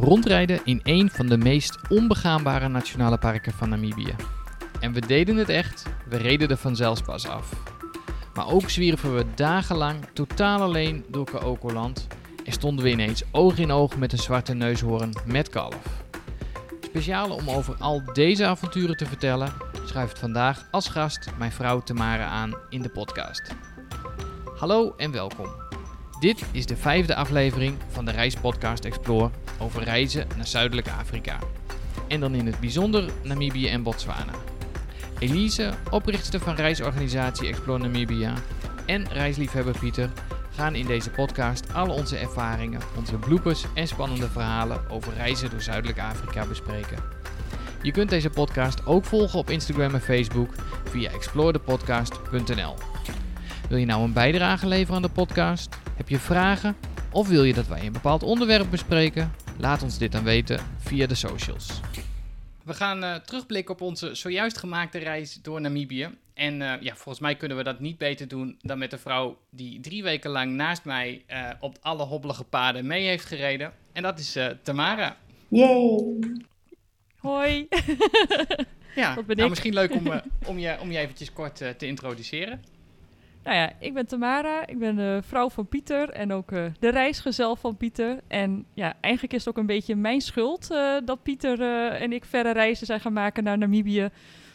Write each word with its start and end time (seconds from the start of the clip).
Rondrijden 0.00 0.60
in 0.64 0.80
een 0.82 1.10
van 1.10 1.26
de 1.26 1.38
meest 1.38 1.78
onbegaanbare 1.88 2.68
nationale 2.68 3.18
parken 3.18 3.52
van 3.52 3.68
Namibië. 3.68 4.14
En 4.80 4.92
we 4.92 5.00
deden 5.00 5.36
het 5.36 5.48
echt, 5.48 5.86
we 6.08 6.16
reden 6.16 6.48
er 6.48 6.56
vanzelfs 6.56 7.00
pas 7.02 7.28
af. 7.28 7.52
Maar 8.34 8.48
ook 8.48 8.70
zwierven 8.70 9.14
we 9.14 9.24
dagenlang 9.34 9.96
totaal 10.12 10.60
alleen 10.60 11.04
door 11.08 11.24
Kaokoland 11.24 12.06
en 12.44 12.52
stonden 12.52 12.84
we 12.84 12.90
ineens 12.90 13.22
oog 13.30 13.58
in 13.58 13.70
oog 13.70 13.96
met 13.96 14.12
een 14.12 14.18
zwarte 14.18 14.54
neushoorn 14.54 15.12
met 15.26 15.48
kalf. 15.48 16.02
Speciaal 16.80 17.30
om 17.30 17.50
over 17.50 17.74
al 17.78 18.02
deze 18.12 18.46
avonturen 18.46 18.96
te 18.96 19.06
vertellen, 19.06 19.52
schuift 19.84 20.18
vandaag 20.18 20.66
als 20.70 20.88
gast 20.88 21.30
mijn 21.38 21.52
vrouw 21.52 21.80
Tamara 21.80 22.26
aan 22.26 22.54
in 22.68 22.82
de 22.82 22.90
podcast. 22.90 23.54
Hallo 24.56 24.94
en 24.96 25.10
welkom. 25.10 25.48
Dit 26.20 26.44
is 26.52 26.66
de 26.66 26.76
vijfde 26.76 27.14
aflevering 27.14 27.76
van 27.88 28.04
de 28.04 28.10
reispodcast 28.10 28.84
Explore 28.84 29.30
over 29.60 29.82
reizen 29.82 30.26
naar 30.36 30.46
Zuidelijk 30.46 30.88
Afrika. 30.88 31.38
En 32.08 32.20
dan 32.20 32.34
in 32.34 32.46
het 32.46 32.60
bijzonder 32.60 33.10
Namibië 33.22 33.68
en 33.68 33.82
Botswana. 33.82 34.32
Elise, 35.18 35.72
oprichter 35.90 36.40
van 36.40 36.54
reisorganisatie 36.54 37.48
Explore 37.48 37.78
Namibia 37.78 38.34
en 38.86 39.08
reisliefhebber 39.12 39.78
Pieter 39.78 40.10
gaan 40.50 40.74
in 40.74 40.86
deze 40.86 41.10
podcast 41.10 41.74
al 41.74 41.88
onze 41.88 42.16
ervaringen, 42.16 42.80
onze 42.96 43.16
bloepers 43.16 43.64
en 43.74 43.86
spannende 43.86 44.28
verhalen 44.28 44.90
over 44.90 45.12
reizen 45.14 45.50
door 45.50 45.60
Zuidelijk 45.60 45.98
Afrika 45.98 46.46
bespreken. 46.46 46.98
Je 47.82 47.92
kunt 47.92 48.10
deze 48.10 48.30
podcast 48.30 48.86
ook 48.86 49.04
volgen 49.04 49.38
op 49.38 49.50
Instagram 49.50 49.94
en 49.94 50.00
Facebook 50.00 50.54
via 50.84 51.10
explorethepodcast.nl. 51.10 52.74
Wil 53.68 53.78
je 53.78 53.86
nou 53.86 54.02
een 54.02 54.12
bijdrage 54.12 54.66
leveren 54.66 54.94
aan 54.94 55.02
de 55.02 55.08
podcast? 55.08 55.76
Heb 55.96 56.08
je 56.08 56.18
vragen? 56.18 56.76
Of 57.10 57.28
wil 57.28 57.44
je 57.44 57.54
dat 57.54 57.66
wij 57.66 57.86
een 57.86 57.92
bepaald 57.92 58.22
onderwerp 58.22 58.70
bespreken? 58.70 59.32
Laat 59.60 59.82
ons 59.82 59.98
dit 59.98 60.12
dan 60.12 60.24
weten 60.24 60.60
via 60.78 61.06
de 61.06 61.14
socials. 61.14 61.80
We 62.64 62.74
gaan 62.74 63.04
uh, 63.04 63.14
terugblikken 63.14 63.74
op 63.74 63.80
onze 63.80 64.14
zojuist 64.14 64.58
gemaakte 64.58 64.98
reis 64.98 65.38
door 65.42 65.60
Namibië. 65.60 66.08
En 66.34 66.60
uh, 66.60 66.72
ja, 66.80 66.94
volgens 66.94 67.18
mij 67.18 67.36
kunnen 67.36 67.56
we 67.56 67.62
dat 67.62 67.80
niet 67.80 67.98
beter 67.98 68.28
doen 68.28 68.58
dan 68.60 68.78
met 68.78 68.90
de 68.90 68.98
vrouw 68.98 69.38
die 69.50 69.80
drie 69.80 70.02
weken 70.02 70.30
lang 70.30 70.52
naast 70.52 70.84
mij 70.84 71.24
uh, 71.30 71.50
op 71.60 71.78
alle 71.80 72.04
hobbelige 72.04 72.44
paden 72.44 72.86
mee 72.86 73.06
heeft 73.06 73.24
gereden. 73.24 73.72
En 73.92 74.02
dat 74.02 74.18
is 74.18 74.38
Tamara. 74.62 75.16
Yay! 75.48 76.18
Hoi! 77.16 77.68
ja, 78.94 79.14
Wat 79.14 79.26
ben 79.26 79.36
nou, 79.36 79.48
misschien 79.48 79.74
leuk 79.74 79.94
om, 79.94 80.12
om, 80.50 80.58
je, 80.58 80.76
om 80.80 80.90
je 80.90 80.98
eventjes 80.98 81.32
kort 81.32 81.56
te 81.56 81.86
introduceren. 81.86 82.62
Nou 83.44 83.56
ja, 83.56 83.72
ik 83.78 83.94
ben 83.94 84.06
Tamara, 84.06 84.66
ik 84.66 84.78
ben 84.78 84.96
de 84.96 85.20
vrouw 85.22 85.50
van 85.50 85.66
Pieter 85.66 86.10
en 86.10 86.32
ook 86.32 86.50
uh, 86.50 86.64
de 86.78 86.88
reisgezel 86.88 87.56
van 87.56 87.76
Pieter. 87.76 88.20
En 88.28 88.64
ja, 88.74 88.94
eigenlijk 89.00 89.34
is 89.34 89.44
het 89.44 89.48
ook 89.48 89.60
een 89.60 89.66
beetje 89.66 89.96
mijn 89.96 90.20
schuld 90.20 90.68
uh, 90.70 90.96
dat 91.04 91.22
Pieter 91.22 91.60
uh, 91.60 92.02
en 92.02 92.12
ik 92.12 92.24
verre 92.24 92.52
reizen 92.52 92.86
zijn 92.86 93.00
gaan 93.00 93.12
maken 93.12 93.44
naar 93.44 93.58
Namibië. 93.58 94.08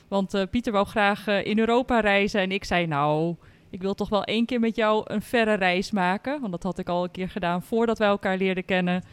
Want 0.08 0.46
Pieter 0.50 0.72
wou 0.72 0.86
graag 0.86 1.28
in 1.28 1.60
Europa 1.60 2.00
reizen 2.00 2.42
en 2.42 2.52
ik 2.52 2.64
zei 2.64 2.88
nou, 2.88 3.36
ik 3.70 3.82
wil 3.82 3.94
toch 3.94 4.10
wel 4.10 4.24
één 4.24 4.46
keer 4.46 4.60
met 4.60 4.76
jou 4.76 5.04
een 5.06 5.22
verre 5.22 5.54
reis 5.54 5.92
maken. 5.92 6.40
Want 6.40 6.52
dat 6.52 6.64
had 6.64 6.78
ik 6.78 6.90
al 6.90 7.04
een 7.04 7.12
keer 7.12 7.30
gedaan 7.30 7.64
voordat 7.64 7.98
wij 7.98 8.08
elkaar 8.08 8.38
leerden 8.38 8.66
kennen. 8.66 9.04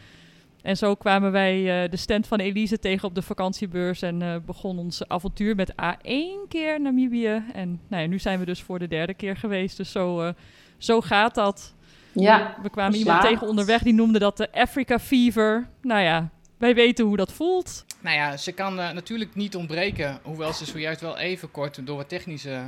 En 0.63 0.77
zo 0.77 0.95
kwamen 0.95 1.31
wij 1.31 1.83
uh, 1.83 1.89
de 1.89 1.97
stand 1.97 2.27
van 2.27 2.39
Elise 2.39 2.79
tegen 2.79 3.07
op 3.07 3.15
de 3.15 3.21
vakantiebeurs 3.21 4.01
en 4.01 4.21
uh, 4.21 4.35
begon 4.45 4.79
ons 4.79 5.07
avontuur 5.07 5.55
met 5.55 5.71
A1 5.71 6.47
keer 6.47 6.81
Namibië. 6.81 7.43
En 7.53 7.81
nou 7.87 8.01
ja, 8.01 8.07
nu 8.07 8.19
zijn 8.19 8.39
we 8.39 8.45
dus 8.45 8.61
voor 8.61 8.79
de 8.79 8.87
derde 8.87 9.13
keer 9.13 9.37
geweest, 9.37 9.77
dus 9.77 9.91
zo, 9.91 10.23
uh, 10.23 10.29
zo 10.77 11.01
gaat 11.01 11.35
dat. 11.35 11.73
Ja, 12.11 12.55
we 12.61 12.69
kwamen 12.69 12.97
iemand 12.97 13.21
tegen 13.21 13.47
onderweg 13.47 13.81
die 13.81 13.93
noemde 13.93 14.19
dat 14.19 14.37
de 14.37 14.51
Africa 14.51 14.99
Fever. 14.99 15.67
Nou 15.81 16.01
ja, 16.01 16.29
wij 16.57 16.75
weten 16.75 17.05
hoe 17.05 17.17
dat 17.17 17.33
voelt. 17.33 17.85
Nou 17.99 18.15
ja, 18.15 18.37
ze 18.37 18.51
kan 18.51 18.75
natuurlijk 18.75 19.35
niet 19.35 19.55
ontbreken, 19.55 20.19
hoewel 20.23 20.53
ze 20.53 20.65
zojuist 20.65 21.01
wel 21.01 21.17
even 21.17 21.51
kort 21.51 21.85
door 21.85 21.97
wat 21.97 22.09
technische 22.09 22.61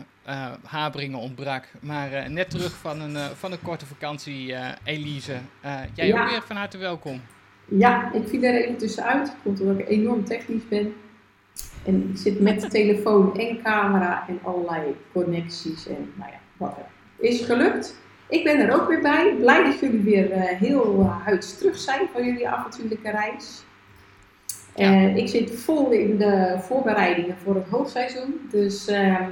haberingen 0.63 1.19
ontbrak. 1.19 1.71
Maar 1.81 2.31
net 2.31 2.49
terug 2.49 2.71
van 2.73 3.01
een, 3.01 3.35
van 3.35 3.51
een 3.51 3.61
korte 3.61 3.85
vakantie, 3.85 4.55
Elise. 4.83 5.37
jij 5.93 6.07
ja. 6.07 6.21
ook 6.21 6.29
weer 6.29 6.41
van 6.41 6.55
harte 6.55 6.77
welkom. 6.77 7.21
Ja, 7.65 8.13
ik 8.13 8.27
viel 8.27 8.43
er 8.43 8.53
even 8.53 8.77
tussenuit. 8.77 9.35
Komt 9.43 9.61
omdat 9.61 9.79
ik 9.79 9.89
enorm 9.89 10.25
technisch 10.25 10.67
ben. 10.67 10.93
En 11.85 12.09
ik 12.11 12.17
zit 12.17 12.39
met 12.39 12.69
telefoon 12.69 13.37
en 13.37 13.61
camera 13.63 14.27
en 14.27 14.39
allerlei 14.43 14.95
connecties. 15.13 15.87
En 15.87 16.11
nou 16.15 16.31
ja, 16.31 16.39
wat 16.57 16.77
is 17.17 17.41
gelukt. 17.41 18.03
Ik 18.29 18.43
ben 18.43 18.59
er 18.59 18.81
ook 18.81 18.87
weer 18.87 19.01
bij. 19.01 19.35
Blij 19.39 19.63
dat 19.63 19.79
jullie 19.79 20.01
weer 20.01 20.31
uh, 20.31 20.43
heel 20.43 20.99
uh, 20.99 21.25
huids 21.25 21.57
terug 21.57 21.77
zijn 21.77 22.07
van 22.13 22.25
jullie 22.25 22.49
avontuurlijke 22.49 23.11
reis. 23.11 23.63
Ja. 24.75 24.91
Uh, 24.91 25.15
ik 25.15 25.27
zit 25.27 25.51
vol 25.51 25.91
in 25.91 26.17
de 26.17 26.55
voorbereidingen 26.59 27.37
voor 27.43 27.55
het 27.55 27.67
hoogseizoen. 27.69 28.47
Dus, 28.49 28.87
ehm, 28.87 29.31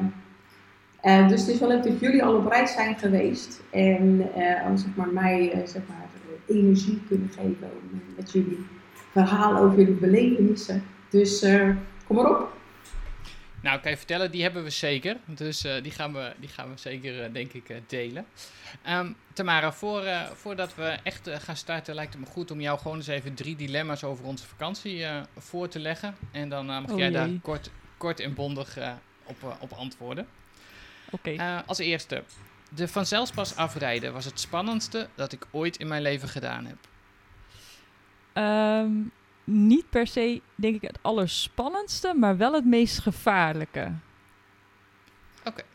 dus 1.27 1.39
het 1.39 1.49
is 1.49 1.59
wel 1.59 1.69
leuk 1.69 1.83
dat 1.83 1.99
jullie 1.99 2.23
al 2.23 2.35
op 2.35 2.47
reis 2.47 2.73
zijn 2.73 2.95
geweest. 2.97 3.61
En 3.69 4.29
zeg 4.75 4.95
maar, 4.95 5.07
mij 5.07 5.63
zeg 5.65 5.81
maar, 5.87 6.02
energie 6.47 7.01
kunnen 7.07 7.29
geven 7.29 7.71
om 7.71 8.01
met 8.15 8.31
jullie 8.31 8.65
verhaal 9.11 9.57
over 9.57 9.77
jullie 9.77 9.93
belevenissen. 9.93 10.83
Dus 11.09 11.43
uh, 11.43 11.69
kom 12.07 12.15
maar 12.15 12.29
op. 12.29 12.51
Nou, 13.61 13.79
kan 13.79 13.91
je 13.91 13.97
vertellen, 13.97 14.31
die 14.31 14.41
hebben 14.41 14.63
we 14.63 14.69
zeker. 14.69 15.17
Dus 15.25 15.65
uh, 15.65 15.73
die, 15.81 15.91
gaan 15.91 16.13
we, 16.13 16.33
die 16.39 16.49
gaan 16.49 16.69
we 16.69 16.79
zeker, 16.79 17.25
uh, 17.25 17.33
denk 17.33 17.53
ik, 17.53 17.81
delen. 17.87 18.25
Um, 18.89 19.15
Tamara, 19.33 19.73
voor, 19.73 20.03
voordat 20.33 20.75
we 20.75 20.97
echt 21.03 21.29
gaan 21.29 21.55
starten, 21.55 21.95
lijkt 21.95 22.13
het 22.13 22.21
me 22.21 22.27
goed 22.29 22.51
om 22.51 22.61
jou 22.61 22.79
gewoon 22.79 22.97
eens 22.97 23.07
even 23.07 23.33
drie 23.33 23.55
dilemma's 23.55 24.03
over 24.03 24.25
onze 24.25 24.47
vakantie 24.47 25.05
voor 25.37 25.67
te 25.67 25.79
leggen. 25.79 26.15
En 26.31 26.49
dan 26.49 26.65
mag 26.65 26.91
oh, 26.91 26.97
jij 26.97 27.11
jee. 27.11 27.13
daar 27.13 27.29
kort, 27.41 27.69
kort 27.97 28.19
en 28.19 28.33
bondig 28.33 28.77
op, 29.23 29.57
op 29.59 29.71
antwoorden. 29.71 30.27
Oké. 31.11 31.29
Okay. 31.29 31.63
als 31.65 31.77
eerste, 31.77 32.23
de 32.75 32.87
vanzelfspas 32.87 33.55
afrijden 33.55 34.13
was 34.13 34.25
het 34.25 34.39
spannendste 34.39 35.09
dat 35.15 35.31
ik 35.31 35.47
ooit 35.51 35.77
in 35.77 35.87
mijn 35.87 36.01
leven 36.01 36.27
gedaan 36.29 36.65
heb. 36.65 36.77
Um, 38.33 39.11
niet 39.43 39.89
per 39.89 40.07
se, 40.07 40.41
denk 40.55 40.75
ik, 40.75 40.81
het 40.81 40.99
allerspannendste, 41.01 42.13
maar 42.13 42.37
wel 42.37 42.53
het 42.53 42.65
meest 42.65 42.99
gevaarlijke. 42.99 43.93
Oké. 45.39 45.49
Okay. 45.49 45.65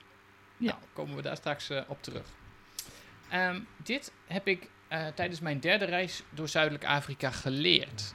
Ja. 0.57 0.71
Nou, 0.71 0.83
komen 0.93 1.17
we 1.17 1.23
daar 1.23 1.37
straks 1.37 1.71
uh, 1.71 1.81
op 1.87 2.03
terug. 2.03 2.27
Um, 3.35 3.67
dit 3.77 4.13
heb 4.27 4.47
ik 4.47 4.71
uh, 4.93 5.07
tijdens 5.07 5.41
mijn 5.41 5.61
derde 5.61 5.85
reis 5.85 6.23
door 6.31 6.49
Zuidelijk 6.49 6.85
Afrika 6.85 7.31
geleerd. 7.31 8.15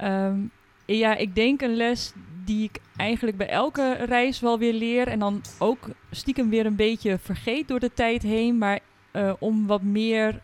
Um, 0.00 0.50
ja, 0.96 1.16
ik 1.16 1.34
denk 1.34 1.60
een 1.60 1.76
les 1.76 2.12
die 2.44 2.64
ik 2.64 2.80
eigenlijk 2.96 3.36
bij 3.36 3.48
elke 3.48 3.92
reis 3.92 4.40
wel 4.40 4.58
weer 4.58 4.72
leer. 4.72 5.08
En 5.08 5.18
dan 5.18 5.42
ook 5.58 5.88
stiekem 6.10 6.50
weer 6.50 6.66
een 6.66 6.76
beetje 6.76 7.18
vergeet 7.18 7.68
door 7.68 7.80
de 7.80 7.94
tijd 7.94 8.22
heen. 8.22 8.58
Maar 8.58 8.78
uh, 9.12 9.32
om 9.38 9.66
wat 9.66 9.82
meer 9.82 10.40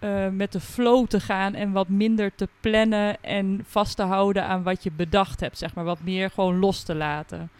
uh, 0.00 0.28
met 0.28 0.52
de 0.52 0.60
flow 0.60 1.06
te 1.06 1.20
gaan 1.20 1.54
en 1.54 1.72
wat 1.72 1.88
minder 1.88 2.34
te 2.34 2.48
plannen 2.60 3.22
en 3.22 3.64
vast 3.66 3.96
te 3.96 4.02
houden 4.02 4.44
aan 4.44 4.62
wat 4.62 4.82
je 4.82 4.90
bedacht 4.90 5.40
hebt. 5.40 5.58
Zeg 5.58 5.74
maar 5.74 5.84
wat 5.84 6.02
meer 6.02 6.30
gewoon 6.30 6.58
los 6.58 6.82
te 6.82 6.94
laten. 6.94 7.50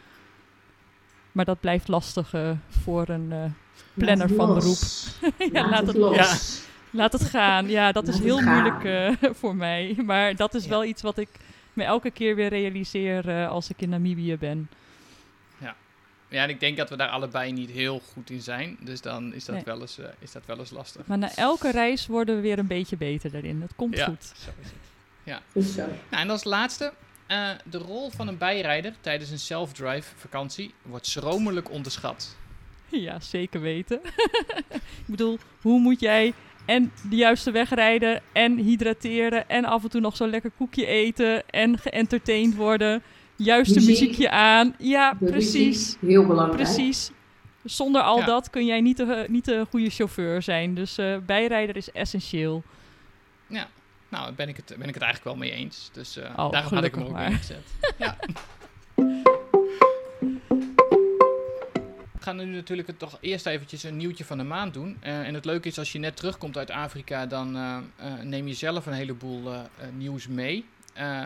Maar 1.32 1.44
dat 1.44 1.60
blijft 1.60 1.88
lastig 1.88 2.34
uh, 2.34 2.50
voor 2.68 3.08
een 3.08 3.54
planner 3.94 4.28
van 4.28 4.54
beroep. 4.54 4.78
ja, 5.52 5.68
laat, 5.68 5.86
het, 5.86 5.96
los. 5.96 6.16
Ja, 6.16 6.36
laat 6.90 7.12
het 7.12 7.24
gaan. 7.24 7.68
Ja, 7.68 7.92
dat 7.92 8.06
laat 8.06 8.14
is 8.14 8.20
heel 8.20 8.40
moeilijk 8.40 9.10
voor 9.40 9.56
mij. 9.56 9.96
Maar 10.04 10.36
dat 10.36 10.54
is 10.54 10.64
ja. 10.64 10.70
wel 10.70 10.84
iets 10.84 11.02
wat 11.02 11.18
ik 11.18 11.28
me 11.78 11.84
elke 11.84 12.10
keer 12.10 12.34
weer 12.34 12.48
realiseer 12.48 13.28
uh, 13.28 13.48
als 13.48 13.70
ik 13.70 13.80
in 13.80 13.88
Namibië 13.88 14.36
ben. 14.36 14.70
Ja. 15.58 15.76
ja, 16.28 16.42
en 16.42 16.48
ik 16.48 16.60
denk 16.60 16.76
dat 16.76 16.90
we 16.90 16.96
daar 16.96 17.08
allebei 17.08 17.52
niet 17.52 17.70
heel 17.70 18.00
goed 18.12 18.30
in 18.30 18.40
zijn. 18.40 18.76
Dus 18.80 19.00
dan 19.00 19.34
is 19.34 19.44
dat, 19.44 19.54
nee. 19.54 19.64
wel, 19.64 19.80
eens, 19.80 19.98
uh, 19.98 20.06
is 20.18 20.32
dat 20.32 20.46
wel 20.46 20.58
eens 20.58 20.70
lastig. 20.70 21.06
Maar 21.06 21.18
na 21.18 21.34
elke 21.34 21.70
reis 21.70 22.06
worden 22.06 22.34
we 22.34 22.40
weer 22.40 22.58
een 22.58 22.66
beetje 22.66 22.96
beter 22.96 23.30
daarin. 23.30 23.60
Dat 23.60 23.72
komt 23.76 23.96
ja, 23.96 24.04
goed. 24.04 24.24
Zo 24.24 24.50
is 24.60 24.66
het. 24.66 24.88
Ja. 25.22 25.42
Nou, 25.76 25.90
en 26.10 26.30
als 26.30 26.44
laatste, 26.44 26.92
uh, 27.28 27.50
de 27.64 27.78
rol 27.78 28.10
van 28.10 28.28
een 28.28 28.38
bijrijder 28.38 28.94
tijdens 29.00 29.30
een 29.30 29.38
self-drive 29.38 30.16
vakantie 30.16 30.74
wordt 30.82 31.06
schromelijk 31.06 31.70
onderschat. 31.70 32.36
Ja, 32.88 33.20
zeker 33.20 33.60
weten. 33.60 34.00
ik 34.68 35.06
bedoel, 35.06 35.38
hoe 35.60 35.80
moet 35.80 36.00
jij 36.00 36.34
en 36.68 36.92
de 37.08 37.16
juiste 37.16 37.50
weg 37.50 37.70
rijden 37.70 38.22
en 38.32 38.56
hydrateren 38.56 39.48
en 39.48 39.64
af 39.64 39.82
en 39.82 39.88
toe 39.90 40.00
nog 40.00 40.16
zo'n 40.16 40.30
lekker 40.30 40.50
koekje 40.56 40.86
eten 40.86 41.48
en 41.50 41.78
geëntertained 41.78 42.54
worden. 42.54 43.02
Juiste 43.36 43.74
Muziek. 43.74 43.90
muziekje 43.90 44.30
aan. 44.30 44.74
Ja, 44.78 45.14
de 45.20 45.24
precies. 45.24 45.96
Heel 46.00 46.26
belangrijk. 46.26 46.62
Precies. 46.62 47.10
Zonder 47.64 48.02
al 48.02 48.18
ja. 48.18 48.24
dat 48.24 48.50
kun 48.50 48.66
jij 48.66 48.80
niet 48.80 48.96
de, 48.96 49.24
niet 49.28 49.44
de 49.44 49.66
goede 49.70 49.90
chauffeur 49.90 50.42
zijn. 50.42 50.74
Dus 50.74 50.98
uh, 50.98 51.16
bijrijder 51.26 51.76
is 51.76 51.92
essentieel. 51.92 52.62
Ja, 53.46 53.68
nou 54.08 54.32
ben 54.32 54.48
ik 54.48 54.56
het, 54.56 54.74
ben 54.78 54.88
ik 54.88 54.94
het 54.94 55.02
eigenlijk 55.02 55.24
wel 55.24 55.48
mee 55.48 55.50
eens. 55.50 55.90
Dus 55.92 56.16
uh, 56.16 56.24
oh, 56.36 56.50
daarom 56.50 56.72
had 56.74 56.84
ik 56.84 56.94
hem 56.94 57.04
ook 57.04 57.12
maar. 57.12 57.30
ingezet. 57.30 57.66
ja. 57.98 58.16
gaan 62.28 62.46
nu 62.46 62.54
natuurlijk 62.54 62.88
het 62.88 62.98
toch 62.98 63.18
eerst 63.20 63.46
eventjes 63.46 63.82
een 63.82 63.96
nieuwtje 63.96 64.24
van 64.24 64.38
de 64.38 64.44
maand 64.44 64.74
doen. 64.74 64.96
Eh, 65.00 65.26
en 65.26 65.34
het 65.34 65.44
leuke 65.44 65.68
is, 65.68 65.78
als 65.78 65.92
je 65.92 65.98
net 65.98 66.16
terugkomt 66.16 66.56
uit 66.56 66.70
Afrika, 66.70 67.26
dan 67.26 67.56
eh, 67.56 67.76
eh, 67.96 68.12
neem 68.22 68.46
je 68.46 68.54
zelf 68.54 68.86
een 68.86 68.92
heleboel 68.92 69.42
nieuws 69.96 70.28
mee. 70.28 70.64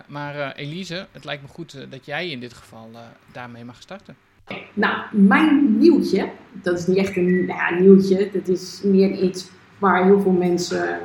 Maar 0.07 0.53
Elise, 0.53 1.07
het 1.13 1.25
lijkt 1.25 1.43
me 1.43 1.49
goed 1.49 1.87
dat 1.91 2.07
jij 2.07 2.31
in 2.31 2.41
dit 2.41 2.53
geval 2.53 2.91
daarmee 3.33 3.65
mag 3.65 3.81
starten. 3.81 4.17
Nou, 4.75 4.97
mijn 5.13 5.79
nieuwtje, 5.79 6.31
dat 6.53 6.79
is 6.79 6.87
niet 6.87 6.97
echt 6.97 7.17
een 7.17 7.47
nou 7.47 7.59
ja, 7.59 7.81
nieuwtje, 7.81 8.31
dat 8.33 8.49
is 8.49 8.81
meer 8.85 9.23
iets 9.23 9.51
waar 9.79 10.05
heel 10.05 10.21
veel 10.21 10.33
mensen 10.33 10.99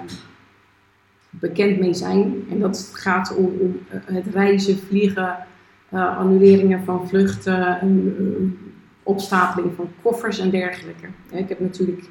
bekend 1.29 1.79
mee 1.79 1.93
zijn. 1.93 2.45
En 2.49 2.59
dat 2.59 2.89
gaat 2.93 3.35
om, 3.35 3.45
om 3.45 3.79
het 4.05 4.25
reizen, 4.33 4.77
vliegen, 4.77 5.37
annuleringen 5.91 6.83
van 6.83 7.07
vluchten, 7.07 7.79
opstapeling 9.07 9.73
van 9.75 9.89
koffers 10.01 10.39
en 10.39 10.49
dergelijke. 10.49 11.07
Ik 11.31 11.49
heb 11.49 11.59
natuurlijk, 11.59 12.01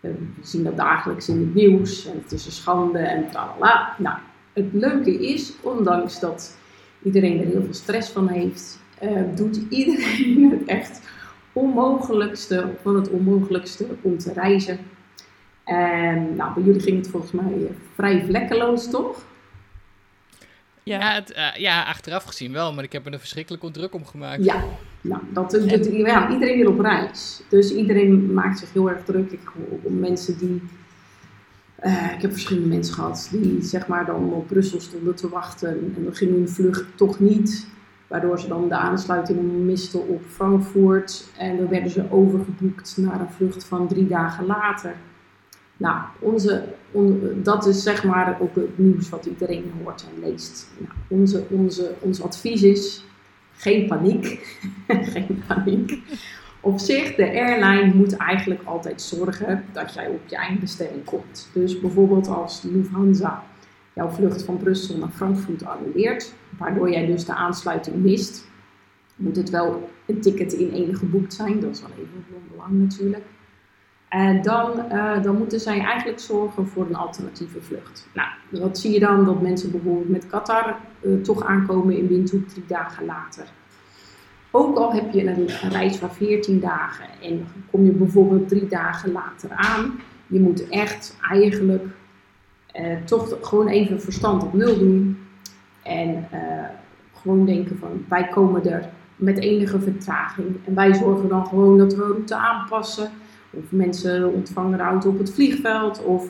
eh, 0.00 0.10
we 0.10 0.46
zien 0.46 0.64
dat 0.64 0.76
dagelijks 0.76 1.28
in 1.28 1.38
het 1.40 1.54
nieuws 1.54 2.06
en 2.06 2.20
het 2.22 2.32
is 2.32 2.46
een 2.46 2.52
schande 2.52 2.98
en 2.98 3.30
tralala. 3.30 3.94
Nou, 3.98 4.18
het 4.52 4.72
leuke 4.72 5.26
is, 5.26 5.52
ondanks 5.60 6.20
dat 6.20 6.56
iedereen 7.02 7.40
er 7.40 7.46
heel 7.46 7.62
veel 7.62 7.74
stress 7.74 8.10
van 8.10 8.28
heeft, 8.28 8.78
eh, 8.98 9.22
doet 9.34 9.60
iedereen 9.68 10.50
het 10.58 10.64
echt 10.64 11.00
onmogelijkste 11.52 12.70
van 12.82 12.94
het 12.94 13.10
onmogelijkste 13.10 13.86
om 14.00 14.18
te 14.18 14.32
reizen. 14.32 14.78
En 15.64 16.36
nou, 16.36 16.54
bij 16.54 16.62
jullie 16.62 16.80
ging 16.80 16.96
het 16.96 17.08
volgens 17.08 17.32
mij 17.32 17.52
eh, 17.52 17.74
vrij 17.94 18.24
vlekkeloos, 18.24 18.90
toch? 18.90 19.24
Ja, 20.84 20.98
Ja, 21.00 21.12
het, 21.14 21.32
eh, 21.32 21.54
ja, 21.56 21.82
achteraf 21.82 22.24
gezien 22.24 22.52
wel, 22.52 22.72
maar 22.74 22.84
ik 22.84 22.92
heb 22.92 23.06
er 23.06 23.12
een 23.12 23.18
verschrikkelijk 23.18 23.72
druk 23.72 23.94
om 23.94 24.06
gemaakt. 24.06 24.44
Ja, 24.44 24.64
nou, 25.00 25.22
dat, 25.32 25.50
dat, 25.50 25.86
ja, 25.92 26.30
iedereen 26.30 26.58
wil 26.58 26.70
op 26.70 26.80
reis. 26.80 27.42
Dus 27.48 27.74
iedereen 27.74 28.32
maakt 28.32 28.58
zich 28.58 28.72
heel 28.72 28.90
erg 28.90 29.04
druk. 29.04 29.32
Ik 29.32 29.40
om 29.82 29.98
mensen 29.98 30.38
die. 30.38 30.62
eh, 31.76 32.12
ik 32.14 32.22
heb 32.22 32.32
verschillende 32.32 32.68
mensen 32.68 32.94
gehad 32.94 33.28
die 33.32 33.62
zeg 33.62 33.86
maar 33.86 34.06
dan 34.06 34.32
op 34.32 34.46
Brussel 34.46 34.80
stonden 34.80 35.14
te 35.14 35.28
wachten. 35.28 35.68
En 35.68 36.04
dan 36.04 36.14
ging 36.14 36.30
hun 36.30 36.48
vlucht 36.48 36.84
toch 36.94 37.20
niet. 37.20 37.66
Waardoor 38.06 38.40
ze 38.40 38.48
dan 38.48 38.68
de 38.68 38.74
aansluiting 38.76 39.52
misten 39.52 40.08
op 40.08 40.22
Frankfurt. 40.28 41.24
En 41.38 41.56
dan 41.56 41.68
werden 41.68 41.90
ze 41.90 42.10
overgeboekt 42.10 42.96
naar 42.96 43.20
een 43.20 43.30
vlucht 43.36 43.64
van 43.64 43.88
drie 43.88 44.06
dagen 44.06 44.46
later. 44.46 44.94
Nou, 45.76 46.00
onze, 46.18 46.64
on- 46.90 47.40
dat 47.42 47.66
is 47.66 47.82
zeg 47.82 48.04
maar 48.04 48.36
ook 48.40 48.54
het 48.54 48.78
nieuws 48.78 49.08
wat 49.08 49.26
iedereen 49.26 49.72
hoort 49.82 50.04
en 50.14 50.28
leest. 50.28 50.70
Nou, 50.78 50.92
onze, 51.08 51.44
onze, 51.50 51.94
ons 52.00 52.22
advies 52.22 52.62
is 52.62 53.04
geen 53.52 53.86
paniek. 53.86 54.26
geen 55.12 55.42
paniek. 55.46 55.98
Op 56.60 56.78
zich, 56.78 57.14
de 57.14 57.26
airline 57.26 57.94
moet 57.94 58.16
eigenlijk 58.16 58.60
altijd 58.64 59.02
zorgen 59.02 59.64
dat 59.72 59.94
jij 59.94 60.06
op 60.06 60.20
je 60.26 60.36
eindbestemming 60.36 61.04
komt. 61.04 61.48
Dus 61.52 61.80
bijvoorbeeld 61.80 62.28
als 62.28 62.62
Lufthansa 62.62 63.42
jouw 63.94 64.08
vlucht 64.08 64.42
van 64.42 64.56
Brussel 64.56 64.98
naar 64.98 65.08
Frankfurt 65.08 65.64
annuleert, 65.66 66.32
waardoor 66.58 66.90
jij 66.90 67.06
dus 67.06 67.24
de 67.24 67.34
aansluiting 67.34 67.96
mist, 67.96 68.46
moet 69.16 69.36
het 69.36 69.50
wel 69.50 69.90
een 70.06 70.20
ticket 70.20 70.52
in 70.52 70.70
ene 70.70 70.94
geboekt 70.94 71.34
zijn. 71.34 71.60
Dat 71.60 71.70
is 71.70 71.80
wel 71.80 71.90
even 71.90 72.24
van 72.30 72.40
belang 72.50 72.72
natuurlijk. 72.72 73.24
En 74.14 74.42
dan, 74.42 74.90
eh, 74.90 75.22
dan 75.22 75.38
moeten 75.38 75.60
zij 75.60 75.80
eigenlijk 75.80 76.20
zorgen 76.20 76.66
voor 76.68 76.86
een 76.86 76.96
alternatieve 76.96 77.60
vlucht. 77.60 78.08
Nou, 78.12 78.28
wat 78.50 78.78
zie 78.78 78.92
je 78.92 79.00
dan? 79.00 79.24
Dat 79.24 79.40
mensen 79.40 79.70
bijvoorbeeld 79.70 80.08
met 80.08 80.26
Qatar 80.26 80.76
eh, 81.00 81.12
toch 81.22 81.44
aankomen 81.44 81.96
in 81.96 82.06
Windhoek 82.06 82.48
drie 82.48 82.64
dagen 82.66 83.04
later. 83.06 83.44
Ook 84.50 84.76
al 84.76 84.92
heb 84.92 85.12
je 85.12 85.26
een, 85.26 85.48
reis 85.70 85.96
van 85.96 86.10
14 86.10 86.60
dagen 86.60 87.04
en 87.22 87.46
kom 87.70 87.84
je 87.84 87.90
bijvoorbeeld 87.90 88.48
drie 88.48 88.68
dagen 88.68 89.12
later 89.12 89.50
aan, 89.50 90.00
je 90.26 90.40
moet 90.40 90.68
echt 90.68 91.16
eigenlijk 91.30 91.84
eh, 92.66 92.96
toch 93.04 93.36
gewoon 93.40 93.68
even 93.68 94.00
verstand 94.00 94.42
op 94.42 94.52
nul 94.52 94.78
doen. 94.78 95.18
En 95.82 96.28
gewoon 97.14 97.46
denken 97.46 97.78
van 97.78 98.04
wij 98.08 98.28
komen 98.28 98.64
er 98.64 98.88
met 99.16 99.38
enige 99.38 99.80
vertraging. 99.80 100.56
En 100.64 100.74
wij 100.74 100.94
zorgen 100.94 101.28
dan 101.28 101.46
gewoon 101.46 101.78
dat 101.78 101.94
we 101.94 102.02
een 102.02 102.08
route 102.08 102.36
aanpassen. 102.36 103.10
Of 103.56 103.64
mensen 103.68 104.32
ontvangen 104.32 104.78
de 104.78 104.84
auto 104.84 105.08
op 105.08 105.18
het 105.18 105.32
vliegveld. 105.34 106.04
Of 106.04 106.28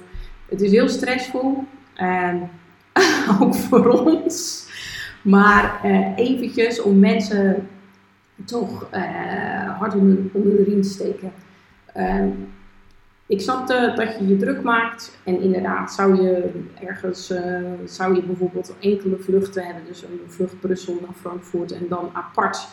het 0.48 0.60
is 0.60 0.70
heel 0.70 0.88
stressvol. 0.88 1.64
En 1.94 2.50
ook 3.40 3.54
voor 3.54 3.86
ons. 3.86 4.66
Maar 5.22 5.80
eh, 5.82 6.16
eventjes 6.16 6.82
om 6.82 6.98
mensen 6.98 7.68
toch 8.44 8.86
eh, 8.90 9.78
hard 9.78 9.94
onder, 9.94 10.16
de 10.32 10.64
riem 10.66 10.82
te 10.82 10.88
steken. 10.88 11.32
Eh, 11.92 12.24
ik 13.26 13.40
snap 13.40 13.66
de- 13.66 13.92
dat 13.96 14.16
je 14.18 14.26
je 14.28 14.36
druk 14.36 14.62
maakt. 14.62 15.18
En 15.24 15.40
inderdaad, 15.40 15.92
zou 15.92 16.22
je 16.22 16.50
ergens, 16.80 17.30
eh, 17.30 17.60
zou 17.84 18.14
je 18.14 18.22
bijvoorbeeld 18.22 18.74
enkele 18.80 19.16
vluchten 19.18 19.64
hebben. 19.64 19.82
Dus 19.86 20.02
een 20.02 20.20
vlucht 20.26 20.60
Brussel 20.60 20.98
naar 21.00 21.14
Frankfurt 21.20 21.72
en 21.72 21.86
dan 21.88 22.10
apart 22.12 22.68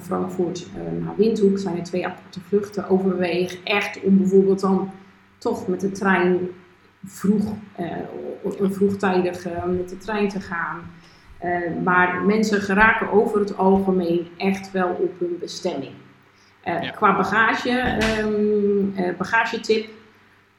van 0.00 0.02
Frankfurt 0.02 0.66
eh, 0.74 1.04
naar 1.04 1.16
Windhoek. 1.16 1.58
Zijn 1.58 1.76
er 1.76 1.82
twee 1.82 2.06
aparte 2.06 2.40
vluchten. 2.48 2.88
Overweeg 2.88 3.58
echt 3.64 4.00
om 4.02 4.18
bijvoorbeeld 4.18 4.60
dan 4.60 4.90
toch 5.38 5.68
met 5.68 5.80
de 5.80 5.90
trein 5.90 6.38
vroeg, 7.04 7.52
eh, 7.76 7.86
vroegtijdig 8.70 9.46
eh, 9.46 9.64
met 9.64 9.88
de 9.88 9.98
trein 9.98 10.28
te 10.28 10.40
gaan. 10.40 10.80
Eh, 11.38 11.50
maar 11.84 12.22
mensen 12.22 12.60
geraken 12.60 13.10
over 13.12 13.40
het 13.40 13.56
algemeen 13.56 14.26
echt 14.36 14.70
wel 14.72 14.88
op 14.88 15.12
hun 15.18 15.36
bestemming. 15.40 15.92
Eh, 16.62 16.82
Ja. 16.82 16.90
Qua 16.90 17.16
bagage, 17.16 17.70
ehm, 17.70 18.98
eh, 19.04 19.16
bagagetip, 19.18 19.88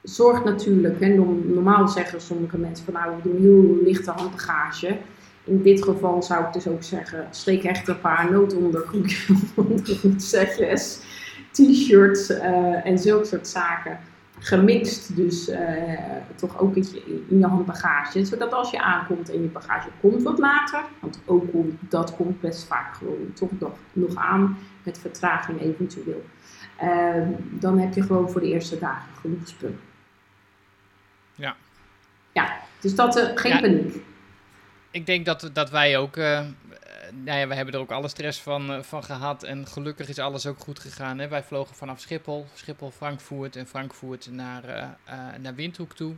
zorg 0.04 0.44
natuurlijk, 0.44 1.00
hè, 1.00 1.08
norm- 1.08 1.54
normaal 1.54 1.88
zeggen 1.88 2.22
sommige 2.22 2.58
mensen 2.58 2.86
van 2.86 2.94
nou 2.94 3.16
we 3.16 3.30
doen 3.30 3.42
heel 3.42 3.78
lichte 3.84 4.12
handbagage. 4.12 4.98
In 5.46 5.62
dit 5.62 5.84
geval 5.84 6.24
zou 6.24 6.46
ik 6.46 6.54
dus 6.54 6.68
ook 6.68 6.84
zeggen, 6.84 7.28
steek 7.32 7.64
echt 7.64 7.88
een 7.88 8.02
paar 8.02 8.32
noodondergoedsetjes, 8.32 11.00
t-shirts 11.52 12.30
eh, 12.30 12.86
en 12.86 13.00
zulke 13.00 13.26
soort 13.26 13.48
zaken 13.48 14.00
gemixt. 14.40 15.16
Dus 15.16 15.48
eh, 15.50 15.94
toch 16.36 16.60
ook 16.60 16.76
in 16.76 16.86
je 17.30 17.46
handbagage. 17.46 18.26
Zodat 18.26 18.54
als 18.54 18.72
je 18.72 18.82
aankomt 18.82 19.30
en 19.32 19.42
je 19.42 19.48
bagage 19.48 19.88
komt 20.02 20.24
wat 20.24 20.40
later, 20.40 20.82
want 21.00 21.20
ook 21.26 21.44
dat 21.80 22.16
komt 22.16 22.42
best 22.42 22.68
vaak 22.68 22.96
gewoon 22.96 23.34
toch 23.34 23.50
nog, 23.60 23.74
nog 23.94 24.16
aan 24.16 24.58
met 24.84 24.98
vertraging 25.00 25.62
eventueel. 25.62 26.26
eh, 26.78 27.22
dan 27.52 27.80
heb 27.80 27.94
je 27.94 28.02
gewoon 28.02 28.30
voor 28.30 28.42
de 28.42 28.48
eerste 28.48 28.80
dagen 28.80 29.10
genoeg 29.22 29.48
spullen. 29.48 29.80
Ja. 31.36 31.56
Ja, 32.32 32.56
dus 32.80 32.96
dat, 32.96 33.32
geen 33.36 33.52
Ja. 33.52 33.60
paniek. 33.60 34.04
Ik 34.96 35.06
denk 35.06 35.26
dat, 35.26 35.50
dat 35.54 35.70
wij 35.70 35.98
ook, 35.98 36.18
eh, 36.18 36.40
nou 37.12 37.40
ja, 37.40 37.48
we 37.48 37.56
hebben 37.56 37.74
er 37.74 37.80
ook 37.80 37.92
alle 37.92 38.08
stress 38.08 38.42
van, 38.42 38.74
eh, 38.74 38.82
van 38.82 39.04
gehad. 39.04 39.44
En 39.44 39.68
gelukkig 39.68 40.08
is 40.08 40.20
alles 40.20 40.46
ook 40.46 40.60
goed 40.60 40.80
gegaan. 40.80 41.20
Hè? 41.20 41.28
Wij 41.28 41.44
vlogen 41.44 41.76
vanaf 41.76 42.00
Schiphol, 42.00 42.46
Schiphol, 42.54 42.92
Frankfurt 42.92 43.56
en 43.56 43.68
Frankfurt 43.68 44.32
naar, 44.32 44.98
naar 45.42 45.56
Windhoek 45.56 45.94
toe. 45.94 46.16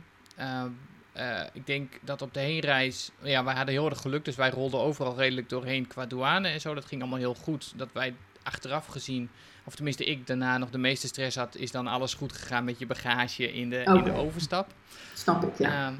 Ik 1.52 1.66
denk 1.66 1.92
dat 2.02 2.22
op 2.22 2.34
de 2.34 2.40
heenreis, 2.40 3.10
ja, 3.22 3.44
wij 3.44 3.54
hadden 3.54 3.74
heel 3.74 3.90
erg 3.90 4.00
geluk. 4.00 4.24
Dus 4.24 4.36
wij 4.36 4.50
rolden 4.50 4.80
overal 4.80 5.16
redelijk 5.16 5.48
doorheen 5.48 5.86
qua 5.86 6.06
douane 6.06 6.48
en 6.48 6.60
zo. 6.60 6.74
Dat 6.74 6.84
ging 6.84 7.00
allemaal 7.00 7.18
heel 7.18 7.34
goed. 7.34 7.72
Dat 7.76 7.88
wij 7.92 8.14
achteraf 8.42 8.86
gezien, 8.86 9.30
of 9.64 9.74
tenminste 9.74 10.04
ik 10.04 10.26
daarna 10.26 10.58
nog 10.58 10.70
de 10.70 10.78
meeste 10.78 11.06
stress 11.06 11.36
had, 11.36 11.56
is 11.56 11.70
dan 11.70 11.86
alles 11.86 12.14
goed 12.14 12.32
gegaan 12.32 12.64
met 12.64 12.78
je 12.78 12.86
bagage 12.86 13.52
in 13.52 13.70
de, 13.70 13.82
in 13.82 13.92
de 13.92 14.10
Oké. 14.10 14.12
overstap. 14.12 14.66
Snap 15.14 15.42
ik, 15.42 15.58
ja. 15.58 15.94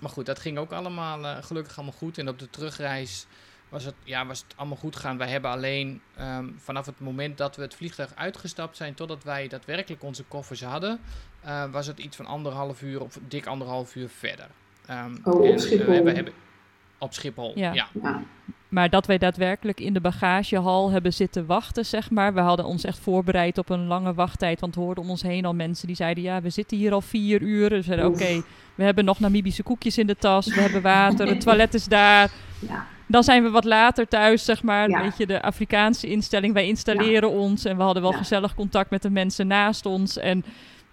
Maar 0.00 0.10
goed, 0.10 0.26
dat 0.26 0.38
ging 0.38 0.58
ook 0.58 0.72
allemaal 0.72 1.24
eh, 1.24 1.36
gelukkig 1.40 1.76
allemaal 1.76 1.96
goed. 1.98 2.18
En 2.18 2.28
op 2.28 2.38
de 2.38 2.50
terugreis 2.50 3.26
was 3.68 3.84
het, 3.84 3.94
ja, 4.04 4.26
was 4.26 4.38
het 4.48 4.56
allemaal 4.56 4.76
goed 4.76 4.96
gegaan. 4.96 5.18
Wij 5.18 5.28
hebben 5.28 5.50
alleen 5.50 6.00
ehm, 6.16 6.48
vanaf 6.56 6.86
het 6.86 7.00
moment 7.00 7.38
dat 7.38 7.56
we 7.56 7.62
het 7.62 7.74
vliegtuig 7.74 8.14
uitgestapt 8.14 8.76
zijn, 8.76 8.94
totdat 8.94 9.24
wij 9.24 9.48
daadwerkelijk 9.48 10.02
onze 10.02 10.24
koffers 10.24 10.62
hadden, 10.62 11.00
eh, 11.40 11.64
was 11.70 11.86
het 11.86 11.98
iets 11.98 12.16
van 12.16 12.26
anderhalf 12.26 12.82
uur 12.82 13.00
of 13.02 13.18
dik 13.28 13.46
anderhalf 13.46 13.94
uur 13.94 14.08
verder. 14.08 14.46
Ehm, 14.86 15.16
Oh, 15.24 15.46
en, 15.46 15.52
eh, 15.52 15.58
Schiphol. 15.58 16.02
we 16.04 16.10
hebben, 16.12 16.32
op 17.00 17.12
Schiphol, 17.14 17.52
Ja. 17.54 17.72
ja. 17.72 17.86
ja. 18.02 18.22
Maar 18.68 18.90
dat 18.90 19.06
wij 19.06 19.18
daadwerkelijk 19.18 19.80
in 19.80 19.92
de 19.92 20.00
bagagehal 20.00 20.90
hebben 20.90 21.12
zitten 21.12 21.46
wachten, 21.46 21.86
zeg 21.86 22.10
maar. 22.10 22.34
We 22.34 22.40
hadden 22.40 22.66
ons 22.66 22.84
echt 22.84 22.98
voorbereid 22.98 23.58
op 23.58 23.68
een 23.68 23.86
lange 23.86 24.14
wachttijd. 24.14 24.60
Want 24.60 24.74
we 24.74 24.80
hoorden 24.80 25.04
om 25.04 25.10
ons 25.10 25.22
heen 25.22 25.44
al 25.44 25.54
mensen 25.54 25.86
die 25.86 25.96
zeiden... 25.96 26.22
ja, 26.22 26.40
we 26.40 26.50
zitten 26.50 26.76
hier 26.76 26.92
al 26.92 27.00
vier 27.00 27.40
uur. 27.42 27.68
Dus 27.68 27.78
we 27.78 27.84
zeiden, 27.84 28.06
oké, 28.06 28.42
we 28.74 28.84
hebben 28.84 29.04
nog 29.04 29.20
Namibische 29.20 29.62
koekjes 29.62 29.98
in 29.98 30.06
de 30.06 30.16
tas. 30.16 30.46
We 30.54 30.60
hebben 30.60 30.82
water, 30.82 31.26
het 31.28 31.40
toilet 31.40 31.74
is 31.74 31.84
daar. 31.84 32.30
Ja. 32.58 32.86
Dan 33.06 33.24
zijn 33.24 33.42
we 33.42 33.50
wat 33.50 33.64
later 33.64 34.08
thuis, 34.08 34.44
zeg 34.44 34.62
maar. 34.62 34.88
Ja. 34.88 34.96
Een 34.98 35.04
beetje 35.04 35.26
de 35.26 35.42
Afrikaanse 35.42 36.06
instelling. 36.06 36.54
Wij 36.54 36.66
installeren 36.66 37.30
ons 37.30 37.64
en 37.64 37.76
we 37.76 37.82
hadden 37.82 38.02
wel 38.02 38.12
Ja. 38.12 38.18
gezellig 38.18 38.54
contact 38.54 38.90
met 38.90 39.02
de 39.02 39.10
mensen 39.10 39.46
naast 39.46 39.86
ons. 39.86 40.16
En 40.18 40.44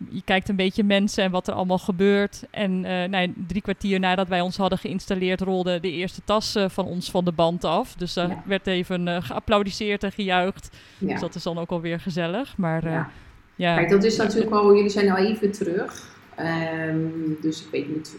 je 0.10 0.22
kijkt 0.26 0.50
een 0.50 0.56
beetje 0.56 0.84
mensen 0.84 1.24
en 1.24 1.32
wat 1.32 1.48
er 1.48 1.54
allemaal 1.54 1.78
gebeurt. 1.78 2.44
En 2.52 2.86
eh, 2.86 3.10
nou, 3.10 3.34
drie 3.48 3.62
kwartier 3.62 4.00
nadat 4.00 4.28
wij 4.28 4.42
ons 4.42 4.58
hadden 4.58 4.78
geïnstalleerd, 4.78 5.42
rolde 5.42 5.80
de 5.80 5.92
eerste 5.92 6.22
tas 6.26 6.56
eh, 6.56 6.70
van 6.70 6.86
ons 6.86 7.12
van 7.12 7.26
de 7.26 7.32
band 7.32 7.64
af. 7.64 7.96
Dus 7.96 8.14
daar 8.14 8.30
Ja. 8.30 8.44
werd 8.46 8.68
even 8.68 9.08
eh, 9.08 9.22
geapplaudiseerd 9.22 10.04
en 10.04 10.12
gejuicht. 10.12 10.78
Ja. 10.98 11.08
Dus 11.08 11.20
dat 11.20 11.36
is 11.36 11.44
dan 11.44 11.58
ook 11.58 11.70
alweer 11.70 12.00
gezellig. 12.00 12.58
Maar 12.58 12.90
Ja. 12.90 13.10
Ja. 13.56 13.76
Kijk, 13.76 13.90
dat 13.90 14.04
is 14.04 14.18
natuurlijk 14.18 14.52
al, 14.52 14.76
jullie 14.76 14.90
zijn 14.90 15.10
al 15.12 15.18
even 15.18 15.52
terug. 15.52 16.16
Ehm, 16.36 16.98
dus 17.42 17.64
ik 17.64 17.72
weet 17.72 17.96
niet 17.96 18.16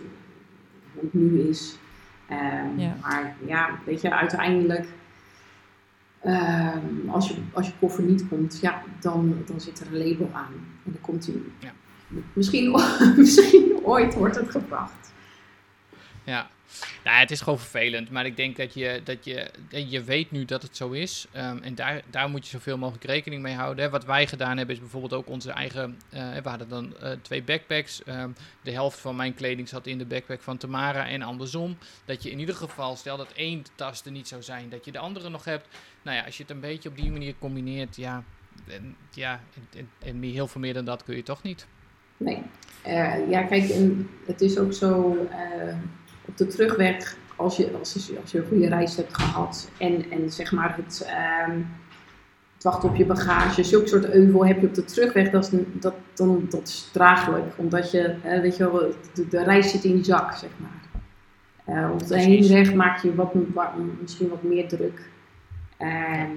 hoe 0.93 1.03
het 1.03 1.15
nu 1.15 1.41
is. 1.41 1.77
Ehm. 2.29 2.77
Maar 3.03 3.37
ja, 3.47 3.79
weet 3.85 4.01
je, 4.01 4.15
uiteindelijk, 4.15 4.87
ehm, 6.21 7.09
als, 7.11 7.29
je, 7.29 7.35
als 7.53 7.67
je 7.67 7.73
koffer 7.81 8.05
niet 8.05 8.29
komt, 8.29 8.59
ja, 8.61 8.83
dan, 9.01 9.37
dan 9.47 9.61
zit 9.61 9.81
er 9.81 9.87
een 9.87 10.09
label 10.09 10.31
aan. 10.33 10.53
Dan 10.93 11.01
komt 11.01 11.27
hij. 11.27 11.35
Ja. 11.59 11.73
Misschien, 12.33 12.71
misschien 13.17 13.79
ooit 13.83 14.15
wordt 14.15 14.37
het 14.37 14.51
gebracht. 14.51 15.13
Ja. 16.25 16.51
Nou, 17.05 17.19
het 17.19 17.31
is 17.31 17.41
gewoon 17.41 17.59
vervelend, 17.59 18.11
maar 18.11 18.27
ik 18.27 18.37
denk 18.37 18.57
dat 18.57 18.75
je, 18.75 19.01
dat 19.05 19.25
je, 19.25 19.51
dat 19.69 19.91
je 19.91 20.03
weet 20.03 20.31
nu 20.31 20.45
dat 20.45 20.63
het 20.63 20.77
zo 20.77 20.91
is. 20.91 21.27
Ehm, 21.33 21.59
en 21.63 21.75
daar, 21.75 22.03
daar 22.11 22.29
moet 22.29 22.45
je 22.45 22.51
zoveel 22.51 22.79
mogelijk 22.79 23.05
rekening 23.05 23.43
mee 23.43 23.55
houden. 23.55 23.85
Hè. 23.85 23.91
Wat 23.91 24.05
wij 24.05 24.27
gedaan 24.27 24.57
hebben 24.57 24.75
is 24.75 24.81
bijvoorbeeld 24.81 25.13
ook 25.13 25.29
onze 25.29 25.51
eigen... 25.51 25.99
eh, 26.11 26.37
we 26.43 26.49
hadden 26.49 26.69
dan 26.69 26.97
eh, 26.97 27.13
twee 27.23 27.43
backpacks. 27.43 28.03
Ehm, 28.05 28.31
de 28.63 28.71
helft 28.71 28.99
van 28.99 29.17
mijn 29.17 29.35
kleding 29.35 29.69
zat 29.69 29.87
in 29.87 29.99
de 29.99 30.07
backpack 30.07 30.41
van 30.41 30.57
Tamara 30.57 31.09
en 31.09 31.23
andersom. 31.23 31.79
Dat 32.05 32.23
je 32.23 32.31
in 32.31 32.39
ieder 32.39 32.55
geval, 32.55 32.97
stel 32.97 33.17
dat 33.17 33.33
één 33.33 33.65
tas 33.75 34.05
er 34.05 34.11
niet 34.11 34.29
zou 34.29 34.43
zijn, 34.43 34.69
dat 34.69 34.85
je 34.85 34.93
de 34.93 34.99
andere 34.99 35.29
nog 35.29 35.45
hebt. 35.45 35.69
Nou 36.03 36.17
ja, 36.17 36.25
als 36.25 36.37
je 36.37 36.43
het 36.43 36.53
een 36.53 36.61
beetje 36.61 36.89
op 36.89 36.97
die 36.97 37.11
manier 37.11 37.35
combineert, 37.39 37.97
ja... 37.97 38.25
En, 38.71 38.97
ja, 39.11 39.41
en, 39.75 39.89
en, 39.99 40.23
heel 40.23 40.47
veel 40.47 40.61
meer 40.61 40.75
dan 40.75 40.85
dat 40.85 41.05
kun 41.05 41.17
je 41.17 41.23
toch 41.23 41.43
niet. 41.43 41.67
Nee. 42.17 42.43
Eh, 42.83 43.31
ja, 43.31 43.43
kijk, 43.43 43.69
en 43.69 44.09
het 44.27 44.41
is 44.41 44.59
ook 44.59 44.73
zo 44.73 45.17
eh, 45.31 45.75
op 46.25 46.37
de 46.37 46.47
terugweg, 46.47 47.17
als 47.37 47.57
je, 47.57 47.71
als, 47.79 47.93
je, 47.93 48.19
als 48.21 48.31
je 48.33 48.39
een 48.39 48.47
goede 48.47 48.69
reis 48.69 48.97
hebt 48.97 49.15
gehad 49.15 49.71
en, 49.79 50.11
en 50.11 50.31
zeg 50.31 50.53
maar 50.53 50.77
het, 50.77 51.07
ehm, 51.07 51.61
het 52.55 52.63
wachten 52.63 52.89
op 52.89 52.97
je 52.97 53.07
bagage, 53.07 53.65
zulke 53.65 53.89
soort 53.89 54.11
euvel 54.11 54.47
heb 54.47 54.61
je 54.61 54.67
op 54.67 54.75
de 54.75 54.85
terugweg, 54.85 55.31
dat 55.31 55.53
is, 55.53 55.61
dat, 55.73 55.95
dan, 56.15 56.47
dat 56.49 56.69
is 56.69 56.89
draaglijk. 56.93 57.53
Omdat 57.57 57.91
je, 57.91 58.15
weet 58.23 58.57
je 58.57 58.71
wel, 58.71 58.95
de, 59.15 59.29
de 59.29 59.45
reis 59.45 59.71
zit 59.71 59.85
in 59.85 59.97
je 59.97 60.05
zak, 60.05 60.33
zeg 60.33 60.51
maar. 60.57 60.79
Eh, 61.69 61.91
op 61.93 62.07
de 62.07 62.21
heenweg 62.21 62.75
maak 62.75 63.03
je 63.03 63.15
wat, 63.15 63.33
wat, 63.55 63.69
misschien 64.01 64.29
wat 64.29 64.43
meer 64.43 64.69
druk. 64.69 65.11
Ehm, 65.77 66.31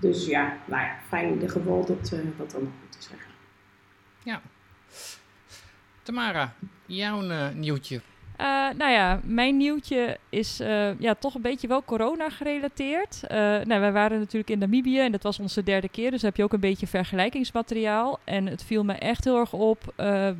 dus 0.00 0.26
ja, 0.26 0.56
nou 0.64 0.82
ja, 0.82 0.96
fijn 1.08 1.26
in 1.26 1.32
ieder 1.32 1.50
geval 1.50 1.86
dat 1.86 2.12
eh, 2.12 2.18
dat 2.38 2.50
dan 2.50 2.60
goed 2.60 2.96
is. 2.98 3.06
Zeg. 3.06 3.26
Tamara, 6.02 6.54
jouw 6.86 7.28
eh, 7.28 7.48
nieuwtje. 7.54 8.00
Eh, 8.36 8.46
nou 8.76 8.90
ja, 8.90 9.20
mijn 9.24 9.56
nieuwtje 9.56 10.18
is 10.28 10.60
eh, 10.60 10.98
ja, 10.98 11.14
toch 11.14 11.34
een 11.34 11.40
beetje 11.40 11.68
wel 11.68 11.84
corona 11.84 12.30
gerelateerd. 12.30 13.26
Eh 13.26 13.38
nou, 13.38 13.80
wij 13.80 13.92
waren 13.92 14.18
natuurlijk 14.18 14.50
in 14.50 14.58
Namibië 14.58 14.98
en 14.98 15.12
dat 15.12 15.22
was 15.22 15.38
onze 15.38 15.62
derde 15.62 15.88
keer, 15.88 16.10
dus 16.10 16.22
heb 16.22 16.36
je 16.36 16.42
ook 16.42 16.52
een 16.52 16.60
beetje 16.60 16.86
vergelijkingsmateriaal. 16.86 18.18
En 18.24 18.46
het 18.46 18.64
viel 18.64 18.84
me 18.84 18.92
echt 18.92 19.24
heel 19.24 19.38
erg 19.38 19.52
op 19.52 19.92
eh, 19.96 20.30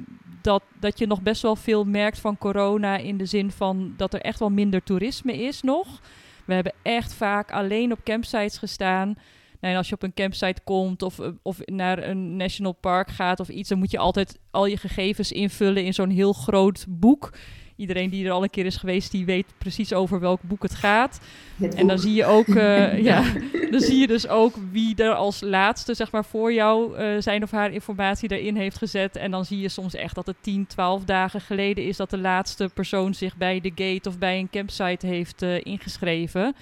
dat, 0.40 0.62
dat 0.80 0.98
je 0.98 1.06
nog 1.06 1.22
best 1.22 1.42
wel 1.42 1.56
veel 1.56 1.84
merkt 1.84 2.18
van 2.18 2.38
corona 2.38 2.96
in 2.96 3.16
de 3.16 3.26
zin 3.26 3.50
van 3.50 3.94
dat 3.96 4.14
er 4.14 4.20
echt 4.20 4.38
wel 4.38 4.50
minder 4.50 4.82
toerisme 4.82 5.42
is 5.42 5.62
nog. 5.62 6.00
We 6.44 6.54
hebben 6.54 6.74
echt 6.82 7.14
vaak 7.14 7.50
alleen 7.50 7.92
op 7.92 8.04
campsites 8.04 8.58
gestaan. 8.58 9.16
En 9.64 9.76
als 9.76 9.88
je 9.88 9.94
op 9.94 10.02
een 10.02 10.14
campsite 10.14 10.60
komt 10.64 11.02
of, 11.02 11.18
eh, 11.18 11.28
of 11.42 11.58
naar 11.64 12.08
een 12.08 12.36
national 12.36 12.72
park 12.72 13.10
gaat 13.10 13.40
of 13.40 13.48
iets, 13.48 13.68
dan 13.68 13.78
moet 13.78 13.90
je 13.90 13.98
altijd 13.98 14.38
al 14.50 14.66
je 14.66 14.76
gegevens 14.76 15.32
invullen 15.32 15.84
in 15.84 15.94
zo'n 15.94 16.10
heel 16.10 16.32
groot 16.32 16.86
boek. 16.88 17.32
Iedereen 17.76 18.10
die 18.10 18.26
er 18.26 18.32
al 18.32 18.42
een 18.42 18.50
keer 18.50 18.66
is 18.66 18.76
geweest, 18.76 19.10
die 19.10 19.24
weet 19.24 19.46
precies 19.58 19.92
over 19.92 20.20
welk 20.20 20.42
boek 20.42 20.62
het 20.62 20.74
gaat. 20.74 21.20
Het 21.56 21.74
En 21.74 21.86
dan 21.86 21.98
zie 21.98 22.14
je 22.14 22.24
ook, 22.24 22.46
eh, 22.46 22.98
ja, 23.10 23.24
dan 23.70 23.80
zie 23.80 23.98
je 23.98 24.06
dus 24.06 24.28
ook 24.28 24.54
wie 24.70 24.96
er 24.96 25.14
als 25.14 25.40
laatste, 25.40 25.94
zeg 25.94 26.12
maar, 26.12 26.24
voor 26.24 26.52
jou 26.52 26.96
eh, 26.96 27.06
zijn 27.18 27.42
of 27.42 27.50
haar 27.50 27.72
informatie 27.72 28.38
erin 28.38 28.56
heeft 28.56 28.78
gezet. 28.78 29.16
En 29.16 29.30
dan 29.30 29.44
zie 29.44 29.60
je 29.60 29.68
soms 29.68 29.94
echt 29.94 30.14
dat 30.14 30.26
het 30.26 30.36
10, 30.40 30.66
12 30.66 31.04
dagen 31.04 31.40
geleden 31.40 31.84
is 31.84 31.96
dat 31.96 32.10
de 32.10 32.18
laatste 32.18 32.70
persoon 32.74 33.14
zich 33.14 33.36
bij 33.36 33.60
de 33.60 33.72
gate 33.74 34.08
of 34.08 34.18
bij 34.18 34.38
een 34.38 34.50
campsite 34.50 35.06
heeft 35.06 35.42
ingeschreven. 35.42 36.54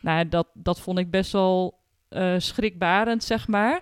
Nou, 0.00 0.28
dat, 0.28 0.46
dat 0.54 0.80
vond 0.80 0.98
ik 0.98 1.10
best 1.10 1.32
wel 1.32 1.79
eh, 2.10 2.34
schrikbarend, 2.38 3.24
zeg 3.24 3.48
maar. 3.48 3.80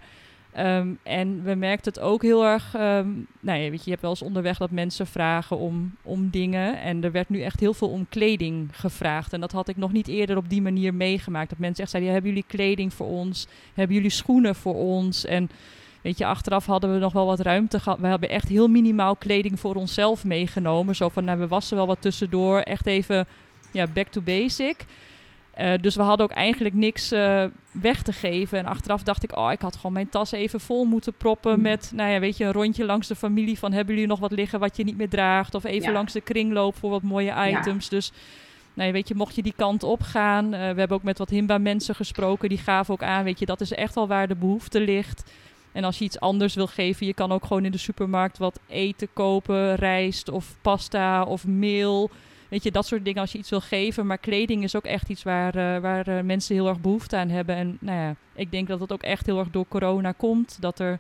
Ehm, 0.53 0.89
en 1.03 1.43
we 1.43 1.55
merkten 1.55 1.93
het 1.93 2.03
ook 2.03 2.23
heel 2.23 2.45
erg. 2.45 2.75
ehm, 2.75 3.09
nou 3.41 3.59
ja, 3.59 3.71
weet 3.71 3.79
je, 3.79 3.85
je 3.85 3.91
hebt 3.91 4.03
wel 4.03 4.11
eens 4.11 4.23
onderweg 4.23 4.59
dat 4.59 4.71
mensen 4.71 5.07
vragen 5.07 5.59
om, 5.59 5.95
om 6.03 6.31
dingen. 6.31 6.81
En 6.81 7.05
er 7.05 7.13
werd 7.13 7.29
nu 7.29 7.43
echt 7.43 7.61
heel 7.61 7.75
veel 7.75 7.89
om 7.89 8.07
kleding 8.09 8.69
gevraagd. 8.73 9.33
En 9.33 9.41
dat 9.41 9.53
had 9.53 9.69
ik 9.69 9.77
nog 9.77 9.93
niet 9.93 10.09
eerder 10.09 10.37
op 10.37 10.49
die 10.49 10.63
manier 10.63 10.95
meegemaakt. 10.95 11.51
Dat 11.51 11.59
mensen 11.59 11.83
echt 11.83 11.91
zeiden: 11.91 12.13
hebben 12.13 12.31
jullie 12.31 12.47
kleding 12.49 12.95
voor 12.95 13.07
ons? 13.07 13.47
Hebben 13.75 13.97
jullie 13.97 14.11
schoenen 14.11 14.55
voor 14.55 14.75
ons? 14.75 15.25
En 15.25 15.51
weet 16.03 16.19
je, 16.19 16.27
achteraf 16.27 16.67
hadden 16.67 16.93
we 16.93 16.99
nog 16.99 17.13
wel 17.13 17.27
wat 17.27 17.41
ruimte 17.41 17.81
gehad. 17.81 17.99
We 17.99 18.07
hebben 18.07 18.29
echt 18.29 18.49
heel 18.49 18.69
minimaal 18.69 19.17
kleding 19.17 19.61
voor 19.61 19.75
onszelf 19.75 20.25
meegenomen. 20.25 20.97
Zo 20.97 21.09
van: 21.09 21.25
nou, 21.25 21.39
we 21.39 21.49
wassen 21.49 21.77
wel 21.77 21.87
wat 21.87 22.03
tussendoor. 22.03 22.61
Echt 22.61 22.87
even 22.87 23.27
ja, 23.73 23.87
back 23.87 24.09
to 24.09 24.21
basic. 24.21 24.85
Eh, 25.59 25.73
dus 25.81 25.95
we 25.97 26.03
hadden 26.03 26.27
ook 26.27 26.33
eigenlijk 26.37 26.75
niks 26.75 27.11
eh, 27.13 27.45
weg 27.71 28.03
te 28.03 28.13
geven. 28.13 28.59
En 28.59 28.67
achteraf 28.67 29.03
dacht 29.03 29.23
ik, 29.23 29.37
oh, 29.37 29.53
ik 29.53 29.61
had 29.61 29.77
gewoon 29.77 29.93
mijn 29.93 30.09
tas 30.09 30.33
even 30.33 30.61
vol 30.61 30.85
moeten 30.85 31.13
proppen 31.13 31.57
Mm. 31.57 31.63
met, 31.63 31.91
nou 31.95 32.11
ja, 32.11 32.21
weet 32.21 32.37
je, 32.37 32.45
een 32.45 32.53
rondje 32.53 32.85
langs 32.85 33.07
de 33.09 33.15
familie 33.15 33.59
van, 33.59 33.73
hebben 33.73 33.95
jullie 33.95 34.09
nog 34.09 34.19
wat 34.19 34.33
liggen 34.33 34.61
wat 34.61 34.77
je 34.77 34.85
niet 34.85 34.97
meer 34.97 35.09
draagt? 35.09 35.55
Of 35.55 35.65
even 35.65 35.89
Ja. 35.89 35.93
langs 35.93 36.13
de 36.13 36.21
kringloop 36.21 36.77
voor 36.77 36.91
wat 36.91 37.03
mooie 37.03 37.35
items. 37.51 37.89
Dus, 37.89 38.13
nou 38.75 38.87
ja, 38.87 38.93
weet 38.95 39.09
je, 39.09 39.15
mocht 39.15 39.35
je 39.35 39.43
die 39.43 39.53
kant 39.57 39.83
op 39.83 40.03
gaan. 40.03 40.45
eh, 40.45 40.51
we 40.61 40.79
hebben 40.79 40.91
ook 40.97 41.03
met 41.03 41.19
wat 41.19 41.31
Himba 41.31 41.59
mensen 41.59 41.95
gesproken, 41.95 42.49
die 42.49 42.59
gaven 42.59 42.93
ook 42.95 43.03
aan, 43.03 43.25
weet 43.25 43.39
je, 43.39 43.47
dat 43.47 43.61
is 43.61 43.73
echt 43.73 43.95
wel 43.95 44.07
waar 44.09 44.29
de 44.29 44.37
behoefte 44.37 44.81
ligt. 44.81 45.31
En 45.73 45.85
als 45.85 45.99
je 45.99 46.05
iets 46.05 46.21
anders 46.21 46.55
wil 46.55 46.67
geven, 46.67 47.07
je 47.07 47.15
kan 47.15 47.33
ook 47.33 47.45
gewoon 47.47 47.65
in 47.65 47.73
de 47.73 47.79
supermarkt 47.79 48.39
wat 48.39 48.61
eten 48.67 49.09
kopen, 49.13 49.75
rijst 49.75 50.29
of 50.31 50.57
pasta 50.63 51.23
of 51.23 51.47
meel. 51.47 52.11
Weet 52.49 52.63
je, 52.63 52.71
dat 52.71 52.87
soort 52.87 53.05
dingen 53.05 53.21
als 53.21 53.33
je 53.33 53.39
iets 53.39 53.51
wil 53.51 53.61
geven. 53.61 54.07
Maar 54.07 54.19
kleding 54.19 54.63
is 54.63 54.77
ook 54.77 54.85
echt 54.85 55.09
iets 55.09 55.23
waar, 55.23 55.55
eh, 55.55 55.81
waar 55.81 56.07
eh, 56.09 56.23
mensen 56.25 56.55
heel 56.55 56.69
erg 56.69 56.81
behoefte 56.81 57.17
aan 57.17 57.29
hebben. 57.29 57.55
En 57.57 57.77
nou 57.81 57.99
ja, 57.99 58.15
ik 58.35 58.51
denk 58.51 58.69
dat 58.69 58.81
het 58.81 58.93
ook 58.93 59.03
echt 59.03 59.27
heel 59.27 59.39
erg 59.39 59.51
door 59.51 59.65
corona 59.69 60.13
komt. 60.13 60.57
Dat 60.61 60.79
er 60.79 60.99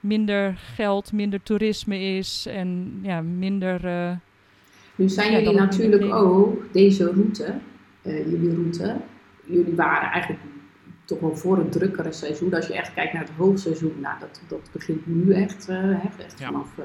minder 0.00 0.54
geld, 0.74 1.12
minder 1.12 1.42
toerisme 1.42 2.00
is 2.00 2.46
en 2.46 2.98
ja, 3.02 3.20
minder... 3.20 3.84
eh, 3.86 4.10
Nu 4.96 5.08
zijn 5.08 5.32
Ja, 5.32 5.38
jullie 5.38 5.54
natuurlijk 5.58 6.14
ook 6.14 6.72
deze 6.72 7.04
route, 7.12 7.54
eh, 8.02 8.30
jullie 8.30 8.54
route, 8.54 8.96
jullie 9.44 9.74
waren 9.74 10.10
eigenlijk 10.10 10.42
toch 11.04 11.20
wel 11.20 11.36
voor 11.36 11.56
het 11.58 11.72
drukkere 11.72 12.12
seizoen. 12.12 12.54
Als 12.54 12.66
je 12.66 12.74
echt 12.74 12.94
kijkt 12.94 13.12
naar 13.12 13.22
het 13.22 13.32
hoogseizoen, 13.36 13.94
nou, 14.00 14.14
dat, 14.20 14.40
dat 14.48 14.60
begint 14.72 15.06
nu 15.06 15.32
echt, 15.34 15.68
eh, 15.68 15.76
hè, 15.76 16.08
echt 16.24 16.38
Ja. 16.38 16.46
vanaf 16.46 16.78
eh, 16.78 16.84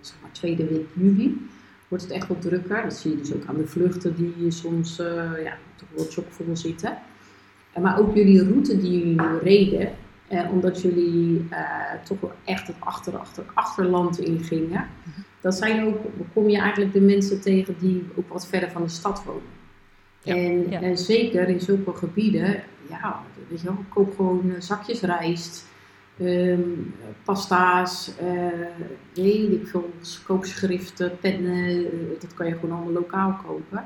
zeg 0.00 0.16
maar 0.22 0.32
tweede 0.32 0.66
week 0.66 0.86
juli 0.92 1.48
wordt 1.90 2.04
het 2.04 2.12
echt 2.12 2.28
wat 2.28 2.42
drukker. 2.42 2.82
Dat 2.82 2.94
zie 2.94 3.10
je 3.10 3.16
dus 3.16 3.34
ook 3.34 3.46
aan 3.46 3.56
de 3.56 3.66
vluchten 3.66 4.14
die 4.14 4.50
soms 4.50 4.98
eh, 4.98 5.30
ja, 5.44 5.56
toch 5.76 5.88
wel 5.94 6.06
chockvol 6.10 6.56
zitten. 6.56 6.98
Eh, 7.72 7.82
maar 7.82 7.98
ook 7.98 8.14
jullie 8.14 8.42
route 8.44 8.78
die 8.80 8.90
jullie 8.98 9.20
nu 9.20 9.38
reden, 9.42 9.92
eh, 10.28 10.50
omdat 10.50 10.82
jullie 10.82 11.46
eh, 11.50 11.60
toch 12.04 12.20
wel 12.20 12.32
echt 12.44 12.66
het 12.66 12.76
achter, 12.78 13.16
achter, 13.16 13.44
achterland 13.54 14.18
ingingen. 14.18 14.86
Dat 15.40 15.54
zijn 15.54 15.84
ook, 15.86 15.96
kom 16.32 16.48
je 16.48 16.58
eigenlijk 16.58 16.92
de 16.92 17.00
mensen 17.00 17.40
tegen 17.40 17.74
die 17.80 18.06
ook 18.14 18.28
wat 18.28 18.46
verder 18.46 18.70
van 18.70 18.82
de 18.82 18.88
stad 18.88 19.24
wonen. 19.24 19.42
Ja. 20.22 20.34
En, 20.34 20.70
Ja. 20.70 20.80
en 20.80 20.98
zeker 20.98 21.48
in 21.48 21.60
zulke 21.60 21.94
gebieden, 21.94 22.62
ja, 22.88 23.22
weet 23.48 23.60
je 23.60 23.66
wel, 23.66 23.84
koop 23.88 24.16
gewoon 24.16 24.52
zakjes 24.58 25.00
rijst, 25.00 25.66
ehm, 26.20 26.60
pasta's, 27.24 28.12
eh, 28.18 28.26
weet 29.14 29.52
ik 29.52 29.66
veel, 29.66 29.90
koopschriften, 30.26 31.18
pennen, 31.20 31.66
eh, 31.84 32.20
dat 32.20 32.34
kan 32.34 32.46
je 32.46 32.54
gewoon 32.54 32.70
allemaal 32.76 32.92
lokaal 32.92 33.36
kopen. 33.46 33.84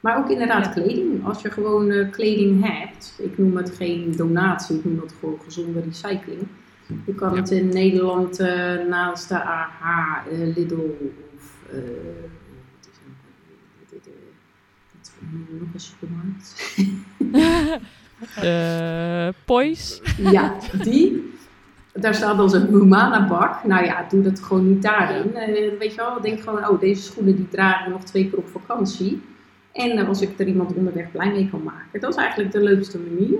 Maar 0.00 0.18
ook 0.18 0.30
inderdaad 0.30 0.64
Ja. 0.64 0.70
kleding. 0.72 1.24
Als 1.26 1.42
je 1.42 1.50
gewoon 1.50 1.90
eh, 1.90 2.10
kleding 2.10 2.64
hebt, 2.70 3.18
ik 3.22 3.38
noem 3.38 3.56
het 3.56 3.70
geen 3.76 4.12
donatie, 4.16 4.76
ik 4.78 4.84
noem 4.84 5.00
het 5.00 5.14
gewoon 5.20 5.38
gezonde 5.44 5.80
recycling. 5.80 6.46
Je 7.06 7.14
kan 7.14 7.34
Ja. 7.34 7.40
het 7.40 7.50
in 7.50 7.68
Nederland 7.68 8.40
eh, 8.40 8.74
naast 8.88 9.28
de 9.28 9.42
AH, 9.42 10.26
eh, 10.30 10.38
Lidl 10.56 10.74
of 11.36 11.56
eh, 11.70 11.78
eh, 11.78 11.84
eh, 15.20 15.60
nog 15.60 15.68
een 15.74 15.80
supermarkt. 15.80 16.76
de 18.40 19.34
Pois. 19.44 20.00
Ja, 20.16 20.56
die. 20.82 21.32
Daar 22.00 22.14
staat 22.14 22.36
dan 22.36 22.50
zo'n 22.50 22.66
Humana-bak. 22.66 23.64
Nou 23.64 23.84
ja, 23.84 24.06
doe 24.10 24.22
dat 24.22 24.40
gewoon 24.40 24.68
niet 24.68 24.82
daarin. 24.82 25.34
Eh, 25.34 25.78
weet 25.78 25.90
je 25.90 25.96
wel, 25.96 26.20
denk 26.20 26.40
gewoon, 26.40 26.68
oh, 26.68 26.80
deze 26.80 27.02
schoenen 27.02 27.36
die 27.36 27.48
draag 27.48 27.84
ik 27.86 27.92
nog 27.92 28.04
twee 28.04 28.28
keer 28.30 28.38
op 28.38 28.48
vakantie. 28.48 29.22
En 29.72 29.90
eh, 29.98 30.08
als 30.08 30.20
ik 30.20 30.38
er 30.38 30.46
iemand 30.46 30.74
onderweg 30.74 31.10
blij 31.10 31.30
mee 31.32 31.48
kan 31.50 31.62
maken. 31.62 32.00
Dat 32.00 32.10
is 32.10 32.16
eigenlijk 32.16 32.52
de 32.52 32.60
leukste 32.62 32.98
manier. 32.98 33.38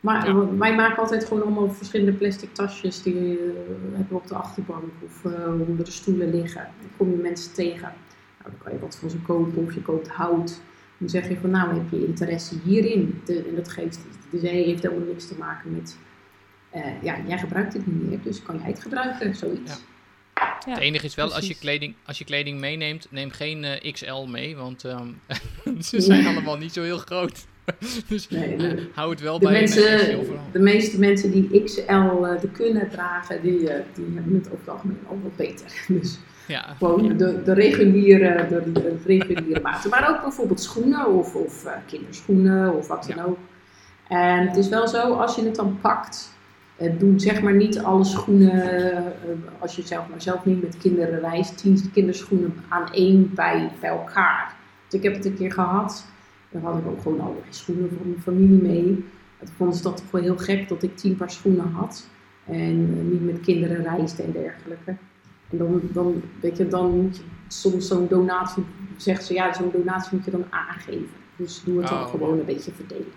Maar 0.00 0.26
Ja. 0.28 0.32
eh, 0.34 0.42
wij 0.58 0.74
maken 0.74 0.96
altijd 0.98 1.24
gewoon 1.24 1.42
allemaal 1.42 1.70
verschillende 1.70 2.12
plastic 2.12 2.54
tasjes. 2.54 3.02
Die 3.02 3.14
eh, 3.14 3.44
hebben 3.92 4.06
we 4.08 4.14
op 4.14 4.26
de 4.26 4.34
achterbank 4.34 4.84
of 5.04 5.32
eh, 5.32 5.46
onder 5.68 5.84
de 5.84 5.90
stoelen 5.90 6.30
liggen. 6.30 6.62
Dan 6.80 6.90
kom 6.96 7.10
je 7.10 7.16
mensen 7.16 7.52
tegen. 7.54 7.80
Nou, 8.38 8.50
dan 8.50 8.52
kan 8.62 8.72
je 8.72 8.78
wat 8.78 8.96
van 8.96 9.10
ze 9.10 9.18
kopen 9.18 9.62
of 9.64 9.74
je 9.74 9.82
koopt 9.82 10.08
hout. 10.08 10.60
Dan 10.98 11.08
zeg 11.08 11.28
je 11.28 11.36
van, 11.40 11.50
nou 11.50 11.68
heb 11.74 11.90
je 11.90 12.06
interesse 12.06 12.54
hierin. 12.64 13.20
De- 13.24 13.44
en 13.48 13.54
dat 13.54 13.68
geeft, 13.68 13.98
dus 14.30 14.42
hij 14.42 14.50
heeft 14.50 14.82
helemaal 14.82 15.06
niks 15.06 15.26
te 15.28 15.34
maken 15.38 15.72
met 15.72 15.96
Eh, 16.76 17.02
ja, 17.02 17.16
jij 17.26 17.38
gebruikt 17.38 17.72
het 17.72 17.86
niet 17.86 18.08
meer, 18.08 18.18
dus 18.22 18.42
kan 18.42 18.58
jij 18.58 18.70
het 18.70 18.82
gebruiken, 18.82 19.34
zoiets. 19.34 19.70
Ja. 19.70 19.76
Ja, 20.66 20.72
het 20.72 20.82
enige 20.82 21.06
is 21.06 21.14
wel, 21.14 21.34
als 21.34 21.46
je, 21.46 21.58
kleding, 21.58 21.94
als 22.04 22.18
je 22.18 22.24
kleding 22.24 22.60
meeneemt, 22.60 23.06
neem 23.10 23.30
geen 23.30 23.64
eh, 23.64 23.92
XL 23.92 24.26
mee, 24.26 24.56
want 24.56 24.84
ehm, 24.84 25.08
ze 25.88 26.00
zijn 26.00 26.26
allemaal 26.26 26.56
niet 26.56 26.72
zo 26.72 26.82
heel 26.82 26.98
groot. 26.98 27.46
dus 28.08 28.28
Nee, 28.28 28.56
eh, 28.56 28.84
hou 28.94 29.10
het 29.10 29.20
wel 29.20 29.38
De, 29.38 29.44
bij 29.44 29.54
mensen, 29.54 30.18
de 30.52 30.58
meeste 30.58 30.98
mensen 30.98 31.30
die 31.30 31.62
XL 31.64 31.90
eh, 31.90 32.40
de 32.40 32.48
kunnen 32.52 32.90
dragen, 32.90 33.42
die, 33.42 33.70
eh, 33.70 33.84
die 33.94 34.04
hebben 34.14 34.34
het 34.34 34.46
over 34.46 34.58
het 34.58 34.68
algemeen 34.68 34.98
al 35.08 35.20
wat 35.22 35.36
beter. 35.36 35.84
Dus 36.00 36.18
Ja, 36.46 36.74
gewoon 36.78 37.16
de, 37.16 37.42
de, 37.42 37.52
reguliere, 37.52 38.46
de, 38.48 38.72
de 38.72 38.96
reguliere 39.04 39.60
maten. 39.60 39.90
Maar 39.90 40.10
ook 40.10 40.22
bijvoorbeeld 40.22 40.60
schoenen 40.60 41.06
of, 41.12 41.34
of 41.34 41.64
eh, 41.64 41.72
kinderschoenen 41.86 42.74
of 42.74 42.88
wat 42.88 43.06
dan 43.14 43.24
ook. 43.24 43.38
En 44.08 44.46
het 44.46 44.56
is 44.56 44.68
wel 44.68 44.88
zo, 44.88 45.12
als 45.12 45.34
je 45.34 45.42
het 45.42 45.54
dan 45.54 45.78
pakt, 45.80 46.35
doe 46.98 47.20
zeg 47.20 47.42
maar 47.42 47.54
niet 47.54 47.78
alle 47.78 48.04
schoenen, 48.04 48.52
eh, 48.92 49.02
als 49.58 49.76
je 49.76 49.82
zelf 49.82 50.08
maar 50.08 50.22
zelf 50.22 50.44
niet 50.44 50.62
met 50.62 50.76
kinderen 50.76 51.20
reist, 51.20 51.58
tien 51.58 51.90
kinderschoenen 51.92 52.54
aan 52.68 52.92
één 52.92 53.34
bij, 53.34 53.70
bij 53.80 53.90
elkaar. 53.90 54.54
Dus 54.88 54.98
ik 54.98 55.02
heb 55.02 55.14
het 55.14 55.24
een 55.24 55.36
keer 55.36 55.52
gehad, 55.52 56.06
dan 56.50 56.62
had 56.62 56.78
ik 56.78 56.86
ook 56.86 57.02
gewoon 57.02 57.20
allerlei 57.20 57.46
schoenen 57.50 57.88
voor 57.96 58.06
mijn 58.06 58.22
familie 58.22 58.62
mee. 58.62 59.04
Vonden 59.56 59.76
ze 59.76 59.82
dat 59.82 59.96
toch 59.96 60.10
wel 60.10 60.22
heel 60.22 60.36
gek 60.38 60.68
dat 60.68 60.82
ik 60.82 60.96
tien 60.96 61.16
paar 61.16 61.30
schoenen 61.30 61.70
had 61.72 62.06
en 62.46 62.94
eh, 62.98 63.10
niet 63.12 63.24
met 63.24 63.40
kinderen 63.40 63.82
reisde 63.82 64.22
en 64.22 64.32
dergelijke. 64.32 64.96
En 65.50 65.58
dan, 65.58 65.80
dan, 65.92 66.22
weet 66.40 66.56
je, 66.56 66.68
dan 66.68 67.00
moet 67.00 67.16
je 67.16 67.22
soms 67.48 67.88
zo'n 67.88 68.06
donatie, 68.08 68.64
zegt 68.96 69.24
ze 69.24 69.34
ja, 69.34 69.54
zo'n 69.54 69.70
donatie 69.72 70.16
moet 70.16 70.24
je 70.24 70.30
dan 70.30 70.44
aangeven. 70.50 71.08
Dus 71.36 71.62
doe 71.64 71.78
het 71.78 71.88
dan 71.88 71.98
Oh. 71.98 72.10
gewoon 72.10 72.38
een 72.38 72.44
beetje 72.44 72.72
verdelen. 72.72 73.12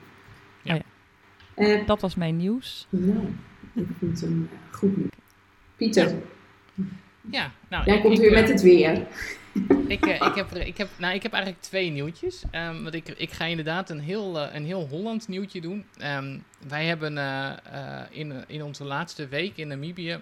Ja. 1.59 1.67
Ja. 1.67 1.79
Eh, 1.79 1.87
Dat 1.87 2.01
was 2.01 2.15
mijn 2.15 2.37
nieuws. 2.37 2.87
nou, 2.89 3.27
ik 3.73 3.87
vind 3.99 4.21
hem 4.21 4.49
eh, 4.51 4.73
goed 4.77 4.97
nieuws. 4.97 5.09
Pieter, 5.75 6.15
ja 7.31 7.51
nou, 7.69 7.85
jij 7.85 7.95
ik- 7.95 8.01
komt 8.01 8.13
ik, 8.13 8.19
weer 8.19 8.33
eh, 8.33 8.39
met 8.41 8.49
het 8.49 8.61
weer. 8.61 9.07
Ik, 9.87 10.05
ik, 10.05 10.35
heb, 10.35 10.51
ik, 10.55 10.77
heb, 10.77 10.89
nou, 10.97 11.13
ik 11.15 11.23
heb 11.23 11.33
eigenlijk 11.33 11.63
twee 11.63 11.89
nieuwtjes. 11.91 12.43
Ehm, 12.51 12.81
want 12.83 12.93
ik, 12.95 13.07
ik 13.09 13.31
ga 13.31 13.45
inderdaad 13.45 13.89
een 13.89 13.99
heel, 13.99 14.39
een 14.39 14.65
heel 14.65 14.87
Holland 14.87 15.27
nieuwtje 15.27 15.61
doen. 15.61 15.85
Ehm, 15.97 16.37
wij 16.67 16.85
hebben 16.85 17.17
in, 18.11 18.33
in 18.47 18.63
onze 18.63 18.83
laatste 18.83 19.27
week 19.27 19.57
in 19.57 19.67
Namibië 19.67 20.19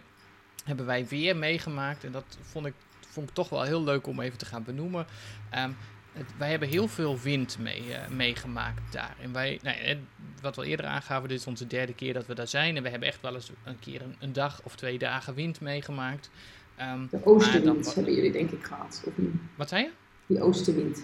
hebben 0.66 0.86
wij 0.86 1.08
weer 1.08 1.36
meegemaakt. 1.38 2.04
En 2.04 2.12
dat 2.12 2.38
vond 2.42 2.66
ik, 2.66 2.74
vond 3.10 3.30
ik 3.30 3.36
toch 3.36 3.50
wel 3.50 3.64
heel 3.64 3.84
leuk 3.84 4.08
om 4.08 4.20
even 4.20 4.38
te 4.38 4.46
gaan 4.46 4.64
benoemen. 4.64 5.06
Ehm, 5.50 5.70
het- 6.18 6.38
wij 6.38 6.50
hebben 6.50 6.68
heel 6.70 6.88
veel 6.88 7.20
wind 7.20 7.58
mee, 7.60 7.94
eh, 7.94 8.08
meegemaakt 8.08 8.92
daar. 8.94 9.16
En 9.22 9.34
wij, 9.34 9.60
nou, 9.64 9.78
ja, 9.86 9.96
wat 10.42 10.56
we 10.56 10.62
al 10.62 10.68
eerder 10.68 10.86
aangaven, 10.86 11.30
dit 11.30 11.40
is 11.40 11.48
onze 11.48 11.68
derde 11.68 11.94
keer 11.94 12.14
dat 12.14 12.26
we 12.26 12.36
daar 12.36 12.48
zijn. 12.48 12.78
En 12.78 12.84
we 12.84 12.90
hebben 12.90 13.08
echt 13.08 13.22
wel 13.22 13.34
eens 13.36 13.52
een 13.64 13.80
keer 13.80 14.02
een, 14.02 14.16
een 14.20 14.34
dag 14.34 14.62
of 14.64 14.76
twee 14.76 14.98
dagen 14.98 15.34
wind 15.34 15.62
meegemaakt. 15.62 16.30
Ehm, 16.76 17.08
De 17.10 17.26
oostenwind 17.26 17.84
dan- 17.86 17.94
hebben 17.94 18.14
jullie 18.14 18.32
denk 18.32 18.52
ik 18.52 18.64
gehad, 18.64 19.04
of 19.06 19.18
niet? 19.18 19.34
wat 19.56 19.70
zei 19.70 19.84
je? 19.84 19.90
Die 20.26 20.42
oostenwind. 20.42 21.04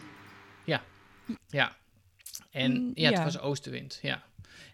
Ja. 1.50 1.76
En 2.52 2.72
Mm, 2.72 2.92
ja, 2.96 3.10
het 3.10 3.18
ja. 3.18 3.24
was 3.24 3.40
oostenwind, 3.40 4.00
ja. 4.02 4.24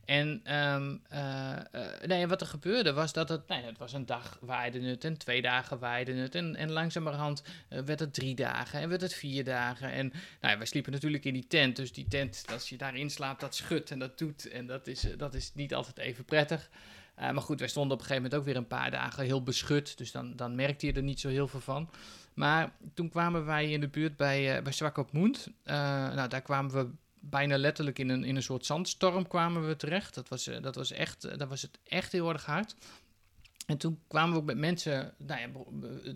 En 0.10 0.42
ehm, 0.44 0.96
eh, 1.10 1.58
eh, 1.58 2.08
nee, 2.08 2.28
wat 2.28 2.42
er 2.42 2.48
gebeurde 2.48 2.94
was 2.94 3.13
dat 3.13 3.30
het, 3.30 3.42
ja, 3.48 3.56
het 3.56 3.78
was 3.78 3.94
een 3.94 4.06
dag 4.06 4.38
waaide 4.42 4.82
het 4.82 5.04
en 5.04 5.18
twee 5.18 5.42
dagen 5.42 5.80
waaide 5.80 6.13
het. 6.13 6.36
En, 6.36 6.56
en 6.56 6.72
langzamerhand 6.72 7.44
eh, 7.68 7.80
werd 7.82 8.00
het 8.00 8.13
drie 8.13 8.36
dagen 8.36 8.80
en 8.80 8.89
werd 8.89 9.01
het 9.01 9.13
vier 9.13 9.44
dagen. 9.44 9.92
En 9.92 10.08
nou 10.42 10.54
ja, 10.54 10.58
wij 10.58 10.66
sliepen 10.66 10.92
natuurlijk 10.92 11.25
in 11.25 11.34
die 11.34 11.48
tent. 11.48 11.75
Dus 11.75 11.94
die 11.94 12.08
tent, 12.08 12.46
als 12.51 12.70
je 12.70 12.78
daarin 12.78 13.10
slaapt, 13.10 13.42
dat 13.42 13.56
schudt 13.56 13.92
en 13.92 14.00
dat 14.00 14.18
doet. 14.18 14.50
En 14.50 14.68
dat 14.68 14.88
is, 14.88 15.08
dat 15.18 15.34
is 15.34 15.51
niet 15.54 15.74
altijd 15.74 15.98
even 15.98 16.25
prettig. 16.25 16.70
Maar 17.16 17.42
goed, 17.42 17.60
wij 17.60 17.68
stonden 17.68 17.94
op 17.94 18.00
een 18.00 18.06
gegeven 18.08 18.24
moment 18.24 18.42
ook 18.42 18.48
weer 18.48 18.62
een 18.62 18.80
paar 18.80 18.92
dagen 18.92 19.24
heel 19.24 19.44
beschut. 19.44 19.98
Dus 19.98 20.12
dan, 20.12 20.36
dan 20.36 20.56
merkte 20.56 20.86
je 20.86 20.94
er 20.94 21.04
niet 21.04 21.20
zo 21.20 21.30
heel 21.30 21.48
veel 21.48 21.60
van. 21.60 21.89
Maar 22.34 22.72
toen 22.94 23.10
kwamen 23.10 23.46
wij 23.46 23.72
in 23.72 23.80
de 23.80 23.88
buurt 23.88 24.18
bij, 24.18 24.63
bij 24.63 24.72
Swakopmund. 24.72 25.48
Uh, 25.48 25.74
nou, 26.13 26.30
daar 26.30 26.42
kwamen 26.42 26.72
we 26.72 26.89
bijna 27.20 27.58
letterlijk 27.58 28.00
in 28.00 28.10
een, 28.10 28.24
in 28.24 28.36
een 28.36 28.44
soort 28.44 28.66
zandstorm 28.66 29.28
kwamen 29.28 29.68
we 29.68 29.76
terecht. 29.76 30.16
Dat 30.16 30.30
was, 30.30 30.48
uh, 30.48 30.62
dat 30.62 30.76
was, 30.76 30.92
echt, 30.92 31.26
uh, 31.26 31.38
dat 31.38 31.50
was 31.50 31.62
het 31.62 31.80
echt 31.84 32.12
heel 32.12 32.30
erg 32.30 32.46
hard. 32.46 32.76
En 33.65 33.78
toen 33.78 34.00
kwamen 34.08 34.34
we 34.34 34.39
ook 34.39 34.46
met 34.46 34.58
mensen. 34.58 35.13
Nou 35.17 35.39
ja, 35.39 35.48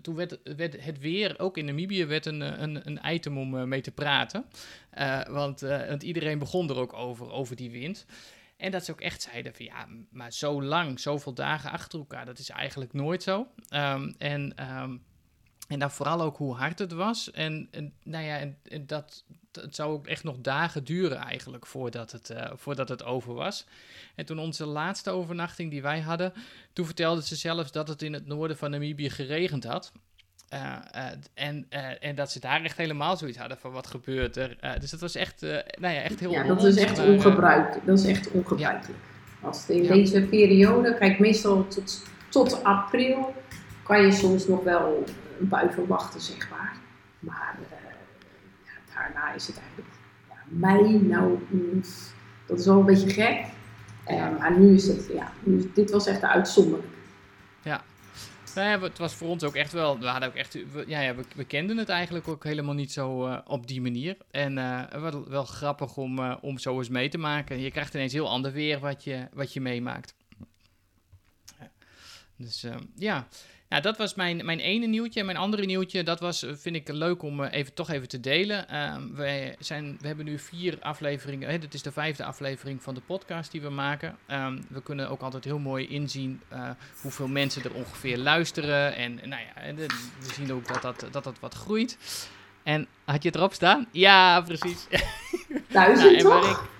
toen 0.00 0.14
werd, 0.14 0.38
werd 0.56 0.84
het 0.84 0.98
weer, 0.98 1.38
ook 1.38 1.56
in 1.56 1.64
Namibië, 1.64 2.04
werd 2.06 2.26
een, 2.26 2.62
een, 2.62 2.80
een 2.86 3.00
item 3.14 3.38
om 3.38 3.68
mee 3.68 3.80
te 3.80 3.90
praten. 3.90 4.44
Want, 5.28 5.60
want 5.60 6.02
iedereen 6.02 6.38
begon 6.38 6.70
er 6.70 6.76
ook 6.76 6.92
over, 6.92 7.30
over 7.30 7.56
die 7.56 7.70
wind. 7.70 8.06
En 8.56 8.70
dat 8.70 8.84
ze 8.84 8.92
ook 8.92 9.00
echt 9.00 9.22
zeiden 9.22 9.54
van 9.54 9.64
ja, 9.64 9.88
maar 10.10 10.32
zo 10.32 10.62
lang, 10.62 11.00
zoveel 11.00 11.34
dagen 11.34 11.70
achter 11.70 11.98
elkaar, 11.98 12.24
dat 12.24 12.38
is 12.38 12.50
eigenlijk 12.50 12.92
nooit 12.92 13.22
zo. 13.22 13.46
Um, 13.74 14.14
en, 14.18 14.72
um, 14.82 15.04
en 15.68 15.78
dan 15.78 15.90
vooral 15.90 16.22
ook 16.22 16.36
hoe 16.36 16.54
hard 16.54 16.78
het 16.78 16.92
was. 16.92 17.30
En, 17.30 17.68
en 17.70 17.94
nou 18.02 18.24
ja, 18.24 18.54
en 18.62 18.86
dat, 18.86 19.24
het 19.56 19.74
zou 19.74 19.92
ook 19.92 20.06
echt 20.06 20.24
nog 20.24 20.36
dagen 20.40 20.84
duren 20.84 21.18
eigenlijk 21.18 21.66
voordat 21.66 22.12
het, 22.12 22.30
uh, 22.30 22.50
voordat 22.54 22.88
het 22.88 23.04
over 23.04 23.34
was. 23.34 23.66
En 24.14 24.26
toen 24.26 24.38
onze 24.38 24.66
laatste 24.66 25.10
overnachting 25.10 25.70
die 25.70 25.82
wij 25.82 26.00
hadden, 26.00 26.32
toen 26.72 26.86
vertelde 26.86 27.22
ze 27.22 27.36
zelfs 27.36 27.72
dat 27.72 27.88
het 27.88 28.02
in 28.02 28.12
het 28.12 28.26
noorden 28.26 28.56
van 28.56 28.70
Namibië 28.70 29.10
geregend 29.10 29.64
had. 29.64 29.92
Uh, 30.54 30.76
uh, 30.94 31.06
en, 31.34 31.66
uh, 31.70 32.04
en 32.04 32.14
dat 32.14 32.30
ze 32.30 32.40
daar 32.40 32.62
echt 32.62 32.76
helemaal 32.76 33.16
zoiets 33.16 33.38
hadden 33.38 33.58
van 33.58 33.72
wat 33.72 33.86
gebeurt 33.86 34.36
er. 34.36 34.56
dus 34.80 34.90
dat 34.90 35.00
was 35.00 35.14
echt, 35.14 35.40
nou 35.40 35.94
ja, 35.94 36.00
echt 36.00 36.20
heel 36.20 36.30
Ja, 36.30 36.42
dat 36.42 36.64
is 36.64 36.76
echt 36.76 36.98
ongebruikelijk. 36.98 37.86
Dat 37.86 37.98
is 37.98 38.04
echt 38.04 38.30
ongebruikelijk. 38.30 38.98
Ja. 39.40 39.46
Als 39.46 39.60
het 39.60 39.68
in 39.68 39.82
ja. 39.82 39.92
deze 39.92 40.22
periode, 40.22 40.96
kijk 40.98 41.18
meestal 41.18 41.68
tot, 41.68 42.02
tot 42.28 42.64
april, 42.64 43.34
kan 43.82 44.02
je 44.02 44.12
soms 44.12 44.46
nog 44.46 44.64
wel 44.64 45.04
een 45.40 45.48
bui 45.48 45.70
verwachten, 45.70 46.20
zeg 46.20 46.50
maar. 46.50 46.76
Maar 47.18 47.56
daarna 49.04 49.32
is 49.32 49.46
het 49.46 49.58
eigenlijk 49.58 49.88
ja, 50.28 50.36
mei, 50.48 51.02
nou, 51.02 51.38
dat 52.46 52.58
is 52.58 52.66
wel 52.66 52.78
een 52.78 52.86
beetje 52.86 53.10
gek. 53.10 53.46
maar 54.38 54.58
nu 54.58 54.74
is 54.74 54.86
het, 54.86 55.10
ja, 55.12 55.32
nu, 55.42 55.70
dit 55.74 55.90
was 55.90 56.06
echt 56.06 56.20
de 56.20 56.28
uitzondering. 56.28 56.88
Ja. 57.62 57.84
Nou 58.54 58.68
ja, 58.68 58.80
het 58.80 58.98
was 58.98 59.14
voor 59.14 59.28
ons 59.28 59.42
ook 59.42 59.54
echt 59.54 59.72
wel. 59.72 59.98
We 59.98 60.06
hadden 60.06 60.28
ook 60.28 60.34
echt. 60.34 60.52
We, 60.72 60.84
ja, 60.86 61.00
ja 61.00 61.14
we, 61.14 61.24
we, 61.34 61.44
kenden 61.44 61.76
het 61.76 61.88
eigenlijk 61.88 62.28
ook 62.28 62.44
helemaal 62.44 62.74
niet 62.74 62.92
zo 62.92 63.28
uh, 63.28 63.38
op 63.44 63.66
die 63.66 63.80
manier. 63.80 64.16
En 64.30 64.56
uh, 64.56 64.84
wel, 64.90 65.28
wel 65.28 65.44
grappig 65.44 65.96
om, 65.96 66.18
uh, 66.18 66.36
om 66.40 66.58
zo 66.58 66.78
eens 66.78 66.88
mee 66.88 67.08
te 67.08 67.18
maken. 67.18 67.60
Je 67.60 67.70
krijgt 67.70 67.94
ineens 67.94 68.12
heel 68.12 68.28
ander 68.28 68.52
weer 68.52 68.78
wat 68.78 69.04
je, 69.04 69.28
wat 69.32 69.52
je 69.52 69.60
meemaakt. 69.60 70.14
Dus 72.36 72.66
ja. 72.94 73.26
Nou, 73.68 73.82
dat 73.82 73.96
was 73.96 74.14
mijn, 74.14 74.44
mijn 74.44 74.60
ene 74.60 74.86
nieuwtje. 74.86 75.20
En 75.20 75.26
mijn 75.26 75.38
andere 75.38 75.64
nieuwtje, 75.64 76.02
dat 76.02 76.20
was, 76.20 76.46
vind 76.52 76.76
ik 76.76 76.88
leuk 76.88 77.22
om 77.22 77.44
even, 77.44 77.74
toch 77.74 77.90
even 77.90 78.08
te 78.08 78.20
delen. 78.20 78.66
Uh, 78.72 78.96
wij 79.14 79.56
zijn, 79.58 79.96
we 80.00 80.06
hebben 80.06 80.24
nu 80.24 80.38
vier 80.38 80.78
afleveringen. 80.80 81.48
Hè, 81.48 81.58
dit 81.58 81.74
is 81.74 81.82
de 81.82 81.92
vijfde 81.92 82.24
aflevering 82.24 82.82
van 82.82 82.94
de 82.94 83.00
podcast 83.00 83.50
die 83.50 83.60
we 83.60 83.70
maken. 83.70 84.16
Um, 84.30 84.64
we 84.68 84.82
kunnen 84.82 85.10
ook 85.10 85.20
altijd 85.20 85.44
heel 85.44 85.58
mooi 85.58 85.88
inzien 85.88 86.40
uh, 86.52 86.70
hoeveel 87.00 87.28
mensen 87.28 87.64
er 87.64 87.74
ongeveer 87.74 88.18
luisteren. 88.18 88.94
En 88.94 89.14
nou 89.14 89.42
ja, 89.42 89.74
we 89.74 89.86
zien 90.34 90.52
ook 90.52 90.68
dat 90.68 90.82
dat, 90.82 91.06
dat 91.10 91.24
dat 91.24 91.38
wat 91.40 91.54
groeit. 91.54 91.98
En 92.62 92.86
had 93.04 93.22
je 93.22 93.28
het 93.28 93.36
erop 93.36 93.52
staan? 93.52 93.86
Ja, 93.90 94.40
precies. 94.40 94.86
Duizend 95.68 96.22
nou, 96.22 96.40
toch? 96.42 96.50
Ik, 96.60 96.73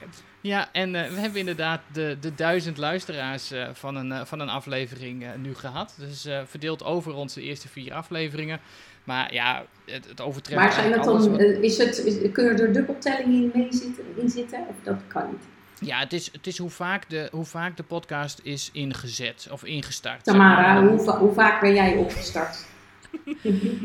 ja, 0.44 0.68
en 0.72 0.94
uh, 0.94 1.09
we 1.09 1.20
hebben 1.20 1.38
inderdaad 1.38 1.80
de, 1.92 2.16
de 2.20 2.35
duizend 2.35 2.76
luisteraars 2.76 3.52
uh, 3.52 3.68
van, 3.72 3.96
een, 3.96 4.09
uh, 4.09 4.24
van 4.24 4.40
een 4.40 4.48
aflevering 4.48 5.24
nu 5.37 5.54
gehad. 5.54 5.94
Dus 5.98 6.28
verdeeld 6.44 6.85
over 6.85 7.14
onze 7.14 7.42
eerste 7.42 7.68
vier 7.68 7.94
afleveringen. 7.94 8.61
Maar 9.04 9.33
ja, 9.33 9.64
het, 9.85 10.09
het 10.09 10.20
overtreft. 10.20 10.61
Maar 10.61 10.72
zijn 10.72 10.90
dat 10.90 11.04
dan, 11.04 11.30
wat... 11.30 11.40
is 11.40 11.78
het, 11.78 12.04
is, 12.04 12.33
kunnen 12.33 12.59
er 12.59 12.72
dubbeltellingen 12.72 13.54
in, 13.54 13.72
zitten, 13.72 14.04
in 14.16 14.28
zitten? 14.28 14.59
Of 14.68 14.76
dat 14.83 15.00
kan 15.07 15.26
niet? 15.30 15.42
Ja, 15.88 15.98
het 15.98 16.12
is, 16.12 16.33
het 16.33 16.46
is 16.46 16.59
hoe, 16.59 16.70
vaak 16.70 17.11
de, 17.11 17.28
hoe 17.30 17.44
vaak 17.44 17.76
de 17.76 17.83
podcast 17.83 18.40
is 18.42 18.70
ingezet 18.72 19.48
of 19.50 19.64
ingestart. 19.64 20.24
Tamara, 20.24 20.87
hoe, 20.87 21.11
hoe 21.11 21.33
vaak 21.33 21.61
ben 21.61 21.74
jij 21.74 21.96
opgestart? 21.96 22.66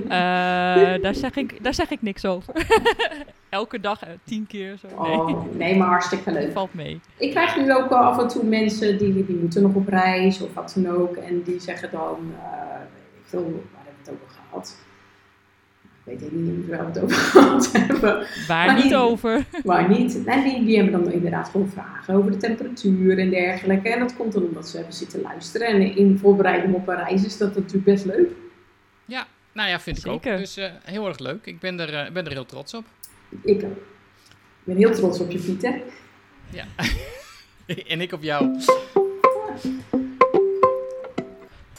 Uh, 0.04 0.10
daar, 1.04 1.16
zeg 1.16 1.36
ik, 1.36 1.64
daar 1.64 1.74
zeg 1.74 1.90
ik 1.90 2.02
niks 2.02 2.26
over. 2.26 2.54
Elke 3.50 3.80
dag 3.80 4.08
uh, 4.08 4.14
tien 4.24 4.48
keer 4.48 4.78
zo. 4.78 5.04
Nee. 5.04 5.18
Oh, 5.18 5.56
nee, 5.56 5.78
maar 5.78 5.88
hartstikke 5.88 6.32
leuk. 6.32 6.52
Valt 6.52 6.74
mee. 6.74 7.00
Ik 7.18 7.32
krijg 7.32 7.58
nu 7.58 7.74
ook 7.74 7.90
wel 7.90 8.00
af 8.00 8.22
en 8.22 8.28
toe 8.28 8.44
mensen 8.44 8.98
die, 8.98 9.26
die 9.26 9.36
moeten 9.36 9.62
nog 9.62 9.74
op 9.74 9.88
reis 9.88 10.42
of 10.42 10.54
wat 10.54 10.74
dan 10.76 10.96
ook. 10.96 11.16
En 11.16 11.42
die 11.44 11.60
zeggen 11.60 11.90
dan, 11.92 12.18
uh, 12.32 12.80
ik 13.26 13.32
waar 13.32 13.42
hebben 13.42 14.04
we 14.04 14.10
het 14.10 14.10
over 14.10 14.28
gehad? 14.28 14.78
Ik 16.10 16.20
weet 16.20 16.32
niet 16.32 16.68
waar 16.68 16.80
we 16.80 16.86
het 16.86 17.04
over 17.04 17.16
gehad 17.32 17.72
hebben. 17.72 18.28
Waar 18.48 18.66
maar 18.66 18.76
niet 18.76 18.84
die, 18.84 18.98
over. 18.98 19.46
Waar 19.64 19.90
niet. 19.90 20.24
En 20.26 20.44
die, 20.44 20.66
die 20.66 20.76
hebben 20.76 21.04
dan 21.04 21.12
inderdaad 21.12 21.50
gewoon 21.50 21.70
vragen 21.70 22.14
over 22.14 22.32
de 22.32 22.38
temperatuur 22.38 23.20
en 23.20 23.30
dergelijke. 23.30 23.90
En 23.90 24.00
dat 24.00 24.16
komt 24.16 24.34
dan 24.34 24.44
omdat 24.44 24.68
ze 24.68 24.78
hebben 24.78 24.96
zitten 24.96 25.22
luisteren. 25.22 25.68
En 25.68 25.96
in 25.96 26.18
voorbereiding 26.18 26.74
op 26.74 26.88
een 26.88 26.96
reis 26.96 27.26
is 27.26 27.38
dat 27.38 27.56
natuurlijk 27.56 27.86
best 27.86 28.06
leuk. 28.06 28.30
Nou 29.60 29.72
ja, 29.72 29.80
vind 29.80 29.98
Zeker. 29.98 30.12
ik 30.12 30.34
ook. 30.34 30.38
Dus 30.38 30.58
uh, 30.58 30.66
heel 30.84 31.08
erg 31.08 31.20
leuk. 31.20 31.46
Ik 31.46 31.60
ben 31.60 31.80
er, 31.80 32.06
uh, 32.06 32.12
ben 32.12 32.26
er 32.26 32.32
heel 32.32 32.46
trots 32.46 32.74
op. 32.74 32.86
Ik 33.42 33.64
ook. 33.64 33.72
Ik 33.72 34.64
ben 34.64 34.78
heel 34.78 34.94
trots 34.94 35.20
op 35.20 35.32
je 35.32 35.40
Pieter. 35.40 35.82
Ja. 36.50 36.66
en 37.88 38.02
ik 38.02 38.12
op 38.12 38.24
jou. 38.24 38.60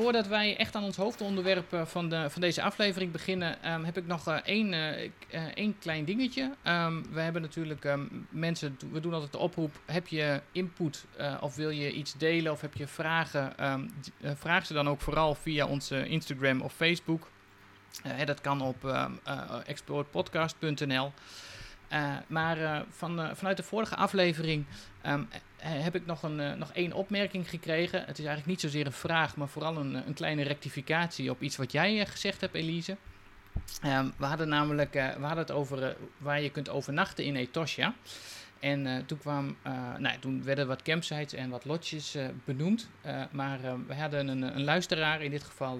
voordat 0.00 0.26
wij 0.26 0.56
echt 0.56 0.74
aan 0.74 0.84
ons 0.84 0.96
hoofdonderwerp 0.96 1.72
eh, 1.72 1.86
van, 1.86 2.08
de, 2.08 2.30
van 2.30 2.40
deze 2.40 2.62
aflevering 2.62 3.12
beginnen, 3.12 3.62
ehm, 3.62 3.84
heb 3.84 3.96
ik 3.96 4.06
nog 4.06 4.26
eh, 4.26 4.34
één, 4.44 4.72
eh, 4.72 5.04
eh, 5.30 5.42
één 5.54 5.78
klein 5.78 6.04
dingetje. 6.04 6.50
Ehm, 6.62 7.02
we 7.10 7.20
hebben 7.20 7.42
natuurlijk 7.42 7.84
ehm, 7.84 8.04
mensen, 8.30 8.76
we 8.92 9.00
doen 9.00 9.12
altijd 9.12 9.32
de 9.32 9.38
oproep, 9.38 9.80
heb 9.86 10.06
je 10.06 10.40
input 10.52 11.04
eh, 11.16 11.36
of 11.40 11.56
wil 11.56 11.70
je 11.70 11.92
iets 11.92 12.14
delen 12.18 12.52
of 12.52 12.60
heb 12.60 12.74
je 12.74 12.86
vragen, 12.86 13.58
ehm, 13.58 13.80
eh, 14.20 14.30
vraag 14.34 14.66
ze 14.66 14.72
dan 14.72 14.88
ook 14.88 15.00
vooral 15.00 15.34
via 15.34 15.66
onze 15.66 16.08
Instagram 16.08 16.60
of 16.60 16.72
Facebook. 16.72 17.28
Eh, 18.02 18.26
dat 18.26 18.40
kan 18.40 18.60
op 18.60 18.84
ehm 18.84 19.12
eh, 19.24 19.40
explorepodcast.nl. 19.66 21.12
Eh, 21.88 22.16
maar 22.26 22.58
eh, 22.58 22.80
van, 22.90 23.20
eh, 23.20 23.30
vanuit 23.34 23.56
de 23.56 23.62
vorige 23.62 23.96
aflevering 23.96 24.64
ehm, 25.02 25.22
eh, 25.56 25.70
heb 25.70 25.94
ik 25.94 26.06
nog, 26.06 26.22
een, 26.22 26.40
eh, 26.40 26.52
nog 26.52 26.72
één 26.72 26.92
opmerking 26.92 27.48
gekregen. 27.50 27.98
Het 28.00 28.18
is 28.18 28.24
eigenlijk 28.24 28.46
niet 28.46 28.60
zozeer 28.60 28.86
een 28.86 28.92
vraag, 28.92 29.36
maar 29.36 29.48
vooral 29.48 29.76
een, 29.76 29.96
eh, 29.96 30.06
een 30.06 30.14
kleine 30.14 30.42
rectificatie 30.42 31.30
op 31.30 31.42
iets 31.42 31.56
wat 31.56 31.72
jij 31.72 32.00
eh, 32.00 32.06
gezegd 32.06 32.40
hebt, 32.40 32.54
Elise. 32.54 32.96
Ehm, 33.82 34.08
we 34.16 34.24
hadden 34.24 34.48
namelijk 34.48 34.94
eh, 34.94 35.08
we 35.14 35.20
hadden 35.20 35.38
het 35.38 35.50
over 35.50 35.82
eh, 35.82 35.94
waar 36.18 36.40
je 36.40 36.50
kunt 36.50 36.68
overnachten 36.68 37.24
in 37.24 37.36
Etosha. 37.36 37.94
En 38.60 38.86
eh, 38.86 38.96
toen, 39.06 39.18
kwam, 39.18 39.56
eh, 39.62 39.72
nou, 39.98 40.18
toen 40.18 40.44
werden 40.44 40.66
wat 40.66 40.82
campsites 40.82 41.32
en 41.32 41.50
wat 41.50 41.64
lodges 41.64 42.14
eh, 42.14 42.24
benoemd. 42.44 42.88
Maar 43.30 43.58
we 43.86 43.94
hadden 43.94 44.28
een, 44.28 44.42
een 44.42 44.64
luisteraar, 44.64 45.22
in 45.22 45.30
dit 45.30 45.42
geval 45.42 45.78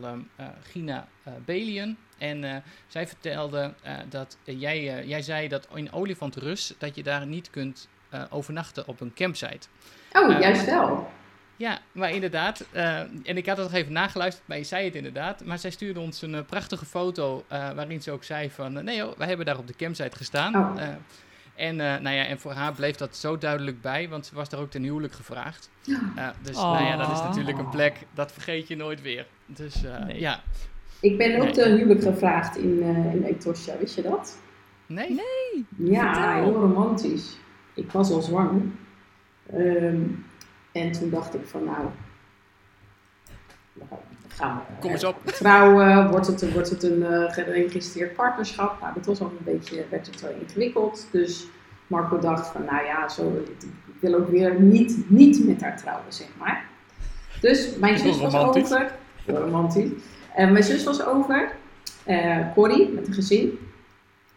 Gina 0.63 1.09
Belien. 1.45 1.97
En 2.19 2.63
zij 2.87 3.07
vertelde 3.07 3.75
dat 4.09 4.37
jij, 4.45 5.07
jij 5.07 5.23
zei 5.23 5.49
dat 5.49 5.69
in 5.75 5.93
Olifantrus 5.93 6.75
dat 6.79 6.97
je 6.97 7.03
daar 7.03 7.27
niet 7.27 7.51
kunt 7.51 7.89
overnachten 8.31 8.89
op 8.89 9.01
een 9.01 9.15
campsite. 9.15 9.69
Oh, 10.13 10.41
juist 10.41 10.65
wel. 10.65 11.11
Ja, 11.57 11.79
maar 11.93 12.11
inderdaad. 12.11 12.65
en 12.73 13.37
ik 13.37 13.47
had 13.47 13.57
het 13.57 13.67
nog 13.67 13.75
even 13.75 13.93
nageluisterd, 13.93 14.49
maar 14.49 14.57
je 14.57 14.65
zei 14.65 14.85
het 14.85 14.95
inderdaad. 14.95 15.45
Maar 15.45 15.59
zij 15.59 15.71
stuurde 15.71 16.01
ons 16.01 16.23
een 16.23 16.45
prachtige 16.45 16.87
foto 16.87 17.45
waarin 17.49 18.03
ze 18.03 18.11
ook 18.11 18.25
zei 18.25 18.51
van... 18.51 18.85
nee 18.85 18.97
joh, 18.97 19.17
wij 19.17 19.29
hebben 19.29 19.47
daar 19.47 19.59
op 19.59 19.67
de 19.67 19.77
campsite 19.77 20.17
gestaan. 20.17 20.57
Oh. 20.57 20.83
En, 21.61 21.81
eh, 21.81 22.01
nou 22.01 22.17
ja, 22.17 22.25
en 22.27 22.39
voor 22.41 22.53
haar 22.53 22.73
bleef 22.73 22.97
dat 22.97 23.17
zo 23.17 23.39
duidelijk 23.39 23.81
bij, 23.81 24.09
want 24.09 24.27
ze 24.27 24.35
was 24.35 24.49
daar 24.49 24.61
ook 24.61 24.71
ten 24.71 24.83
huwelijk 24.83 25.13
gevraagd. 25.13 25.71
Eh, 26.17 26.29
dus 26.43 26.57
nou 26.57 26.85
ja, 26.85 26.97
dat 26.97 27.11
is 27.11 27.19
Oh. 27.19 27.25
natuurlijk 27.29 27.59
een 27.59 27.69
plek, 27.69 27.97
dat 28.15 28.33
vergeet 28.33 28.69
je 28.69 28.77
nooit 28.77 29.03
weer. 29.03 29.27
Dus 29.47 29.85
eh, 29.85 30.05
Nee. 30.05 30.21
ja. 30.21 30.41
Ik 31.01 31.19
ben 31.19 31.37
ook 31.37 31.43
Nee. 31.45 31.53
te 31.53 31.69
huwelijk 31.69 32.03
gevraagd 32.03 32.57
in, 32.57 32.83
eh 32.83 33.15
in 33.15 33.23
Etosha, 33.25 33.73
wist 33.79 33.95
je 33.95 34.03
dat? 34.03 34.39
Nee? 34.87 35.21
Ja, 35.77 36.15
Vertel. 36.15 36.43
heel 36.43 36.53
romantisch. 36.61 37.37
Ik 37.75 37.91
was 37.93 38.11
al 38.11 38.21
zwanger. 38.23 38.63
Ehm, 39.53 40.01
en 40.73 40.93
toen 40.93 41.11
dacht 41.11 41.35
ik 41.35 41.47
van 41.47 41.65
nou, 41.65 41.87
gaan 44.29 44.57
we 44.57 44.81
Kom 44.81 44.91
eens 44.91 45.03
eh, 45.03 45.09
op. 45.09 45.27
trouwen. 45.27 46.11
Wordt 46.11 46.27
het, 46.27 46.53
wordt 46.53 46.71
het 46.71 46.83
een 46.83 47.03
eh, 47.07 47.33
geregistreerd 47.33 48.15
partnerschap? 48.15 48.81
Nou, 48.81 48.93
dat 48.95 49.07
was 49.07 49.21
al 49.21 49.27
een 49.39 49.45
beetje, 49.55 49.85
werd 49.91 50.07
het 50.07 50.21
wel 50.21 50.31
ingewikkeld. 50.41 51.07
Dus 51.11 51.47
Marco 51.87 52.19
dacht 52.19 52.47
van 52.47 52.65
nou 52.65 52.85
ja, 52.85 53.09
zo, 53.09 53.43
ik 53.61 54.01
wil 54.01 54.15
ook 54.15 54.29
weer 54.31 54.61
niet, 54.61 55.05
niet 55.11 55.47
met 55.47 55.61
haar 55.63 55.77
trouwen, 55.77 56.13
zeg 56.13 56.29
maar. 56.39 56.65
Dus 57.41 57.77
mijn 57.77 57.99
zus 57.99 58.21
was 58.21 58.33
Romantisch. 58.33 58.73
over. 58.73 58.93
Romantisch. 59.27 59.91
En 60.35 60.53
mijn 60.53 60.65
zus 60.65 60.85
was 60.85 61.05
over. 61.05 61.53
eh 62.05 62.39
Corrie, 62.55 62.89
met 62.89 63.07
een 63.07 63.13
gezin. 63.15 63.59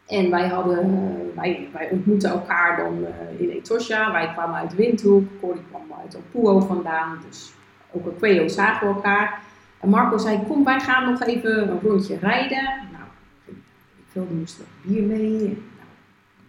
En 0.08 0.30
wij, 0.30 0.48
hadden, 0.48 1.32
wij, 1.36 1.70
wij 1.74 1.90
ontmoetten 1.92 2.30
elkaar 2.30 2.78
dan 2.78 3.06
in 3.38 3.50
Etosha. 3.50 4.12
Wij 4.12 4.32
kwamen 4.34 4.56
uit 4.56 4.76
Windhoek. 4.76 5.28
Corrie 5.42 5.64
kwam 5.70 5.82
uit 6.02 6.16
Opuo 6.18 6.60
vandaan. 6.60 7.18
Dus 7.28 7.54
ook 7.94 8.08
op 8.08 8.18
Queo 8.18 8.48
zagen 8.48 8.88
we 8.88 8.94
elkaar. 8.94 9.42
En 9.80 9.90
Marco 9.90 10.18
zei, 10.18 10.40
kom 10.48 10.64
wij 10.64 10.80
gaan 10.80 11.12
nog 11.12 11.24
even 11.24 11.70
een 11.70 11.80
rondje 11.82 12.18
rijden. 12.18 12.64
Nou, 12.92 13.04
ik 13.46 14.06
wilde 14.12 14.34
moest 14.34 14.62
bier 14.82 15.04
mee. 15.04 15.30
Nou, 15.30 15.58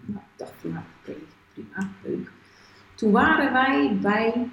nou, 0.05 0.21
ik 0.33 0.37
dacht 0.39 0.53
van, 0.61 0.73
nou 0.73 0.85
oké, 1.01 1.13
prima, 1.53 1.89
leuk. 2.03 2.31
Toen 2.95 3.13
waren 3.13 3.53
wij 3.53 3.99
bij, 4.03 4.49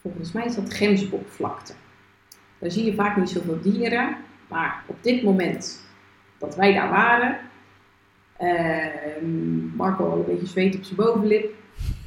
volgens 0.00 0.32
mij 0.32 0.44
is 0.44 0.54
dat 0.54 0.74
Gemsbokvlakte. 0.74 1.72
Daar 2.58 2.70
zie 2.70 2.84
je 2.84 2.94
vaak 2.94 3.16
niet 3.16 3.30
zoveel 3.30 3.60
dieren. 3.62 4.16
Maar 4.48 4.82
op 4.86 5.02
dit 5.02 5.22
moment 5.22 5.86
dat 6.38 6.56
wij 6.56 6.72
daar 6.74 6.90
waren. 6.90 7.38
ehm, 8.36 9.76
Marco 9.76 10.08
had 10.08 10.18
een 10.18 10.24
beetje 10.24 10.46
zweet 10.46 10.76
op 10.76 10.82
zijn 10.82 10.96
bovenlip. 10.96 11.54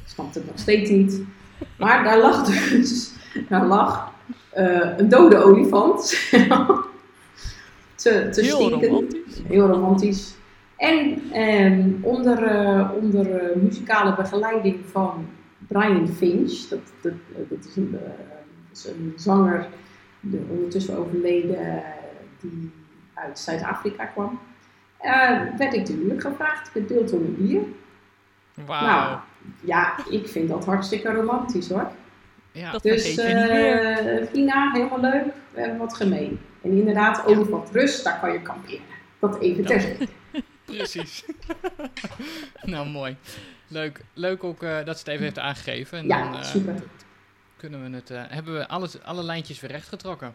Snapte 0.04 0.38
het 0.38 0.48
nog 0.48 0.58
steeds 0.58 0.90
niet. 0.90 1.22
Maar 1.78 2.04
daar 2.04 2.18
lag 2.18 2.44
dus 2.46 3.12
daar 3.48 3.66
lag, 3.66 4.12
eh, 4.50 4.98
een 4.98 5.08
dode 5.08 5.36
olifant. 5.44 6.08
te, 7.94 8.28
te 8.30 8.40
Heel 8.40 8.56
stinken. 8.56 8.88
romantisch. 8.88 9.42
Heel 9.46 9.66
romantisch. 9.66 10.34
En 10.76 11.22
ehm, 11.32 11.90
onder, 12.00 12.42
eh, 12.42 12.90
onder 13.00 13.36
eh, 13.36 13.56
muzikale 13.56 14.14
begeleiding 14.14 14.76
van 14.90 15.26
Brian 15.58 16.08
Finch. 16.08 16.68
Dat, 16.68 16.80
dat, 17.00 17.12
dat, 17.48 17.64
is, 17.64 17.76
een, 17.76 17.90
dat 18.68 18.76
is 18.78 18.86
een 18.86 19.12
zanger, 19.16 19.66
de 20.20 20.40
ondertussen 20.50 20.98
overleden, 20.98 21.82
die 22.40 22.70
uit 23.14 23.38
Zuid-Afrika 23.38 24.04
kwam. 24.04 24.38
Werd 25.58 25.74
ik 25.74 25.78
natuurlijk 25.80 26.20
gevraagd. 26.20 26.70
Ik 26.74 26.88
deelde 26.88 27.16
een 27.16 27.36
bier. 27.38 27.62
Wauw. 28.66 28.86
Nou, 28.86 29.18
ja, 29.60 29.94
ik 30.10 30.28
vind 30.28 30.48
dat 30.48 30.64
hartstikke 30.64 31.12
romantisch 31.12 31.68
hoor. 31.68 31.90
ja. 32.52 32.70
Dat 32.72 32.82
Dus 32.82 33.02
vergeet 33.02 33.28
je 33.28 33.34
niet 33.34 33.48
meer. 33.50 33.82
eh 33.82 34.26
Gina, 34.32 34.70
helemaal 34.72 35.00
leuk. 35.00 35.24
We 35.50 35.60
hebben 35.60 35.78
wat 35.78 35.94
gemeen. 35.96 36.40
En 36.62 36.70
inderdaad, 36.70 37.26
olifant 37.26 37.70
rust, 37.70 38.04
daar 38.04 38.20
kan 38.20 38.32
je 38.32 38.42
kamperen. 38.42 38.80
Dat 39.18 39.38
even 39.40 39.64
terzijde. 39.64 40.06
Precies. 40.64 41.24
nou, 42.62 42.88
mooi. 42.88 43.16
Leuk, 43.68 44.00
Leuk 44.14 44.44
ook 44.44 44.62
eh, 44.62 44.76
dat 44.84 44.94
ze 44.98 45.02
het 45.04 45.08
even 45.08 45.22
heeft 45.24 45.38
aangegeven. 45.38 45.98
En 45.98 46.06
Ja, 46.06 46.22
dan 46.30 46.34
eh, 46.40 46.42
super. 46.46 46.74
kunnen 47.56 47.90
we 47.90 47.96
het, 47.96 48.10
eh, 48.10 48.22
hebben 48.28 48.54
we 48.54 48.68
alles, 48.68 49.02
alle 49.02 49.22
lijntjes 49.22 49.60
weer 49.60 49.70
rechtgetrokken. 49.70 50.34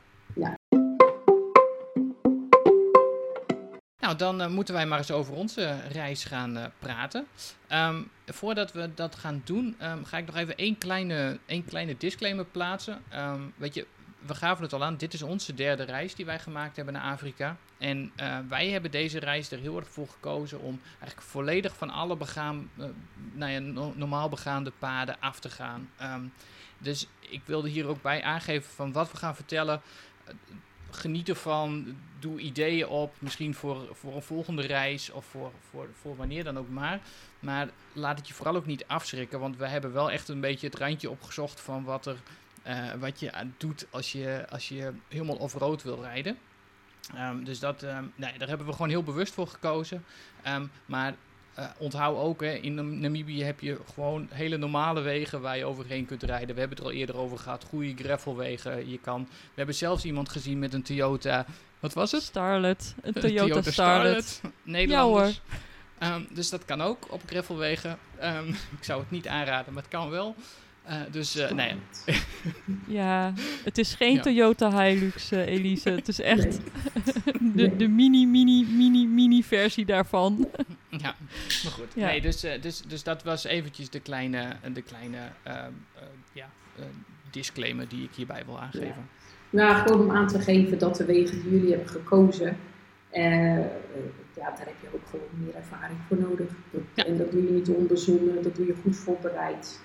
Nou, 4.03 4.15
dan 4.15 4.41
eh, 4.41 4.47
moeten 4.47 4.73
wij 4.73 4.85
maar 4.85 4.97
eens 4.97 5.11
over 5.11 5.33
onze 5.33 5.79
reis 5.91 6.23
gaan 6.23 6.57
eh, 6.57 6.65
praten. 6.79 7.27
Ehm, 7.67 8.01
voordat 8.25 8.71
we 8.71 8.93
dat 8.95 9.15
gaan 9.15 9.41
doen, 9.45 9.75
ehm, 9.79 10.03
ga 10.03 10.17
ik 10.17 10.25
nog 10.25 10.35
even 10.35 10.57
één 10.57 10.77
kleine, 10.77 11.39
één 11.45 11.65
kleine 11.65 11.97
disclaimer 11.97 12.45
plaatsen. 12.45 13.01
Ehm, 13.09 13.41
weet 13.55 13.73
je, 13.73 13.87
we 14.19 14.35
gaven 14.35 14.63
het 14.63 14.73
al 14.73 14.83
aan, 14.83 14.97
dit 14.97 15.13
is 15.13 15.21
onze 15.21 15.53
derde 15.53 15.83
reis 15.83 16.15
die 16.15 16.25
wij 16.25 16.39
gemaakt 16.39 16.75
hebben 16.75 16.93
naar 16.93 17.11
Afrika. 17.11 17.57
En 17.77 18.11
eh, 18.15 18.37
wij 18.49 18.69
hebben 18.69 18.91
deze 18.91 19.19
reis 19.19 19.51
er 19.51 19.59
heel 19.59 19.77
erg 19.77 19.89
voor 19.89 20.07
gekozen 20.07 20.59
om 20.59 20.81
eigenlijk 20.99 21.29
volledig 21.29 21.75
van 21.75 21.89
alle 21.89 22.17
begaan, 22.17 22.69
eh, 22.77 22.85
nou 23.33 23.51
ja, 23.51 23.59
no- 23.59 23.93
normaal 23.95 24.29
begaande 24.29 24.71
paden 24.79 25.19
af 25.19 25.39
te 25.39 25.49
gaan. 25.49 25.89
Dus 26.77 27.07
ik 27.19 27.41
wilde 27.45 27.69
hier 27.69 27.87
ook 27.87 28.01
bij 28.01 28.23
aangeven 28.23 28.71
van 28.71 28.91
wat 28.91 29.11
we 29.11 29.17
gaan 29.17 29.35
vertellen. 29.35 29.81
Geniet 30.93 31.29
ervan, 31.29 31.95
doe 32.19 32.39
ideeën 32.39 32.87
op, 32.87 33.15
misschien 33.19 33.53
voor, 33.53 33.87
voor 33.91 34.15
een 34.15 34.21
volgende 34.21 34.61
reis 34.61 35.11
of 35.11 35.25
voor, 35.25 35.51
voor, 35.69 35.87
voor 36.01 36.15
wanneer 36.15 36.43
dan 36.43 36.57
ook 36.57 36.69
maar. 36.69 36.99
Maar 37.39 37.69
laat 37.93 38.17
het 38.17 38.27
je 38.27 38.33
vooral 38.33 38.55
ook 38.55 38.65
niet 38.65 38.87
afschrikken, 38.87 39.39
want 39.39 39.57
we 39.57 39.67
hebben 39.67 39.93
wel 39.93 40.11
echt 40.11 40.27
een 40.27 40.39
beetje 40.39 40.67
het 40.67 40.77
randje 40.77 41.09
opgezocht 41.09 41.61
van 41.61 41.83
wat, 41.83 42.05
er, 42.05 42.17
eh, 42.63 42.91
wat 42.99 43.19
je 43.19 43.31
doet 43.57 43.87
als 43.89 44.11
je, 44.11 44.45
als 44.49 44.69
je 44.69 44.91
helemaal 45.07 45.35
off-road 45.35 45.83
wil 45.83 46.01
rijden. 46.01 46.37
Ehm, 47.15 47.43
dus 47.43 47.59
dat, 47.59 47.83
ehm, 47.83 48.03
nee, 48.15 48.37
daar 48.37 48.47
hebben 48.47 48.67
we 48.67 48.73
gewoon 48.73 48.89
heel 48.89 49.03
bewust 49.03 49.33
voor 49.33 49.47
gekozen. 49.47 50.05
Ehm, 50.41 50.65
maar 50.85 51.15
eh, 51.55 51.65
onthoud 51.77 52.17
ook, 52.17 52.41
hè, 52.41 52.53
in 52.53 52.73
Nam- 52.73 52.99
Namibië 52.99 53.43
heb 53.43 53.59
je 53.59 53.77
gewoon 53.93 54.27
hele 54.31 54.57
normale 54.57 55.01
wegen 55.01 55.41
waar 55.41 55.57
je 55.57 55.65
overheen 55.65 56.05
kunt 56.05 56.23
rijden. 56.23 56.53
We 56.53 56.59
hebben 56.59 56.77
het 56.77 56.87
er 56.87 56.91
al 56.93 56.97
eerder 56.99 57.17
over 57.17 57.37
gehad, 57.37 57.63
goede 57.69 57.93
gravelwegen. 58.03 58.89
Je 58.89 58.99
kan, 58.99 59.21
we 59.29 59.53
hebben 59.55 59.75
zelfs 59.75 60.05
iemand 60.05 60.29
gezien 60.29 60.59
met 60.59 60.73
een 60.73 60.83
Toyota, 60.83 61.45
wat 61.79 61.93
was 61.93 62.11
het? 62.11 62.23
Starlet, 62.23 62.95
een 63.01 63.13
Een 63.15 63.21
Toyota, 63.21 63.71
Starlet. 63.71 64.41
Nederlanders. 64.63 65.41
Ehm, 65.97 66.21
dus 66.29 66.49
dat 66.49 66.65
kan 66.65 66.81
ook 66.81 67.07
op 67.09 67.21
gravelwegen. 67.25 67.97
Ehm, 68.19 68.47
ik 68.79 68.83
zou 68.83 68.99
het 68.99 69.11
niet 69.11 69.27
aanraden, 69.27 69.73
maar 69.73 69.83
het 69.83 69.91
kan 69.91 70.09
wel. 70.09 70.35
Eh, 70.83 70.95
dus 71.11 71.35
eh, 71.35 71.51
nee, 71.51 71.75
Ja, 72.87 73.33
het 73.63 73.77
is 73.77 73.93
geen 73.93 74.13
Ja. 74.15 74.21
Toyota 74.21 74.83
Hilux, 74.83 75.31
Elise. 75.31 75.89
Het 75.89 76.07
is 76.07 76.19
echt 76.21 76.59
Nee. 77.39 77.53
de, 77.69 77.75
de 77.75 77.87
mini, 77.87 78.25
mini, 78.25 78.65
mini, 78.69 79.05
mini 79.07 79.43
versie 79.43 79.85
daarvan. 79.85 80.49
Ja, 81.01 81.15
maar 81.63 81.71
goed. 81.71 81.87
Ja. 81.95 82.05
Nee, 82.07 82.21
dus, 82.21 82.43
eh, 82.43 82.61
dus, 82.61 82.81
dus 82.81 83.03
dat 83.03 83.23
was 83.23 83.43
eventjes 83.43 83.89
de 83.89 83.99
kleine, 83.99 84.47
de 84.73 84.81
kleine 84.81 85.17
ehm, 85.43 85.55
eh, 85.95 86.01
ja, 86.33 86.49
eh, 86.77 86.83
disclaimer 87.31 87.87
die 87.87 88.03
ik 88.03 88.11
hierbij 88.15 88.43
wil 88.45 88.59
aangeven. 88.59 89.09
Nou, 89.49 89.75
gewoon 89.75 90.01
om 90.09 90.15
aan 90.15 90.27
te 90.27 90.39
geven 90.39 90.77
dat 90.77 90.95
de 90.95 91.05
wegen 91.05 91.41
die 91.41 91.51
jullie 91.51 91.69
hebben 91.71 91.89
gekozen, 91.89 92.57
eh, 93.09 93.57
eh, 93.57 93.65
ja, 94.35 94.49
daar 94.49 94.65
heb 94.65 94.75
je 94.81 94.87
ook 94.93 95.07
gewoon 95.09 95.25
meer 95.31 95.55
ervaring 95.55 95.97
voor 96.07 96.17
nodig. 96.17 96.47
Dat- 96.71 96.81
Ja. 96.93 97.05
En 97.05 97.17
dat 97.17 97.31
doe 97.31 97.43
je 97.43 97.51
niet 97.51 97.69
onbezonnen, 97.69 98.43
dat 98.43 98.55
doe 98.55 98.65
je 98.65 98.75
goed 98.81 98.95
voorbereid. 98.97 99.81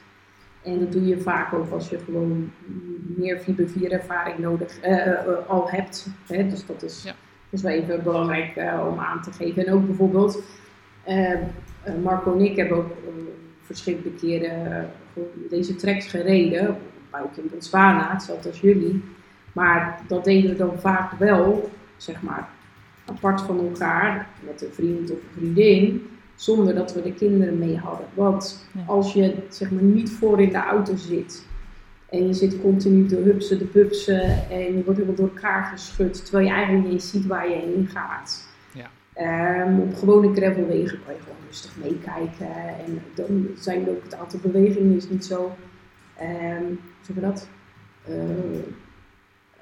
En 0.62 0.78
dat 0.78 0.92
doe 0.92 1.06
je 1.06 1.20
vaak 1.20 1.52
ook 1.52 1.70
als 1.72 1.88
je 1.88 1.98
gewoon 1.98 2.52
meer 3.16 3.38
fiber 3.38 3.68
4 3.68 3.92
ervaring 3.92 4.38
nodig 4.38 4.84
uh, 4.84 5.48
al 5.48 5.70
hebt. 5.70 6.06
Hè? 6.26 6.48
Dus 6.48 6.66
dat 6.66 6.82
is, 6.82 7.02
ja. 7.02 7.10
dat 7.10 7.16
is 7.50 7.62
wel 7.62 7.72
even 7.72 8.02
belangrijk 8.02 8.56
uh, 8.56 8.86
om 8.90 8.98
aan 8.98 9.22
te 9.22 9.32
geven. 9.32 9.66
En 9.66 9.72
ook 9.72 9.86
bijvoorbeeld, 9.86 10.42
Marco 12.02 12.34
en 12.34 12.40
ik 12.40 12.56
hebben 12.56 12.76
ook 12.76 12.96
verschillende 13.62 14.10
keren 14.10 14.90
deze 15.50 15.74
tracks 15.74 16.06
gereden. 16.06 16.76
Ook 17.10 17.36
in 17.36 17.48
Botswana, 17.50 18.12
hetzelfde 18.12 18.48
als 18.48 18.60
jullie. 18.60 19.02
Maar 19.52 20.00
dat 20.08 20.24
deden 20.24 20.50
we 20.50 20.56
dan 20.56 20.80
vaak 20.80 21.12
wel, 21.12 21.70
zeg 21.96 22.22
maar, 22.22 22.48
apart 23.04 23.40
van 23.40 23.58
elkaar, 23.58 24.28
met 24.46 24.62
een 24.62 24.72
vriend 24.72 25.10
of 25.10 25.16
een 25.16 25.36
vriendin, 25.36 26.08
zonder 26.34 26.74
dat 26.74 26.94
we 26.94 27.02
de 27.02 27.12
kinderen 27.12 27.58
mee 27.58 27.76
hadden. 27.76 28.06
Want 28.14 28.68
als 28.86 29.12
je 29.12 29.34
zeg 29.48 29.70
maar 29.70 29.82
niet 29.82 30.10
voor 30.10 30.40
in 30.40 30.48
de 30.48 30.64
auto 30.64 30.96
zit 30.96 31.46
en 32.08 32.26
je 32.26 32.32
zit 32.32 32.60
continu 32.60 33.06
te 33.06 33.16
hupsen, 33.16 33.58
de 33.58 33.64
pupsen 33.64 34.50
en 34.50 34.76
je 34.76 34.82
wordt 34.84 34.98
helemaal 34.98 35.14
door 35.14 35.28
elkaar 35.28 35.64
geschud, 35.64 36.24
terwijl 36.24 36.46
je 36.46 36.52
eigenlijk 36.52 36.84
niet 36.84 36.92
eens 36.92 37.10
ziet 37.10 37.26
waar 37.26 37.48
je 37.48 37.56
heen 37.56 37.88
gaat. 37.92 38.47
Um, 39.20 39.80
op 39.80 39.94
gewone 39.94 40.34
gravelwegen 40.34 40.98
kan 41.04 41.14
je 41.14 41.20
gewoon 41.20 41.38
rustig 41.46 41.76
meekijken 41.76 42.56
en 42.86 43.02
dan 43.14 43.46
zijn 43.56 43.88
ook 43.88 44.02
het 44.02 44.14
aantal 44.14 44.38
bewegingen 44.42 44.96
is 44.96 45.08
niet 45.08 45.24
zo, 45.24 45.56
um, 46.20 46.80
zeg 47.00 47.16
maar 47.16 47.30
dat, 47.30 47.48
uh, 48.08 48.14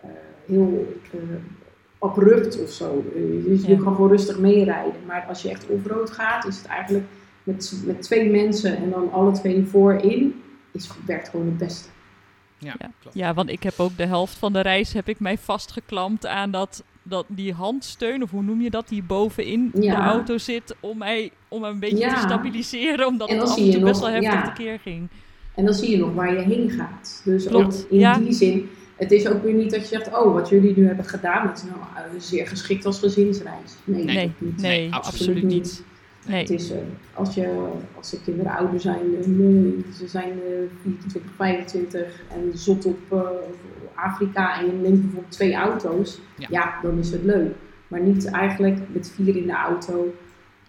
uh, 0.05 0.11
heel 0.47 0.97
uh, 1.15 1.21
abrupt 1.99 2.63
of 2.63 2.71
zo. 2.71 3.05
Dus 3.45 3.65
je 3.65 3.77
kan 3.77 3.95
gewoon 3.95 4.11
rustig 4.11 4.39
meerijden. 4.39 5.01
Maar 5.07 5.25
als 5.29 5.43
je 5.43 5.51
echt 5.51 5.67
off-road 5.67 6.11
gaat, 6.11 6.47
is 6.47 6.57
het 6.57 6.67
eigenlijk 6.67 7.05
met, 7.43 7.83
met 7.85 8.03
twee 8.03 8.31
mensen 8.31 8.77
en 8.77 8.91
dan 8.91 9.13
alle 9.13 9.33
twee 9.33 9.65
voorin, 9.65 10.43
is, 10.73 10.91
werkt 11.07 11.29
gewoon 11.29 11.47
het 11.47 11.59
beste. 11.59 11.89
Ja, 12.59 12.75
ja. 12.79 12.91
Klopt. 13.01 13.17
ja, 13.17 13.35
want 13.35 13.51
ik 13.51 13.63
heb 13.63 13.75
ook 13.77 13.97
de 13.97 14.07
helft 14.07 14.37
van 14.37 14.53
de 14.53 14.61
reis 14.61 14.93
heb 14.93 15.09
ik 15.09 15.21
mij 15.21 15.39
vastgeklampt 15.39 16.27
aan 16.27 16.51
dat, 16.51 16.85
dat 17.09 17.25
die 17.29 17.53
handsteun, 17.53 18.23
of 18.23 18.31
hoe 18.31 18.43
noem 18.43 18.61
je 18.61 18.71
dat, 18.71 18.89
die 18.89 19.03
bovenin 19.03 19.71
de 19.75 19.91
auto 19.91 20.39
zit 20.39 20.75
om 20.81 20.99
mij 20.99 21.31
om 21.49 21.65
een 21.65 21.79
beetje 21.79 22.09
te 22.09 22.21
stabiliseren, 22.21 23.07
omdat 23.07 23.31
het 23.31 23.41
af 23.41 23.59
en 23.59 23.71
toe 23.71 23.83
best 23.83 24.01
wel 24.01 24.11
heftig 24.11 24.45
de 24.45 24.63
keer 24.63 24.79
ging. 24.79 25.09
En 25.55 25.65
dan 25.65 25.75
zie 25.75 25.91
je 25.91 25.97
nog 25.97 26.15
waar 26.15 26.35
je 26.35 26.41
heen 26.41 26.71
gaat. 26.71 27.23
Dus 27.25 27.49
ook 27.49 27.73
in 27.89 28.25
die 28.25 28.33
zin 28.33 28.69
het 28.97 29.13
is 29.13 29.29
ook 29.29 29.43
weer 29.43 29.55
niet 29.55 29.71
dat 29.71 29.81
je 29.81 29.87
zegt, 29.87 30.07
oh, 30.07 30.35
wat 30.35 30.49
jullie 30.49 30.73
nu 30.77 30.87
hebben 30.87 31.05
gedaan, 31.05 31.47
dat 31.47 31.57
is 31.57 31.63
nou 31.63 31.77
uh, 31.79 32.21
zeer 32.21 32.47
geschikt 32.47 32.87
als 32.87 32.99
gezinsreis. 32.99 33.73
Nee, 33.85 34.05
nee, 34.05 34.33
niet. 34.39 34.61
nee 34.61 34.93
absoluut, 34.93 35.43
niet. 35.43 35.83
Nee. 36.27 36.41
Het 36.41 36.51
is, 36.51 36.71
uh, 36.71 36.77
als, 37.15 37.35
je, 37.35 37.71
als 37.97 38.11
de 38.11 38.21
kinderen 38.21 38.53
ouder 38.53 38.81
zijn, 38.81 39.15
uh, 39.15 39.93
ze 39.95 40.09
zijn 40.09 40.39
24, 40.83 41.33
25 41.37 42.21
en 42.31 42.59
zot 42.59 42.85
op 42.85 43.29
Afrika 43.95 44.59
en 44.61 44.67
je 44.67 44.73
neemt 44.73 45.03
bijvoorbeeld 45.03 45.33
twee 45.33 45.55
auto's, 45.55 46.21
ja. 46.39 46.47
ja. 46.51 46.81
dan 46.83 46.99
is 46.99 47.11
het 47.11 47.23
leuk. 47.23 47.55
Maar 47.89 48.01
niet 48.01 48.31
eigenlijk 48.31 48.79
met 48.89 49.11
vier 49.11 49.37
in 49.37 49.47
de 49.47 49.53
auto. 49.53 50.15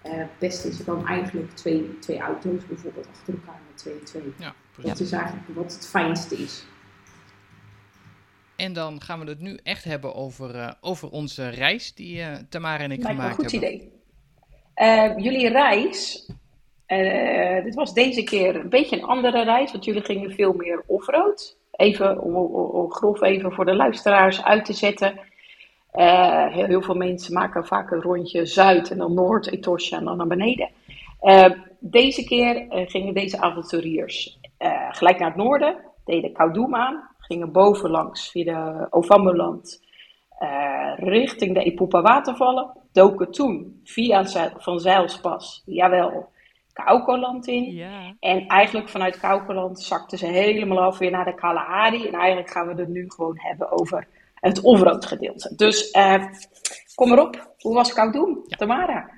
het 0.02 0.40
beste 0.40 0.68
is 0.68 0.86
dan 0.86 1.08
eigenlijk 1.08 1.56
twee, 1.56 2.00
twee 2.00 2.20
auto's 2.20 2.66
bijvoorbeeld 2.68 3.08
achter 3.08 3.34
elkaar 3.34 3.60
met 3.68 3.78
twee 3.78 4.04
twee. 4.04 4.34
Ja, 4.38 4.54
dat 4.82 5.00
is 5.00 5.12
eigenlijk 5.12 5.48
wat 5.54 5.74
het 5.74 5.88
fijnste 5.88 6.36
is. 6.36 6.66
En 8.58 8.74
dan 8.74 9.02
gaan 9.02 9.20
we 9.20 9.26
het 9.26 9.40
nu 9.40 9.60
echt 9.64 9.84
hebben 9.84 10.16
over, 10.16 10.56
uh, 10.56 10.72
over 10.82 11.10
onze 11.10 11.50
reis 11.50 11.94
die 11.94 12.18
uh, 12.18 12.36
Tamara 12.50 12.84
en 12.84 12.92
ik 12.92 13.04
Lijkt 13.04 13.20
gemaakt 13.20 13.38
hebben. 13.38 13.46
een 13.46 13.52
goed 13.52 13.70
idee. 13.70 13.97
Uh, 14.82 15.18
jullie 15.18 15.50
reis, 15.50 16.30
dit 17.64 17.76
was 17.76 17.94
deze 17.94 18.24
keer 18.24 18.56
een 18.56 18.70
beetje 18.70 18.98
een 18.98 19.04
andere 19.04 19.44
reis, 19.44 19.72
want 19.72 19.86
jullie 19.86 20.02
gingen 20.02 20.32
veel 20.32 20.54
meer 20.54 20.84
offroad. 20.88 21.58
Even 21.72 22.22
om, 22.22 22.92
grof 22.92 23.22
even 23.22 23.52
voor 23.52 23.66
de 23.66 23.76
luisteraars 23.76 24.44
uit 24.44 24.66
te 24.66 24.74
zetten. 24.74 25.20
Heel, 25.92 26.66
heel, 26.66 26.82
veel 26.82 26.96
mensen 26.96 27.34
maken 27.34 27.66
vaak 27.66 27.92
een 27.92 28.02
rondje 28.02 28.46
zuid 28.46 28.92
en 28.92 28.98
dan 28.98 29.14
noord, 29.14 29.52
Etosha 29.52 29.98
en 29.98 30.06
dan 30.06 30.18
naar 30.18 30.28
beneden. 30.28 30.70
deze 31.80 32.24
keer 32.24 32.66
gingen 32.70 33.14
deze 33.14 33.40
avonturiers 33.40 34.40
gelijk 34.92 35.20
naar 35.20 35.30
het 35.30 35.38
noorden, 35.38 35.76
deden 36.06 36.34
Koudoum 36.34 36.76
aan 36.76 37.16
gingen 37.28 37.52
bovenlangs 37.52 38.32
via 38.32 38.44
de 38.44 38.88
Ovamboland 38.90 39.82
uh, 40.40 40.94
richting 40.96 41.54
de 41.54 41.64
Ipupa 41.64 42.02
watervallen. 42.02 42.72
Doken 42.92 43.32
toen 43.32 43.82
via 43.84 44.26
Van 44.58 44.80
Zeilspas, 44.80 45.64
jawel, 45.66 46.30
Kaukoland 46.74 47.48
in. 47.48 47.74
Ja. 47.74 48.16
En 48.20 48.48
eigenlijk 48.48 48.90
vanuit 48.90 49.20
Kaukoland 49.20 49.82
zakten 49.82 50.18
ze 50.18 50.26
helemaal 50.26 50.80
af 50.80 50.98
weer 50.98 51.12
naar 51.12 51.26
de 51.26 51.36
Kalahari. 51.36 52.08
En 52.08 52.14
eigenlijk 52.14 52.50
gaan 52.50 52.68
we 52.68 52.82
het 52.82 52.90
nu 52.90 53.06
gewoon 53.08 53.40
hebben 53.40 53.72
over 53.72 54.08
het 54.34 54.62
offroad 54.62 55.06
gedeelte. 55.06 55.56
Dus 55.56 55.94
uh, 55.94 56.26
kom 56.96 57.12
erop, 57.12 57.54
hoe 57.60 57.74
was 57.74 57.94
Koudoum, 57.94 58.44
ja. 58.48 58.58
Tamara? 58.58 59.10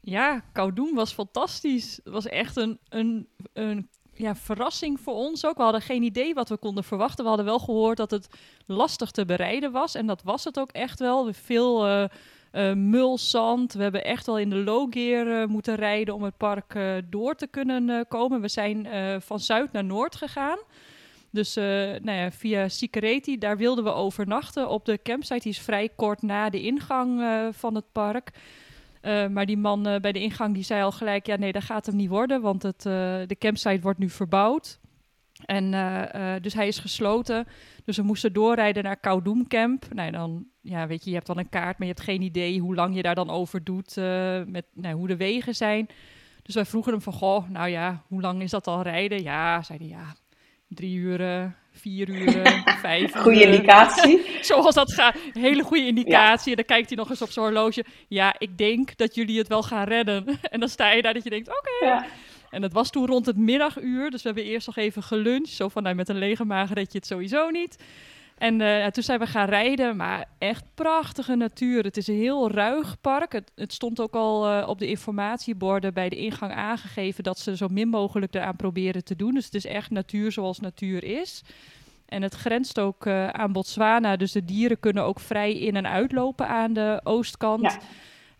Ja, 0.00 0.42
Koudoum 0.52 0.94
was 0.94 1.12
fantastisch. 1.12 2.00
Het 2.04 2.12
was 2.12 2.26
echt 2.26 2.56
een, 2.56 2.78
een, 2.88 3.28
een 3.52 3.88
ja, 4.14 4.34
verrassing 4.34 5.00
voor 5.00 5.14
ons 5.14 5.46
ook. 5.46 5.56
We 5.56 5.62
hadden 5.62 5.82
geen 5.82 6.02
idee 6.02 6.34
wat 6.34 6.48
we 6.48 6.56
konden 6.56 6.84
verwachten. 6.84 7.22
We 7.22 7.28
hadden 7.28 7.46
wel 7.46 7.58
gehoord 7.58 7.96
dat 7.96 8.10
het 8.10 8.28
lastig 8.66 9.10
te 9.10 9.24
bereiden 9.24 9.72
was. 9.72 9.94
En 9.94 10.06
dat 10.06 10.22
was 10.22 10.44
het 10.44 10.58
ook 10.58 10.70
echt 10.70 10.98
wel. 10.98 11.32
Veel 11.32 11.86
uh, 11.88 12.04
uh, 12.52 12.72
mulzand. 12.72 13.72
We 13.72 13.82
hebben 13.82 14.04
echt 14.04 14.26
wel 14.26 14.38
in 14.38 14.50
de 14.50 14.56
low 14.56 14.92
gear 14.92 15.26
uh, 15.26 15.46
moeten 15.46 15.74
rijden 15.74 16.14
om 16.14 16.22
het 16.22 16.36
park 16.36 16.78
door 17.10 17.34
te 17.34 17.46
kunnen 17.46 18.08
komen. 18.08 18.40
We 18.40 18.48
zijn 18.48 18.86
van 19.22 19.40
zuid 19.40 19.72
naar 19.72 19.84
noord 19.84 20.16
gegaan. 20.16 20.58
Dus 21.30 21.54
nou 21.54 22.12
ja, 22.12 22.30
via 22.30 22.68
Sikereti, 22.68 23.38
daar 23.38 23.56
wilden 23.56 23.84
we 23.84 23.92
overnachten 23.92 24.68
op 24.68 24.84
de 24.84 25.00
campsite. 25.02 25.42
Die 25.42 25.52
is 25.52 25.58
vrij 25.58 25.88
kort 25.96 26.22
na 26.22 26.50
de 26.50 26.62
ingang 26.62 27.22
van 27.54 27.74
het 27.74 27.92
park. 27.92 28.30
Uh, 29.02 29.26
maar 29.26 29.46
die 29.46 29.56
man 29.56 29.88
uh, 29.88 30.00
bij 30.00 30.12
de 30.12 30.20
ingang 30.20 30.54
die 30.54 30.62
zei 30.62 30.82
al 30.82 30.92
gelijk: 30.92 31.26
ja, 31.26 31.36
nee, 31.36 31.52
dat 31.52 31.62
gaat 31.62 31.86
hem 31.86 31.96
niet 31.96 32.08
worden, 32.08 32.40
want 32.40 32.62
het, 32.62 32.84
uh, 32.86 32.92
de 33.26 33.36
campsite 33.38 33.80
wordt 33.80 33.98
nu 33.98 34.08
verbouwd. 34.08 34.80
En 35.44 35.70
dus 36.42 36.54
hij 36.54 36.66
is 36.66 36.78
gesloten. 36.78 37.46
Dus 37.84 37.96
we 37.96 38.02
moesten 38.02 38.32
doorrijden 38.32 38.84
naar 38.84 38.96
Koudoum 38.96 39.48
Camp. 39.48 39.94
Nou, 39.94 40.10
dan, 40.10 40.46
ja, 40.60 40.86
weet 40.86 41.04
je, 41.04 41.10
je 41.10 41.16
hebt 41.16 41.26
dan 41.26 41.38
een 41.38 41.48
kaart, 41.48 41.78
maar 41.78 41.88
je 41.88 41.94
hebt 41.94 42.06
geen 42.06 42.22
idee 42.22 42.60
hoe 42.60 42.74
lang 42.74 42.94
je 42.94 43.02
daar 43.02 43.14
dan 43.14 43.30
over 43.30 43.64
doet, 43.64 43.96
met 44.46 44.64
nou, 44.72 44.94
hoe 44.94 45.06
de 45.06 45.16
wegen 45.16 45.54
zijn. 45.54 45.86
Dus 46.42 46.54
wij 46.54 46.64
vroegen 46.64 46.92
hem 46.92 47.00
van, 47.00 47.12
goh, 47.12 47.48
nou 47.48 47.68
ja, 47.68 48.02
hoe 48.06 48.20
lang 48.20 48.42
is 48.42 48.50
dat 48.50 48.66
al 48.66 48.82
rijden? 48.82 49.22
Ja, 49.22 49.62
zei 49.62 49.78
hij, 49.78 49.88
ja, 49.88 50.14
drie 50.68 50.96
uur, 50.96 51.52
vier 51.72 52.08
uur, 52.08 52.62
vijf 52.80 53.14
uur. 53.14 53.20
Goede 53.22 53.42
indicatie. 53.42 54.26
Zoals 54.40 54.74
dat 54.74 54.92
gaat. 54.92 55.16
Hele 55.32 55.62
goede 55.62 55.86
indicatie. 55.86 56.50
En 56.50 56.56
dan 56.56 56.64
kijkt 56.64 56.88
hij 56.88 56.96
nog 56.96 57.10
eens 57.10 57.22
op 57.22 57.30
zijn 57.30 57.44
horloge. 57.44 57.84
Ja, 58.08 58.34
ik 58.38 58.58
denk 58.58 58.96
dat 58.96 59.14
jullie 59.14 59.38
het 59.38 59.48
wel 59.48 59.62
gaan 59.62 59.84
redden. 59.84 60.26
en 60.52 60.60
dan 60.60 60.68
sta 60.68 60.90
je 60.90 61.02
daar 61.02 61.14
dat 61.14 61.24
je 61.24 61.30
denkt, 61.30 61.48
oké. 61.48 61.86
Ja. 61.86 62.06
En 62.50 62.62
het 62.62 62.72
was 62.72 62.90
toen 62.90 63.06
rond 63.06 63.26
het 63.26 63.36
middaguur. 63.36 64.10
Dus 64.10 64.22
we 64.22 64.28
hebben 64.28 64.44
eerst 64.44 64.66
nog 64.66 64.76
even 64.76 65.02
geluncht. 65.02 65.48
Zo 65.48 65.68
van, 65.68 65.82
nou, 65.82 65.94
met 65.94 66.08
een 66.08 66.18
lege 66.18 66.44
maag 66.44 66.72
red 66.72 66.92
je 66.92 66.98
het 66.98 67.06
sowieso 67.06 67.50
niet. 67.50 67.76
En 68.42 68.60
uh, 68.60 68.86
toen 68.86 69.02
zijn 69.02 69.18
we 69.18 69.26
gaan 69.26 69.48
rijden, 69.48 69.96
maar 69.96 70.24
echt 70.38 70.64
prachtige 70.74 71.34
natuur. 71.34 71.84
Het 71.84 71.96
is 71.96 72.06
een 72.06 72.16
heel 72.16 72.50
ruig 72.50 73.00
park. 73.00 73.32
Het, 73.32 73.52
het 73.54 73.72
stond 73.72 74.00
ook 74.00 74.14
al 74.14 74.50
uh, 74.50 74.68
op 74.68 74.78
de 74.78 74.86
informatieborden 74.86 75.94
bij 75.94 76.08
de 76.08 76.16
ingang 76.16 76.52
aangegeven 76.52 77.24
dat 77.24 77.38
ze 77.38 77.56
zo 77.56 77.68
min 77.68 77.88
mogelijk 77.88 78.34
eraan 78.34 78.56
proberen 78.56 79.04
te 79.04 79.16
doen. 79.16 79.34
Dus 79.34 79.44
het 79.44 79.54
is 79.54 79.66
echt 79.66 79.90
natuur 79.90 80.32
zoals 80.32 80.60
natuur 80.60 81.04
is. 81.04 81.42
En 82.06 82.22
het 82.22 82.34
grenst 82.34 82.80
ook 82.80 83.06
uh, 83.06 83.28
aan 83.28 83.52
Botswana, 83.52 84.16
dus 84.16 84.32
de 84.32 84.44
dieren 84.44 84.80
kunnen 84.80 85.04
ook 85.04 85.20
vrij 85.20 85.52
in- 85.58 85.76
en 85.76 85.86
uitlopen 85.86 86.48
aan 86.48 86.72
de 86.72 87.00
oostkant. 87.04 87.62
Ja. 87.62 87.78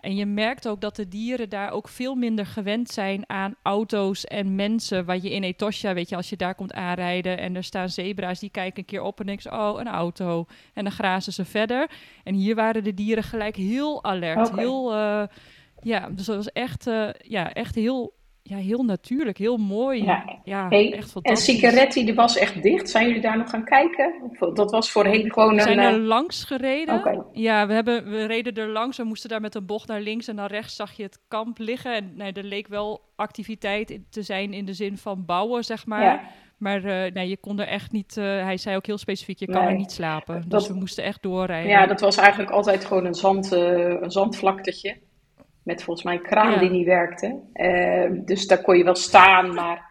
En 0.03 0.17
je 0.17 0.27
merkt 0.27 0.69
ook 0.69 0.81
dat 0.81 0.97
de 0.97 1.09
dieren 1.09 1.49
daar 1.49 1.71
ook 1.71 1.89
veel 1.89 2.15
minder 2.15 2.47
gewend 2.47 2.91
zijn 2.91 3.25
aan 3.27 3.55
auto's 3.63 4.25
en 4.25 4.55
mensen. 4.55 5.05
Waar 5.05 5.17
je 5.17 5.31
in 5.31 5.43
Etosha, 5.43 5.95
weet 5.95 6.09
je, 6.09 6.17
als 6.17 6.29
je 6.29 6.37
daar 6.37 6.55
komt 6.55 6.73
aanrijden 6.73 7.39
en 7.39 7.57
er 7.57 7.65
staan 7.65 7.89
zebra's, 7.89 8.41
die 8.41 8.51
kijken 8.51 8.79
een 8.79 8.85
keer 8.85 9.03
op 9.03 9.21
en 9.21 9.27
denken, 9.27 9.53
oh, 9.53 9.81
een 9.81 9.89
auto. 9.89 10.47
En 10.75 10.85
dan 10.85 10.93
grazen 10.93 11.33
ze 11.33 11.45
verder. 11.45 11.91
En 12.25 12.35
hier 12.35 12.55
waren 12.55 12.85
de 12.85 12.95
dieren 12.95 13.25
gelijk 13.25 13.57
heel 13.57 14.05
alert. 14.05 14.57
Heel, 14.57 14.95
uh, 14.95 15.23
ja, 15.81 16.09
dus 16.11 16.27
dat 16.27 16.37
was 16.37 16.53
echt, 16.53 16.87
uh, 16.87 17.09
ja, 17.13 17.53
echt 17.53 17.75
heel 17.75 18.15
ja, 18.43 18.57
heel 18.57 18.83
natuurlijk, 18.83 19.39
heel 19.39 19.57
mooi. 19.57 20.05
Ja, 20.05 20.39
ja 20.45 20.71
echt 20.71 21.11
fantastisch. 21.11 21.55
En 21.55 21.61
Sigaretti, 21.61 22.05
die 22.05 22.15
was 22.15 22.37
echt 22.37 22.63
dicht. 22.63 22.91
Zijn 22.91 23.07
jullie 23.07 23.21
daar 23.23 23.39
nog 23.39 23.51
gaan 23.51 23.65
kijken? 23.65 24.13
Dat 24.55 24.71
was 24.71 24.91
voorheen 24.91 25.33
gewoon 25.33 25.51
een... 25.51 25.57
We 25.57 25.63
zijn 25.63 25.79
er 25.79 25.95
eh, 25.95 26.05
langs 26.05 26.45
gereden. 26.45 27.25
Ja, 27.33 27.67
we, 27.67 27.73
hebben, 27.73 28.11
we 28.11 28.25
reden 28.25 28.55
er 28.55 28.69
langs. 28.69 28.97
We 28.97 29.05
moesten 29.05 29.29
daar 29.29 29.41
met 29.41 29.55
een 29.55 29.67
bocht 29.67 29.89
naar 29.89 30.01
links 30.01 30.29
en 30.29 30.35
naar 30.35 30.51
rechts 30.51 30.77
zag 30.77 30.93
je 30.93 31.03
het 31.03 31.19
kamp 31.29 31.59
liggen. 31.59 31.95
En 31.95 32.13
nee, 32.17 32.33
er 32.33 32.45
leek 32.45 32.69
wel 32.69 33.01
activiteit 33.17 33.99
te 34.11 34.23
zijn 34.23 34.53
in 34.53 34.65
de 34.65 34.75
zin 34.75 34.97
van 34.99 35.25
bouwen, 35.25 35.65
zeg 35.65 35.87
maar. 35.87 36.03
Ja. 36.03 36.21
Maar 36.57 36.85
uh, 36.85 37.13
nee, 37.13 37.29
je 37.29 37.37
kon 37.37 37.61
er 37.61 37.67
echt 37.67 37.93
niet. 37.93 38.17
Uh, 38.17 38.25
hij 38.25 38.57
zei 38.57 38.77
ook 38.77 38.87
heel 38.87 38.99
specifiek: 38.99 39.39
je 39.39 39.47
kan 39.47 39.63
er 39.63 39.77
niet 39.77 39.93
slapen. 39.93 40.45
Dus 40.49 40.69
we 40.69 40.75
moesten 40.75 41.05
echt 41.05 41.23
doorrijden. 41.23 41.71
Ja, 41.71 41.87
dat 41.87 42.01
was 42.01 42.17
eigenlijk 42.17 42.51
altijd 42.51 42.85
gewoon 42.85 43.05
een, 43.05 43.15
zand, 43.15 43.53
uh, 43.53 44.01
een 44.01 44.11
zandvlaktetje. 44.11 44.97
Met 45.63 45.83
volgens 45.83 46.07
mij 46.07 46.15
een 46.15 46.23
kraan 46.23 46.59
die 46.59 46.71
niet 46.71 46.87
werkte. 46.87 47.41
Ehm, 47.53 48.25
dus 48.25 48.47
daar 48.47 48.63
kon 48.63 48.79
je 48.79 48.85
wel 48.85 48.95
staan, 48.95 49.55
maar 49.55 49.91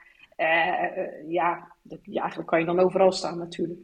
ja, 1.28 1.72
ja, 2.04 2.22
eigenlijk 2.22 2.50
kan 2.50 2.60
je 2.60 2.66
dan 2.66 2.80
overal 2.80 3.12
staan 3.12 3.38
natuurlijk. 3.38 3.80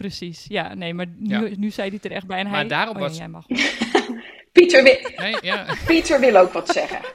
Precies, 0.00 0.44
ja, 0.48 0.74
nee, 0.74 0.94
maar 0.94 1.06
nu, 1.16 1.54
nu 1.56 1.70
zei 1.70 1.88
hij 1.88 1.96
het 1.96 2.04
er 2.04 2.16
echt 2.16 2.26
bij 2.26 2.38
en 2.38 2.46
maar 2.46 2.54
hij... 2.54 2.68
daarom 2.68 2.94
oh, 2.94 3.00
was... 3.00 3.16
jij 3.16 3.28
mag. 3.28 3.46
Pieter, 4.52 4.82
wil, 4.82 5.10
Nee, 5.16 5.36
ja. 5.40 5.74
Pieter 5.86 6.20
wil 6.20 6.36
ook 6.36 6.52
wat 6.52 6.68
zeggen. 6.68 7.00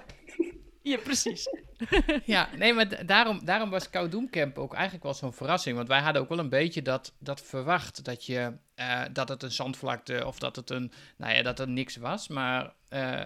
Ja, 0.81 0.97
precies. 0.97 1.49
Ja, 2.25 2.49
nee, 2.57 2.73
maar 2.73 3.05
daarom, 3.05 3.45
daarom 3.45 3.69
was 3.69 3.89
Koudoemcamp 3.89 4.57
ook 4.57 4.73
eigenlijk 4.73 5.03
wel 5.03 5.13
zo'n 5.13 5.33
verrassing. 5.33 5.75
Want 5.75 5.87
wij 5.87 5.99
hadden 5.99 6.21
ook 6.21 6.29
wel 6.29 6.39
een 6.39 6.49
beetje 6.49 6.81
dat, 6.81 7.13
dat 7.19 7.41
verwacht. 7.41 8.03
Dat, 8.03 8.25
je, 8.25 8.53
eh, 8.75 9.01
dat 9.13 9.29
het 9.29 9.43
een 9.43 9.51
zandvlakte 9.51 10.25
of 10.25 10.39
dat 10.39 10.55
het 10.55 10.69
een, 10.69 10.91
nou 11.17 11.33
ja, 11.33 11.41
dat 11.41 11.59
er 11.59 11.69
niks 11.69 11.95
was. 11.95 12.27
Maar 12.27 12.63
eh 12.63 12.69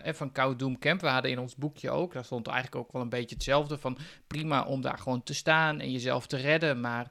en 0.04 0.16
van 0.16 0.32
Koudoemcamp, 0.32 1.02
we 1.02 1.08
hadden 1.08 1.32
in 1.32 1.40
ons 1.40 1.56
boekje 1.56 1.90
ook, 1.90 2.14
daar 2.14 2.26
stond 2.26 2.48
eigenlijk 2.48 2.76
ook 2.76 2.92
wel 2.92 3.02
een 3.02 3.10
beetje 3.10 3.36
hetzelfde. 3.36 3.78
Van 3.78 3.98
prima 4.28 4.64
om 4.64 4.82
daar 4.82 4.98
gewoon 4.98 5.24
te 5.24 5.34
staan 5.34 5.80
en 5.80 5.92
jezelf 5.92 6.28
te 6.28 6.38
redden. 6.38 6.80
Maar 6.80 7.08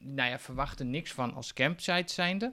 nou 0.00 0.30
ja, 0.30 0.38
verwacht 0.38 0.80
er 0.80 0.86
niks 0.86 1.12
van 1.12 1.34
als 1.34 1.52
campsite 1.52 2.12
zijnde. 2.12 2.52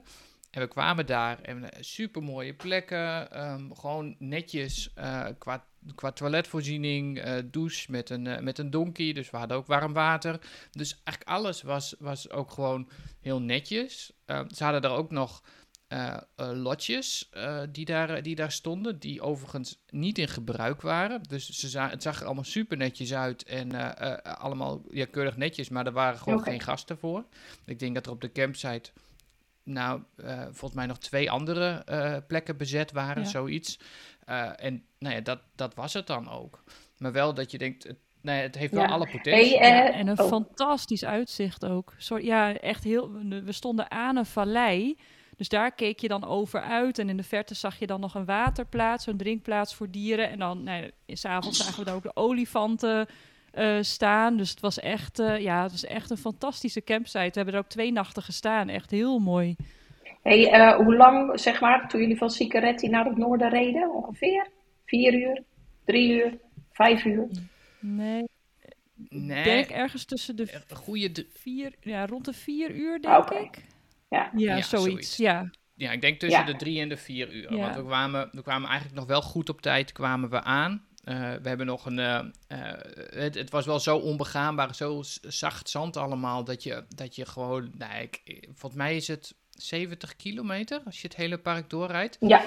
En 0.52 0.60
we 0.60 0.68
kwamen 0.68 1.06
daar 1.06 1.40
en 1.40 1.68
super 1.80 2.22
mooie 2.22 2.54
plekken. 2.54 3.30
ehm, 3.30 3.70
gewoon 3.72 4.16
netjes 4.18 4.92
eh, 4.94 5.26
qua, 5.38 6.10
toiletvoorziening, 6.14 7.18
eh, 7.18 7.34
douche 7.44 7.90
met 7.90 8.10
een, 8.10 8.26
eh, 8.26 8.42
met 8.42 8.58
een 8.58 8.70
donkey. 8.70 9.12
Dus 9.12 9.30
we 9.30 9.36
hadden 9.36 9.56
ook 9.56 9.66
warm 9.66 9.92
water. 9.92 10.40
Dus 10.70 11.00
eigenlijk 11.04 11.28
alles 11.36 11.62
was, 11.62 11.94
was 11.98 12.30
ook 12.30 12.50
gewoon 12.50 12.88
heel 13.20 13.40
netjes. 13.40 14.12
Ehm, 14.24 14.48
ze 14.48 14.64
hadden 14.64 14.82
er 14.82 14.96
ook 14.96 15.10
nog 15.10 15.42
eh, 15.92 16.16
eh, 16.36 16.50
lotjes 16.62 17.28
eh, 17.30 17.60
die, 17.70 17.84
daar, 17.84 18.22
die 18.22 18.34
daar 18.34 18.52
stonden, 18.52 18.98
die 18.98 19.20
overigens 19.22 19.78
niet 19.90 20.18
in 20.18 20.28
gebruik 20.28 20.80
waren. 20.82 21.22
Dus 21.22 21.48
ze 21.50 21.68
za- 21.68 21.88
het 21.88 22.02
zag 22.02 22.20
er 22.20 22.26
allemaal 22.26 22.44
super 22.44 22.76
netjes 22.76 23.14
uit 23.14 23.42
en 23.44 23.72
eh, 23.72 24.10
eh, 24.12 24.34
allemaal 24.38 24.82
ja, 24.90 25.06
keurig 25.10 25.36
netjes, 25.36 25.68
maar 25.68 25.86
er 25.86 25.92
waren 25.92 26.18
gewoon 26.18 26.42
geen 26.42 26.60
gasten 26.60 26.98
voor. 26.98 27.24
Ik 27.66 27.78
denk 27.78 27.94
dat 27.94 28.06
er 28.06 28.12
op 28.12 28.20
de 28.20 28.32
campsite, 28.32 28.90
nou, 29.62 30.02
eh, 30.16 30.40
volgens 30.42 30.74
mij 30.74 30.86
nog 30.86 30.98
twee 30.98 31.30
andere 31.30 31.68
eh, 31.84 32.16
plekken 32.26 32.56
bezet 32.56 32.92
waren, 32.92 33.22
Ja. 33.22 33.28
zoiets. 33.28 33.78
Eh, 34.24 34.50
en 34.56 34.84
nou 34.98 35.14
ja, 35.14 35.20
dat, 35.20 35.40
dat 35.54 35.74
was 35.74 35.92
het 35.92 36.06
dan 36.06 36.30
ook. 36.30 36.62
Maar 36.98 37.12
wel 37.12 37.34
dat 37.34 37.50
je 37.50 37.58
denkt, 37.58 37.84
het, 37.84 37.96
nou 38.20 38.36
ja, 38.38 38.42
het 38.42 38.54
heeft 38.54 38.72
wel 38.72 38.82
Ja. 38.82 38.88
alle 38.88 39.08
potentie. 39.10 39.58
Hey, 39.58 39.70
Ja, 39.86 39.92
en 39.92 40.06
een 40.06 40.20
oh. 40.20 40.26
fantastisch 40.28 41.04
uitzicht 41.04 41.64
ook. 41.64 41.94
Sorry, 41.96 42.24
ja, 42.26 42.56
echt 42.58 42.84
heel. 42.84 43.12
We 43.44 43.52
stonden 43.52 43.90
aan 43.90 44.16
een 44.16 44.26
vallei. 44.26 44.96
Dus 45.42 45.50
daar 45.50 45.72
keek 45.72 45.98
je 45.98 46.08
dan 46.08 46.24
over 46.24 46.60
uit. 46.60 46.98
En 46.98 47.08
in 47.08 47.16
de 47.16 47.22
verte 47.22 47.54
zag 47.54 47.78
je 47.78 47.86
dan 47.86 48.00
nog 48.00 48.14
een 48.14 48.24
waterplaats, 48.24 49.04
zo'n 49.04 49.16
drinkplaats 49.16 49.74
voor 49.74 49.90
dieren. 49.90 50.30
En 50.30 50.38
dan, 50.38 50.62
nou, 50.62 50.90
ja, 51.06 51.14
s'avonds 51.14 51.58
zagen 51.58 51.78
we 51.78 51.84
daar 51.84 51.94
ook 51.94 52.02
de 52.02 52.16
olifanten 52.16 53.06
eh, 53.50 53.76
staan. 53.80 54.36
Dus 54.36 54.50
het 54.50 54.60
was 54.60 54.78
echt, 54.78 55.18
eh, 55.18 55.38
ja, 55.38 55.62
het 55.62 55.70
was 55.70 55.84
echt 55.84 56.10
een 56.10 56.16
fantastische 56.16 56.84
campsite. 56.84 57.18
We 57.18 57.30
hebben 57.32 57.54
er 57.54 57.60
ook 57.60 57.68
twee 57.68 57.92
nachten 57.92 58.22
gestaan. 58.22 58.68
Echt 58.68 58.90
heel 58.90 59.18
mooi. 59.18 59.56
Hey, 60.22 60.50
eh, 60.50 60.76
hoe 60.76 60.96
lang, 60.96 61.40
zeg 61.40 61.60
maar, 61.60 61.88
toen 61.88 62.00
jullie 62.00 62.16
van 62.16 62.30
Sicaretti 62.30 62.88
naar 62.88 63.04
het 63.04 63.16
noorden 63.16 63.48
reden? 63.50 63.94
Ongeveer? 63.94 64.48
Vier 64.84 65.14
uur? 65.14 65.42
Drie 65.84 66.12
uur? 66.12 66.38
Vijf 66.72 67.04
uur? 67.04 67.28
Nee, 67.80 68.28
nee, 69.08 69.38
ik 69.38 69.44
denk 69.44 69.68
ergens 69.68 70.04
tussen 70.04 70.36
de 70.36 70.62
een 70.68 70.76
goede 70.76 71.26
vier, 71.32 71.72
ja, 71.80 72.06
rond 72.06 72.24
de 72.24 72.32
vier 72.32 72.70
uur, 72.70 73.00
denk 73.00 73.14
Ah, 73.14 73.40
ik. 73.40 73.70
Ja. 74.12 74.30
Ja, 74.36 74.56
Ja, 74.56 74.62
zoiets. 74.62 74.70
zoiets. 74.90 75.16
Ja, 75.16 75.50
Ja, 75.74 75.90
ik 75.90 76.00
denk 76.00 76.18
tussen 76.20 76.40
Ja. 76.40 76.46
de 76.46 76.56
drie 76.56 76.80
en 76.80 76.88
de 76.88 76.96
vier 76.96 77.32
uur. 77.32 77.52
Ja. 77.54 77.60
Want 77.60 77.76
we 77.76 77.82
kwamen, 77.84 78.28
we 78.32 78.42
kwamen 78.42 78.68
eigenlijk 78.68 78.98
nog 78.98 79.08
wel 79.08 79.22
goed 79.22 79.48
op 79.48 79.60
tijd 79.60 79.92
kwamen 79.92 80.30
we 80.30 80.42
aan. 80.42 80.86
Eh, 81.04 81.14
we 81.42 81.48
hebben 81.48 81.66
nog 81.66 81.86
een. 81.86 81.98
eh, 81.98 82.18
eh, 82.46 82.80
het, 83.14 83.34
het 83.34 83.50
was 83.50 83.66
wel 83.66 83.80
zo 83.80 83.96
onbegaanbaar, 83.96 84.74
zo 84.74 85.02
zacht 85.22 85.68
zand 85.68 85.96
allemaal. 85.96 86.44
Dat 86.44 86.62
je, 86.62 86.84
dat 86.88 87.16
je 87.16 87.26
gewoon. 87.26 87.70
Nou, 87.78 88.02
ik, 88.02 88.20
volgens 88.54 88.74
mij 88.82 88.96
is 88.96 89.08
het 89.08 89.34
70 89.50 90.16
kilometer 90.16 90.82
als 90.84 91.00
je 91.00 91.06
het 91.08 91.16
hele 91.16 91.38
park 91.38 91.70
doorrijdt. 91.70 92.16
Ja, 92.20 92.42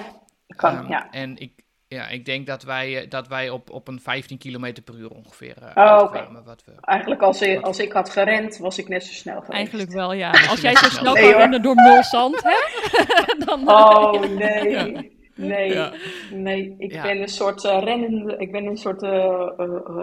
kan, 0.46 0.76
Ehm, 0.76 0.88
ja. 0.90 1.10
En 1.10 1.36
ik, 1.38 1.52
ja, 1.88 2.08
ik 2.08 2.24
denk 2.24 2.46
dat 2.46 2.62
wij, 2.62 3.02
eh, 3.02 3.10
dat 3.10 3.28
wij 3.28 3.50
op, 3.50 3.70
op 3.70 3.88
een 3.88 4.00
15 4.00 4.38
kilometer 4.38 4.82
per 4.82 4.94
uur 4.94 5.10
ongeveer 5.10 5.54
Oh, 5.58 5.64
uitkwamen. 6.00 6.44
Wat 6.44 6.62
we, 6.64 6.72
Eigenlijk 6.80 7.22
als, 7.22 7.42
ik- 7.42 7.60
als 7.60 7.78
ik 7.78 7.92
had 7.92 8.10
gerend, 8.10 8.58
was 8.58 8.78
ik 8.78 8.88
net 8.88 9.04
zo 9.04 9.12
snel 9.12 9.34
geweest. 9.34 9.52
eigenlijk 9.52 9.90
wel, 9.90 10.12
ja. 10.12 10.30
Als 10.48 10.60
jij 10.60 10.76
zo 10.76 10.88
snel 10.88 11.14
kan 11.14 11.22
rennen 11.32 11.62
door 11.62 11.74
mulzand, 11.74 12.42
hè? 12.42 12.56
dan, 13.44 13.68
Oh, 13.68 14.20
nee. 14.22 15.15
Nee, 15.36 15.72
Ja. 15.72 15.92
nee. 16.32 16.74
Ik 16.78 16.92
Ja. 16.92 17.02
ben 17.02 17.20
een 17.20 17.28
soort 17.28 17.64
eh, 17.64 17.82
rennende, 17.82 18.36
ik 18.38 18.52
ben 18.52 18.64
een 18.64 18.76
soort 18.76 19.02
eh, 19.02 19.48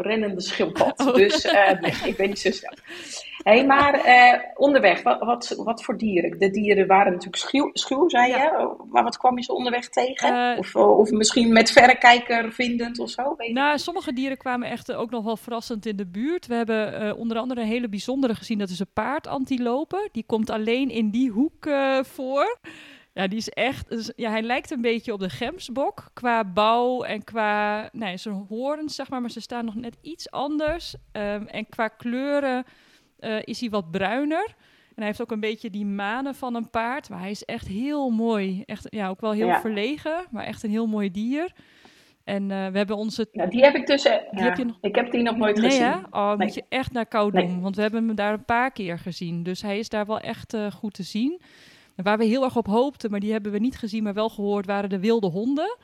rennende 0.02 0.42
schildpad. 0.42 1.00
Oh. 1.00 1.14
Dus 1.16 1.44
nee, 1.82 1.94
ik 2.06 2.18
ben 2.18 2.28
niet 2.28 2.40
zo 2.40 2.52
snel. 2.52 2.74
Hé, 3.44 3.64
maar 3.66 4.02
onderweg, 4.56 5.02
wat, 5.04 5.20
wat, 5.20 5.54
wat 5.58 5.84
voor 5.84 5.98
dieren? 5.98 6.40
De 6.40 6.50
dieren 6.50 6.88
waren 6.88 7.12
natuurlijk 7.12 7.44
schuw, 7.44 7.70
schuw 7.74 8.10
zei 8.10 8.28
Ja. 8.30 8.38
je. 8.38 8.76
Maar 8.92 9.04
wat 9.04 9.18
kwam 9.18 9.38
je 9.38 9.44
ze 9.44 9.54
onderweg 9.54 9.90
tegen? 9.90 10.58
Of, 10.58 10.76
of 10.76 11.12
misschien 11.12 11.54
met 11.54 11.72
verrekijker 11.72 12.52
vindend 12.52 13.00
of 13.00 13.10
zo? 13.10 13.34
Weet? 13.38 13.54
Nou, 13.54 13.78
sommige 13.78 14.14
dieren 14.14 14.38
kwamen 14.38 14.70
echt 14.70 14.94
ook 14.94 15.10
nog 15.10 15.24
wel 15.24 15.38
verrassend 15.38 15.86
in 15.86 15.96
de 15.96 16.08
buurt. 16.08 16.48
We 16.48 16.56
hebben 16.56 17.18
onder 17.18 17.38
andere 17.38 17.62
een 17.62 17.68
hele 17.68 17.90
bijzondere 17.90 18.36
gezien. 18.36 18.58
Dat 18.58 18.70
is 18.70 18.80
een 18.80 18.94
paardantilope. 18.94 20.10
Die 20.12 20.24
komt 20.26 20.50
alleen 20.50 20.90
in 20.90 21.10
die 21.10 21.30
hoek 21.32 21.70
voor. 22.02 22.58
Ja, 23.14 23.28
die 23.28 23.38
is 23.38 23.50
echt... 23.50 24.14
ja, 24.16 24.30
hij 24.30 24.42
lijkt 24.42 24.72
een 24.72 24.82
beetje 24.82 25.14
op 25.14 25.20
de 25.20 25.30
gemsbok 25.30 26.10
qua 26.14 26.44
bouw 26.44 27.04
en 27.04 27.24
qua... 27.24 27.90
Nee, 27.92 28.18
zijn 28.18 28.46
horens, 28.50 28.96
zeg 28.96 29.10
maar. 29.10 29.22
Maar 29.22 29.32
ze 29.32 29.40
staan 29.42 29.66
nog 29.66 29.76
net 29.76 29.98
iets 30.02 30.32
anders. 30.32 30.96
Ehm, 31.12 31.46
en 31.46 31.70
qua 31.70 31.88
kleuren 31.88 32.64
eh, 33.20 33.36
is 33.44 33.60
hij 33.60 33.70
wat 33.70 33.92
bruiner. 33.92 34.46
En 34.88 34.96
hij 34.96 35.06
heeft 35.06 35.22
ook 35.22 35.32
een 35.32 35.40
beetje 35.40 35.70
die 35.70 35.86
manen 35.86 36.36
van 36.36 36.56
een 36.56 36.70
paard. 36.70 37.10
Maar 37.10 37.20
hij 37.20 37.32
is 37.32 37.44
echt 37.46 37.68
heel 37.68 38.10
mooi. 38.10 38.64
Echt, 38.66 38.88
ja, 38.90 39.08
ook 39.10 39.22
wel 39.22 39.32
heel 39.32 39.48
Ja. 39.48 39.62
verlegen. 39.62 40.26
Maar 40.32 40.44
echt 40.44 40.64
een 40.64 40.70
heel 40.70 40.88
mooi 40.88 41.12
dier. 41.12 41.52
En 42.24 42.52
eh, 42.52 42.68
we 42.68 42.78
hebben 42.78 42.96
onze 42.96 43.28
die 43.50 43.64
heb 43.64 43.76
ik 43.76 43.88
dus... 43.88 44.06
eh, 44.06 44.14
Die 44.32 44.40
ja, 44.40 44.46
heb 44.46 44.58
je 44.58 44.66
nog- 44.66 44.78
Ik 44.82 44.96
heb 44.96 45.12
die 45.12 45.22
nog 45.22 45.38
nooit 45.38 45.58
Nee, 45.58 45.70
gezien. 45.70 45.84
hè? 45.86 45.98
Oh, 46.12 46.28
Nee. 46.28 46.38
moet 46.48 46.54
je 46.56 46.64
echt 46.70 46.92
naar 46.92 47.06
Koudom. 47.06 47.46
Nee. 47.48 47.60
Want 47.62 47.76
we 47.76 47.82
hebben 47.82 48.08
hem 48.08 48.16
daar 48.16 48.34
een 48.34 48.46
paar 48.46 48.72
keer 48.72 49.00
gezien. 49.00 49.44
Dus 49.44 49.62
hij 49.62 49.80
is 49.80 49.90
daar 49.90 50.06
wel 50.06 50.20
echt 50.20 50.56
goed 50.74 50.94
te 50.94 51.04
zien. 51.04 51.42
En 51.96 52.04
waar 52.04 52.18
we 52.18 52.26
heel 52.26 52.44
erg 52.44 52.56
op 52.56 52.68
hoopten, 52.68 53.12
maar 53.12 53.20
die 53.20 53.32
hebben 53.32 53.52
we 53.52 53.60
niet 53.60 53.78
gezien, 53.78 54.04
maar 54.04 54.14
wel 54.14 54.30
gehoord, 54.30 54.66
waren 54.66 54.90
de 54.90 55.00
wilde 55.00 55.28
honden. 55.28 55.78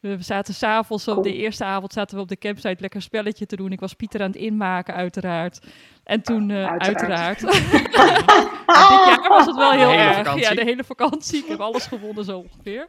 We 0.00 0.16
zaten 0.20 0.54
s'avonds, 0.54 1.08
op 1.08 1.22
de 1.22 1.34
eerste 1.36 1.64
avond 1.64 1.92
zaten 1.92 2.16
we 2.16 2.22
op 2.22 2.28
de 2.28 2.38
campsite 2.38 2.80
lekker 2.80 2.94
een 2.94 3.02
spelletje 3.02 3.46
te 3.46 3.56
doen. 3.56 3.72
Ik 3.72 3.80
was 3.80 3.94
Pieter 3.94 4.20
aan 4.20 4.26
het 4.26 4.36
inmaken, 4.36 4.94
uiteraard. 4.94 5.60
En 6.04 6.22
toen, 6.22 6.50
eh, 6.50 6.72
Uiteraard. 6.76 7.40
dit 8.90 9.04
jaar 9.06 9.28
was 9.28 9.46
het 9.46 9.56
wel 9.56 9.70
heel 9.70 9.90
erg. 9.90 10.16
vakantie. 10.16 10.42
Ja, 10.42 10.54
de 10.54 10.64
hele 10.64 10.84
vakantie. 10.84 11.38
Ik 11.38 11.48
heb 11.48 11.60
alles 11.60 11.86
gewonnen 11.86 12.24
zo 12.24 12.38
ongeveer. 12.38 12.86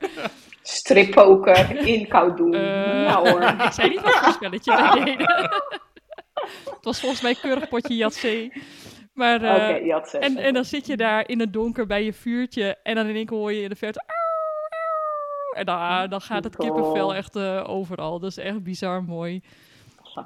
Strippoker 0.62 1.88
in 1.88 2.08
Koudoen. 2.08 2.54
Eh, 2.54 2.62
nou 3.12 3.30
hoor. 3.30 3.42
Ik 3.66 3.72
zei 3.72 3.90
niet 3.90 4.02
wat 4.02 4.14
voor 4.16 4.34
spelletje 4.34 4.72
wij 4.76 5.04
deden. 5.04 5.52
het 6.66 6.84
was 6.84 7.00
volgens 7.00 7.22
mij 7.22 7.32
een 7.32 7.42
keurig 7.42 7.68
potje 7.70 7.96
Jatzee. 7.96 8.52
Maar, 9.14 9.42
eh, 9.42 10.24
en, 10.24 10.38
en 10.38 10.54
dan 10.54 10.66
zit 10.66 10.86
je 10.88 10.98
daar 10.98 11.30
in 11.30 11.40
het 11.40 11.54
donker 11.54 11.86
bij 11.86 12.04
je 12.04 12.14
vuurtje 12.14 12.78
en 12.84 12.96
dan 12.96 13.08
in 13.08 13.16
één 13.16 13.26
keer 13.26 13.38
hoor 13.38 13.54
je 13.54 13.62
in 13.62 13.70
de 13.70 13.76
verte... 13.76 14.04
En 15.54 15.66
dan, 15.66 16.10
dan 16.10 16.22
gaat 16.22 16.44
het 16.44 16.56
kippenvel 16.56 17.16
echt 17.16 17.36
eh, 17.36 17.64
overal. 17.68 18.20
Dat 18.20 18.30
is 18.30 18.38
echt 18.38 18.64
bizar 18.64 19.04
mooi. 19.04 19.42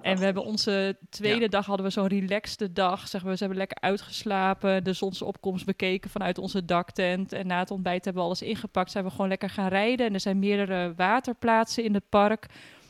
En 0.02 0.17
we 0.17 0.23
hebben 0.23 0.43
onze 0.43 0.97
tweede 1.10 1.41
Ja. 1.41 1.47
dag 1.47 1.65
hadden 1.65 1.86
we 1.86 1.91
zo'n 1.91 2.08
relaxte 2.08 2.73
dag. 2.73 3.08
Zeg 3.08 3.23
maar, 3.23 3.32
we 3.32 3.38
hebben 3.39 3.58
lekker 3.58 3.78
uitgeslapen, 3.80 4.84
de 4.84 4.93
zonsopkomst 4.93 5.65
bekeken 5.65 6.10
vanuit 6.10 6.38
onze 6.38 6.65
daktent. 6.65 7.34
En 7.34 7.47
na 7.47 7.60
het 7.60 7.71
ontbijt 7.71 8.04
hebben 8.06 8.21
we 8.21 8.28
alles 8.28 8.41
ingepakt. 8.41 8.91
Zijn 8.91 9.04
we 9.04 9.10
gewoon 9.10 9.28
lekker 9.28 9.50
gaan 9.50 9.67
rijden. 9.69 10.06
En 10.06 10.13
er 10.13 10.19
zijn 10.19 10.39
meerdere 10.39 10.93
waterplaatsen 10.95 11.84
in 11.84 11.93
het 11.93 12.10
park. 12.10 12.45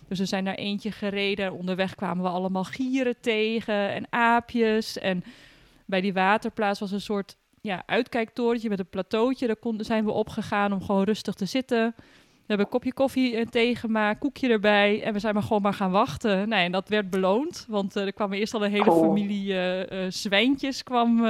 Dus 0.08 0.20
we 0.20 0.26
zijn 0.26 0.44
naar 0.44 0.56
eentje 0.56 0.92
gereden. 0.92 1.46
En 1.46 1.52
onderweg 1.52 1.96
kwamen 1.96 2.24
we 2.24 2.30
allemaal 2.30 2.64
gieren 2.64 3.16
tegen 3.22 3.90
en 3.90 4.08
aapjes. 4.10 4.98
En 5.00 5.24
bij 5.88 6.02
die 6.02 6.14
waterplaats 6.14 6.80
was 6.80 6.92
een 6.92 7.02
soort 7.02 7.38
ja, 7.62 7.84
uitkijktorentje 7.86 8.70
met 8.70 8.80
een 8.80 8.90
plateautje. 8.90 9.48
Daar 9.48 9.56
kon, 9.56 9.84
zijn 9.84 10.06
we 10.06 10.12
opgegaan 10.12 10.74
om 10.74 10.82
gewoon 10.84 11.04
rustig 11.04 11.34
te 11.34 11.46
zitten. 11.46 11.94
We 11.98 12.54
hebben 12.54 12.66
een 12.66 12.72
kopje 12.72 12.94
koffie 12.94 13.36
en 13.36 13.50
thee 13.50 13.76
gemaakt, 13.76 14.20
koekje 14.20 14.50
erbij. 14.50 15.04
En 15.04 15.14
we 15.14 15.20
zijn 15.20 15.34
maar 15.34 15.44
gewoon 15.44 15.62
maar 15.62 15.74
gaan 15.74 15.92
wachten. 15.92 16.50
Nee, 16.50 16.66
en 16.66 16.72
dat 16.72 16.90
werd 16.90 17.10
beloond. 17.10 17.66
Want 17.68 17.96
eh, 17.96 18.06
er 18.06 18.14
kwam 18.14 18.34
eerst 18.34 18.54
al 18.54 18.66
een 18.66 18.72
hele 18.72 18.84
Cool. 18.84 19.00
familie 19.04 19.60
eh, 19.60 20.06
zwijntjes 20.10 20.84
kwam 20.84 21.22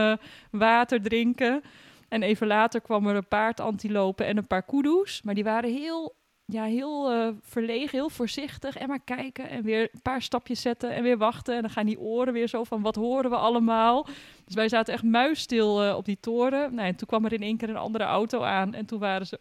water 0.52 1.02
drinken. 1.02 1.62
En 2.08 2.24
even 2.24 2.48
later 2.48 2.82
kwam 2.82 3.08
er 3.08 3.16
een 3.16 3.28
paard 3.28 3.60
antilopen 3.60 4.26
en 4.26 4.38
een 4.38 4.48
paar 4.48 4.64
kudu's. 4.64 5.22
Maar 5.22 5.36
die 5.36 5.44
waren 5.44 5.74
heel, 5.74 6.16
ja, 6.52 6.64
heel 6.64 7.12
eh, 7.12 7.28
verlegen, 7.42 7.98
heel 7.98 8.10
voorzichtig. 8.10 8.78
En 8.78 8.88
maar 8.88 9.00
kijken 9.04 9.50
en 9.50 9.64
weer 9.64 9.82
een 9.82 10.02
paar 10.02 10.22
stapjes 10.22 10.62
zetten 10.62 10.92
en 10.92 11.04
weer 11.04 11.18
wachten. 11.18 11.56
En 11.56 11.62
dan 11.62 11.70
gaan 11.70 11.86
die 11.86 12.00
oren 12.00 12.34
weer 12.34 12.48
zo 12.48 12.64
van, 12.64 12.82
wat 12.82 12.96
horen 12.96 13.30
we 13.30 13.36
allemaal? 13.36 14.08
Dus 14.46 14.56
wij 14.56 14.70
zaten 14.70 14.94
echt 14.94 15.04
muisstil 15.04 15.84
eh, 15.84 15.96
op 15.96 16.06
die 16.06 16.18
toren. 16.20 16.76
Nou, 16.76 16.88
en 16.88 16.96
toen 16.96 17.08
kwam 17.08 17.26
er 17.26 17.34
in 17.34 17.42
één 17.42 17.58
keer 17.58 17.70
een 17.70 17.78
andere 17.78 18.04
auto 18.04 18.42
aan. 18.42 18.74
En 18.74 18.86
toen 18.86 19.00
waren 19.00 19.28
ze 19.28 19.40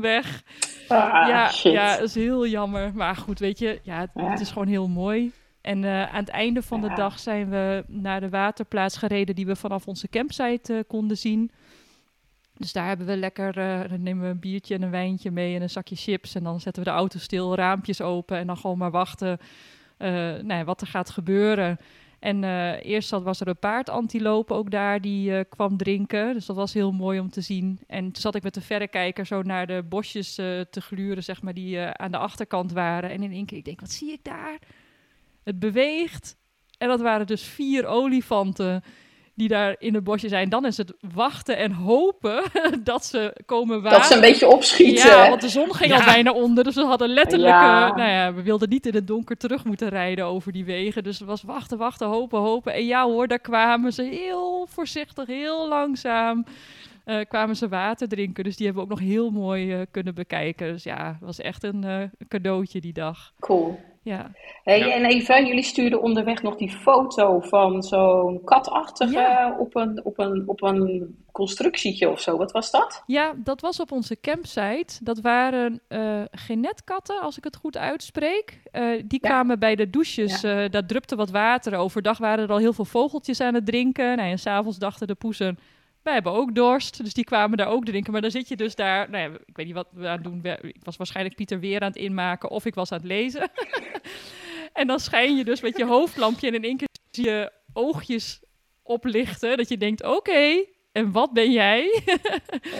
weg. 0.00 0.42
Ah, 0.88 1.28
ja, 1.28 1.50
shit. 1.50 1.72
ja, 1.72 1.96
dat 1.96 2.08
is 2.08 2.14
heel 2.14 2.46
jammer. 2.46 2.94
Maar 2.94 3.16
goed, 3.16 3.38
weet 3.38 3.58
je, 3.58 3.80
ja, 3.82 4.00
het, 4.00 4.10
Ja. 4.14 4.30
het 4.30 4.40
is 4.40 4.50
gewoon 4.50 4.68
heel 4.68 4.88
mooi. 4.88 5.32
En 5.60 5.84
eh, 5.84 6.14
aan 6.14 6.20
het 6.20 6.28
einde 6.28 6.62
van 6.62 6.80
de 6.80 6.94
dag 6.94 7.18
zijn 7.18 7.48
we 7.48 7.84
naar 7.86 8.20
de 8.20 8.28
waterplaats 8.28 8.96
gereden 8.96 9.34
die 9.34 9.46
we 9.46 9.56
vanaf 9.56 9.86
onze 9.86 10.08
campsite 10.08 10.84
konden 10.88 11.18
zien. 11.18 11.50
Dus 12.62 12.72
daar 12.72 12.86
hebben 12.86 13.06
we 13.06 13.16
lekker, 13.16 13.58
eh, 13.58 13.90
dan 13.90 14.02
nemen 14.02 14.24
we 14.24 14.28
een 14.28 14.38
biertje 14.38 14.74
en 14.74 14.82
een 14.82 14.90
wijntje 14.90 15.30
mee 15.30 15.54
en 15.54 15.62
een 15.62 15.70
zakje 15.70 15.96
chips. 15.96 16.34
En 16.34 16.42
dan 16.42 16.60
zetten 16.60 16.82
we 16.82 16.88
de 16.88 16.96
auto 16.96 17.18
stil, 17.18 17.54
raampjes 17.54 18.00
open 18.00 18.36
en 18.36 18.46
dan 18.46 18.56
gewoon 18.56 18.78
maar 18.78 18.90
wachten 18.90 19.38
ja, 20.46 20.64
wat 20.64 20.80
er 20.80 20.86
gaat 20.86 21.10
gebeuren. 21.10 21.78
En 22.18 22.44
eh, 22.44 22.84
eerst 22.84 23.08
zat, 23.08 23.22
was 23.22 23.40
er 23.40 23.48
een 23.48 23.58
paardantilope 23.58 24.54
ook 24.54 24.70
daar 24.70 25.00
die 25.00 25.44
kwam 25.44 25.76
drinken. 25.76 26.32
Dus 26.32 26.46
dat 26.46 26.56
was 26.56 26.72
heel 26.72 26.92
mooi 26.92 27.20
om 27.20 27.30
te 27.30 27.40
zien. 27.40 27.80
En 27.86 28.04
toen 28.04 28.22
zat 28.22 28.34
ik 28.34 28.42
met 28.42 28.54
de 28.54 28.60
verrekijker 28.60 29.26
zo 29.26 29.42
naar 29.42 29.66
de 29.66 29.82
bosjes 29.88 30.34
te 30.34 30.80
gluren, 30.80 31.22
zeg 31.22 31.42
maar, 31.42 31.54
die 31.54 31.80
aan 31.80 32.10
de 32.10 32.18
achterkant 32.18 32.72
waren. 32.72 33.10
En 33.10 33.22
in 33.22 33.32
één 33.32 33.46
keer, 33.46 33.58
ik 33.58 33.64
denk, 33.64 33.80
wat 33.80 33.90
zie 33.90 34.12
ik 34.12 34.24
daar? 34.24 34.58
Het 35.42 35.58
beweegt. 35.58 36.36
En 36.78 36.88
dat 36.88 37.00
waren 37.00 37.26
dus 37.26 37.42
vier 37.42 37.86
olifanten 37.86 38.82
die 39.34 39.48
daar 39.48 39.76
in 39.78 39.94
het 39.94 40.04
bosje 40.04 40.28
zijn. 40.28 40.48
Dan 40.48 40.66
is 40.66 40.76
het 40.76 40.92
wachten 41.14 41.56
en 41.56 41.72
hopen 41.72 42.42
dat 42.84 43.04
ze 43.04 43.36
komen 43.46 43.82
waken. 43.82 43.98
Dat 43.98 44.08
ze 44.08 44.14
een 44.14 44.20
beetje 44.20 44.46
opschieten. 44.48 45.10
Ja, 45.10 45.28
want 45.28 45.40
de 45.40 45.48
zon 45.48 45.74
ging 45.74 45.90
Ja. 45.90 45.98
al 45.98 46.04
bijna 46.04 46.32
onder. 46.32 46.64
Dus 46.64 46.74
we 46.74 46.84
hadden 46.84 47.08
letterlijk... 47.08 47.52
Ja. 47.52 47.88
eh, 47.90 47.96
nou 47.96 48.10
ja, 48.10 48.34
we 48.34 48.42
wilden 48.42 48.68
niet 48.68 48.86
in 48.86 48.94
het 48.94 49.06
donker 49.06 49.36
terug 49.36 49.64
moeten 49.64 49.88
rijden 49.88 50.24
over 50.24 50.52
die 50.52 50.64
wegen. 50.64 51.02
Dus 51.04 51.18
het 51.18 51.28
was 51.28 51.42
wachten, 51.42 51.78
wachten, 51.78 52.06
hopen, 52.06 52.38
hopen. 52.38 52.72
En 52.74 52.84
ja 52.86 53.04
hoor, 53.04 53.28
daar 53.28 53.38
kwamen 53.38 53.92
ze 53.92 54.02
heel 54.02 54.66
voorzichtig, 54.70 55.26
heel 55.26 55.68
langzaam... 55.68 56.44
eh, 57.04 57.16
kwamen 57.28 57.56
ze 57.56 57.68
water 57.68 58.08
drinken. 58.08 58.44
Dus 58.44 58.56
die 58.56 58.66
hebben 58.66 58.84
we 58.84 58.90
ook 58.92 58.98
nog 58.98 59.08
heel 59.08 59.30
mooi 59.30 59.72
eh, 59.72 59.80
kunnen 59.90 60.14
bekijken. 60.14 60.72
Dus 60.72 60.82
ja, 60.82 61.06
het 61.06 61.20
was 61.20 61.40
echt 61.40 61.62
een 61.64 61.84
eh, 61.84 61.98
cadeautje 62.28 62.80
die 62.80 62.92
dag. 62.92 63.32
Cool. 63.40 63.80
Ja, 64.04 64.30
Hey, 64.62 64.78
Ja. 64.78 64.94
En 64.94 65.04
even, 65.04 65.46
jullie 65.46 65.62
stuurden 65.62 66.02
onderweg 66.02 66.42
nog 66.42 66.56
die 66.56 66.70
foto 66.70 67.40
van 67.40 67.82
zo'n 67.82 68.40
katachtige 68.44 69.12
Ja. 69.12 69.56
op, 69.58 69.76
een, 69.76 70.00
op, 70.04 70.18
een, 70.18 70.42
op 70.46 70.62
een 70.62 71.16
constructietje 71.32 72.10
of 72.10 72.20
zo. 72.20 72.36
Wat 72.36 72.52
was 72.52 72.70
dat? 72.70 73.02
ja 73.06 73.32
dat 73.36 73.60
was 73.60 73.80
op 73.80 73.92
onze 73.92 74.20
campsite. 74.20 74.94
Dat 75.04 75.20
waren 75.20 75.80
eh 75.88 76.22
genetkatten, 76.30 77.20
als 77.20 77.36
ik 77.38 77.44
het 77.44 77.56
goed 77.56 77.76
uitspreek. 77.76 78.60
Eh, 78.72 78.82
die 79.04 79.18
Ja. 79.22 79.28
kwamen 79.28 79.58
bij 79.58 79.74
de 79.76 79.90
douches. 79.90 80.42
eh 80.42 80.64
daar 80.70 80.86
drupte 80.86 81.16
wat 81.16 81.30
water. 81.30 81.76
Overdag 81.76 82.18
waren 82.18 82.44
er 82.44 82.50
al 82.52 82.58
heel 82.58 82.72
veel 82.72 82.84
vogeltjes 82.84 83.40
aan 83.40 83.54
het 83.54 83.66
drinken. 83.66 84.16
Nou, 84.16 84.30
en 84.30 84.38
s'avonds 84.38 84.78
dachten 84.78 85.06
de 85.06 85.14
poezen... 85.14 85.58
Wij 86.02 86.12
hebben 86.14 86.32
ook 86.32 86.54
dorst, 86.54 87.02
dus 87.04 87.14
die 87.14 87.24
kwamen 87.24 87.56
daar 87.56 87.66
ook 87.68 87.84
drinken. 87.84 88.12
Maar 88.12 88.20
dan 88.20 88.30
zit 88.30 88.48
je 88.48 88.56
dus 88.56 88.74
daar... 88.74 89.10
Nou 89.10 89.30
ja, 89.30 89.38
ik 89.46 89.56
weet 89.56 89.66
niet 89.66 89.74
wat 89.74 89.88
we 89.92 90.08
aan 90.08 90.14
het 90.14 90.24
doen. 90.24 90.40
Ik 90.62 90.76
was 90.84 90.96
waarschijnlijk 90.96 91.36
Pieter 91.36 91.60
weer 91.60 91.80
aan 91.80 91.88
het 91.88 91.96
inmaken... 91.96 92.50
of 92.50 92.64
ik 92.64 92.74
was 92.74 92.92
aan 92.92 92.98
het 92.98 93.06
lezen. 93.06 93.50
en 94.72 94.86
dan 94.86 95.00
schijn 95.00 95.36
je 95.36 95.44
dus 95.44 95.60
met 95.60 95.76
je 95.76 95.84
hoofdlampje... 95.84 96.46
en 96.48 96.54
in 96.54 96.64
één 96.64 96.76
keer 96.76 96.88
zie 97.10 97.24
je 97.24 97.52
oogjes 97.72 98.42
oplichten. 98.82 99.56
Dat 99.56 99.68
je 99.68 99.76
denkt, 99.76 100.04
oké, 100.04 100.64
en 100.92 101.12
wat 101.12 101.32
ben 101.32 101.52
jij? 101.52 101.86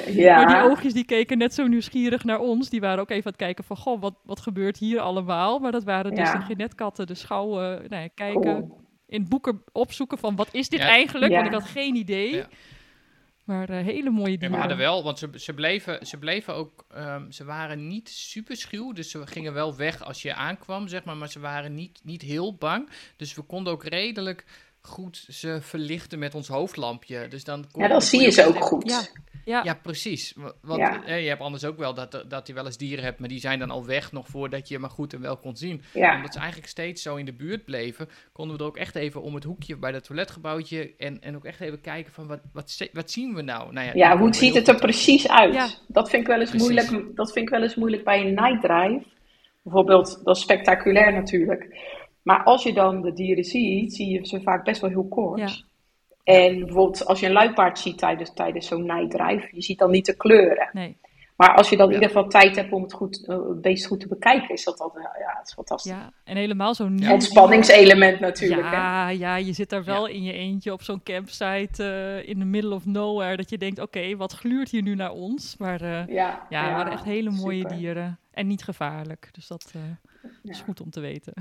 Ja. 0.07 0.37
Maar 0.45 0.63
die 0.63 0.71
oogjes 0.71 0.93
die 0.93 1.05
keken 1.05 1.39
net 1.39 1.55
zo 1.55 1.67
nieuwsgierig 1.67 2.25
naar 2.25 2.39
ons. 2.41 2.69
Die 2.71 2.81
waren 2.81 3.01
ook 3.01 3.11
even 3.11 3.25
aan 3.25 3.31
het 3.33 3.41
kijken 3.41 3.65
van, 3.65 3.77
goh, 3.77 4.01
wat, 4.01 4.15
wat 4.25 4.41
gebeurt 4.41 4.79
hier 4.79 5.01
allemaal? 5.01 5.59
Maar 5.59 5.73
dat 5.73 5.85
waren 5.85 6.15
dus 6.15 6.29
Ja. 6.33 6.39
de 6.39 6.45
genetkatten, 6.45 7.07
de 7.07 7.15
schouwen, 7.15 7.85
nou 7.89 8.03
ja, 8.03 8.09
kijken, 8.15 8.41
Cool. 8.43 8.81
in 9.07 9.29
boeken 9.29 9.63
opzoeken 9.73 10.19
van, 10.19 10.37
wat 10.37 10.49
is 10.53 10.69
dit 10.69 10.81
Ja. 10.81 10.87
eigenlijk? 10.89 11.33
Want 11.33 11.47
ik 11.47 11.53
had 11.53 11.65
geen 11.65 11.95
idee. 11.95 12.43
Maar 13.45 13.69
eh, 13.69 13.85
hele 13.85 14.11
mooie 14.11 14.31
Ja, 14.31 14.37
dieren. 14.37 14.51
we 14.51 14.57
hadden 14.61 14.77
wel, 14.77 15.03
want 15.03 15.19
ze, 15.19 15.29
ze, 15.35 15.53
bleven, 15.55 16.07
ze 16.07 16.17
bleven 16.19 16.55
ook, 16.55 16.85
ehm, 16.95 17.31
ze 17.31 17.45
waren 17.45 17.87
niet 17.87 18.09
super 18.09 18.57
schuw, 18.57 18.93
dus 18.93 19.11
ze 19.11 19.27
gingen 19.27 19.53
wel 19.53 19.77
weg 19.77 20.05
als 20.05 20.23
je 20.23 20.35
aankwam, 20.35 20.89
zeg 20.89 21.05
maar, 21.05 21.17
maar 21.17 21.29
ze 21.31 21.41
waren 21.41 21.75
niet, 21.75 22.01
niet 22.03 22.23
heel 22.23 22.55
bang. 22.55 22.89
Dus 23.17 23.35
we 23.35 23.43
konden 23.43 23.73
ook 23.73 23.85
redelijk 23.85 24.45
goed 24.81 25.25
ze 25.29 25.59
verlichten 25.61 26.19
met 26.19 26.35
ons 26.35 26.49
hoofdlampje. 26.49 27.29
Dus 27.29 27.45
dan 27.45 27.67
kon, 27.73 27.83
Ja, 27.83 27.89
dan 27.89 28.03
zie 28.03 28.21
je 28.21 28.31
ze 28.31 28.47
ook 28.47 28.65
goed. 28.65 28.89
Ja. 28.91 29.03
Ja, 29.45 29.61
Ja, 29.65 29.75
precies. 29.83 30.33
Wa- 30.37 30.53
Want 30.63 30.81
Ja. 30.81 31.05
eh, 31.05 31.23
je 31.23 31.29
hebt 31.29 31.41
anders 31.41 31.65
ook 31.65 31.77
wel 31.79 31.95
dat, 31.95 32.25
dat 32.29 32.47
je 32.47 32.53
wel 32.53 32.65
eens 32.67 32.77
dieren 32.77 33.05
hebt, 33.05 33.19
maar 33.19 33.29
die 33.29 33.41
zijn 33.41 33.59
dan 33.59 33.71
al 33.71 33.87
weg 33.87 34.13
nog 34.13 34.29
voordat 34.29 34.69
je 34.69 34.79
maar 34.79 34.91
goed 34.91 35.13
en 35.13 35.21
wel 35.21 35.37
kon 35.37 35.57
zien. 35.57 35.83
Ja. 35.95 36.17
Omdat 36.17 36.33
ze 36.33 36.39
eigenlijk 36.39 36.69
steeds 36.69 37.03
zo 37.03 37.17
in 37.17 37.25
de 37.25 37.33
buurt 37.33 37.65
bleven, 37.65 38.09
konden 38.33 38.57
we 38.57 38.63
er 38.63 38.69
ook 38.69 38.77
echt 38.77 38.95
even 38.95 39.23
om 39.23 39.35
het 39.35 39.45
hoekje 39.45 39.77
bij 39.77 39.93
dat 39.93 40.05
toiletgebouwtje 40.05 40.95
en, 40.99 41.21
en 41.23 41.37
ook 41.37 41.45
echt 41.45 41.61
even 41.61 41.81
kijken 41.81 42.13
van 42.13 42.27
wat, 42.27 42.41
wat, 42.53 42.89
wat 42.93 43.11
zien 43.11 43.35
we 43.35 43.43
nou? 43.43 43.73
nou 43.73 43.91
Ja, 43.99 44.13
ik 44.13 44.19
hoe 44.19 44.35
ziet 44.35 44.55
het 44.55 44.69
er 44.69 44.75
precies 44.77 45.29
uit? 45.29 45.55
Ja. 45.55 45.69
Dat 45.89 46.11
vind 46.11 46.23
ik 46.23 46.29
wel 46.29 46.41
eens 46.41 46.51
Precies. 46.51 46.69
moeilijk. 46.91 47.17
Dat 47.17 47.33
vind 47.33 47.45
ik 47.47 47.53
wel 47.53 47.63
eens 47.63 47.75
moeilijk 47.77 48.05
bij 48.05 48.21
een 48.21 48.35
night 48.35 48.61
drive. 48.61 49.05
Bijvoorbeeld, 49.63 50.21
dat 50.25 50.37
is 50.37 50.43
spectaculair 50.43 51.13
natuurlijk. 51.13 51.77
Maar 52.23 52.43
als 52.45 52.63
je 52.63 52.73
dan 52.73 53.03
de 53.03 53.13
dieren 53.13 53.45
ziet, 53.45 53.95
zie 53.95 54.09
je 54.09 54.27
ze 54.27 54.41
vaak 54.41 54.65
best 54.65 54.81
wel 54.81 54.91
heel 54.91 55.09
kort. 55.09 55.65
Ja. 56.25 56.35
En 56.35 56.59
bijvoorbeeld 56.59 57.07
als 57.07 57.21
je 57.21 57.27
een 57.27 57.33
luipaard 57.33 57.79
ziet 57.79 57.99
tijdens, 57.99 58.33
tijdens 58.35 58.67
zo'n 58.67 58.87
night 58.87 59.11
drive, 59.11 59.49
je 59.53 59.63
ziet 59.63 59.79
dan 59.79 59.91
niet 59.91 60.07
de 60.07 60.17
kleuren. 60.17 60.69
nee. 60.73 61.01
Maar 61.37 61.55
als 61.57 61.71
je 61.71 61.77
dan 61.77 61.87
in 61.87 61.93
Ja. 61.95 62.01
ieder 62.01 62.17
geval 62.17 62.31
tijd 62.31 62.57
hebt 62.57 62.73
om 62.73 62.83
het, 62.83 62.93
goed, 62.93 63.27
eh, 63.27 63.37
het 63.49 63.61
beest 63.61 63.87
goed 63.87 64.01
te 64.01 64.09
bekijken, 64.09 64.49
is 64.55 64.65
dat 64.65 64.79
dan, 64.79 64.91
ja, 64.95 65.35
het 65.39 65.47
is 65.47 65.53
fantastisch. 65.55 65.93
Ja, 65.93 66.13
en 66.25 66.37
helemaal 66.37 66.75
zo'n 66.75 66.95
nieuw 66.95 67.11
Ontspanningselement 67.13 68.21
natuurlijk. 68.21 68.69
hè? 68.71 68.77
Ja, 68.77 69.09
ja, 69.09 69.37
je 69.37 69.53
zit 69.53 69.71
daar 69.71 69.85
wel 69.85 70.07
in 70.07 70.23
je 70.23 70.33
eentje 70.33 70.73
op 70.73 70.83
zo'n 70.83 71.03
campsite 71.03 71.85
eh, 71.85 72.29
in 72.29 72.39
the 72.39 72.45
middle 72.45 72.75
of 72.75 72.87
nowhere. 72.87 73.37
Dat 73.37 73.51
je 73.51 73.59
denkt, 73.59 73.79
oké, 73.81 74.17
wat 74.17 74.33
gluurt 74.33 74.71
hier 74.71 74.83
nu 74.83 74.95
naar 74.95 75.13
ons? 75.13 75.57
Maar 75.59 75.81
eh, 75.81 76.07
Ja, 76.07 76.47
ja, 76.49 76.73
waren 76.73 76.93
echt 76.93 77.05
hele 77.05 77.31
mooie 77.31 77.61
super. 77.61 77.77
dieren. 77.77 78.19
En 78.31 78.47
niet 78.47 78.63
gevaarlijk. 78.65 79.29
Dus 79.33 79.47
dat 79.47 79.73
eh, 80.23 80.31
is 80.51 80.59
Ja. 80.59 80.65
goed 80.65 80.81
om 80.81 80.91
te 80.91 81.01
weten. 81.01 81.33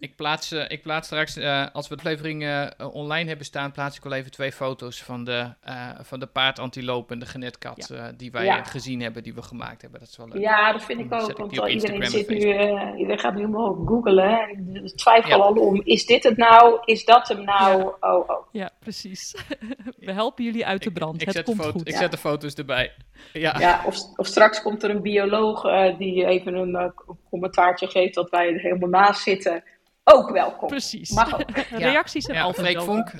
Ik 0.00 0.16
plaats, 0.16 0.52
eh, 0.52 0.64
ik 0.68 0.82
plaats 0.82 1.06
straks, 1.06 1.36
eh, 1.36 1.66
als 1.72 1.88
we 1.88 1.94
de 1.96 2.00
aflevering 2.00 2.44
eh, 2.44 2.66
online 2.92 3.28
hebben 3.28 3.46
staan, 3.46 3.72
plaats 3.72 3.96
ik 3.96 4.02
wel 4.02 4.12
even 4.12 4.30
twee 4.30 4.52
foto's 4.52 5.02
van 5.02 5.24
de, 5.24 5.52
eh 5.60 5.88
van 6.02 6.18
de 6.20 6.26
paardantiloop 6.26 7.10
en 7.10 7.18
de 7.18 7.26
genetkat 7.26 7.90
eh, 7.90 8.04
die 8.16 8.30
wij 8.30 8.44
Ja. 8.44 8.64
gezien 8.64 9.00
hebben, 9.00 9.22
die 9.22 9.34
we 9.34 9.42
gemaakt 9.42 9.82
hebben. 9.82 10.00
Dat 10.00 10.08
is 10.08 10.16
wel 10.16 10.28
leuk. 10.28 10.40
Ja, 10.42 10.72
dat 10.72 10.84
vind 10.84 11.00
ik 11.00 11.12
ook. 11.12 11.28
ik 11.30 11.36
Want 11.36 11.52
iedereen, 11.52 12.06
zit 12.10 12.28
nu, 12.28 12.36
eh, 12.50 12.88
iedereen 12.96 13.18
gaat 13.18 13.34
nu 13.34 13.40
helemaal 13.40 13.74
googlen. 13.86 14.40
En 14.40 14.92
twijfel 14.96 15.42
al 15.42 15.52
om, 15.54 15.80
is 15.84 16.06
dit 16.06 16.22
het 16.22 16.36
nou? 16.36 16.78
Is 16.84 17.04
dat 17.04 17.28
hem 17.28 17.44
nou? 17.44 17.82
Oh, 18.00 18.28
oh. 18.28 18.46
Ja, 18.52 18.70
precies. 18.80 19.34
We 19.98 20.12
helpen 20.12 20.44
jullie 20.44 20.66
uit 20.66 20.82
de 20.82 20.90
brand. 20.92 21.20
Ik, 21.20 21.26
het 21.26 21.36
zet, 21.36 21.46
de 21.46 21.52
komt 21.52 21.64
foto- 21.64 21.78
goed. 21.78 21.88
ik 21.88 21.92
Ja. 21.94 21.98
zet 22.00 22.10
de 22.10 22.16
foto's 22.16 22.54
erbij. 22.54 22.92
Ja, 23.32 23.58
Ja, 23.58 23.82
of, 23.86 23.96
of 24.16 24.26
straks 24.26 24.62
komt 24.62 24.82
er 24.82 24.90
een 24.90 25.02
bioloog 25.02 25.62
die 25.98 26.26
even 26.26 26.54
een 26.54 26.92
commentaartje 27.30 27.86
geeft 27.86 28.14
dat 28.14 28.27
wij 28.30 28.52
er 28.52 28.60
helemaal 28.60 28.88
naast 28.88 29.22
zitten. 29.22 29.64
Ook 30.04 30.30
welkom. 30.30 30.68
Precies. 30.68 31.10
Mag 31.10 31.34
ook. 31.34 31.50
Reacties 31.70 32.24
zijn 32.24 32.36
ja 32.36 32.42
altijd 32.42 32.66
Freek. 32.66 32.82
Vonk. 32.82 33.10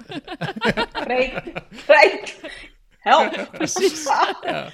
Freek, 1.05 1.43
Freek, 1.71 2.37
help. 2.99 3.49
Precies. 3.53 4.05
Ja. 4.43 4.71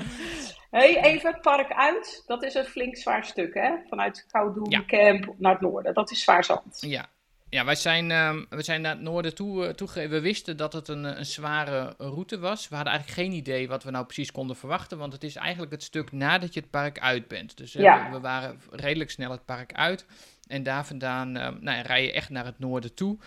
Hey, 0.70 1.02
even 1.02 1.32
het 1.32 1.40
park 1.40 1.72
uit. 1.72 2.22
Dat 2.26 2.42
is 2.42 2.54
een 2.54 2.64
flink 2.64 2.96
zwaar 2.96 3.24
stuk, 3.24 3.54
hè? 3.54 3.70
Vanuit 3.88 4.26
Koudoen 4.30 4.70
Ja. 4.70 4.84
Camp 4.86 5.34
naar 5.38 5.52
het 5.52 5.60
noorden. 5.60 5.94
Dat 5.94 6.10
is 6.10 6.22
zwaar 6.22 6.44
zand. 6.44 6.78
Ja. 6.80 7.06
Ja, 7.54 7.64
wij 7.64 7.74
zijn, 7.74 8.10
ehm, 8.10 8.44
we 8.48 8.62
zijn 8.62 8.80
naar 8.80 8.92
het 8.92 9.00
noorden 9.00 9.34
toe, 9.34 9.74
toegegeven. 9.74 10.10
We 10.10 10.20
wisten 10.20 10.56
dat 10.56 10.72
het 10.72 10.88
een, 10.88 11.04
eh, 11.04 11.18
een 11.18 11.26
zware 11.26 11.94
route 11.98 12.38
was. 12.38 12.68
We 12.68 12.74
hadden 12.74 12.92
eigenlijk 12.92 13.22
geen 13.22 13.38
idee 13.38 13.68
wat 13.68 13.84
we 13.84 13.90
nou 13.90 14.04
precies 14.04 14.32
konden 14.32 14.56
verwachten. 14.56 14.98
Want 14.98 15.12
het 15.12 15.24
is 15.24 15.36
eigenlijk 15.36 15.72
het 15.72 15.82
stuk 15.82 16.12
nadat 16.12 16.54
je 16.54 16.60
het 16.60 16.70
park 16.70 17.00
uit 17.00 17.28
bent. 17.28 17.56
Dus 17.56 17.74
eh, 17.74 17.82
Ja. 17.82 18.06
we, 18.06 18.14
we 18.16 18.20
waren 18.20 18.60
redelijk 18.70 19.10
snel 19.10 19.30
het 19.30 19.44
park 19.44 19.72
uit. 19.72 20.06
En 20.46 20.62
daar 20.62 20.86
vandaan 20.86 21.36
ehm, 21.36 21.56
nou, 21.60 21.82
rij 21.82 22.02
je 22.02 22.12
echt 22.12 22.30
naar 22.30 22.44
het 22.44 22.58
noorden 22.58 22.94
toe. 22.94 23.18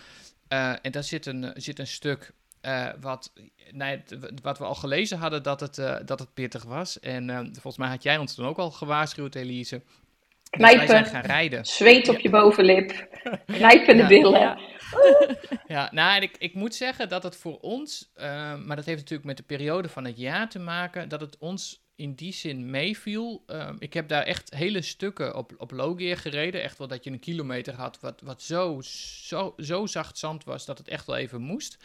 En 0.48 0.90
daar 0.90 1.04
zit 1.04 1.26
een, 1.26 1.52
zit 1.54 1.78
een 1.78 1.86
stuk 1.86 2.32
wat, 3.00 3.32
nou, 3.70 4.00
wat 4.42 4.58
we 4.58 4.64
al 4.64 4.74
gelezen 4.74 5.18
hadden 5.18 5.42
dat 5.42 5.60
het, 5.60 5.74
dat 6.06 6.18
het 6.18 6.34
pittig 6.34 6.64
was. 6.64 7.00
En 7.00 7.30
ehm, 7.30 7.44
volgens 7.44 7.76
mij 7.76 7.88
had 7.88 8.02
jij 8.02 8.18
ons 8.18 8.34
toen 8.34 8.46
ook 8.46 8.58
al 8.58 8.70
gewaarschuwd, 8.70 9.34
Elise. 9.34 9.82
Knijpen, 10.50 11.04
gaan 11.06 11.22
rijden. 11.22 11.64
zweet 11.64 12.08
op 12.08 12.18
je 12.18 12.30
bovenlip, 12.30 13.08
knijpende 13.46 14.02
Ja. 14.02 14.08
billen. 14.08 14.58
Ja. 15.66 15.88
Nou, 15.92 16.16
en 16.16 16.22
ik, 16.22 16.36
ik 16.38 16.54
moet 16.54 16.74
zeggen 16.74 17.08
dat 17.08 17.22
het 17.22 17.36
voor 17.36 17.58
ons, 17.60 18.10
eh, 18.14 18.26
maar 18.64 18.76
dat 18.76 18.84
heeft 18.84 18.98
natuurlijk 18.98 19.28
met 19.28 19.36
de 19.36 19.42
periode 19.42 19.88
van 19.88 20.04
het 20.04 20.18
jaar 20.18 20.48
te 20.48 20.58
maken, 20.58 21.08
dat 21.08 21.20
het 21.20 21.38
ons 21.38 21.86
in 21.96 22.14
die 22.14 22.32
zin 22.32 22.70
meeviel. 22.70 23.42
Ehm, 23.46 23.76
ik 23.78 23.92
heb 23.94 24.08
daar 24.08 24.22
echt 24.22 24.54
hele 24.54 24.82
stukken 24.82 25.36
op, 25.36 25.52
op 25.56 25.70
Logeer 25.70 26.16
gereden. 26.16 26.62
Echt 26.62 26.78
wel 26.78 26.86
dat 26.88 27.04
je 27.04 27.10
een 27.10 27.18
kilometer 27.18 27.74
had 27.74 28.00
wat, 28.00 28.20
wat 28.24 28.42
zo, 28.42 28.78
zo, 28.82 29.54
zo 29.56 29.86
zacht 29.86 30.18
zand 30.18 30.44
was 30.44 30.64
dat 30.66 30.78
het 30.78 30.88
echt 30.88 31.06
wel 31.06 31.16
even 31.16 31.40
moest. 31.40 31.78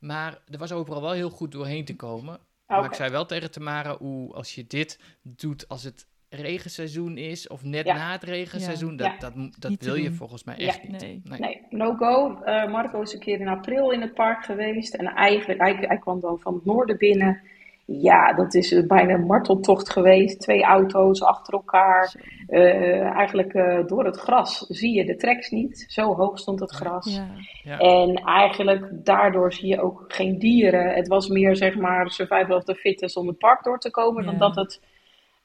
Maar 0.00 0.38
er 0.50 0.58
was 0.58 0.72
overal 0.72 1.00
wel 1.02 1.12
heel 1.12 1.30
goed 1.30 1.52
doorheen 1.52 1.84
te 1.84 1.96
komen. 1.96 2.38
Maar 2.66 2.84
ik 2.84 2.94
zei 2.94 3.10
wel 3.10 3.26
tegen 3.26 3.50
Tamara, 3.50 3.96
hoe 3.96 4.34
als 4.34 4.54
je 4.54 4.66
dit 4.66 4.98
doet 5.22 5.68
als 5.68 5.82
het 5.82 6.06
regenseizoen 6.32 7.16
is, 7.16 7.48
of 7.48 7.64
net 7.64 7.86
Ja. 7.86 7.94
na 7.94 8.12
het 8.12 8.22
regenseizoen, 8.22 8.96
dat, 8.96 9.06
Ja. 9.06 9.16
dat, 9.18 9.32
dat 9.58 9.70
Niet 9.70 9.84
wil 9.84 9.94
je 9.94 10.02
doen. 10.08 10.12
volgens 10.14 10.44
mij 10.44 10.54
Ja. 10.58 10.66
echt 10.66 10.88
niet. 10.88 11.00
Nee. 11.00 11.40
Nee, 11.40 11.60
no 11.70 11.94
go. 11.94 12.38
Eh, 12.44 12.70
Marco 12.70 13.00
is 13.00 13.12
een 13.12 13.20
keer 13.20 13.40
in 13.40 13.48
april 13.48 13.90
in 13.90 14.00
het 14.00 14.14
park 14.14 14.44
geweest. 14.44 14.94
En 14.94 15.06
eigenlijk, 15.06 15.60
hij, 15.60 15.74
hij 15.80 15.98
kwam 15.98 16.20
dan 16.20 16.38
van 16.40 16.54
het 16.54 16.64
noorden 16.64 16.96
binnen. 16.98 17.40
ja, 17.86 18.32
dat 18.32 18.54
is 18.54 18.86
bijna 18.86 19.14
een 19.14 19.26
marteltocht 19.26 19.90
geweest. 19.90 20.40
Twee 20.40 20.62
auto's 20.62 21.22
achter 21.22 21.52
elkaar. 21.54 22.14
Eh, 22.46 23.00
eigenlijk 23.00 23.52
eh, 23.54 23.86
door 23.86 24.04
het 24.04 24.16
gras 24.16 24.58
zie 24.68 24.94
je 24.94 25.04
de 25.04 25.16
tracks 25.16 25.50
niet. 25.50 25.84
Zo 25.88 26.14
hoog 26.14 26.38
stond 26.38 26.60
het 26.60 26.70
gras. 26.70 27.14
Ja. 27.14 27.26
Ja. 27.62 27.78
En 27.78 28.14
eigenlijk 28.14 28.88
daardoor 29.04 29.52
zie 29.52 29.68
je 29.68 29.80
ook 29.80 30.04
geen 30.08 30.38
dieren. 30.38 30.94
Het 30.94 31.08
was 31.08 31.28
meer 31.28 31.56
zeg 31.56 31.76
maar 31.76 32.10
survival 32.10 32.56
of 32.56 32.64
the 32.64 32.74
fittest 32.74 33.16
om 33.16 33.26
het 33.26 33.38
park 33.38 33.62
door 33.64 33.78
te 33.78 33.90
komen. 33.90 34.24
Dan 34.24 34.32
Ja. 34.32 34.38
dat 34.38 34.54
het... 34.56 34.80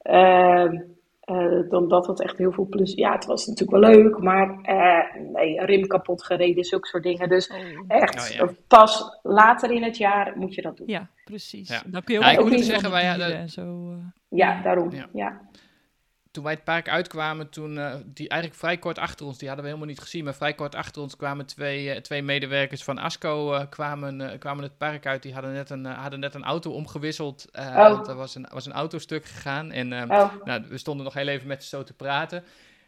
eh, 0.08 0.64
eh, 1.20 1.70
dan 1.70 1.88
dat 1.88 2.08
het 2.08 2.22
echt 2.22 2.38
heel 2.38 2.52
veel 2.52 2.66
plus... 2.66 2.94
Ja, 2.94 3.12
het 3.12 3.26
was 3.26 3.46
natuurlijk 3.48 3.84
wel 3.84 3.92
leuk, 3.94 4.18
maar 4.20 4.60
eh, 4.62 5.22
nee, 5.34 5.66
rim 5.66 5.88
kapot 5.88 6.24
gereden, 6.24 6.64
zulke 6.64 6.88
soort 6.88 7.04
dingen. 7.04 7.30
Dus 7.30 7.52
echt, 7.88 8.32
Oh, 8.32 8.36
ja. 8.48 8.54
pas 8.68 9.20
later 9.24 9.72
in 9.72 9.84
het 9.84 9.98
jaar 9.98 10.34
moet 10.36 10.54
je 10.56 10.62
dat 10.62 10.78
doen. 10.78 10.88
Ja, 10.88 11.08
precies. 11.26 11.70
Ja. 11.70 11.82
Dan 11.86 12.04
kun 12.04 12.14
je 12.14 12.20
ook 12.20 12.26
Ja, 12.26 12.32
ik 12.32 12.38
nog 12.40 12.48
moet 12.50 12.58
iets 12.58 12.68
zeggen, 12.68 12.92
wij 12.92 13.06
hadden- 13.06 13.50
zo. 13.50 13.92
eh. 13.92 13.98
Ja, 14.30 14.62
daarom. 14.62 14.92
Ja. 15.14 15.42
Toen 16.38 16.46
wij 16.46 16.56
het 16.56 16.64
park 16.64 16.90
uitkwamen, 16.90 17.50
toen, 17.50 17.78
eh, 17.78 17.96
die 18.06 18.30
eigenlijk 18.30 18.60
vrij 18.60 18.78
kort 18.78 19.00
achter 19.00 19.26
ons, 19.26 19.38
die 19.38 19.48
hadden 19.48 19.66
we 19.66 19.72
helemaal 19.72 19.92
niet 19.94 20.04
gezien, 20.04 20.24
maar 20.24 20.34
vrij 20.36 20.54
kort 20.54 20.76
achter 20.76 21.02
ons 21.02 21.16
kwamen 21.16 21.46
twee, 21.46 21.92
eh, 21.92 22.02
twee 22.02 22.22
medewerkers 22.24 22.84
van 22.84 22.98
Asco 22.98 23.54
eh, 23.54 23.62
kwamen, 23.70 24.40
kwamen 24.40 24.64
het 24.64 24.78
park 24.78 25.06
uit. 25.06 25.24
Die 25.24 25.34
hadden 25.34 25.54
net 25.54 25.70
een, 25.70 25.86
hadden 25.86 26.20
net 26.20 26.36
een 26.36 26.44
auto 26.44 26.72
omgewisseld, 26.72 27.46
Oh. 27.60 27.76
want 27.76 28.08
er 28.08 28.16
was 28.16 28.36
een, 28.36 28.48
was 28.54 28.66
een 28.66 28.72
autostuk 28.74 29.26
gegaan. 29.26 29.72
En 29.72 29.94
Oh, 30.12 30.34
nou, 30.44 30.64
we 30.70 30.78
stonden 30.78 31.04
nog 31.06 31.14
heel 31.14 31.28
even 31.28 31.48
met 31.48 31.64
ze 31.64 31.70
zo 31.70 31.84
te 31.84 31.94
praten. 31.94 32.44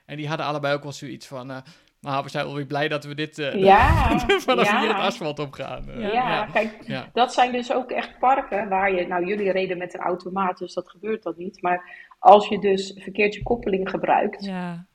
En 0.06 0.18
die 0.18 0.28
hadden 0.28 0.46
allebei 0.46 0.74
ook 0.76 0.84
wel 0.84 0.92
zoiets 0.92 1.28
van, 1.28 1.52
eh, 1.52 1.58
nou, 2.02 2.24
we 2.24 2.30
zijn 2.30 2.46
wel 2.46 2.56
weer 2.56 2.66
blij 2.66 2.88
dat 2.88 3.04
we 3.04 3.16
dit, 3.16 3.36
ja. 3.56 4.10
vanaf 4.48 4.66
ja. 4.66 4.80
hier 4.80 4.88
het 4.90 4.98
asfalt 4.98 5.40
opgaan. 5.40 5.90
Eh, 5.90 6.02
Ja. 6.02 6.08
Ja, 6.12 6.46
kijk, 6.46 6.78
Ja. 6.86 7.10
dat 7.14 7.34
zijn 7.34 7.52
dus 7.52 7.74
ook 7.74 7.92
echt 7.92 8.20
parken 8.20 8.70
waar 8.70 8.94
je, 8.94 9.08
nou 9.08 9.26
jullie 9.26 9.52
reden 9.52 9.78
met 9.78 9.94
een 9.94 10.00
automaat, 10.00 10.58
dus 10.58 10.74
dat 10.74 10.90
gebeurt 10.90 11.24
dat 11.24 11.38
niet. 11.38 11.62
Maar 11.62 12.08
als 12.20 12.48
je 12.48 12.60
dus 12.60 12.94
verkeerd 12.98 13.34
je 13.34 13.44
koppeling 13.44 13.90
gebruikt, 13.90 14.46
ja, 14.46 14.88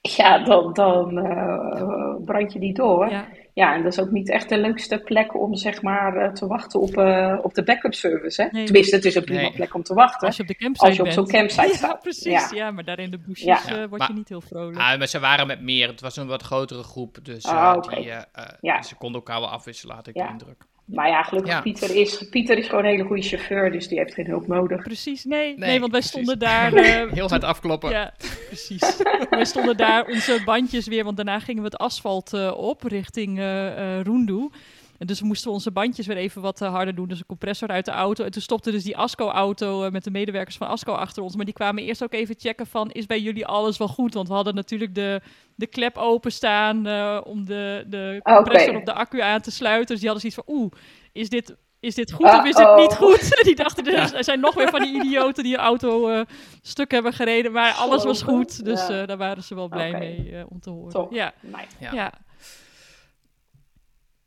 Ja, 0.00 0.44
dan, 0.44 0.72
dan 0.72 1.18
eh, 1.18 2.14
brand 2.24 2.52
je 2.52 2.58
die 2.58 2.74
door. 2.74 3.10
Ja. 3.10 3.28
ja. 3.54 3.74
en 3.74 3.82
dat 3.82 3.92
is 3.92 4.00
ook 4.00 4.10
niet 4.10 4.30
echt 4.30 4.48
de 4.48 4.58
leukste 4.58 4.98
plek 4.98 5.34
om 5.40 5.54
zeg 5.54 5.82
maar 5.82 6.16
eh, 6.16 6.32
te 6.32 6.46
wachten 6.46 6.80
op, 6.80 6.96
eh, 6.96 7.38
op 7.42 7.54
de 7.54 7.62
backup 7.62 7.94
service. 7.94 8.42
Hè? 8.42 8.48
Nee. 8.50 8.64
Tenminste, 8.64 8.96
het 8.96 9.04
is 9.04 9.14
een 9.14 9.24
prima 9.24 9.40
Nee. 9.40 9.52
plek 9.52 9.74
om 9.74 9.82
te 9.82 9.94
wachten. 9.94 10.26
Als 10.26 10.36
je 10.36 10.42
op 10.42 10.48
de 10.48 10.54
campsite 10.56 10.86
Als 10.86 10.96
je 10.96 11.02
op 11.02 11.08
zo'n 11.10 11.26
campsite 11.26 11.66
Ja, 11.68 11.74
staat. 11.74 12.00
precies. 12.00 12.50
Ja. 12.50 12.56
Ja. 12.56 12.70
maar 12.70 12.84
daar 12.84 12.98
in 12.98 13.10
de 13.10 13.18
busjes 13.18 13.64
Ja. 13.64 13.72
eh, 13.76 13.76
word 13.88 13.98
Maar- 14.00 14.08
je 14.08 14.14
niet 14.14 14.28
heel 14.28 14.40
vrolijk. 14.40 14.78
Ah, 14.78 14.98
maar 14.98 15.06
ze 15.06 15.20
waren 15.20 15.46
met 15.46 15.60
meer. 15.62 15.88
Het 15.88 16.00
was 16.00 16.16
een 16.16 16.26
wat 16.26 16.42
grotere 16.42 16.82
groep. 16.82 17.18
Dus 17.22 17.44
Ah, 17.44 17.82
die, 17.82 18.12
Ja. 18.60 18.82
ze 18.82 18.96
konden 18.96 19.20
elkaar 19.20 19.40
wel 19.40 19.50
afwisselen, 19.50 19.94
had 19.96 20.06
ik 20.06 20.16
Ja. 20.16 20.26
de 20.26 20.32
indruk. 20.32 20.64
Maar 20.86 21.08
ja, 21.08 21.22
gelukkig, 21.22 21.52
Ja. 21.52 21.60
Pieter, 21.60 21.94
is, 21.96 22.28
Pieter 22.30 22.58
is 22.58 22.68
gewoon 22.68 22.84
een 22.84 22.90
hele 22.90 23.04
goede 23.04 23.22
chauffeur, 23.22 23.72
dus 23.72 23.88
die 23.88 23.98
heeft 23.98 24.14
geen 24.14 24.26
hulp 24.26 24.46
nodig. 24.46 24.82
Precies, 24.82 25.24
nee, 25.24 25.40
nee, 25.46 25.68
Nee, 25.68 25.80
want 25.80 25.92
wij 25.92 26.00
precies. 26.00 26.10
stonden 26.10 26.38
daar... 26.48 26.72
eh, 26.72 27.12
Heel 27.12 27.28
hard 27.28 27.44
afkloppen. 27.44 27.90
Ja, 27.90 28.12
precies. 28.46 28.96
wij 29.30 29.44
stonden 29.44 29.76
daar 29.76 30.06
onze 30.06 30.42
bandjes 30.44 30.86
weer, 30.86 31.04
want 31.04 31.16
daarna 31.16 31.38
gingen 31.40 31.62
we 31.62 31.68
het 31.68 31.78
asfalt 31.78 32.32
eh, 32.32 32.52
op 32.56 32.82
richting 32.82 33.38
eh 33.38 33.98
eh 33.98 34.04
Roendoe. 34.04 34.50
En 34.98 35.06
dus 35.06 35.22
moesten 35.22 35.48
we 35.48 35.54
onze 35.54 35.70
bandjes 35.70 36.06
weer 36.06 36.16
even 36.16 36.42
wat 36.42 36.60
eh, 36.60 36.70
harder 36.70 36.94
doen. 36.94 37.08
Dus 37.08 37.18
een 37.18 37.26
compressor 37.26 37.68
uit 37.68 37.84
de 37.84 37.90
auto. 37.90 38.24
En 38.24 38.30
toen 38.30 38.42
stopte 38.42 38.70
dus 38.70 38.82
die 38.84 38.96
Asco-auto 38.96 39.84
eh, 39.84 39.90
met 39.90 40.04
de 40.04 40.10
medewerkers 40.10 40.56
van 40.56 40.68
Asco 40.68 40.92
achter 40.92 41.22
ons. 41.22 41.36
Maar 41.36 41.44
die 41.44 41.54
kwamen 41.54 41.82
eerst 41.82 42.02
ook 42.02 42.12
even 42.12 42.34
checken 42.38 42.66
van, 42.66 42.90
is 42.90 43.06
bij 43.06 43.20
jullie 43.20 43.46
alles 43.46 43.78
wel 43.78 43.88
goed? 43.88 44.14
Want 44.14 44.28
we 44.28 44.34
hadden 44.34 44.54
natuurlijk 44.54 44.94
de, 44.94 45.20
de 45.54 45.66
klep 45.66 45.96
openstaan 45.96 46.86
eh 46.86 47.20
om 47.24 47.44
de, 47.44 47.84
de 47.86 48.20
compressor 48.22 48.76
op 48.76 48.84
de 48.84 48.92
accu 48.92 49.20
aan 49.20 49.40
te 49.40 49.50
sluiten. 49.50 49.86
Dus 49.86 50.00
die 50.00 50.10
hadden 50.10 50.30
zoiets 50.30 50.42
van, 50.46 50.56
oeh, 50.56 50.72
is 51.12 51.28
dit... 51.28 51.56
Is 51.80 51.94
dit 51.94 52.12
goed 52.12 52.26
of 52.26 52.44
is 52.44 52.54
dit 52.54 52.74
niet 52.76 52.94
goed? 52.94 53.30
Die 53.44 53.54
dachten, 53.54 53.86
er 53.86 54.14
er 54.14 54.24
zijn 54.24 54.40
nog 54.40 54.54
weer 54.54 54.68
van 54.68 54.82
die 54.82 54.94
idioten 54.94 55.44
die 55.44 55.54
een 55.54 55.60
auto 55.60 56.08
eh, 56.08 56.20
stuk 56.62 56.90
hebben 56.90 57.12
gereden. 57.12 57.52
Maar 57.52 57.72
alles 57.72 58.04
was 58.04 58.22
goed. 58.22 58.64
Dus 58.64 58.88
eh, 58.88 59.06
daar 59.06 59.16
waren 59.16 59.42
ze 59.42 59.54
wel 59.54 59.68
blij 59.68 59.92
mee 59.92 60.44
om 60.48 60.60
te 60.60 60.70
horen. 60.70 60.92
Top. 60.92 61.12
Ja, 61.12 61.32
Nee. 61.40 61.66
Ja. 61.78 61.92
ja. 61.92 62.12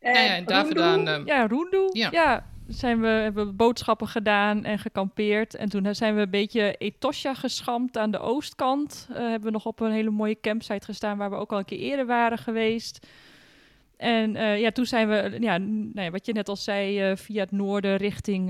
Ja, 0.01 0.09
ja, 0.09 0.35
en 0.35 0.45
daar 0.45 0.65
vandaan... 0.65 1.07
eh, 1.07 1.25
ja 1.25 1.47
Roendoe. 1.47 1.89
Ja. 1.91 2.09
Ja. 2.11 2.45
zijn 2.67 3.01
we, 3.01 3.07
hebben 3.07 3.47
we 3.47 3.53
boodschappen 3.53 4.07
gedaan 4.07 4.63
en 4.63 4.79
gekampeerd. 4.79 5.55
En 5.55 5.69
toen 5.69 5.95
zijn 5.95 6.15
we 6.15 6.21
een 6.21 6.29
beetje 6.29 6.75
Etosha 6.77 7.33
geschampt 7.33 7.97
aan 7.97 8.11
de 8.11 8.19
oostkant. 8.19 9.07
Eh, 9.11 9.17
hebben 9.17 9.43
we 9.43 9.51
nog 9.51 9.65
op 9.65 9.79
een 9.79 9.91
hele 9.91 10.09
mooie 10.09 10.39
campsite 10.41 10.85
gestaan 10.85 11.17
waar 11.17 11.29
we 11.29 11.35
ook 11.35 11.51
al 11.51 11.57
een 11.57 11.65
keer 11.65 11.79
eerder 11.79 12.05
waren 12.05 12.37
geweest. 12.37 13.07
En 13.97 14.35
eh, 14.35 14.59
ja, 14.59 14.71
toen 14.71 14.85
zijn 14.85 15.07
we, 15.07 15.37
ja, 15.39 15.57
nou 15.57 16.01
ja, 16.01 16.09
wat 16.09 16.25
je 16.25 16.33
net 16.33 16.49
al 16.49 16.55
zei, 16.55 16.99
eh, 16.99 17.15
via 17.15 17.41
het 17.41 17.51
noorden 17.51 17.97
richting 17.97 18.49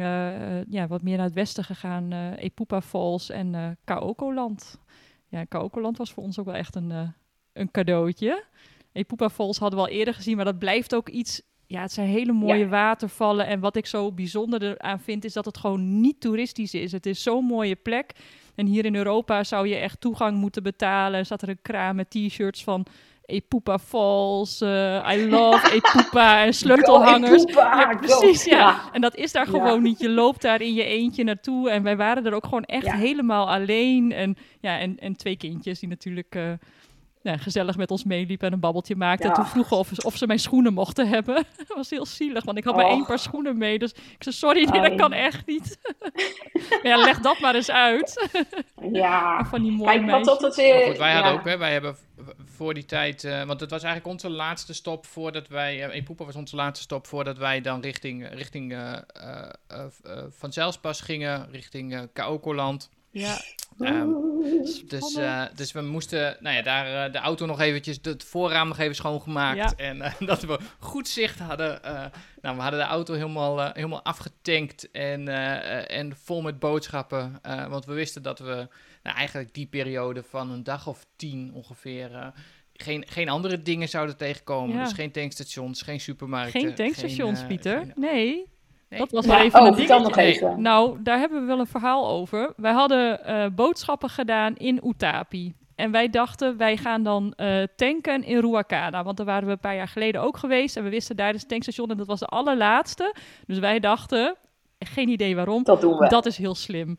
ja, 0.69 0.87
wat 0.87 1.01
meer 1.01 1.17
naar 1.17 1.25
het 1.25 1.33
westen 1.33 1.63
gegaan. 1.63 2.33
Epupa 2.35 2.81
Falls 2.81 3.29
en 3.29 3.77
Kaokoland. 3.83 4.79
Ja, 5.27 5.43
Kaokoland 5.43 5.97
was 5.97 6.11
voor 6.11 6.23
ons 6.23 6.39
ook 6.39 6.45
wel 6.45 6.55
echt 6.55 6.75
een, 6.75 7.13
een 7.53 7.71
cadeautje. 7.71 8.43
Epupa 8.91 9.29
Falls 9.29 9.57
hadden 9.57 9.79
we 9.79 9.85
al 9.85 9.91
eerder 9.91 10.13
gezien, 10.13 10.35
maar 10.35 10.45
dat 10.45 10.59
blijft 10.59 10.95
ook 10.95 11.09
iets... 11.09 11.41
Ja, 11.67 11.81
het 11.81 11.91
zijn 11.91 12.07
hele 12.07 12.31
mooie 12.31 12.57
Ja. 12.57 12.67
watervallen. 12.67 13.47
En 13.47 13.59
wat 13.59 13.75
ik 13.75 13.85
zo 13.85 14.11
bijzonder 14.11 14.63
eraan 14.63 14.99
vind, 14.99 15.25
is 15.25 15.33
dat 15.33 15.45
het 15.45 15.57
gewoon 15.57 16.01
niet 16.01 16.21
toeristisch 16.21 16.73
is. 16.73 16.91
Het 16.91 17.05
is 17.05 17.23
zo'n 17.23 17.45
mooie 17.45 17.75
plek. 17.75 18.11
En 18.55 18.65
hier 18.65 18.85
in 18.85 18.95
Europa 18.95 19.43
zou 19.43 19.67
je 19.67 19.75
echt 19.75 20.01
toegang 20.01 20.37
moeten 20.37 20.63
betalen. 20.63 21.25
Zat 21.25 21.41
er 21.41 21.49
een 21.49 21.61
kraam 21.61 21.95
met 21.95 22.09
t-shirts 22.09 22.63
van 22.63 22.85
Epupa 23.25 23.79
Falls, 23.79 24.61
eh, 24.61 25.09
I 25.13 25.29
love 25.29 25.71
Epupa 25.73 26.43
en 26.45 26.53
sleutelhangers. 26.53 27.29
Go, 27.41 27.47
Epupa, 27.49 27.79
Ja, 27.79 27.97
precies, 27.97 28.43
ja. 28.45 28.57
Ja. 28.57 28.89
En 28.91 29.01
dat 29.01 29.15
is 29.15 29.31
daar 29.31 29.45
Ja. 29.45 29.51
gewoon 29.51 29.81
niet. 29.83 29.99
Je 29.99 30.09
loopt 30.09 30.41
daar 30.41 30.61
in 30.61 30.73
je 30.73 30.83
eentje 30.83 31.23
naartoe. 31.23 31.69
En 31.69 31.83
wij 31.83 31.97
waren 31.97 32.25
er 32.25 32.33
ook 32.33 32.43
gewoon 32.43 32.63
echt 32.65 32.91
helemaal 32.91 33.49
alleen. 33.49 34.11
En, 34.11 34.35
ja, 34.59 34.79
en, 34.79 34.97
en 34.99 35.15
twee 35.15 35.37
kindjes 35.37 35.79
die 35.79 35.89
natuurlijk 35.89 36.35
eh, 36.35 36.51
ja, 37.21 37.37
gezellig 37.37 37.77
met 37.77 37.91
ons 37.91 38.03
meeliepen 38.03 38.47
en 38.47 38.53
een 38.53 38.59
babbeltje 38.59 38.95
maakten. 38.95 39.29
En 39.29 39.35
toen 39.35 39.45
vroegen 39.45 39.77
of, 39.77 39.91
of 40.05 40.15
ze 40.15 40.27
mijn 40.27 40.39
schoenen 40.39 40.73
mochten 40.73 41.07
hebben. 41.07 41.35
dat 41.67 41.75
was 41.75 41.89
heel 41.89 42.05
zielig, 42.05 42.43
want 42.43 42.57
ik 42.57 42.63
had 42.63 42.75
maar 42.75 42.85
Och. 42.85 42.91
één 42.91 43.05
paar 43.05 43.19
schoenen 43.19 43.57
mee. 43.57 43.79
Dus 43.79 43.91
ik 43.91 44.23
zei, 44.23 44.35
sorry, 44.35 44.69
nee, 44.69 44.81
dat 44.81 44.95
kan 44.95 45.13
echt 45.13 45.45
niet. 45.45 45.77
Maar 46.69 46.91
ja, 46.91 46.97
leg 46.97 47.19
dat 47.19 47.39
maar 47.39 47.55
eens 47.55 47.71
uit. 47.71 48.29
Ja, 48.91 49.43
Van 49.49 49.61
die 49.61 49.71
mooie 49.71 50.05
kijk 50.05 50.25
wat 50.25 50.39
dat 50.39 50.55
goed, 50.55 50.55
wij 50.97 51.09
ja. 51.09 51.13
hadden 51.13 51.33
ook, 51.33 51.45
hè, 51.45 51.57
wij 51.57 51.71
hebben 51.71 51.95
voor 52.45 52.73
die 52.73 52.85
tijd, 52.85 53.23
eh, 53.23 53.43
want 53.43 53.59
het 53.59 53.69
was 53.69 53.83
eigenlijk 53.83 54.13
onze 54.13 54.29
laatste 54.29 54.73
stop 54.73 55.05
voordat 55.05 55.47
wij, 55.47 55.87
uh, 55.87 55.95
Epoepa 55.95 56.25
was 56.25 56.35
onze 56.35 56.55
laatste 56.55 56.83
stop 56.83 57.07
voordat 57.07 57.37
wij 57.37 57.61
dan 57.61 57.81
richting, 57.81 58.29
richting 58.33 58.73
eh 58.73 58.99
eh, 59.13 59.49
eh, 59.67 59.85
eh, 60.03 60.23
Van 60.29 60.53
Zelspas 60.53 61.01
gingen, 61.01 61.51
richting 61.51 61.93
eh 61.93 62.01
Kaokoland. 62.13 62.89
Ja, 63.11 63.41
Ehm, 63.79 64.09
dus, 64.87 65.15
eh, 65.15 65.43
dus 65.55 65.71
we 65.71 65.81
moesten, 65.81 66.37
nou 66.39 66.55
ja, 66.55 66.61
daar 66.61 67.05
eh, 67.05 67.11
de 67.13 67.17
auto 67.17 67.45
nog 67.45 67.59
eventjes, 67.59 67.99
het 68.01 68.23
voorraam 68.23 68.67
nog 68.67 68.77
even 68.77 68.95
schoongemaakt. 68.95 69.57
Ja. 69.57 69.73
En 69.85 70.01
eh, 70.01 70.13
dat 70.27 70.41
we 70.41 70.59
goed 70.79 71.07
zicht 71.07 71.39
hadden. 71.39 71.79
nou, 72.41 72.55
we 72.55 72.61
hadden 72.61 72.79
de 72.79 72.85
auto 72.85 73.13
helemaal, 73.13 73.71
helemaal 73.73 74.03
afgetankt 74.03 74.91
en, 74.91 75.27
en 75.87 76.15
vol 76.23 76.41
met 76.41 76.59
boodschappen. 76.59 77.39
want 77.69 77.85
we 77.85 77.93
wisten 77.93 78.21
dat 78.23 78.39
we 78.39 78.67
nou, 79.03 79.17
eigenlijk 79.17 79.53
die 79.53 79.67
periode 79.67 80.23
van 80.23 80.51
een 80.51 80.63
dag 80.63 80.87
of 80.87 81.05
tien 81.15 81.53
ongeveer... 81.53 82.33
geen, 82.73 83.03
geen 83.07 83.29
andere 83.29 83.61
dingen 83.61 83.89
zouden 83.89 84.17
tegenkomen. 84.17 84.75
Ja. 84.75 84.83
Dus 84.83 84.93
geen 84.93 85.11
tankstations, 85.11 85.81
geen 85.81 85.99
supermarkten. 85.99 86.61
geen 86.61 86.75
tankstations, 86.75 87.39
geen, 87.39 87.47
Pieter. 87.47 87.77
geen- 87.79 87.93
Nee, 87.95 88.45
Nee. 88.89 88.99
dat 88.99 89.11
was 89.11 89.25
Ja, 89.25 89.31
wel 89.35 89.41
even 89.45 89.59
oh, 89.61 89.67
een 89.67 89.75
vertel 89.75 89.97
dingetje. 90.01 90.23
nog 90.23 90.25
even. 90.33 90.61
Nou, 90.61 90.97
daar 91.03 91.19
hebben 91.19 91.39
we 91.41 91.45
wel 91.45 91.59
een 91.59 91.67
verhaal 91.67 92.07
over. 92.09 92.53
Wij 92.57 92.71
hadden 92.71 93.25
eh, 93.25 93.45
boodschappen 93.55 94.09
gedaan 94.09 94.55
in 94.55 94.81
Utapi. 94.85 95.53
En 95.75 95.91
wij 95.91 96.09
dachten, 96.09 96.57
wij 96.57 96.77
gaan 96.77 97.03
dan 97.03 97.33
eh, 97.35 97.63
tanken 97.75 98.23
in 98.23 98.39
Ruakana. 98.39 99.03
Want 99.03 99.17
daar 99.17 99.25
waren 99.25 99.45
we 99.45 99.51
een 99.51 99.59
paar 99.59 99.75
jaar 99.75 99.87
geleden 99.87 100.21
ook 100.21 100.37
geweest. 100.37 100.77
En 100.77 100.83
we 100.83 100.89
wisten 100.89 101.15
daar 101.15 101.33
is 101.33 101.39
het 101.39 101.49
tankstation 101.49 101.89
en 101.89 101.97
dat 101.97 102.07
was 102.07 102.19
de 102.19 102.25
allerlaatste. 102.25 103.15
Dus 103.47 103.59
wij 103.59 103.79
dachten, 103.79 104.35
geen 104.79 105.09
idee 105.09 105.35
waarom, 105.35 105.63
Dat 105.63 105.81
doen 105.81 105.97
we. 105.97 106.07
dat 106.07 106.25
is 106.25 106.37
heel 106.37 106.55
slim. 106.55 106.97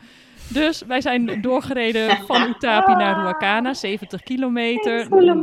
Dus 0.53 0.83
wij 0.83 1.01
zijn 1.01 1.41
doorgereden 1.41 2.17
van 2.17 2.49
Utapi 2.49 2.95
naar 2.95 3.15
Ruakana, 3.21 3.75
70 3.75 4.23
kilometer. 4.23 4.99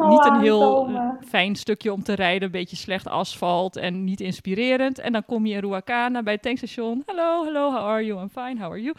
Niet 0.10 0.26
een 0.26 0.39
heel 0.39 0.88
eh, 0.88 1.10
fijn 1.28 1.55
stukje 1.55 1.93
om 1.93 2.03
te 2.03 2.14
rijden, 2.14 2.43
een 2.43 2.51
beetje 2.51 2.76
slecht 2.76 3.08
asfalt 3.08 3.76
en 3.76 4.03
niet 4.03 4.22
inspirerend. 4.22 4.99
En 4.99 5.12
dan 5.12 5.26
kom 5.26 5.45
je 5.45 5.53
in 5.53 5.60
Ruakana 5.60 6.24
bij 6.24 6.34
het 6.34 6.41
tankstation. 6.41 7.03
Hallo, 7.05 7.43
hallo, 7.43 7.72
how 7.72 7.86
are 7.86 8.05
you? 8.05 8.22
I'm 8.22 8.30
fine, 8.30 8.62
how 8.62 8.72
are 8.72 8.82
you? 8.82 8.95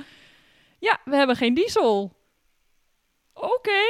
Ja, 0.79 0.99
we 1.05 1.17
hebben 1.17 1.37
geen 1.37 1.55
diesel. 1.55 2.13
Oké. 3.35 3.83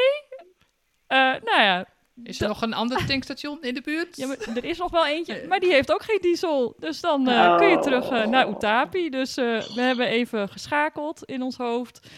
Eh, 1.06 1.18
nou 1.18 1.62
ja, 1.62 1.86
Is 2.22 2.40
er 2.40 2.48
nog 2.48 2.62
een 2.62 2.74
ander 2.74 3.06
tankstation 3.06 3.62
in 3.62 3.74
de 3.74 3.80
buurt? 3.80 4.16
ja, 4.16 4.26
maar 4.26 4.36
er 4.54 4.64
is 4.64 4.78
nog 4.78 4.90
wel 4.90 5.06
eentje, 5.06 5.44
maar 5.48 5.60
die 5.60 5.72
heeft 5.72 5.92
ook 5.92 6.02
geen 6.02 6.18
diesel. 6.20 6.76
Dus 6.78 7.00
dan 7.00 7.28
eh, 7.28 7.56
kun 7.56 7.68
je 7.68 7.78
terug 7.78 8.10
eh, 8.10 8.26
naar 8.26 8.48
Utapi. 8.48 9.10
Dus 9.10 9.36
eh, 9.36 9.60
we 9.60 9.80
hebben 9.80 10.06
even 10.06 10.48
geschakeld 10.48 11.24
in 11.24 11.42
ons 11.42 11.56
hoofd. 11.56 12.10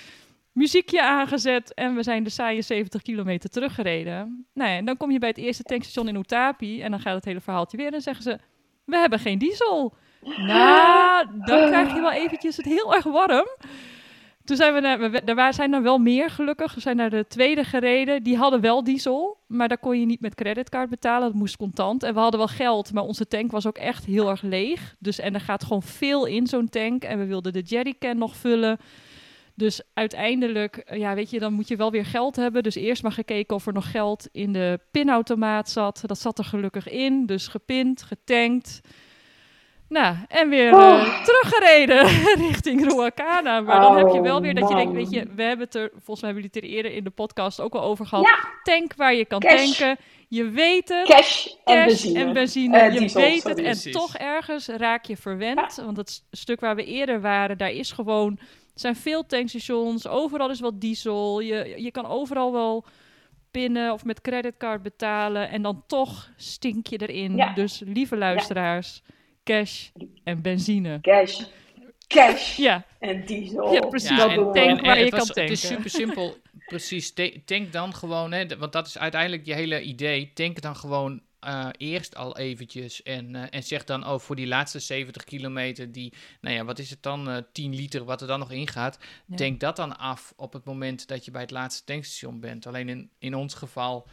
Muziekje 0.52 1.02
aangezet 1.02 1.74
en 1.74 1.94
we 1.94 2.02
zijn 2.02 2.24
de 2.24 2.30
saaie 2.30 2.62
70 2.62 3.02
kilometer 3.02 3.50
teruggereden. 3.50 4.46
Nou 4.54 4.70
ja, 4.70 4.76
en 4.76 4.84
dan 4.84 4.96
kom 4.96 5.10
je 5.10 5.18
bij 5.18 5.28
het 5.28 5.38
eerste 5.38 5.62
tankstation 5.62 6.08
in 6.08 6.16
Utapi 6.16 6.82
en 6.82 6.90
dan 6.90 7.00
gaat 7.00 7.14
het 7.14 7.24
hele 7.24 7.40
verhaaltje 7.40 7.76
weer. 7.76 7.86
En 7.86 7.92
dan 7.92 8.00
zeggen 8.00 8.22
ze, 8.22 8.38
we 8.84 8.96
hebben 8.96 9.18
geen 9.18 9.38
diesel. 9.38 9.94
Nou, 10.36 11.26
dan 11.44 11.66
krijg 11.66 11.94
je 11.94 12.00
wel 12.00 12.12
eventjes 12.12 12.56
het 12.56 12.66
heel 12.66 12.94
erg 12.94 13.04
warm. 13.04 13.48
Toen 14.50 14.58
zijn 14.58 14.74
we 14.74 14.80
naar, 14.80 15.00
er 15.36 15.54
zijn 15.54 15.72
er 15.72 15.82
wel 15.82 15.98
meer 15.98 16.30
gelukkig. 16.30 16.74
We 16.74 16.80
zijn 16.80 16.96
naar 16.96 17.10
de 17.10 17.26
tweede 17.28 17.64
gereden. 17.64 18.22
Die 18.22 18.36
hadden 18.36 18.60
wel 18.60 18.84
diesel, 18.84 19.38
maar 19.46 19.68
daar 19.68 19.78
kon 19.78 20.00
je 20.00 20.06
niet 20.06 20.20
met 20.20 20.34
creditcard 20.34 20.90
betalen. 20.90 21.28
Dat 21.28 21.38
moest 21.38 21.56
contant. 21.56 22.02
En 22.02 22.14
we 22.14 22.20
hadden 22.20 22.40
wel 22.40 22.48
geld, 22.48 22.92
maar 22.92 23.02
onze 23.02 23.28
tank 23.28 23.50
was 23.50 23.66
ook 23.66 23.78
echt 23.78 24.04
heel 24.04 24.30
erg 24.30 24.42
leeg. 24.42 24.96
Dus 24.98 25.18
en 25.18 25.34
er 25.34 25.40
gaat 25.40 25.62
gewoon 25.62 25.82
veel 25.82 26.26
in 26.26 26.46
zo'n 26.46 26.68
tank. 26.68 27.04
En 27.04 27.18
we 27.18 27.26
wilden 27.26 27.52
de 27.52 27.60
jerrycan 27.60 28.18
nog 28.18 28.36
vullen. 28.36 28.78
Dus 29.54 29.82
uiteindelijk, 29.94 30.76
eh, 30.76 30.98
ja, 30.98 31.14
weet 31.14 31.30
je, 31.30 31.38
dan 31.38 31.52
moet 31.52 31.68
je 31.68 31.76
wel 31.76 31.90
weer 31.90 32.06
geld 32.06 32.36
hebben. 32.36 32.62
Dus 32.62 32.74
eerst 32.74 33.02
maar 33.02 33.12
gekeken 33.12 33.56
of 33.56 33.66
er 33.66 33.72
nog 33.72 33.90
geld 33.90 34.28
in 34.32 34.52
de 34.52 34.80
pinautomaat 34.90 35.70
zat. 35.70 36.02
Dat 36.06 36.18
zat 36.18 36.38
er 36.38 36.44
gelukkig 36.44 36.88
in. 36.88 37.26
Dus 37.26 37.48
gepind, 37.48 38.02
getankt. 38.02 38.80
Nou, 39.90 40.16
en 40.28 40.48
weer 40.48 40.72
uh, 40.72 41.24
teruggereden 41.24 42.06
richting 42.48 42.90
Ruacana. 42.90 43.60
Maar 43.60 43.80
dan 43.80 43.96
heb 43.96 44.08
je 44.08 44.20
wel 44.20 44.40
weer 44.40 44.54
dat 44.54 44.68
je 44.68 44.74
denkt, 44.74 44.94
weet 44.94 45.10
je, 45.10 45.26
we 45.34 45.42
hebben 45.42 45.66
het 45.66 45.74
er, 45.74 45.90
volgens 45.90 46.20
mij 46.20 46.30
hebben 46.30 46.42
jullie 46.42 46.50
het 46.52 46.64
er 46.64 46.76
eerder 46.76 46.92
in 46.92 47.04
de 47.04 47.10
podcast 47.10 47.60
ook 47.60 47.74
al 47.74 47.82
over 47.82 48.06
gehad. 48.06 48.28
Tank 48.62 48.94
waar 48.94 49.14
je 49.14 49.24
kan 49.24 49.40
tanken. 49.40 49.96
Je 50.28 50.50
weet 50.50 50.88
het. 50.88 51.06
Cash, 51.06 51.46
en 51.64 51.84
benzine. 51.86 52.18
En 52.18 52.32
benzine. 52.32 52.86
Uh, 52.86 52.92
je 52.92 53.12
weet 53.12 53.42
het. 53.42 53.58
En 53.58 53.92
toch 53.92 54.16
ergens 54.16 54.66
raak 54.66 55.04
je 55.04 55.16
verwend. 55.16 55.82
Want 55.84 55.96
het 55.96 56.22
stuk 56.30 56.60
waar 56.60 56.76
we 56.76 56.84
eerder 56.84 57.20
waren, 57.20 57.58
daar 57.58 57.72
is 57.72 57.92
gewoon, 57.92 58.36
er 58.38 58.80
zijn 58.80 58.96
veel 58.96 59.26
tankstations. 59.26 60.08
Overal 60.08 60.50
is 60.50 60.60
wat 60.60 60.80
diesel. 60.80 61.40
Je, 61.40 61.74
je 61.76 61.90
kan 61.90 62.06
overal 62.06 62.52
wel 62.52 62.84
pinnen 63.50 63.92
of 63.92 64.04
met 64.04 64.20
creditcard 64.20 64.82
betalen. 64.82 65.50
En 65.50 65.62
dan 65.62 65.82
toch 65.86 66.30
stink 66.36 66.86
je 66.86 67.06
erin. 67.06 67.52
Dus 67.54 67.82
lieve 67.86 68.16
luisteraars 68.16 69.02
cash 69.50 69.88
en 70.24 70.42
benzine. 70.42 70.98
Cash, 71.00 71.42
cash 72.06 72.56
ja. 72.56 72.84
en 72.98 73.26
diesel. 73.26 73.72
Ja, 73.72 73.80
precies. 73.80 74.16
Ja, 74.16 74.28
en, 74.28 74.52
tank 74.52 74.80
waar 74.80 74.98
je 74.98 75.10
kan 75.10 75.18
tanken. 75.18 75.42
Het 75.42 75.50
is 75.50 75.66
super 75.66 75.90
simpel. 75.90 76.36
precies. 76.66 77.12
Tank 77.44 77.72
dan 77.72 77.94
gewoon, 77.94 78.32
hè, 78.32 78.58
want 78.58 78.72
dat 78.72 78.86
is 78.86 78.98
uiteindelijk 78.98 79.46
je 79.46 79.54
hele 79.54 79.82
idee. 79.82 80.32
Tank 80.34 80.60
dan 80.60 80.76
gewoon 80.76 81.20
uh, 81.44 81.68
eerst 81.76 82.16
al 82.16 82.36
eventjes 82.36 83.02
en, 83.02 83.34
uh, 83.34 83.42
en 83.50 83.62
zeg 83.62 83.84
dan, 83.84 84.06
oh, 84.06 84.18
voor 84.18 84.36
die 84.36 84.46
laatste 84.46 84.78
70 84.78 85.24
kilometer, 85.24 85.92
die, 85.92 86.12
nou 86.40 86.54
ja, 86.54 86.64
wat 86.64 86.78
is 86.78 86.90
het 86.90 87.02
dan, 87.02 87.28
uh, 87.28 87.36
eh, 87.36 87.44
10 87.52 87.74
liter 87.74 88.04
wat 88.04 88.20
er 88.20 88.26
dan 88.26 88.38
nog 88.38 88.50
ingaat, 88.50 88.98
ja. 89.26 89.36
tank 89.36 89.60
dat 89.60 89.76
dan 89.76 89.98
af 89.98 90.32
op 90.36 90.52
het 90.52 90.64
moment 90.64 91.08
dat 91.08 91.24
je 91.24 91.30
bij 91.30 91.40
het 91.40 91.50
laatste 91.50 91.84
tankstation 91.84 92.40
bent. 92.40 92.66
Alleen 92.66 92.88
in, 92.88 93.10
in 93.18 93.34
ons 93.34 93.54
geval 93.54 94.06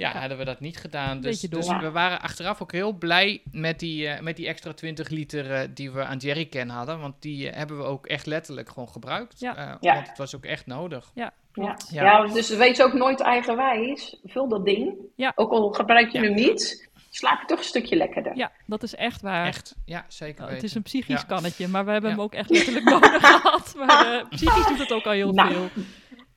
ja, 0.00 0.18
hadden 0.18 0.38
we 0.38 0.44
dat 0.44 0.60
niet 0.60 0.76
gedaan. 0.76 1.20
Dus, 1.20 1.40
dus, 1.40 1.66
we 1.66 1.90
waren 1.90 2.20
achteraf 2.20 2.62
ook 2.62 2.72
heel 2.72 2.92
blij 2.92 3.42
met 3.52 3.78
die, 3.78 4.06
uh, 4.06 4.20
met 4.20 4.36
die 4.36 4.46
extra 4.46 4.72
20 4.72 5.08
liter 5.08 5.50
uh, 5.50 5.68
die 5.74 5.90
we 5.90 6.04
aan 6.04 6.18
Jerrycan 6.18 6.68
hadden. 6.68 7.00
Want 7.00 7.14
die 7.18 7.46
uh, 7.46 7.54
hebben 7.54 7.78
we 7.78 7.84
ook 7.84 8.06
echt 8.06 8.26
letterlijk 8.26 8.68
gewoon 8.68 8.88
gebruikt. 8.88 9.40
Ja. 9.40 9.78
ja. 9.80 9.94
Want 9.94 10.08
het 10.08 10.18
was 10.18 10.36
ook 10.36 10.44
echt 10.44 10.66
nodig. 10.66 11.10
Ja, 11.14 11.32
ja. 11.52 11.76
ja. 11.90 12.02
ja 12.02 12.26
dus 12.26 12.48
weet 12.48 12.76
je 12.76 12.82
ook 12.82 12.92
nooit 12.92 13.20
eigenwijs. 13.20 14.20
Vul 14.24 14.48
dat 14.48 14.64
ding. 14.64 14.94
Ja. 15.16 15.32
Ook 15.34 15.50
al 15.50 15.70
gebruik 15.70 16.12
je 16.12 16.18
hem 16.18 16.34
niet. 16.34 16.88
Slaap 17.12 17.40
je 17.40 17.46
toch 17.46 17.58
een 17.58 17.64
stukje 17.64 17.96
lekkerder. 17.96 18.36
Ja, 18.36 18.52
dat 18.66 18.82
is 18.82 18.94
echt 18.94 19.22
waar. 19.22 19.46
Echt, 19.46 19.76
ja, 19.84 20.04
zeker 20.08 20.40
nou, 20.40 20.54
Het 20.54 20.62
is 20.62 20.74
een 20.74 20.82
psychisch 20.82 21.26
kannetje, 21.26 21.68
maar 21.68 21.84
we 21.84 21.90
hebben 21.90 22.10
hem 22.10 22.20
ook 22.20 22.34
echt 22.34 22.50
letterlijk 22.50 22.84
nodig 22.90 23.20
gehad. 23.20 23.74
Maar 23.76 24.26
psychisch 24.28 24.66
doet 24.66 24.78
het 24.78 24.92
ook 24.92 25.04
al 25.04 25.12
heel 25.12 25.32
nou, 25.32 25.52
veel. 25.52 25.68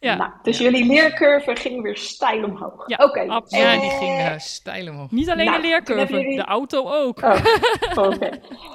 Ja. 0.04 0.16
Nou, 0.16 0.32
dus 0.42 0.58
jullie 0.58 0.86
leercurve 0.86 1.56
ging 1.56 1.82
weer 1.82 1.98
stijl 1.98 2.44
omhoog. 2.44 2.84
Ja, 2.88 2.98
Oké. 3.04 3.22
Ja, 3.22 3.80
die 3.80 3.90
ging 3.90 4.20
uh, 4.20 4.38
stijl 4.38 4.90
omhoog. 4.90 5.12
Niet 5.12 5.30
alleen 5.30 5.46
nou, 5.46 5.62
de 5.62 5.68
leercurve, 5.68 6.14
jullie... 6.14 6.36
de 6.36 6.44
auto 6.44 6.90
ook. 6.92 7.24
Oh, 7.24 8.08
Oké. 8.08 8.30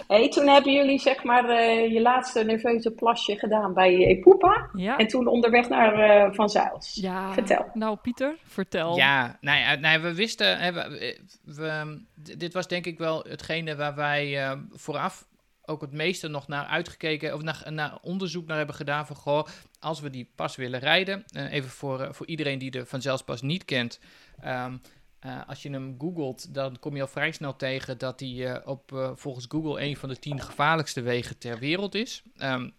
Hey, 0.06 0.28
toen 0.28 0.48
hebben 0.48 0.72
jullie 0.72 0.98
zeg 0.98 1.22
maar 1.24 1.44
uh, 1.44 1.92
je 1.92 2.00
laatste 2.00 2.44
nerveuze 2.44 2.90
plasje 2.90 3.36
gedaan 3.36 3.74
bij 3.74 3.96
Epoepa. 3.96 4.70
Ja. 4.72 4.96
En 4.96 5.06
toen 5.06 5.26
onderweg 5.26 5.68
naar 5.68 6.26
uh, 6.26 6.34
Van 6.34 6.48
Zuils. 6.48 6.98
Ja. 7.00 7.32
Vertel. 7.32 7.66
Nou, 7.74 7.96
Pieter, 7.96 8.36
vertel. 8.44 8.96
Ja, 8.96 9.38
nou 9.40 9.58
ja, 9.58 9.74
nou, 9.74 10.02
we 10.02 10.14
wisten... 10.14 10.58
Hè, 10.58 10.72
we, 10.72 11.18
we, 11.44 12.00
dit 12.36 12.52
was 12.52 12.66
denk 12.66 12.86
ik 12.86 12.98
wel 12.98 13.24
hetgene 13.28 13.76
waar 13.76 13.94
wij 13.94 14.56
vooraf 14.72 15.27
ook 15.68 15.80
het 15.80 15.92
meeste 15.92 16.28
nog 16.28 16.48
naar 16.48 16.66
uitgekeken 16.66 17.34
of 17.34 17.42
naar, 17.42 17.62
naar 17.70 17.98
onderzoek 18.02 18.46
naar 18.46 18.56
hebben 18.56 18.74
gedaan 18.74 19.06
van 19.06 19.16
goh, 19.16 19.46
als 19.78 20.00
we 20.00 20.10
die 20.10 20.30
pas 20.34 20.56
willen 20.56 20.80
rijden, 20.80 21.24
uh, 21.32 21.52
even 21.52 21.70
voor, 21.70 22.00
uh, 22.00 22.12
voor 22.12 22.26
iedereen 22.26 22.58
die 22.58 22.70
de 22.70 22.86
vanzelfspas 22.86 23.42
niet 23.42 23.64
kent. 23.64 24.00
Um, 24.44 24.80
uh, 25.26 25.40
als 25.46 25.62
je 25.62 25.70
hem 25.70 25.94
googelt, 25.98 26.54
dan 26.54 26.78
kom 26.78 26.94
je 26.94 27.02
al 27.02 27.08
vrij 27.08 27.32
snel 27.32 27.56
tegen 27.56 27.98
dat 27.98 28.20
hij 28.20 28.64
op 28.64 29.12
volgens 29.14 29.46
Google 29.48 29.82
een 29.82 29.96
van 29.96 30.08
de 30.08 30.18
tien 30.18 30.40
gevaarlijkste 30.40 31.00
wegen 31.00 31.38
ter 31.38 31.58
wereld 31.58 31.94
is. 31.94 32.22
Um, 32.42 32.74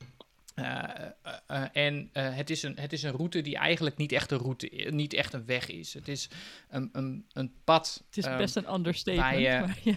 en 1.74 2.10
het, 2.14 2.50
is 2.50 2.64
een, 2.64 2.78
het 2.80 2.94
is 2.94 3.04
een 3.04 3.12
route 3.12 3.42
die 3.42 3.58
eigenlijk 3.58 3.98
niet 3.98 4.12
echt 4.12 4.32
een 4.32 4.38
route, 4.38 4.68
niet 4.90 5.14
echt 5.14 5.34
een 5.34 5.46
weg 5.46 5.70
is. 5.70 5.94
Het 5.94 6.08
is 6.08 6.30
een, 6.70 6.90
een, 6.92 7.26
een 7.34 7.54
pad. 7.64 8.04
Het 8.06 8.18
is 8.18 8.26
um, 8.26 8.38
best 8.38 8.56
een 8.56 8.74
understatement. 8.74 9.32
Maar, 9.32 9.40
ja. 9.40 9.96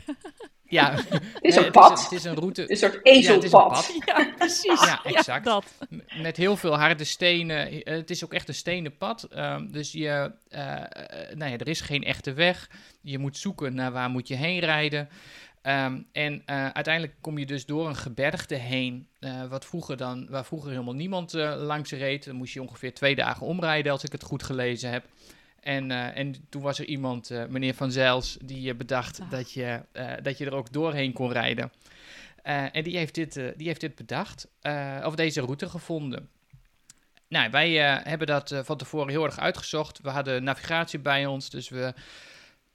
Ja, 0.73 0.95
het 0.95 1.23
is 1.41 1.57
een 1.57 1.71
pad. 1.71 2.03
Het 2.03 2.13
is 2.13 2.25
een, 2.25 2.35
route. 2.35 2.71
Een 2.71 2.77
soort 2.77 2.99
ezelpad. 3.03 3.99
Ja, 4.07 4.19
ja, 4.19 4.33
precies. 4.37 4.85
Ja, 4.85 5.05
exact. 5.05 5.45
dat. 5.45 5.65
Met 6.23 6.37
heel 6.37 6.57
veel 6.57 6.79
harde 6.79 7.05
stenen. 7.05 7.85
Eh, 7.85 7.95
het 7.95 8.11
is 8.11 8.25
ook 8.25 8.33
echt 8.33 8.49
een 8.49 8.55
stenen 8.55 8.97
pad. 8.97 9.29
Um, 9.37 9.73
dus 9.73 9.93
je, 9.93 10.33
uh, 10.51 10.59
nou 11.35 11.51
ja, 11.51 11.59
er 11.59 11.69
is 11.69 11.81
geen 11.81 12.05
echte 12.05 12.33
weg. 12.33 12.71
Je 13.01 13.19
moet 13.19 13.37
zoeken 13.37 13.75
naar 13.75 13.93
waar 13.93 14.11
moet 14.11 14.29
je 14.29 14.35
heen 14.35 14.59
rijden. 14.59 15.09
Um, 15.63 16.07
en 16.13 16.33
uh, 16.35 16.69
uiteindelijk 16.69 17.15
kom 17.21 17.39
je 17.39 17.47
dus 17.47 17.67
door 17.67 17.89
een 17.89 17.97
gebergte 17.97 18.55
heen, 18.55 19.09
uh, 19.21 19.45
wat 19.45 19.65
vroeger 19.65 19.97
dan, 19.97 20.27
waar 20.31 20.45
vroeger 20.45 20.71
helemaal 20.71 20.95
niemand 20.95 21.35
uh, 21.35 21.55
langs 21.57 21.91
reed. 21.91 22.25
Dan 22.25 22.37
moest 22.37 22.55
je 22.55 22.63
ongeveer 22.63 22.95
twee 22.95 23.15
dagen 23.15 23.47
omrijden, 23.47 23.93
als 23.93 24.05
ik 24.05 24.13
het 24.13 24.23
goed 24.23 24.43
gelezen 24.43 24.91
heb. 24.91 25.05
En, 25.63 25.91
uh, 25.91 26.17
en 26.17 26.35
toen 26.49 26.63
was 26.63 26.79
er 26.79 26.85
iemand, 26.85 27.31
uh, 27.31 27.45
meneer 27.47 27.75
Van 27.75 27.93
Zijls, 27.93 28.39
die 28.45 28.73
uh, 28.73 28.77
bedacht 28.77 29.21
ah. 29.21 29.31
dat, 29.31 29.53
je, 29.53 29.81
dat 30.23 30.39
je 30.39 30.47
er 30.47 30.55
ook 30.55 30.73
doorheen 30.73 31.13
kon 31.13 31.33
rijden. 31.33 31.73
en 32.43 32.83
die 32.83 32.97
heeft 32.97 33.15
dit, 33.15 33.35
die 33.35 33.67
heeft 33.67 33.81
dit 33.81 33.95
bedacht, 33.95 34.49
of 35.05 35.15
deze 35.15 35.41
route 35.41 35.69
gevonden. 35.69 36.29
Nou, 37.29 37.51
wij 37.51 37.71
hebben 38.05 38.27
dat 38.27 38.61
van 38.63 38.77
tevoren 38.77 39.09
heel 39.09 39.25
erg 39.25 39.39
uitgezocht. 39.39 40.01
We 40.01 40.11
hadden 40.11 40.45
navigatie 40.45 40.99
bij 40.99 41.27
ons, 41.27 41.51
dus 41.51 41.69
we 41.69 41.95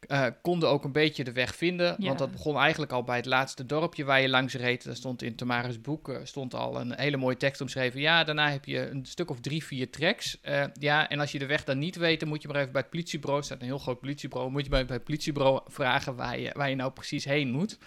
uh, 0.08 0.26
konden 0.42 0.70
ook 0.70 0.84
een 0.84 0.92
beetje 0.92 1.24
de 1.24 1.32
weg 1.32 1.56
vinden. 1.56 1.96
Want 1.98 2.18
dat 2.18 2.32
begon 2.32 2.58
eigenlijk 2.58 2.92
al 2.92 3.04
bij 3.04 3.16
het 3.16 3.26
laatste 3.26 3.66
dorpje 3.66 4.04
waar 4.04 4.22
je 4.22 4.30
langs 4.30 4.54
reed. 4.54 4.84
Daar 4.84 4.96
stond 4.96 5.22
in 5.22 5.36
Tamara's 5.36 5.82
boek 5.82 6.10
uh, 6.10 6.18
stond 6.24 6.54
al 6.54 6.80
een 6.80 6.94
hele 6.96 7.18
mooie 7.18 7.38
tekst 7.38 7.62
omschreven. 7.62 8.00
Ja, 8.00 8.24
daarna 8.24 8.52
heb 8.52 8.66
je 8.66 8.90
een 8.90 9.06
stuk 9.06 9.30
of 9.30 9.40
drie, 9.40 9.64
vier 9.64 9.90
tracks. 9.90 10.38
Uh, 10.44 10.64
ja, 10.80 11.10
en 11.10 11.20
als 11.20 11.32
je 11.32 11.40
de 11.40 11.46
weg 11.46 11.64
dan 11.64 11.80
niet 11.80 11.96
weet, 11.96 12.20
dan 12.20 12.30
moet 12.30 12.42
je 12.42 12.48
maar 12.48 12.58
even 12.58 12.72
bij 12.72 12.82
het 12.82 12.90
politiebureau. 12.90 13.40
Er 13.40 13.46
staat 13.46 13.62
een 13.62 13.68
heel 13.68 13.78
groot 13.78 14.00
politiebureau. 14.00 14.52
Moet 14.52 14.64
je 14.64 14.70
bij, 14.70 14.86
bij 14.86 14.96
het 14.96 15.06
politiebureau 15.06 15.62
vragen 15.66 16.16
waar 16.16 16.40
je, 16.40 16.50
waar 16.54 16.70
je 16.70 16.76
nou 16.76 16.92
precies 16.92 17.26
heen 17.26 17.52
moet. 17.52 17.78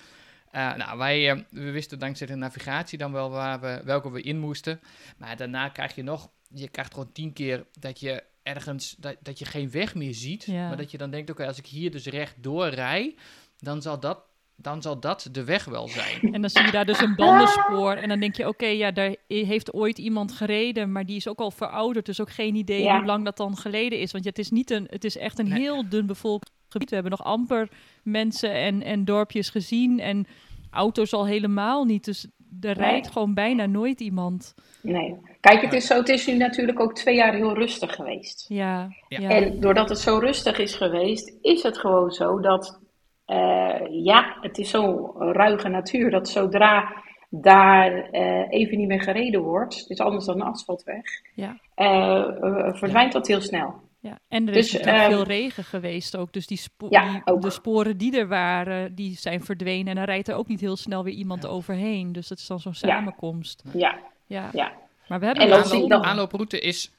nou, 0.53 0.99
wij 0.99 1.45
we 1.51 1.71
wisten 1.71 1.99
dankzij 1.99 2.27
de 2.27 2.35
navigatie 2.35 2.99
dan 2.99 3.13
wel 3.13 3.31
waar 3.31 3.61
we, 3.61 3.81
welke 3.85 4.11
we 4.11 4.23
in 4.23 4.39
moesten. 4.39 4.81
Maar 5.17 5.37
daarna 5.37 5.69
krijg 5.69 5.95
je 5.95 6.03
nog, 6.03 6.31
je 6.49 6.69
krijgt 6.69 6.93
gewoon 6.93 7.13
tien 7.13 7.33
keer 7.33 7.67
dat 7.79 8.01
je 8.01 8.23
ergens 8.55 8.97
dat, 8.99 9.17
dat 9.23 9.39
je 9.39 9.45
geen 9.45 9.71
weg 9.71 9.95
meer 9.95 10.15
ziet. 10.15 10.47
Maar 10.47 10.77
dat 10.77 10.91
je 10.91 10.99
dan 10.99 11.11
denkt, 11.11 11.31
oké, 11.31 11.47
als 11.47 11.59
ik 11.59 11.67
hier 11.67 11.91
dus 11.91 12.07
rechtdoor 12.07 12.69
rij, 12.69 13.15
dan 13.59 13.83
zal 13.83 14.01
dat 14.01 14.29
dan 14.63 14.83
zal 14.83 15.01
dat 15.01 15.29
de 15.33 15.45
weg 15.45 15.65
wel 15.65 15.89
zijn. 15.89 16.21
En 16.35 16.41
dan 16.41 16.51
zie 16.51 16.65
je 16.65 16.71
daar 16.71 16.87
dus 16.87 17.01
een 17.01 17.15
bandenspoor. 17.15 17.93
En 17.93 18.09
dan 18.09 18.21
denk 18.21 18.37
je, 18.37 18.49
oké, 18.49 18.67
ja, 18.67 18.91
daar 18.91 19.17
heeft 19.27 19.73
ooit 19.73 19.99
iemand 19.99 20.33
gereden, 20.33 20.93
maar 20.93 21.07
die 21.07 21.17
is 21.17 21.29
ook 21.29 21.39
al 21.39 21.51
verouderd. 21.51 22.07
Dus 22.07 22.21
ook 22.21 22.31
geen 22.31 22.55
idee 22.55 22.91
hoe 22.91 23.05
lang 23.05 23.25
dat 23.25 23.37
dan 23.37 23.57
geleden 23.57 23.99
is. 23.99 24.13
Want 24.13 24.25
het 24.25 24.39
is, 24.39 24.51
niet 24.51 24.71
een, 24.71 24.87
het 24.91 25.05
is 25.05 25.17
echt 25.17 25.39
een 25.39 25.53
heel 25.53 25.89
dun 25.89 26.07
bevolkt 26.07 26.51
gebied. 26.69 26.89
We 26.89 26.95
hebben 26.95 27.13
nog 27.19 27.25
amper 27.25 27.69
mensen 28.03 28.53
en, 28.53 28.83
en 28.83 29.05
dorpjes 29.05 29.51
gezien. 29.51 30.01
En 30.01 30.27
auto's 30.71 31.13
al 31.13 31.27
helemaal 31.27 31.85
niet. 31.85 32.05
Dus 32.05 32.27
er 32.61 32.73
rijdt 32.77 33.11
gewoon 33.11 33.35
bijna 33.35 33.67
nooit 33.67 34.01
iemand. 34.01 34.55
Nee. 34.83 35.17
Kijk, 35.41 35.61
het 35.61 35.73
is, 35.73 35.87
zo, 35.87 35.97
het 35.97 36.09
is 36.09 36.27
nu 36.27 36.37
natuurlijk 36.37 36.81
ook 36.81 36.95
twee 36.95 37.15
jaar 37.15 37.35
heel 37.35 37.55
rustig 37.55 37.95
geweest. 37.95 38.45
Ja. 38.49 38.89
ja. 39.09 39.29
En 39.29 39.61
doordat 39.61 39.89
het 39.89 39.99
zo 39.99 40.19
rustig 40.19 40.59
is 40.59 40.75
geweest, 40.75 41.39
is 41.43 41.63
het 41.63 41.79
gewoon 41.79 42.11
zo 42.11 42.41
dat, 42.41 42.81
uh, 43.27 44.05
ja, 44.05 44.37
het 44.41 44.59
is 44.59 44.71
zo'n 44.71 45.13
ruige 45.33 45.69
natuur 45.69 46.11
dat 46.11 46.29
zodra 46.29 46.93
daar 47.29 48.09
uh, 48.13 48.47
even 48.49 48.79
niet 48.79 48.89
meer 48.89 49.03
gereden 49.03 49.41
wordt, 49.41 49.79
het 49.79 49.91
is 49.91 50.01
anders 50.01 50.25
dan 50.25 50.41
een 50.41 50.47
asfaltweg, 50.47 51.05
ja. 51.35 51.59
Uh, 51.77 52.75
verdwijnt 52.75 53.13
dat 53.13 53.27
heel 53.27 53.41
snel. 53.41 53.89
Ja, 54.03 54.19
en 54.29 54.49
er 54.49 54.57
is 54.57 54.71
dus, 54.71 54.81
natuurlijk 54.81 55.13
veel 55.13 55.23
regen 55.23 55.65
geweest 55.65 56.17
ook. 56.17 56.33
Dus 56.33 56.47
die, 56.47 56.59
spo 56.59 56.87
ja, 56.91 57.23
die 57.25 57.39
de 57.39 57.51
sporen 57.51 57.97
die 57.97 58.19
er 58.19 58.29
waren, 58.29 58.95
die 58.95 59.17
zijn 59.17 59.43
verdwenen. 59.43 59.87
En 59.87 59.95
dan 59.95 60.05
rijdt 60.05 60.29
er 60.29 60.35
ook 60.35 60.49
niet 60.49 60.61
heel 60.61 60.77
snel 60.77 61.05
weer 61.05 61.15
iemand 61.15 61.47
overheen. 61.47 62.13
Dus 62.13 62.29
dat 62.29 62.39
is 62.39 62.47
dan 62.47 62.61
zo'n 62.61 62.75
samenkomst. 62.75 63.63
Ja. 63.73 63.99
ja. 64.27 64.73
Maar 65.11 65.21
we 65.21 65.27
hebben 65.27 65.45
en 65.45 65.51
de 65.51 65.75
aanloop, 65.75 65.93
aanlooproute 65.93 66.61
is... 66.61 66.91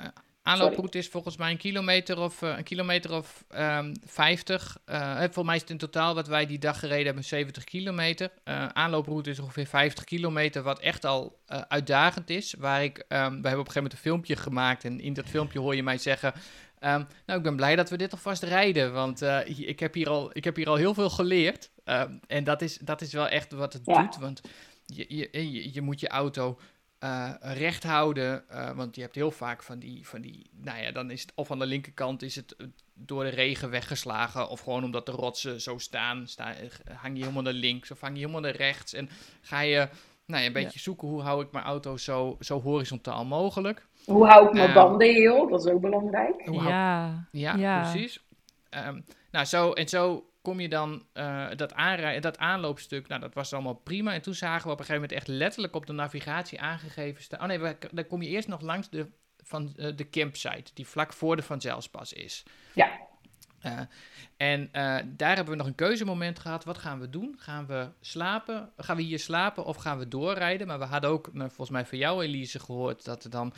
Uh, 0.00 0.06
aanlooproute 0.42 0.98
is 0.98 1.08
volgens 1.08 1.36
mij 1.36 1.50
een 1.50 1.56
kilometer 1.56 2.18
of, 2.18 2.42
eh, 2.42 2.56
een 2.56 2.62
kilometer 2.64 3.12
of 3.12 3.44
ehm 3.48 3.94
50. 4.04 4.78
Eh, 4.84 5.16
volgens 5.16 5.44
mij 5.44 5.54
is 5.54 5.60
het 5.60 5.70
in 5.70 5.78
totaal 5.78 6.14
wat 6.14 6.26
wij 6.26 6.46
die 6.46 6.58
dag 6.58 6.78
gereden 6.78 7.04
hebben 7.06 7.24
70 7.24 7.64
kilometer. 7.64 8.30
Eh, 8.44 8.66
aanlooproute 8.66 9.30
is 9.30 9.38
ongeveer 9.38 9.66
50 9.66 10.04
kilometer, 10.04 10.62
wat 10.62 10.80
echt 10.80 11.04
al 11.04 11.38
eh, 11.46 11.60
uitdagend 11.68 12.30
is. 12.30 12.54
Waar 12.58 12.82
ik, 12.84 12.98
ehm, 12.98 13.08
we 13.08 13.18
hebben 13.18 13.40
op 13.42 13.48
een 13.50 13.54
gegeven 13.56 13.74
moment 13.74 13.92
een 13.92 13.98
filmpje 13.98 14.36
gemaakt 14.36 14.84
en 14.84 15.00
in 15.00 15.12
dat 15.12 15.26
filmpje 15.28 15.58
hoor 15.58 15.74
je 15.76 15.82
mij 15.82 15.98
zeggen... 15.98 16.32
ehm, 16.78 17.02
nou, 17.26 17.38
ik 17.38 17.44
ben 17.44 17.56
blij 17.56 17.76
dat 17.76 17.90
we 17.90 17.96
dit 17.96 18.12
alvast 18.12 18.42
rijden, 18.42 18.92
want 18.92 19.22
eh, 19.22 19.68
ik, 19.68 19.80
heb 19.80 19.94
hier 19.94 20.08
al, 20.08 20.30
ik 20.32 20.44
heb 20.44 20.56
hier 20.56 20.68
al 20.68 20.76
heel 20.76 20.94
veel 20.94 21.10
geleerd. 21.10 21.70
Ehm, 21.84 22.12
en 22.26 22.44
dat 22.44 22.62
is, 22.62 22.78
dat 22.78 23.00
is 23.00 23.12
wel 23.12 23.28
echt 23.28 23.52
wat 23.52 23.72
het 23.72 23.82
Ja. 23.84 24.02
doet, 24.02 24.16
want 24.18 24.40
je, 24.86 25.04
je, 25.08 25.72
je 25.72 25.80
moet 25.80 26.00
je 26.00 26.08
auto 26.08 26.58
eh, 27.02 27.30
recht 27.40 27.82
houden. 27.84 28.48
eh, 28.48 28.70
want 28.70 28.94
je 28.96 29.02
hebt 29.02 29.14
heel 29.14 29.30
vaak 29.30 29.62
van 29.62 29.78
die, 29.78 30.06
van 30.08 30.20
die. 30.20 30.50
Nou 30.56 30.78
ja, 30.82 30.92
dan 30.92 31.10
is 31.10 31.20
het 31.22 31.32
of 31.34 31.50
aan 31.50 31.58
de 31.58 31.66
linkerkant 31.66 32.22
is 32.22 32.36
het 32.36 32.56
eh, 32.56 32.66
door 32.94 33.24
de 33.24 33.30
regen 33.30 33.70
weggeslagen. 33.70 34.48
Of 34.48 34.60
gewoon 34.60 34.84
omdat 34.84 35.06
de 35.06 35.12
rotsen 35.12 35.60
zo 35.60 35.78
staan. 35.78 36.26
sta, 36.28 36.54
eh, 36.54 36.66
hang 36.96 37.14
je 37.16 37.20
helemaal 37.22 37.42
naar 37.42 37.52
links 37.52 37.90
of 37.90 38.00
hang 38.00 38.12
je 38.14 38.18
helemaal 38.20 38.40
naar 38.40 38.56
rechts. 38.56 38.92
En 38.94 39.08
ga 39.40 39.60
je 39.60 39.88
nou 40.26 40.40
ja, 40.40 40.46
een 40.46 40.52
beetje 40.52 40.78
zoeken 40.78 41.08
hoe 41.08 41.22
hou 41.22 41.44
ik 41.44 41.52
mijn 41.52 41.64
auto 41.64 41.96
zo, 41.96 42.36
zo 42.40 42.60
horizontaal 42.60 43.24
mogelijk. 43.24 43.86
Hoe 44.04 44.26
hou 44.26 44.46
ik 44.46 44.52
mijn 44.52 44.64
Ehm, 44.66 44.74
banden 44.74 45.08
heel? 45.14 45.48
Dat 45.48 45.64
is 45.66 45.72
ook 45.72 45.80
belangrijk. 45.80 46.42
Hou- 46.44 46.68
Ja, 46.68 47.28
ja, 47.30 47.54
Ja. 47.56 47.80
precies. 47.90 48.20
Ehm, 48.68 49.00
nou, 49.30 49.44
zo, 49.44 49.72
en 49.72 49.88
zo 49.88 50.26
kom 50.42 50.60
je 50.60 50.68
dan 50.68 51.06
eh, 51.12 51.48
dat, 51.56 51.74
dat 52.20 52.38
aanloopstuk, 52.38 53.08
nou, 53.08 53.20
dat 53.20 53.34
was 53.34 53.52
allemaal 53.52 53.74
prima. 53.74 54.12
En 54.12 54.22
toen 54.22 54.34
zagen 54.34 54.66
we 54.66 54.72
op 54.72 54.78
een 54.78 54.84
gegeven 54.84 55.00
moment 55.08 55.18
echt 55.18 55.28
letterlijk 55.38 55.74
op 55.74 55.86
de 55.86 55.92
navigatie 55.92 56.60
aangegeven 56.60 57.22
staan. 57.22 57.40
Oh 57.40 57.46
nee, 57.46 57.58
we- 57.58 57.76
dan 57.92 58.06
kom 58.06 58.22
je 58.22 58.28
eerst 58.28 58.48
nog 58.48 58.60
langs 58.60 58.90
de, 58.90 59.06
van, 59.44 59.72
eh, 59.76 59.96
de 59.96 60.08
campsite, 60.08 60.70
die 60.74 60.86
vlak 60.86 61.12
voor 61.12 61.36
de 61.36 61.42
Van 61.42 61.60
Zelspas 61.60 62.12
is. 62.12 62.42
Ja. 62.74 62.90
Eh, 63.60 63.80
en 64.36 64.68
daar 65.16 65.34
hebben 65.36 65.52
we 65.52 65.56
nog 65.58 65.66
een 65.66 65.74
keuzemoment 65.74 66.38
gehad. 66.38 66.64
Wat 66.64 66.78
gaan 66.78 67.00
we 67.00 67.10
doen? 67.10 67.34
Gaan 67.38 67.66
we 67.66 67.88
slapen? 68.00 68.70
Gaan 68.76 68.96
we 68.96 69.02
hier 69.02 69.18
slapen 69.18 69.64
of 69.64 69.76
gaan 69.76 69.98
we 69.98 70.08
doorrijden? 70.08 70.66
Maar 70.66 70.78
we 70.78 70.84
hadden 70.84 71.10
ook, 71.10 71.32
nou, 71.32 71.48
volgens 71.48 71.70
mij 71.70 71.86
van 71.86 71.98
jou 71.98 72.22
Elise, 72.24 72.58
gehoord 72.60 73.04
dat, 73.04 73.24
er 73.24 73.30
dan, 73.30 73.52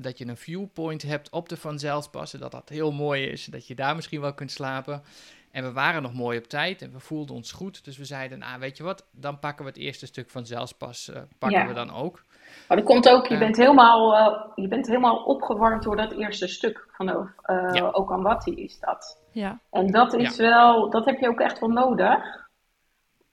dat 0.00 0.18
je 0.18 0.26
een 0.26 0.36
viewpoint 0.36 1.02
hebt 1.02 1.30
op 1.30 1.48
de 1.48 1.56
Van 1.56 1.78
Zelspassen. 1.78 2.40
Dat 2.40 2.50
dat 2.52 2.68
heel 2.68 2.92
mooi 2.92 3.24
is. 3.26 3.44
Dat 3.44 3.66
je 3.66 3.74
daar 3.74 3.94
misschien 3.94 4.20
wel 4.20 4.34
kunt 4.34 4.50
slapen. 4.52 5.02
En 5.50 5.62
we 5.64 5.72
waren 5.72 6.02
nog 6.02 6.14
mooi 6.14 6.38
op 6.38 6.44
tijd 6.44 6.82
en 6.82 6.92
we 6.92 7.00
voelden 7.00 7.34
ons 7.34 7.52
goed. 7.52 7.84
Dus 7.84 7.98
we 7.98 8.04
zeiden, 8.04 8.38
nou 8.38 8.60
weet 8.60 8.76
je 8.76 8.82
wat, 8.82 9.06
dan 9.12 9.38
pakken 9.38 9.64
we 9.64 9.70
het 9.70 9.80
eerste 9.80 10.06
stuk 10.06 10.30
van 10.30 10.46
Zelspas, 10.46 11.10
eh, 11.12 11.22
pakken 11.38 11.60
Ja. 11.60 11.66
we 11.66 11.72
dan 11.74 11.94
ook. 11.94 12.24
Maar 12.68 12.76
dat 12.76 12.86
komt 12.86 13.08
ook, 13.08 13.26
je, 13.26 13.34
Ja. 13.34 13.40
bent 13.40 13.56
helemaal, 13.56 14.16
eh, 14.16 14.42
je 14.54 14.68
bent 14.68 14.86
helemaal 14.86 15.16
opgewarmd 15.16 15.82
door 15.82 15.96
dat 15.96 16.12
eerste 16.12 16.48
stuk 16.48 16.86
van 16.90 17.06
de, 17.06 17.30
eh 17.42 17.74
Ja. 17.74 17.88
Okanwati 17.90 18.54
is 18.54 18.78
dat. 18.80 19.22
ja. 19.32 19.60
En 19.70 19.90
dat 19.90 20.14
is 20.14 20.36
wel, 20.36 20.90
dat 20.90 21.04
heb 21.04 21.20
je 21.20 21.28
ook 21.28 21.40
echt 21.40 21.58
wel 21.58 21.68
nodig. 21.70 22.46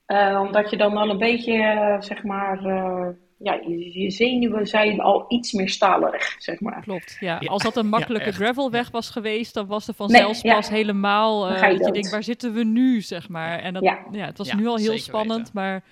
Eh, 0.05 0.41
omdat 0.45 0.69
je 0.69 0.77
dan 0.77 0.93
wel 0.93 1.09
een 1.09 1.17
beetje, 1.17 1.53
eh, 1.63 2.01
zeg 2.01 2.23
maar, 2.23 2.65
eh, 2.65 3.07
ja, 3.45 3.53
je, 3.67 4.11
zenuwen 4.11 4.67
zijn 4.67 5.01
al 5.01 5.25
iets 5.27 5.51
meer 5.51 5.69
stalerig, 5.69 6.35
zeg 6.37 6.59
maar. 6.59 6.81
Klopt, 6.81 7.17
ja. 7.19 7.37
Ja, 7.39 7.47
Als 7.49 7.63
dat 7.63 7.75
een 7.75 7.87
makkelijke 7.87 8.27
echt. 8.27 8.35
gravelweg 8.35 8.91
was 8.91 9.09
geweest, 9.09 9.53
dan 9.53 9.67
was 9.67 9.87
er 9.87 9.93
Nee, 9.97 10.07
vanzelfspas 10.07 10.67
ja. 10.67 10.73
helemaal... 10.73 11.47
Eh, 11.49 11.57
ga 11.57 11.67
je 11.67 11.77
dat 11.77 11.85
je 11.85 11.91
denkt, 11.91 12.09
waar 12.09 12.23
zitten 12.23 12.53
we 12.53 12.63
nu, 12.63 13.01
zeg 13.01 13.29
maar. 13.29 13.59
En 13.59 13.73
dat, 13.73 13.83
ja. 13.83 13.99
Ja. 14.11 14.25
het 14.25 14.37
was 14.37 14.47
Ja, 14.47 14.55
nu 14.55 14.67
al 14.67 14.77
heel 14.77 14.97
spannend, 14.97 15.37
weten. 15.37 15.51
maar 15.53 15.83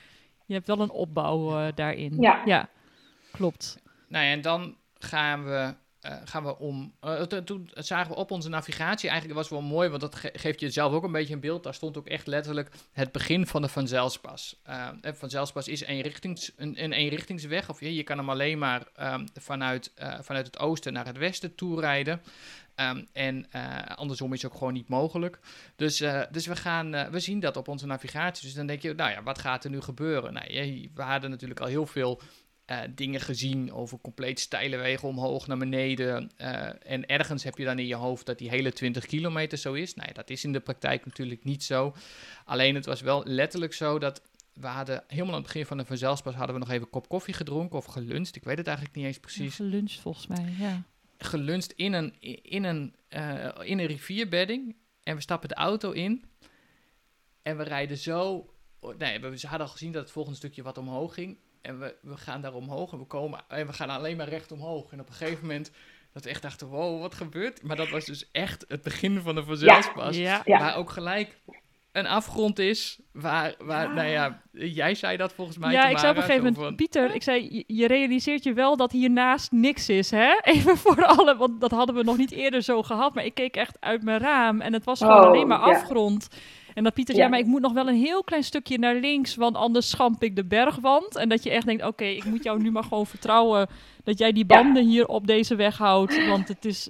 je 0.45 0.53
hebt 0.53 0.67
wel 0.67 0.79
een 0.79 0.91
opbouw 0.91 1.57
eh, 1.59 1.65
daarin. 1.75 2.17
Ja. 2.19 2.41
ja, 2.45 2.69
klopt. 3.31 3.79
Nou 4.07 4.25
ja, 4.25 4.31
en 4.31 4.41
dan 4.41 4.75
gaan 4.99 5.43
we, 5.45 5.73
eh, 6.03 6.15
gaan 6.25 6.43
we 6.43 6.57
om. 6.57 6.93
eh, 6.99 7.21
to- 7.21 7.43
toen 7.43 7.69
zagen 7.73 8.11
we 8.11 8.17
op 8.17 8.31
onze 8.31 8.49
navigatie, 8.49 9.09
eigenlijk 9.09 9.39
was 9.39 9.49
wel 9.49 9.61
mooi, 9.61 9.89
want 9.89 10.01
dat 10.01 10.15
ge- 10.15 10.33
geeft 10.33 10.59
je 10.59 10.69
zelf 10.69 10.93
ook 10.93 11.03
een 11.03 11.11
beetje 11.11 11.33
een 11.33 11.39
beeld. 11.39 11.63
Daar 11.63 11.73
stond 11.73 11.97
ook 11.97 12.07
echt 12.07 12.27
letterlijk 12.27 12.69
het 12.91 13.11
begin 13.11 13.47
van 13.47 13.61
de 13.61 13.67
Van 13.67 13.87
Zelspas. 13.87 14.59
Eh, 14.63 14.87
Van 15.01 15.29
Zelspas 15.29 15.67
is 15.67 15.81
eenrichtings, 15.81 16.51
een, 16.55 16.83
een 16.83 16.91
eenrichtingsweg, 16.93 17.69
of 17.69 17.79
je, 17.79 17.95
je 17.95 18.03
kan 18.03 18.17
hem 18.17 18.29
alleen 18.29 18.57
maar 18.57 18.87
ehm, 18.95 19.25
vanuit, 19.39 19.91
vanuit 20.21 20.45
het 20.45 20.59
oosten 20.59 20.93
naar 20.93 21.05
het 21.05 21.17
westen 21.17 21.55
toe 21.55 21.79
rijden. 21.79 22.21
Ehm, 22.75 23.03
en 23.13 23.49
andersom 23.95 24.33
is 24.33 24.45
ook 24.45 24.53
gewoon 24.53 24.73
niet 24.73 24.87
mogelijk. 24.87 25.39
Dus, 25.75 25.97
dus 26.31 26.45
we, 26.45 26.55
gaan, 26.55 27.11
we 27.11 27.19
zien 27.19 27.39
dat 27.39 27.57
op 27.57 27.67
onze 27.67 27.85
navigatie. 27.85 28.45
Dus 28.45 28.53
dan 28.53 28.67
denk 28.67 28.81
je, 28.81 28.93
nou 28.93 29.11
ja, 29.11 29.23
wat 29.23 29.39
gaat 29.39 29.63
er 29.63 29.69
nu 29.69 29.81
gebeuren? 29.81 30.33
Nou, 30.33 30.53
je- 30.53 30.89
we 30.93 31.01
hadden 31.01 31.29
natuurlijk 31.29 31.59
al 31.59 31.67
heel 31.67 31.85
veel 31.85 32.21
eh, 32.65 32.79
dingen 32.95 33.21
gezien 33.21 33.73
over 33.73 33.99
compleet 34.01 34.39
steile 34.39 34.77
wegen 34.77 35.07
omhoog 35.07 35.47
naar 35.47 35.57
beneden. 35.57 36.31
eh, 36.37 36.91
en 36.91 37.05
ergens 37.05 37.43
heb 37.43 37.57
je 37.57 37.65
dan 37.65 37.79
in 37.79 37.87
je 37.87 37.95
hoofd 37.95 38.25
dat 38.25 38.37
die 38.37 38.49
hele 38.49 38.73
20 38.73 39.05
kilometer 39.05 39.57
zo 39.57 39.73
is. 39.73 39.93
Nou 39.93 40.07
ja, 40.07 40.13
dat 40.13 40.29
is 40.29 40.43
in 40.43 40.51
de 40.51 40.59
praktijk 40.59 41.05
natuurlijk 41.05 41.43
niet 41.43 41.63
zo. 41.63 41.95
Alleen 42.45 42.75
het 42.75 42.85
was 42.85 43.01
wel 43.01 43.23
letterlijk 43.25 43.73
zo 43.73 43.99
dat 43.99 44.21
we 44.53 44.67
hadden 44.67 45.03
helemaal 45.07 45.33
aan 45.33 45.41
het 45.41 45.47
begin 45.47 45.65
van 45.65 45.77
de 45.77 45.85
vanzelfspas 45.85 46.35
hadden 46.35 46.53
we 46.53 46.61
nog 46.61 46.69
even 46.69 46.83
een 46.83 46.89
kop 46.89 47.07
koffie 47.09 47.33
gedronken 47.33 47.77
of 47.77 47.85
geluncht. 47.85 48.35
Ik 48.35 48.43
weet 48.43 48.57
het 48.57 48.67
eigenlijk 48.67 48.97
niet 48.97 49.05
eens 49.05 49.19
precies 49.19 49.57
Ja, 49.57 49.65
lunch 49.65 49.91
volgens 49.91 50.27
mij, 50.27 50.53
ja. 50.59 50.83
geluncht 51.17 51.73
in 51.73 51.93
een, 51.93 52.15
in, 52.41 52.63
een, 52.63 52.95
eh, 53.07 53.49
in 53.61 53.79
een 53.79 53.85
rivierbedding. 53.85 54.75
En 55.03 55.15
we 55.15 55.21
stappen 55.21 55.49
de 55.49 55.55
auto 55.55 55.91
in. 55.91 56.23
En 57.41 57.57
we 57.57 57.63
rijden 57.63 57.97
zo. 57.97 58.49
Nee, 58.97 59.19
we, 59.19 59.27
hadden 59.27 59.67
al 59.67 59.73
gezien 59.73 59.91
dat 59.91 60.01
het 60.01 60.11
volgende 60.11 60.37
stukje 60.37 60.63
wat 60.63 60.77
omhoog 60.77 61.13
ging. 61.13 61.37
En 61.63 61.79
we, 61.79 61.95
we 62.01 62.17
gaan 62.17 62.41
daar 62.41 62.53
omhoog 62.53 62.91
en 62.91 62.97
we, 62.99 63.05
komen, 63.05 63.39
en 63.47 63.67
we 63.67 63.73
gaan 63.73 63.89
alleen 63.89 64.17
maar 64.17 64.29
recht 64.29 64.51
omhoog. 64.51 64.91
En 64.91 64.99
op 64.99 65.07
een 65.07 65.13
gegeven 65.13 65.41
moment 65.41 65.71
dat 66.13 66.23
we 66.23 66.29
echt 66.29 66.41
dachten, 66.41 66.67
wow, 66.67 67.01
wat 67.01 67.13
gebeurt? 67.15 67.63
Maar 67.63 67.75
dat 67.75 67.89
was 67.89 68.05
dus 68.05 68.29
echt 68.31 68.65
het 68.67 68.81
begin 68.81 69.21
van 69.21 69.35
de 69.35 69.43
vanzelfspas. 69.43 70.17
Ja, 70.17 70.41
Ja. 70.45 70.59
Waar 70.59 70.75
ook 70.75 70.89
gelijk 70.89 71.37
een 71.91 72.07
afgrond 72.07 72.59
is. 72.59 72.99
Waar, 73.11 73.53
waar 73.59 73.93
nou 73.93 74.07
ja, 74.07 74.41
jij 74.51 74.95
zei 74.95 75.17
dat 75.17 75.33
volgens 75.33 75.57
mij. 75.57 75.71
ja, 75.71 75.87
ik 75.89 75.97
zei 75.97 76.11
op 76.11 76.17
een 76.17 76.23
gegeven 76.23 76.43
moment, 76.45 76.63
van- 76.65 76.75
Pieter, 76.75 77.15
ik 77.15 77.23
zei, 77.23 77.63
je- 77.67 77.87
realiseert 77.87 78.43
je 78.43 78.53
wel 78.53 78.77
dat 78.77 78.91
hiernaast 78.91 79.51
niks 79.51 79.89
is, 79.89 80.11
hè? 80.11 80.39
Even 80.53 80.77
voor 80.77 81.05
alle, 81.05 81.35
want 81.37 81.61
dat 81.61 81.71
hadden 81.71 81.95
we 81.95 82.03
nog 82.03 82.17
niet 82.17 82.31
eerder 82.31 82.61
zo 82.61 82.83
gehad. 82.83 83.13
Maar 83.13 83.25
ik 83.25 83.33
keek 83.33 83.55
echt 83.55 83.77
uit 83.79 84.03
mijn 84.03 84.19
raam 84.19 84.61
en 84.61 84.73
het 84.73 84.83
was 84.85 84.99
gewoon 84.99 85.19
Oh, 85.19 85.25
alleen 85.27 85.47
maar 85.47 85.59
ja. 85.59 85.65
En 86.73 86.83
dat 86.83 86.93
Pieter 86.93 87.15
Ja. 87.15 87.27
maar 87.27 87.39
ik 87.39 87.45
moet 87.45 87.61
nog 87.61 87.73
wel 87.73 87.87
een 87.87 87.95
heel 88.01 88.23
klein 88.23 88.43
stukje 88.43 88.77
naar 88.77 88.95
links, 88.95 89.35
want 89.35 89.55
anders 89.55 89.89
schamp 89.89 90.23
ik 90.23 90.35
de 90.35 90.45
bergwand. 90.45 91.15
En 91.15 91.29
dat 91.29 91.43
je 91.43 91.49
echt 91.49 91.65
denkt, 91.65 91.85
oké, 91.85 92.03
ik 92.05 92.25
moet 92.25 92.43
jou 92.43 92.61
nu 92.61 92.71
maar 92.71 92.83
gewoon 92.83 93.05
vertrouwen 93.07 93.67
dat 94.03 94.17
jij 94.17 94.31
die 94.31 94.45
Ja. 94.47 94.61
banden 94.61 94.85
hier 94.87 95.07
op 95.07 95.27
deze 95.27 95.55
weg 95.55 95.77
houdt. 95.77 96.25
Want 96.27 96.47
het 96.47 96.65
is, 96.65 96.89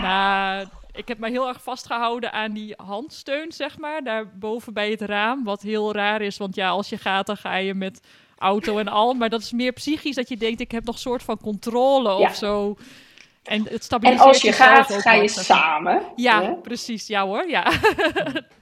nou, 0.00 0.66
ik 0.92 1.08
heb 1.08 1.18
me 1.18 1.28
heel 1.30 1.48
erg 1.48 1.62
vastgehouden 1.62 2.32
aan 2.32 2.52
die 2.52 2.74
handsteun, 2.76 3.52
zeg 3.52 3.78
maar, 3.78 4.02
daar 4.04 4.28
boven 4.38 4.72
bij 4.72 4.90
het 4.90 5.00
raam. 5.00 5.44
Wat 5.44 5.62
heel 5.62 5.92
raar 5.92 6.20
is, 6.22 6.36
want 6.36 6.54
ja, 6.54 6.68
als 6.68 6.88
je 6.88 6.96
gaat, 6.98 7.26
dan 7.26 7.36
ga 7.36 7.56
je 7.56 7.74
met 7.74 8.00
auto 8.38 8.78
en 8.78 8.88
al. 8.88 9.14
Maar 9.14 9.28
dat 9.28 9.40
is 9.40 9.52
meer 9.52 9.72
psychisch, 9.72 10.14
dat 10.14 10.28
je 10.28 10.36
denkt, 10.36 10.60
ik 10.60 10.70
heb 10.70 10.84
nog 10.84 10.98
soort 10.98 11.22
van 11.22 11.38
controle 11.40 12.08
Ja. 12.08 12.16
of 12.16 12.34
zo. 12.34 12.76
En 13.42 13.68
het 13.68 13.88
En 14.00 14.18
als 14.18 14.40
je 14.42 14.52
gaat, 14.52 14.92
ga 14.92 15.12
je 15.12 15.28
samen. 15.28 16.02
Ja, 16.16 16.54
precies. 16.62 17.06
Ja 17.06 17.26
hoor, 17.26 17.48
ja. 17.48 17.72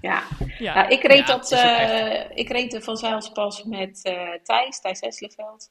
Ja. 0.00 0.22
ja. 0.58 0.74
Nou, 0.74 0.88
ik 0.88 1.02
reed, 1.02 1.26
Ja, 1.28 1.36
dat, 1.36 1.52
eh, 1.52 2.24
ik 2.34 2.48
reed 2.48 2.70
de 2.70 2.80
Van 2.80 2.96
Zijlspas 2.96 3.64
met 3.64 4.00
eh 4.02 4.28
Thijs, 4.42 4.80
Thijs 4.80 5.00
Esseleveld. 5.00 5.70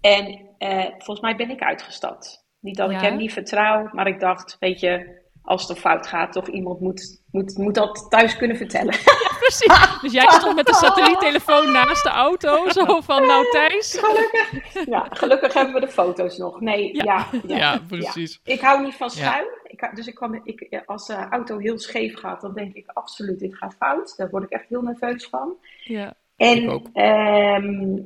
En 0.00 0.48
eh, 0.58 0.84
volgens 0.84 1.20
mij 1.20 1.36
ben 1.36 1.50
ik 1.50 1.62
uitgestapt. 1.62 2.44
Niet 2.60 2.76
dat 2.76 2.90
ik 2.90 3.00
hem 3.00 3.16
niet 3.16 3.32
vertrouw, 3.32 3.88
maar 3.92 4.06
ik 4.06 4.20
dacht, 4.20 4.56
weet 4.60 4.80
je, 4.80 5.22
als 5.44 5.62
het 5.62 5.70
er 5.70 5.76
fout 5.82 6.06
gaat, 6.06 6.32
toch 6.32 6.48
iemand 6.48 6.80
moet, 6.80 7.22
moet, 7.30 7.58
moet 7.58 7.74
dat 7.74 8.06
thuis 8.08 8.36
kunnen 8.36 8.56
vertellen. 8.56 8.94
precies. 9.44 9.98
Dus 10.02 10.12
jij 10.12 10.26
stond 10.30 10.56
met 10.56 10.66
de 10.66 10.74
satelliettelefoon 10.74 11.72
naast 11.72 12.02
de 12.02 12.08
auto, 12.10 12.68
zo 12.70 13.00
van, 13.00 13.26
nou 13.26 13.50
Thijs. 13.50 13.98
gelukkig. 14.00 14.86
Ja, 14.86 15.06
gelukkig 15.10 15.52
hebben 15.54 15.74
we 15.74 15.80
de 15.80 15.88
foto's 15.88 16.36
nog. 16.38 16.60
Nee, 16.60 16.94
Ja. 16.96 17.02
ja. 17.04 17.26
ja, 17.46 17.56
Ja, 17.56 17.80
precies. 17.88 18.40
Ik 18.44 18.60
hou 18.60 18.82
niet 18.82 18.94
van 18.94 19.10
Ja. 19.14 19.20
schuin. 19.22 19.46
Ik, 19.64 19.80
hou- 19.80 19.94
dus 19.94 20.06
ik 20.06 20.14
kan, 20.14 20.40
ik, 20.44 20.82
als 20.86 21.06
de 21.06 21.14
auto 21.30 21.58
heel 21.58 21.78
scheef 21.78 22.18
gaat, 22.18 22.40
dan 22.40 22.54
denk 22.54 22.74
ik 22.74 22.90
absoluut, 22.92 23.38
dit 23.38 23.56
gaat 23.56 23.74
fout. 23.78 24.14
Daar 24.16 24.30
word 24.30 24.42
ik 24.44 24.50
echt 24.50 24.68
heel 24.68 24.82
nerveus 24.82 25.26
van. 25.28 25.54
Ja. 25.84 26.14
En 26.36 26.62
Ik 26.62 26.70
ook. 26.70 26.86
ehm, 26.92 27.96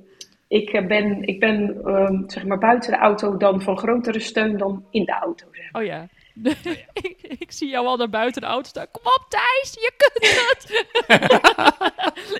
ik 0.48 0.70
eh, 0.70 0.86
ben, 0.86 1.22
ik 1.22 1.40
ben 1.40 1.80
ehm, 1.84 2.22
zeg 2.28 2.44
maar 2.44 2.58
buiten 2.58 2.90
de 2.90 2.98
auto 2.98 3.36
dan 3.36 3.62
van 3.62 3.78
grotere 3.78 4.20
steun 4.20 4.56
dan 4.58 4.84
in 4.90 5.04
de 5.04 5.12
auto. 5.12 5.46
Zeg. 5.52 5.72
maar. 5.72 5.82
Oh 5.82 5.88
ja. 5.88 6.08
ik, 6.92 7.16
ik 7.38 7.52
zie 7.52 7.68
jou 7.68 7.86
al 7.86 7.96
naar 7.96 8.10
buiten 8.10 8.40
de 8.40 8.46
auto 8.46 8.68
staan. 8.68 8.90
Kom 8.90 9.02
op 9.04 9.26
Thijs, 9.28 9.72
je 9.72 9.92
kunt 9.96 10.26
het. 10.36 10.86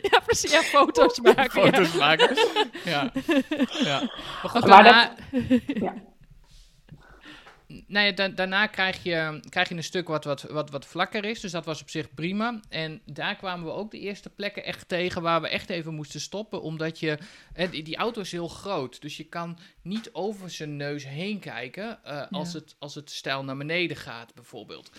ja, 0.13 0.19
precies. 0.25 0.51
Ja, 0.53 0.63
foto's 0.63 1.21
maken. 1.35 1.43
ja. 1.63 1.71
foto's 1.71 1.93
maken. 1.93 2.37
Ja. 2.85 3.13
ja. 3.85 4.01
Maar 4.43 4.51
goed, 4.51 4.67
Maar 4.67 4.83
daarna, 4.85 5.15
Ja. 5.67 5.95
Nou 7.87 8.07
ja, 8.07 8.13
da- 8.13 8.29
daarna 8.29 8.67
krijg 8.67 9.03
je, 9.03 9.41
krijg 9.49 9.69
je 9.69 9.75
een 9.75 9.83
stuk 9.85 10.09
wat, 10.09 10.25
wat, 10.25 10.43
wat, 10.43 10.71
wat 10.71 10.87
vlakker 10.87 11.25
is. 11.25 11.41
Dus 11.41 11.51
dat 11.53 11.65
was 11.65 11.81
op 11.81 11.91
zich 11.91 12.15
prima. 12.15 12.61
En 12.69 13.01
daar 13.05 13.37
kwamen 13.37 13.65
we 13.67 13.73
ook 13.73 13.91
de 13.91 13.99
eerste 13.99 14.31
plekken 14.31 14.65
echt 14.65 14.89
tegen 14.89 15.23
waar 15.23 15.41
we 15.41 15.49
echt 15.49 15.71
even 15.71 15.95
moesten 15.95 16.21
stoppen. 16.21 16.63
Omdat 16.63 17.01
je. 17.01 17.19
eh, 17.55 17.71
die, 17.71 17.83
die 17.83 17.97
auto 17.97 18.21
is 18.21 18.33
heel 18.33 18.49
groot. 18.49 19.01
Dus 19.01 19.17
je 19.17 19.25
kan 19.25 19.59
niet 19.83 20.11
over 20.13 20.51
zijn 20.51 20.77
neus 20.77 21.07
heen 21.07 21.39
kijken. 21.39 22.05
eh, 22.05 22.23
als, 22.31 22.53
Ja. 22.53 22.59
het, 22.59 22.77
als 22.79 22.95
het 22.95 23.11
stijl 23.11 23.45
naar 23.45 23.57
beneden 23.57 23.97
gaat, 23.97 24.35
bijvoorbeeld. 24.35 24.91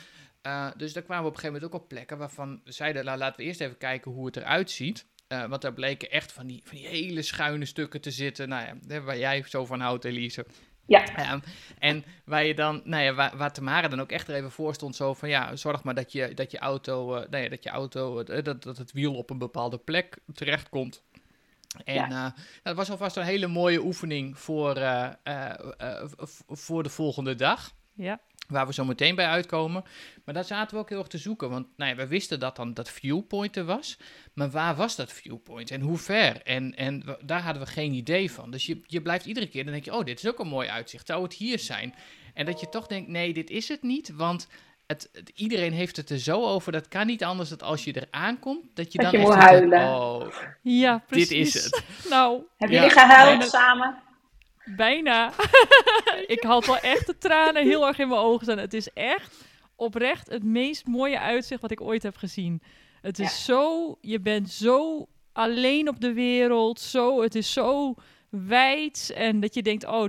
Eh, 0.41 0.67
dus 0.77 0.93
daar 0.93 1.03
kwamen 1.03 1.23
we 1.23 1.29
op 1.29 1.35
een 1.35 1.39
gegeven 1.41 1.61
moment 1.61 1.75
ook 1.75 1.81
op 1.83 1.89
plekken 1.89 2.17
waarvan 2.17 2.61
we 2.63 2.71
zeiden: 2.71 3.05
nou, 3.05 3.17
laten 3.17 3.39
we 3.39 3.43
eerst 3.47 3.61
even 3.61 3.77
kijken 3.77 4.11
hoe 4.11 4.25
het 4.25 4.37
eruit 4.37 4.71
ziet. 4.71 5.05
Eh, 5.27 5.45
want 5.45 5.61
daar 5.61 5.73
bleken 5.73 6.11
echt 6.11 6.31
van 6.31 6.47
die, 6.47 6.61
van 6.65 6.77
die 6.77 6.87
hele 6.87 7.21
schuine 7.21 7.65
stukken 7.65 8.01
te 8.01 8.11
zitten. 8.11 8.49
Nou 8.49 8.65
ja, 8.65 8.75
hè, 8.87 9.01
waar 9.01 9.17
jij 9.17 9.43
zo 9.47 9.65
van 9.65 9.79
houdt, 9.79 10.05
Elise. 10.05 10.45
Ja. 10.89 11.39
En 11.79 12.03
waar 12.25 12.45
je 12.45 12.55
dan, 12.55 12.81
nou 12.83 13.03
ja, 13.03 13.13
waar, 13.13 13.37
waar 13.37 13.53
Tamara 13.53 13.87
dan 13.87 14.01
ook 14.01 14.11
echt 14.11 14.27
er 14.27 14.35
even 14.35 14.51
voor 14.51 14.73
stond, 14.73 14.95
zo 14.95 15.13
van 15.13 15.29
ja, 15.29 15.55
zorg 15.55 15.83
maar 15.83 15.95
dat 15.95 16.11
je, 16.11 16.33
dat 16.33 16.51
je 16.51 16.57
auto, 16.59 17.15
eh, 17.15 17.29
nou 17.29 17.43
ja, 17.43 17.49
dat 17.49 17.63
je 17.63 17.69
auto, 17.69 18.19
eh, 18.19 18.43
dat, 18.43 18.63
dat 18.63 18.77
het 18.77 18.91
wiel 18.91 19.15
op 19.15 19.29
een 19.29 19.37
bepaalde 19.37 19.77
plek 19.77 20.17
terechtkomt. 20.33 21.03
En 21.83 21.93
Ja. 21.93 22.09
eh, 22.35 22.41
dat 22.63 22.75
was 22.75 22.89
alvast 22.89 23.15
een 23.17 23.23
hele 23.23 23.47
mooie 23.47 23.81
oefening 23.83 24.37
voor, 24.39 24.75
eh, 24.75 25.09
eh, 25.23 25.49
eh, 25.77 26.03
voor 26.47 26.83
de 26.83 26.89
volgende 26.89 27.35
dag. 27.35 27.71
Ja. 27.93 28.19
Waar 28.49 28.67
we 28.67 28.73
zo 28.73 28.85
meteen 28.85 29.15
bij 29.15 29.25
uitkomen. 29.27 29.83
Maar 30.25 30.33
daar 30.33 30.43
zaten 30.43 30.75
we 30.75 30.81
ook 30.81 30.89
heel 30.89 30.97
erg 30.99 31.07
te 31.07 31.17
zoeken. 31.17 31.49
Want 31.49 31.67
nou 31.77 31.89
ja, 31.89 31.95
we 31.95 32.07
wisten 32.07 32.39
dat 32.39 32.55
dan 32.55 32.73
dat 32.73 32.89
viewpoint 32.89 33.55
er 33.55 33.65
was. 33.65 33.97
Maar 34.33 34.49
waar 34.49 34.75
was 34.75 34.95
dat 34.95 35.11
viewpoint 35.13 35.71
en 35.71 35.81
hoe 35.81 35.97
ver? 35.97 36.41
En, 36.43 36.75
en 36.75 37.05
we- 37.05 37.17
daar 37.25 37.41
hadden 37.41 37.63
we 37.63 37.69
geen 37.69 37.93
idee 37.93 38.31
van. 38.31 38.51
Dus 38.51 38.65
je, 38.65 38.81
je 38.85 39.01
blijft 39.01 39.25
iedere 39.25 39.47
keer, 39.47 39.63
dan 39.63 39.73
denk 39.73 39.85
je, 39.85 39.93
oh, 39.95 40.05
dit 40.05 40.19
is 40.23 40.27
ook 40.27 40.39
een 40.39 40.47
mooi 40.47 40.67
uitzicht. 40.69 41.07
Zou 41.07 41.23
het 41.23 41.33
hier 41.33 41.59
zijn? 41.59 41.95
En 42.33 42.45
dat 42.45 42.59
je 42.59 42.69
toch 42.69 42.87
denkt, 42.87 43.09
nee, 43.09 43.33
dit 43.33 43.49
is 43.49 43.67
het 43.67 43.81
niet. 43.83 44.11
Want 44.15 44.47
het, 44.87 45.09
het- 45.13 45.31
iedereen 45.35 45.73
heeft 45.73 45.97
het 45.97 46.09
er 46.09 46.19
zo 46.19 46.43
over. 46.45 46.71
Dat 46.71 46.87
kan 46.87 47.05
niet 47.07 47.23
anders 47.23 47.49
dat 47.49 47.63
als 47.63 47.83
je 47.83 47.93
er 47.93 48.07
aankomt, 48.11 48.75
dat 48.75 48.91
je 48.93 48.99
Dat 49.01 49.11
dan 49.11 49.21
je 49.21 49.27
echt 49.27 49.35
moet 49.35 49.45
denkt, 49.49 49.73
huilen. 49.73 49.99
Oh, 50.01 50.27
Ja, 50.61 51.03
precies. 51.07 51.29
dit 51.29 51.37
is 51.37 51.53
het. 51.63 51.83
Nou, 52.09 52.41
Hebben 52.57 52.77
Ja. 52.77 52.83
jullie 52.83 52.99
gehuild 52.99 53.43
samen? 53.43 54.07
Bijna. 54.75 55.33
ik 56.27 56.43
had 56.43 56.65
wel 56.65 56.77
echt 56.77 57.05
de 57.05 57.17
tranen 57.17 57.63
heel 57.63 57.87
erg 57.87 57.99
in 57.99 58.07
mijn 58.07 58.21
ogen 58.21 58.45
staan. 58.45 58.57
Het 58.57 58.73
is 58.73 58.93
echt 58.93 59.45
oprecht 59.75 60.29
het 60.29 60.43
meest 60.43 60.85
mooie 60.85 61.19
uitzicht 61.19 61.61
wat 61.61 61.71
ik 61.71 61.81
ooit 61.81 62.03
heb 62.03 62.15
gezien. 62.15 62.61
Het 63.01 63.19
is 63.19 63.45
zo, 63.45 63.95
je 64.01 64.19
bent 64.19 64.49
zo 64.49 65.07
alleen 65.31 65.87
op 65.87 65.99
de 65.99 66.13
wereld, 66.13 66.79
zo, 66.79 67.21
het 67.21 67.35
is 67.35 67.53
zo 67.53 67.95
wijd 68.29 69.13
en 69.15 69.39
dat 69.39 69.53
je 69.53 69.61
denkt, 69.61 69.85
oh, 69.85 70.05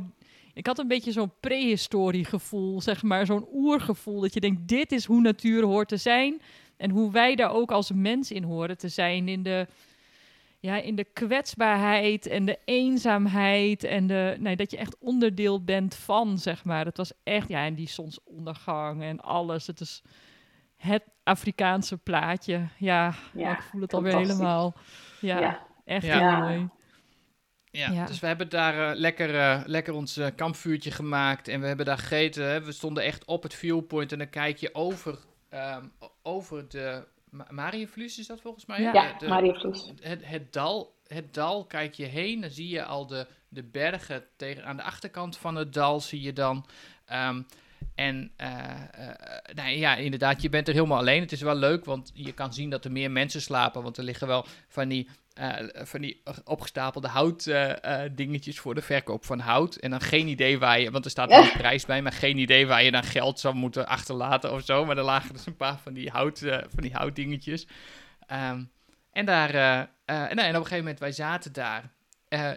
ik 0.55 0.67
had 0.67 0.79
een 0.79 0.89
beetje 0.89 1.13
zo'n 1.13 1.33
prehistorie 1.41 2.25
gevoel, 2.25 2.81
zeg 2.81 3.03
maar, 3.03 3.27
zo'n 3.27 3.49
oergevoel, 3.53 4.21
dat 4.21 4.35
je 4.35 4.41
denkt, 4.41 4.69
dit 4.69 4.93
is 4.93 5.05
hoe 5.05 5.21
natuur 5.21 5.65
hoort 5.65 5.89
te 5.89 5.97
zijn 5.97 6.41
en 6.77 6.91
hoe 6.91 7.13
wij 7.13 7.35
daar 7.35 7.53
ook 7.53 7.71
als 7.71 7.93
mens 7.93 8.31
in 8.31 8.43
horen 8.43 8.79
te 8.79 8.89
zijn 8.89 9.29
in 9.29 9.43
de 9.43 9.67
ja, 10.63 10.77
in 10.77 10.95
de 10.95 11.05
kwetsbaarheid 11.05 12.27
en 12.27 12.45
de 12.45 12.59
eenzaamheid 12.65 13.85
en 13.85 14.07
de, 14.07 14.37
nee, 14.39 14.57
dat 14.57 14.71
je 14.71 14.77
echt 14.77 14.97
onderdeel 14.99 15.65
bent 15.65 15.95
van, 15.95 16.39
zeg 16.39 16.65
maar. 16.65 16.85
Het 16.85 16.97
was 16.97 17.13
echt, 17.23 17.49
ja, 17.49 17.65
en 17.65 17.75
die 17.75 17.89
zonsondergang 17.89 19.03
en 19.03 19.21
alles. 19.21 19.67
Het 19.67 19.81
is 19.81 20.03
het 20.77 21.03
Afrikaanse 21.23 21.97
plaatje. 21.99 22.67
Ja, 22.79 23.15
Ja, 23.35 23.53
ik 23.53 23.63
voel 23.63 23.81
het 23.81 23.95
alweer 23.95 24.17
helemaal. 24.17 24.75
Ja, 25.21 25.39
Ja. 25.41 25.67
echt 25.85 26.07
Ja. 26.07 26.19
heel 26.39 26.49
mooi. 26.49 26.69
Ja, 27.73 27.91
Ja. 27.91 28.07
dus 28.07 28.21
we 28.21 28.27
hebben 28.27 28.49
daar 28.49 28.91
eh, 28.91 28.97
lekker, 28.99 29.35
eh, 29.39 29.61
lekker 29.67 29.95
ons 29.95 30.17
eh, 30.17 30.27
kampvuurtje 30.37 30.91
gemaakt 30.91 31.49
en 31.49 31.61
we 31.61 31.67
hebben 31.67 31.87
daar 31.87 31.99
gegeten. 31.99 32.45
Hè. 32.51 32.63
We 32.65 32.73
stonden 32.73 33.03
echt 33.03 33.25
op 33.25 33.43
het 33.43 33.55
viewpoint 33.55 34.13
en 34.13 34.19
dan 34.19 34.31
kijk 34.31 34.57
je 34.57 34.75
over, 34.75 35.19
ehm, 35.49 35.85
o- 35.99 36.13
over 36.23 36.69
de 36.69 37.07
Marienvlies, 37.49 38.19
is 38.19 38.27
dat 38.27 38.41
volgens 38.41 38.67
mij? 38.67 38.81
Ja. 38.81 38.93
Ja, 38.93 39.19
de, 39.19 39.95
het, 40.01 40.27
het, 40.27 40.53
dal, 40.53 40.95
het 41.07 41.35
dal, 41.35 41.65
kijk 41.65 41.95
je 41.95 42.05
heen, 42.05 42.41
dan 42.41 42.51
zie 42.51 42.69
je 42.69 42.85
al 42.85 43.07
de, 43.07 43.27
de 43.49 43.63
bergen 43.63 44.25
tegen, 44.37 44.65
aan 44.65 44.77
de 44.77 44.83
achterkant 44.83 45.37
van 45.37 45.55
het 45.55 45.73
dal, 45.73 46.01
zie 46.01 46.21
je 46.21 46.33
dan. 46.33 46.67
Ehm, 47.05 47.43
en 47.95 48.33
eh, 48.37 49.09
eh, 49.09 49.55
nou 49.55 49.71
ja, 49.71 49.97
inderdaad, 49.97 50.43
je 50.43 50.49
bent 50.49 50.69
er 50.69 50.75
helemaal 50.75 50.99
alleen. 50.99 51.21
Het 51.21 51.33
is 51.33 51.41
wel 51.41 51.55
leuk, 51.55 51.85
want 51.85 52.11
je 52.15 52.33
kan 52.33 52.53
zien 52.53 52.71
dat 52.71 52.85
er 52.85 52.93
meer 52.93 53.11
mensen 53.11 53.41
slapen, 53.41 53.83
want 53.83 53.97
er 53.97 54.05
liggen 54.05 54.27
wel 54.27 54.47
van 54.69 54.89
die, 54.89 55.09
eh, 55.35 55.85
van 55.85 56.01
die 56.01 56.23
opgestapelde 56.45 57.09
hout 57.09 57.47
eh, 57.47 58.05
eh, 58.05 58.55
voor 58.55 58.75
de 58.75 58.83
verkoop 58.83 59.25
van 59.25 59.39
hout. 59.39 59.77
En 59.77 59.91
dan 59.91 60.01
geen 60.01 60.29
idee 60.29 60.59
waar 60.59 60.81
je, 60.81 60.91
want 60.91 61.05
er 61.05 61.11
staat 61.11 61.31
een 61.37 61.53
prijs 61.53 61.87
bij, 61.87 62.03
maar 62.03 62.13
geen 62.13 62.39
idee 62.39 62.67
waar 62.67 62.83
je 62.83 62.91
dan 62.91 63.05
geld 63.05 63.41
zou 63.41 63.55
moeten 63.55 63.87
achterlaten 63.87 64.53
of 64.53 64.65
zo. 64.65 64.85
Maar 64.85 64.97
er 64.97 65.05
lagen 65.05 65.33
dus 65.33 65.47
een 65.47 65.57
paar 65.57 65.79
van 65.79 65.93
die, 65.93 66.11
hout, 66.11 66.39
van 66.69 66.83
die 66.83 66.93
houtdingetjes. 66.93 67.67
Ehm, 68.27 68.63
en, 69.13 69.27
daar, 69.27 69.55
en, 69.55 69.89
nou, 70.07 70.29
en 70.29 70.37
op 70.37 70.41
een 70.41 70.55
gegeven 70.55 70.79
moment, 70.79 70.99
wij 70.99 71.13
zaten 71.13 71.53
daar. 71.53 71.91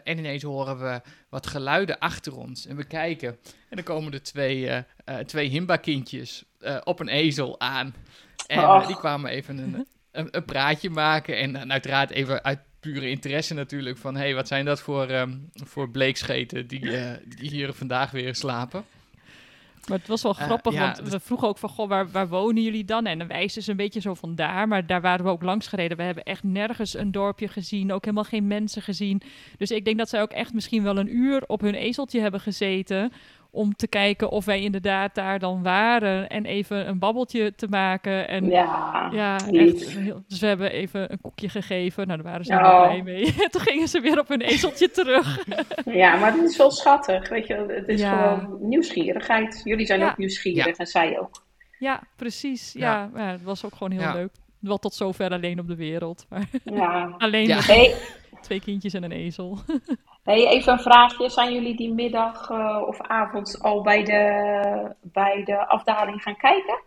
en 0.04 0.18
ineens 0.18 0.44
horen 0.44 0.80
we 0.80 1.02
wat 1.30 1.48
geluiden 1.48 2.00
achter 2.00 2.38
ons. 2.38 2.66
En 2.66 2.76
we 2.76 2.84
kijken. 2.84 3.30
En 3.70 3.76
dan 3.76 3.84
komen 3.84 4.14
er 4.14 4.24
twee, 4.24 4.70
eh 4.70 5.18
twee 5.18 5.50
Himba-kindjes 5.50 6.44
op 6.84 7.00
een 7.00 7.08
ezel 7.08 7.60
aan. 7.60 7.96
En 8.48 8.88
die 8.88 8.98
kwamen 8.98 9.32
even 9.32 9.58
een, 9.58 9.88
een, 10.14 10.28
een 10.32 10.46
praatje 10.46 10.90
maken. 10.90 11.38
En, 11.38 11.54
dan 11.54 11.72
uiteraard 11.72 12.10
even 12.10 12.44
uit 12.44 12.60
pure 12.80 13.10
interesse 13.10 13.54
natuurlijk. 13.54 13.98
Van, 13.98 14.16
hé, 14.16 14.22
hey, 14.22 14.36
wat 14.36 14.48
zijn 14.48 14.66
dat 14.66 14.82
voor, 14.82 15.08
ehm, 15.08 15.38
voor 15.54 15.90
bleekscheten 15.90 16.68
die, 16.68 16.98
eh, 16.98 17.12
die 17.38 17.50
hier 17.50 17.74
vandaag 17.74 18.12
weer 18.12 18.36
slapen? 18.36 18.86
Maar 19.88 19.98
het 19.98 20.08
was 20.08 20.22
wel 20.22 20.36
Eh, 20.38 20.44
grappig, 20.44 20.74
ja, 20.74 20.80
want 20.80 20.96
dus- 20.96 21.10
we 21.10 21.20
vroegen 21.20 21.48
ook 21.48 21.58
van, 21.58 21.70
goh, 21.70 21.88
waar, 21.88 22.12
waar 22.12 22.28
wonen 22.28 22.64
jullie 22.64 22.86
dan? 22.86 23.06
En 23.06 23.18
dan 23.18 23.28
wijzen 23.28 23.62
ze 23.62 23.72
een 23.72 23.78
beetje 23.78 24.02
zo 24.02 24.14
van 24.14 24.36
daar, 24.36 24.68
maar 24.68 24.88
daar 24.88 25.02
waren 25.02 25.26
we 25.26 25.32
ook 25.32 25.44
langs 25.44 25.68
gereden. 25.68 25.98
We 25.98 26.04
hebben 26.04 26.24
echt 26.24 26.44
nergens 26.44 26.98
een 26.98 27.12
dorpje 27.12 27.48
gezien, 27.48 27.94
ook 27.94 28.04
helemaal 28.04 28.24
geen 28.24 28.48
mensen 28.48 28.82
gezien. 28.82 29.22
Dus 29.58 29.72
ik 29.72 29.86
denk 29.86 29.98
dat 29.98 30.10
zij 30.10 30.22
ook 30.22 30.32
echt 30.32 30.54
misschien 30.54 30.84
wel 30.84 30.98
een 30.98 31.16
uur 31.16 31.44
op 31.48 31.62
hun 31.62 31.76
ezeltje 31.76 32.22
hebben 32.22 32.40
gezeten 32.40 33.12
om 33.56 33.76
te 33.76 33.88
kijken 33.88 34.30
of 34.30 34.46
wij 34.46 34.62
inderdaad 34.62 35.16
daar 35.16 35.40
dan 35.40 35.64
waren 35.64 36.30
en 36.30 36.46
even 36.46 36.88
een 36.88 37.00
babbeltje 37.00 37.56
te 37.56 37.68
maken. 37.68 38.28
En 38.28 38.46
Ja, 38.50 39.10
ja, 39.12 39.36
echt. 39.36 39.90
heel- 39.90 40.24
Dus 40.28 40.40
we 40.40 40.48
hebben 40.48 40.72
even 40.72 41.12
een 41.12 41.22
koekje 41.22 41.50
gegeven. 41.50 42.08
Nou, 42.08 42.22
daar 42.22 42.32
waren 42.32 42.46
ze 42.46 42.54
Oh. 42.54 42.82
heel 42.92 43.02
blij 43.02 43.14
mee. 43.14 43.34
Toen 43.52 43.62
gingen 43.62 43.88
ze 43.88 44.00
weer 44.00 44.20
op 44.20 44.28
hun 44.28 44.42
ezeltje 44.42 44.92
terug. 44.92 45.46
ja, 45.86 46.16
maar 46.16 46.34
het 46.34 46.42
is 46.50 46.58
wel 46.58 46.72
schattig, 46.72 47.30
weet 47.30 47.48
je. 47.48 47.54
Het 47.68 47.88
is 47.88 48.00
Ja. 48.02 48.36
gewoon 48.36 48.58
nieuwsgierigheid. 48.70 49.62
Jullie 49.64 49.86
zijn 49.86 50.00
Ja. 50.00 50.10
ook 50.10 50.18
nieuwsgierig 50.18 50.78
en 50.78 50.88
zij 50.88 51.20
ook. 51.20 51.44
Ja, 51.80 52.02
precies. 52.16 52.74
Ja, 52.74 53.10
Ja. 53.16 53.22
ja. 53.24 53.32
het 53.32 53.44
was 53.44 53.66
ook 53.66 53.74
gewoon 53.74 53.92
heel 53.92 54.02
Ja. 54.02 54.14
leuk. 54.14 54.32
Wel 54.60 54.78
tot 54.78 54.94
zover 54.94 55.30
alleen 55.32 55.60
op 55.60 55.68
de 55.68 55.76
wereld. 55.76 56.26
Maar 56.30 56.50
Ja. 56.64 57.14
alleen 57.18 57.48
Ja. 57.48 57.56
met 57.56 57.66
Hey, 57.68 57.96
twee 58.42 58.60
kindjes 58.62 58.94
en 58.94 59.04
een 59.04 59.12
ezel. 59.12 59.58
Hey, 60.24 60.48
even 60.48 60.74
een 60.74 60.80
vraagje. 60.80 61.30
Zijn 61.30 61.54
jullie 61.54 61.76
die 61.76 61.94
middag 61.94 62.50
eh, 62.50 62.82
of 62.88 63.02
avond 63.02 63.60
al 63.62 63.82
bij 63.82 64.04
de, 64.04 64.96
bij 65.02 65.44
de 65.44 65.68
afdaling 65.68 66.22
gaan 66.22 66.38
kijken? 66.38 66.82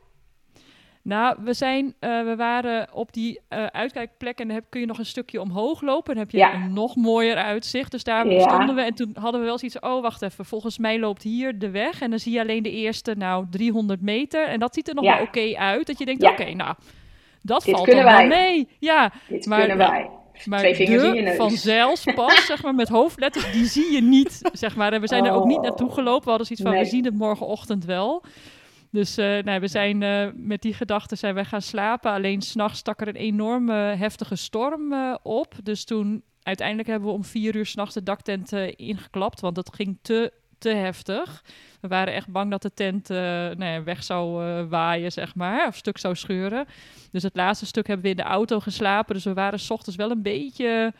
Nou, 1.02 1.36
we, 1.40 1.54
zijn, 1.54 1.94
eh, 1.98 2.22
we 2.22 2.36
waren 2.36 2.88
op 2.92 3.12
die 3.12 3.40
eh, 3.48 3.66
uitkijkplek 3.66 4.38
en 4.38 4.46
dan 4.46 4.56
heb, 4.56 4.64
kun 4.68 4.80
je 4.80 4.86
nog 4.86 4.98
een 4.98 5.06
stukje 5.06 5.40
omhoog 5.40 5.80
lopen. 5.80 6.14
Dan 6.14 6.22
heb 6.22 6.32
je 6.32 6.38
Ja. 6.38 6.54
een 6.54 6.72
nog 6.72 6.96
mooier 6.96 7.36
uitzicht. 7.36 7.90
Dus 7.90 8.04
daar 8.04 8.26
Ja. 8.28 8.40
stonden 8.40 8.74
we 8.74 8.82
en 8.82 8.94
toen 8.94 9.16
hadden 9.20 9.40
we 9.40 9.46
wel 9.46 9.58
zoiets 9.58 9.80
oh 9.80 10.02
wacht 10.02 10.22
even, 10.22 10.44
volgens 10.44 10.78
mij 10.78 10.98
loopt 10.98 11.22
hier 11.22 11.58
de 11.58 11.70
weg. 11.70 12.00
En 12.00 12.10
dan 12.10 12.18
zie 12.18 12.32
je 12.32 12.40
alleen 12.40 12.62
de 12.62 12.70
eerste, 12.70 13.14
nou, 13.14 13.46
300 13.50 14.00
meter. 14.00 14.48
En 14.48 14.58
dat 14.60 14.74
ziet 14.74 14.88
er 14.88 14.94
nog 14.94 15.04
Ja. 15.04 15.16
wel 15.16 15.26
oké 15.26 15.54
uit. 15.56 15.86
Dat 15.86 15.98
je 15.98 16.04
denkt, 16.04 16.24
oké, 16.24 16.54
nou, 16.54 16.74
dat 17.42 17.62
Dit 17.64 17.74
valt 17.74 17.86
dan 17.90 18.04
wel 18.04 18.26
mee. 18.26 18.68
Ja, 18.78 19.10
Dit 19.28 19.46
Maar- 19.46 19.58
kunnen 19.58 19.76
wij. 19.78 20.10
Maar 20.44 20.58
Twee 20.58 20.74
vingers 20.74 21.02
in 21.02 21.08
je 21.08 21.14
de 21.14 21.20
neus. 21.22 21.36
van 21.36 21.50
Zijlspas, 21.50 22.46
zeg 22.46 22.62
maar, 22.62 22.74
met 22.74 22.88
hoofdletters, 22.88 23.52
die 23.52 23.64
zie 23.66 23.92
je 23.92 24.02
niet, 24.02 24.40
zeg 24.52 24.76
maar. 24.76 24.92
En 24.92 25.00
we 25.00 25.06
zijn 25.08 25.24
er 25.24 25.32
ook 25.32 25.44
niet 25.46 25.56
Oh. 25.56 25.62
naartoe 25.62 25.90
gelopen. 25.92 26.24
We 26.24 26.28
hadden 26.28 26.46
zoiets 26.46 26.64
van, 26.64 26.74
Nee. 26.74 26.82
we 26.84 26.88
zien 26.90 27.04
het 27.04 27.14
morgenochtend 27.14 27.84
wel. 27.84 28.24
Dus 28.90 29.16
eh, 29.16 29.38
nou, 29.42 29.60
we 29.60 29.68
zijn 29.68 30.02
eh, 30.02 30.28
met 30.34 30.62
die 30.62 30.74
gedachten 30.74 31.18
zijn 31.18 31.34
wij 31.34 31.44
gaan 31.44 31.62
slapen. 31.62 32.10
Alleen 32.12 32.42
s'nachts 32.42 32.78
stak 32.78 33.00
er 33.00 33.08
een 33.08 33.14
enorme 33.16 33.72
heftige 33.74 34.36
storm 34.36 34.92
eh, 34.92 35.14
op. 35.22 35.54
Dus 35.62 35.84
toen, 35.84 36.22
uiteindelijk 36.42 36.88
hebben 36.88 37.08
we 37.08 37.14
om 37.14 37.24
vier 37.24 37.56
uur 37.56 37.66
s'nachts 37.66 37.94
de 37.94 38.02
daktent 38.02 38.52
eh, 38.52 38.72
ingeklapt. 38.76 39.40
Want 39.40 39.56
het 39.56 39.74
ging 39.74 39.98
te, 40.02 40.32
te 40.58 40.68
heftig. 40.68 41.42
We 41.80 41.88
waren 41.88 42.14
echt 42.14 42.28
bang 42.28 42.50
dat 42.50 42.62
de 42.62 42.74
tent 42.74 43.10
eh, 43.10 43.16
nou 43.16 43.64
ja, 43.64 43.82
weg 43.82 44.02
zou 44.02 44.44
eh, 44.44 44.64
waaien, 44.68 45.12
zeg 45.12 45.34
maar. 45.34 45.66
Of 45.66 45.76
stuk 45.76 45.98
zou 45.98 46.14
scheuren. 46.14 46.66
Dus 47.12 47.22
het 47.22 47.36
laatste 47.36 47.66
stuk 47.66 47.86
hebben 47.86 48.04
we 48.04 48.10
in 48.10 48.16
de 48.16 48.22
auto 48.22 48.60
geslapen. 48.60 49.14
Dus 49.14 49.24
we 49.24 49.34
waren 49.34 49.58
s 49.58 49.70
ochtends 49.70 49.96
wel 49.96 50.10
een 50.10 50.22
beetje... 50.22 50.92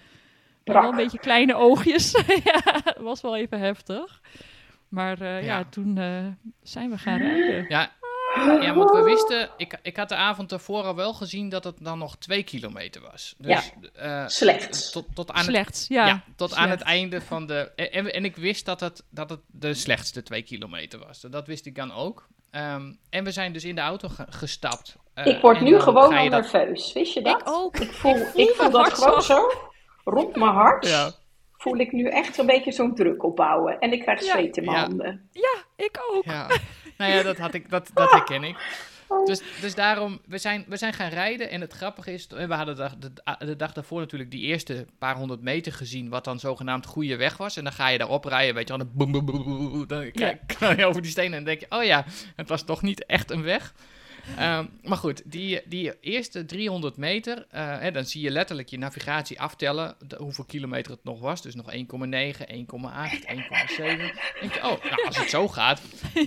wel 0.64 0.90
een 0.90 0.96
beetje 0.96 1.18
kleine 1.18 1.54
oogjes. 1.54 2.10
ja, 2.44 2.60
het 2.84 3.00
was 3.00 3.20
wel 3.20 3.36
even 3.36 3.58
heftig. 3.58 4.20
Maar 4.88 5.20
eh, 5.20 5.44
ja. 5.44 5.58
Ja. 5.58 5.64
toen 5.70 5.98
eh, 5.98 6.26
zijn 6.62 6.90
we 6.90 6.98
gaan 6.98 7.18
rijden. 7.18 7.64
Ja, 7.68 7.90
Ja, 8.44 8.74
want 8.74 8.90
we 8.90 9.02
wisten, 9.02 9.50
ik, 9.56 9.78
ik 9.82 9.96
had 9.96 10.08
de 10.08 10.14
avond 10.14 10.52
ervoor 10.52 10.82
al 10.82 10.94
wel 10.94 11.14
gezien 11.14 11.48
dat 11.48 11.64
het 11.64 11.76
dan 11.80 11.98
nog 11.98 12.16
twee 12.16 12.42
kilometer 12.42 13.02
was. 13.02 13.34
Dus, 13.38 13.72
ja, 13.94 14.28
slecht. 14.28 14.92
Tot, 14.92 15.06
tot 15.14 15.32
aan 15.32 15.54
het, 15.54 15.84
ja. 15.88 16.06
ja, 16.06 16.22
tot 16.36 16.54
aan 16.54 16.68
het 16.68 16.80
einde 16.80 17.20
van 17.20 17.46
de... 17.46 17.70
En, 17.74 18.12
en 18.12 18.24
ik 18.24 18.36
wist 18.36 18.64
dat 18.64 18.80
het, 18.80 19.02
dat 19.10 19.30
het 19.30 19.40
de 19.46 19.74
slechtste 19.74 20.22
twee 20.22 20.42
kilometer 20.42 20.98
was. 21.06 21.20
Dat 21.20 21.46
wist 21.46 21.66
ik 21.66 21.74
dan 21.74 21.92
ook. 21.92 22.26
Ehm, 22.50 22.92
en 23.10 23.24
we 23.24 23.30
zijn 23.30 23.52
dus 23.52 23.64
in 23.64 23.74
de 23.74 23.80
auto 23.80 24.08
ge- 24.08 24.26
gestapt. 24.28 24.96
Eh, 25.14 25.26
Ik 25.26 25.40
word 25.40 25.60
nu 25.60 25.80
gewoon 25.80 26.14
al 26.16 26.22
je 26.22 26.30
dat- 26.30 26.40
nerveus. 26.52 26.92
Wist 26.92 27.12
je 27.14 27.22
dat? 27.22 27.40
Ik 27.40 27.48
ook. 27.48 27.76
Ik 27.76 27.92
voel, 27.92 28.16
Ik 28.16 28.34
ik 28.34 28.54
voel 28.56 28.70
dat 28.70 28.92
gewoon 28.92 29.22
zo. 29.22 29.34
zo. 29.34 29.70
Rond 30.04 30.36
mijn 30.36 30.50
hart 30.52 30.86
Ja. 30.88 31.10
voel 31.52 31.76
ik 31.76 31.92
nu 31.92 32.08
echt 32.08 32.38
een 32.38 32.46
beetje 32.46 32.72
zo'n 32.72 32.94
druk 32.94 33.24
opbouwen. 33.24 33.78
En 33.78 33.92
ik 33.92 34.00
krijg 34.00 34.24
Ja. 34.24 34.30
zweet 34.32 34.56
in 34.56 34.64
mijn 34.64 34.76
Ja. 34.76 34.82
handen. 34.82 35.28
Ja, 35.32 35.54
ik 35.76 35.98
ook. 36.12 36.24
Ja, 36.24 36.48
nou 36.98 37.12
ja, 37.12 37.22
dat, 37.22 37.38
had 37.38 37.54
ik, 37.54 37.70
dat, 37.70 37.90
dat 37.94 38.10
herken 38.10 38.44
ik. 38.44 38.56
Dus, 39.24 39.42
dus 39.60 39.74
daarom, 39.74 40.20
we 40.26 40.38
zijn, 40.38 40.64
we 40.68 40.76
zijn 40.76 40.92
gaan 40.92 41.08
rijden. 41.10 41.50
En 41.50 41.60
het 41.60 41.72
grappige 41.72 42.12
is, 42.12 42.26
we 42.26 42.54
hadden 42.54 42.74
de, 42.76 42.80
dag- 42.82 42.96
de, 43.38 43.46
de 43.46 43.56
dag 43.56 43.72
daarvoor 43.72 44.00
natuurlijk 44.00 44.30
die 44.30 44.40
eerste 44.42 44.86
paar 44.98 45.16
honderd 45.16 45.40
meter 45.42 45.72
gezien. 45.72 46.08
Wat 46.08 46.24
dan 46.24 46.38
zogenaamd 46.38 46.86
goede 46.86 47.16
weg 47.16 47.36
was. 47.36 47.56
En 47.56 47.64
dan 47.64 47.72
ga 47.72 47.88
je 47.88 47.98
daarop 47.98 48.24
rijden, 48.24 48.54
weet 48.54 48.68
je 48.68 48.76
wel. 48.76 48.86
Dan, 48.86 48.94
boem, 48.94 49.12
boem, 49.12 49.24
boem, 49.26 49.86
dan 49.86 50.10
knal 50.46 50.76
je 50.76 50.86
over 50.90 51.02
die 51.02 51.10
stenen 51.10 51.38
en 51.38 51.44
denk 51.44 51.60
je, 51.60 51.66
oh 51.68 51.84
ja, 51.84 52.04
het 52.36 52.48
was 52.48 52.62
toch 52.64 52.82
niet 52.82 53.06
echt 53.06 53.30
een 53.30 53.42
weg. 53.42 53.74
Ehm, 54.36 54.66
maar 54.82 54.98
goed, 54.98 55.22
die, 55.24 55.60
die 55.66 56.00
eerste 56.00 56.44
300 56.44 56.96
meter, 56.96 57.46
eh, 57.50 57.78
hè, 57.78 57.90
dan 57.90 58.04
zie 58.04 58.22
je 58.22 58.30
letterlijk 58.30 58.68
je 58.68 58.78
navigatie 58.78 59.40
aftellen 59.40 59.96
de- 60.06 60.16
hoeveel 60.18 60.44
kilometer 60.44 60.92
het 60.92 61.04
nog 61.04 61.20
was. 61.20 61.42
Dus 61.42 61.54
nog 61.54 61.72
1,9, 61.72 62.46
1,8, 62.46 63.24
1,7. 63.26 64.12
Denk 64.40 64.54
je, 64.54 64.60
oh, 64.62 64.84
nou, 64.84 65.06
als 65.06 65.18
het 65.18 65.30
zo 65.30 65.48
gaat. 65.48 65.80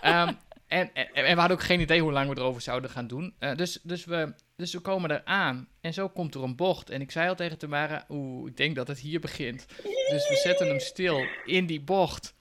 Ehm, 0.00 0.32
en, 0.66 0.90
en, 0.94 1.08
en 1.14 1.34
we 1.34 1.40
hadden 1.40 1.56
ook 1.56 1.62
geen 1.62 1.80
idee 1.80 2.00
hoe 2.00 2.12
lang 2.12 2.28
we 2.28 2.36
erover 2.36 2.60
zouden 2.62 2.90
gaan 2.90 3.06
doen. 3.06 3.34
Eh, 3.38 3.54
dus, 3.56 3.78
dus, 3.82 4.04
we, 4.04 4.34
dus 4.56 4.72
we 4.72 4.80
komen 4.80 5.10
eraan 5.10 5.68
en 5.80 5.92
zo 5.94 6.08
komt 6.08 6.34
er 6.34 6.42
een 6.42 6.56
bocht. 6.56 6.90
En 6.90 7.00
ik 7.00 7.10
zei 7.10 7.28
al 7.28 7.34
tegen 7.34 7.58
Tamara, 7.58 8.04
oeh, 8.08 8.48
ik 8.48 8.56
denk 8.56 8.74
dat 8.76 8.88
het 8.88 8.98
hier 8.98 9.20
begint. 9.20 9.66
Dus 10.10 10.28
we 10.28 10.36
zetten 10.42 10.66
hem 10.68 10.80
stil 10.80 11.26
in 11.44 11.66
die 11.66 11.80
bocht. 11.80 12.34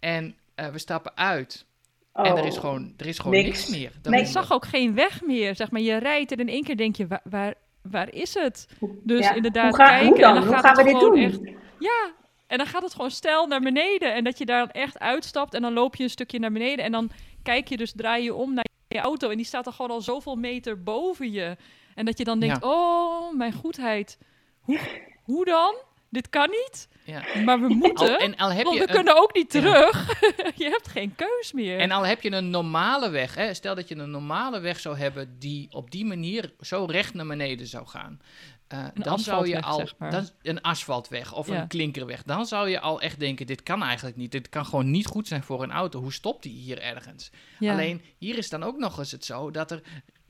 En 0.00 0.36
eh, 0.54 0.68
we 0.68 0.78
stappen 0.78 1.16
uit. 1.16 1.64
En 2.12 2.36
er 2.36 2.44
is 2.44 2.54
Oh. 2.54 2.60
gewoon, 2.60 2.94
er 2.96 3.06
is 3.06 3.18
gewoon 3.18 3.32
niks, 3.36 3.48
Niks. 3.48 3.68
meer. 3.68 3.78
Nee. 3.78 3.90
Je 3.92 4.00
daaronder. 4.02 4.32
zag 4.32 4.52
ook 4.52 4.64
geen 4.66 4.94
weg 4.94 5.22
meer, 5.22 5.56
zeg 5.56 5.70
maar. 5.70 5.80
Je 5.80 5.96
rijdt 5.96 6.32
en 6.32 6.38
in 6.38 6.48
één 6.48 6.64
keer 6.64 6.76
denk 6.76 6.96
je, 6.96 7.06
waar, 7.06 7.20
waar, 7.24 7.54
waar 7.82 8.12
is 8.14 8.34
het? 8.34 8.66
Dus 9.02 9.26
Ja. 9.26 9.34
inderdaad 9.34 9.68
hoe, 9.76 9.84
ga- 9.84 9.88
kijken 9.88 10.06
hoe 10.08 10.18
dan? 10.18 10.28
en 10.28 10.34
dan 10.34 10.44
hoe 10.44 10.52
gaat 10.54 10.64
gaan 10.64 10.74
we 10.74 10.80
het 10.82 10.90
dit 10.90 10.98
gewoon 11.08 11.20
doen? 11.30 11.46
echt... 11.46 11.56
Ja, 11.78 12.12
en 12.46 12.58
dan 12.58 12.66
gaat 12.66 12.82
het 12.82 12.92
gewoon 12.94 13.10
stijl 13.10 13.46
naar 13.46 13.60
beneden. 13.60 14.14
En 14.14 14.24
dat 14.24 14.38
je 14.38 14.46
daar 14.46 14.58
dan 14.58 14.70
echt 14.82 14.98
uitstapt 14.98 15.54
en 15.54 15.62
dan 15.62 15.72
loop 15.72 15.96
je 15.96 16.02
een 16.02 16.10
stukje 16.10 16.38
naar 16.38 16.52
beneden. 16.52 16.84
En 16.84 16.92
dan 16.92 17.10
kijk 17.42 17.68
je 17.68 17.76
dus, 17.76 17.92
draai 17.96 18.24
je 18.24 18.34
om 18.34 18.54
naar 18.54 18.64
je 18.88 18.98
auto. 18.98 19.28
En 19.30 19.36
die 19.36 19.46
staat 19.46 19.64
dan 19.64 19.72
gewoon 19.72 19.90
al 19.90 20.00
zoveel 20.00 20.36
meter 20.36 20.82
boven 20.82 21.32
je. 21.32 21.56
En 21.94 22.04
dat 22.04 22.18
je 22.18 22.24
dan 22.24 22.38
denkt, 22.40 22.58
Ja. 22.62 22.68
oh, 22.70 23.34
mijn 23.36 23.52
goedheid. 23.52 24.18
Hoe, 24.60 24.78
hoe 25.22 25.44
dan? 25.44 25.74
Dit 26.12 26.28
kan 26.30 26.50
niet. 26.50 26.88
Ja. 27.04 27.24
Maar 27.44 27.60
we 27.60 27.68
moeten, 27.68 28.08
Al, 28.08 28.16
en, 28.16 28.36
al 28.36 28.50
heb 28.52 28.64
want 28.64 28.76
je 28.78 28.82
we 28.82 28.88
een, 28.88 28.94
kunnen 28.94 29.16
ook 29.22 29.34
niet 29.34 29.52
Ja. 29.52 29.60
terug. 29.60 30.20
je 30.62 30.64
hebt 30.64 30.88
geen 30.88 31.14
keus 31.14 31.52
meer. 31.52 31.78
en 31.78 31.90
al 31.90 32.06
heb 32.06 32.22
je 32.22 32.32
een 32.32 32.50
normale 32.50 33.10
weg, 33.10 33.34
hè, 33.34 33.54
stel 33.54 33.74
dat 33.74 33.88
je 33.88 33.96
een 33.96 34.10
normale 34.10 34.60
weg 34.60 34.80
zou 34.80 34.96
hebben 34.98 35.36
die 35.38 35.66
op 35.70 35.90
die 35.90 36.04
manier 36.04 36.52
zo 36.60 36.84
recht 36.84 37.14
naar 37.14 37.26
beneden 37.26 37.66
zou 37.66 37.86
gaan. 37.86 38.20
eh, 38.68 38.84
dan 38.94 39.18
zou 39.18 39.48
je 39.48 39.62
al 39.62 39.78
zeg 39.78 39.94
maar. 39.98 40.10
dan, 40.10 40.28
een 40.42 40.60
asfaltweg 40.60 41.34
of 41.34 41.46
Ja. 41.48 41.60
een 41.60 41.68
klinkerweg. 41.68 42.22
Dan 42.22 42.46
zou 42.46 42.68
je 42.68 42.80
al 42.80 43.00
echt 43.00 43.18
denken: 43.20 43.46
dit 43.46 43.62
kan 43.62 43.82
eigenlijk 43.82 44.16
niet. 44.16 44.32
Dit 44.32 44.48
kan 44.48 44.64
gewoon 44.66 44.90
niet 44.90 45.06
goed 45.06 45.28
zijn 45.28 45.42
voor 45.42 45.62
een 45.62 45.72
auto. 45.72 46.00
Hoe 46.00 46.12
stopt 46.12 46.42
die 46.42 46.52
hier 46.60 46.80
ergens? 46.80 47.30
Ja. 47.58 47.72
Alleen 47.72 48.02
hier 48.18 48.38
is 48.38 48.48
dan 48.50 48.62
ook 48.62 48.78
nog 48.78 48.98
eens 48.98 49.10
het 49.12 49.24
zo 49.24 49.50
dat 49.50 49.70
er, 49.70 49.82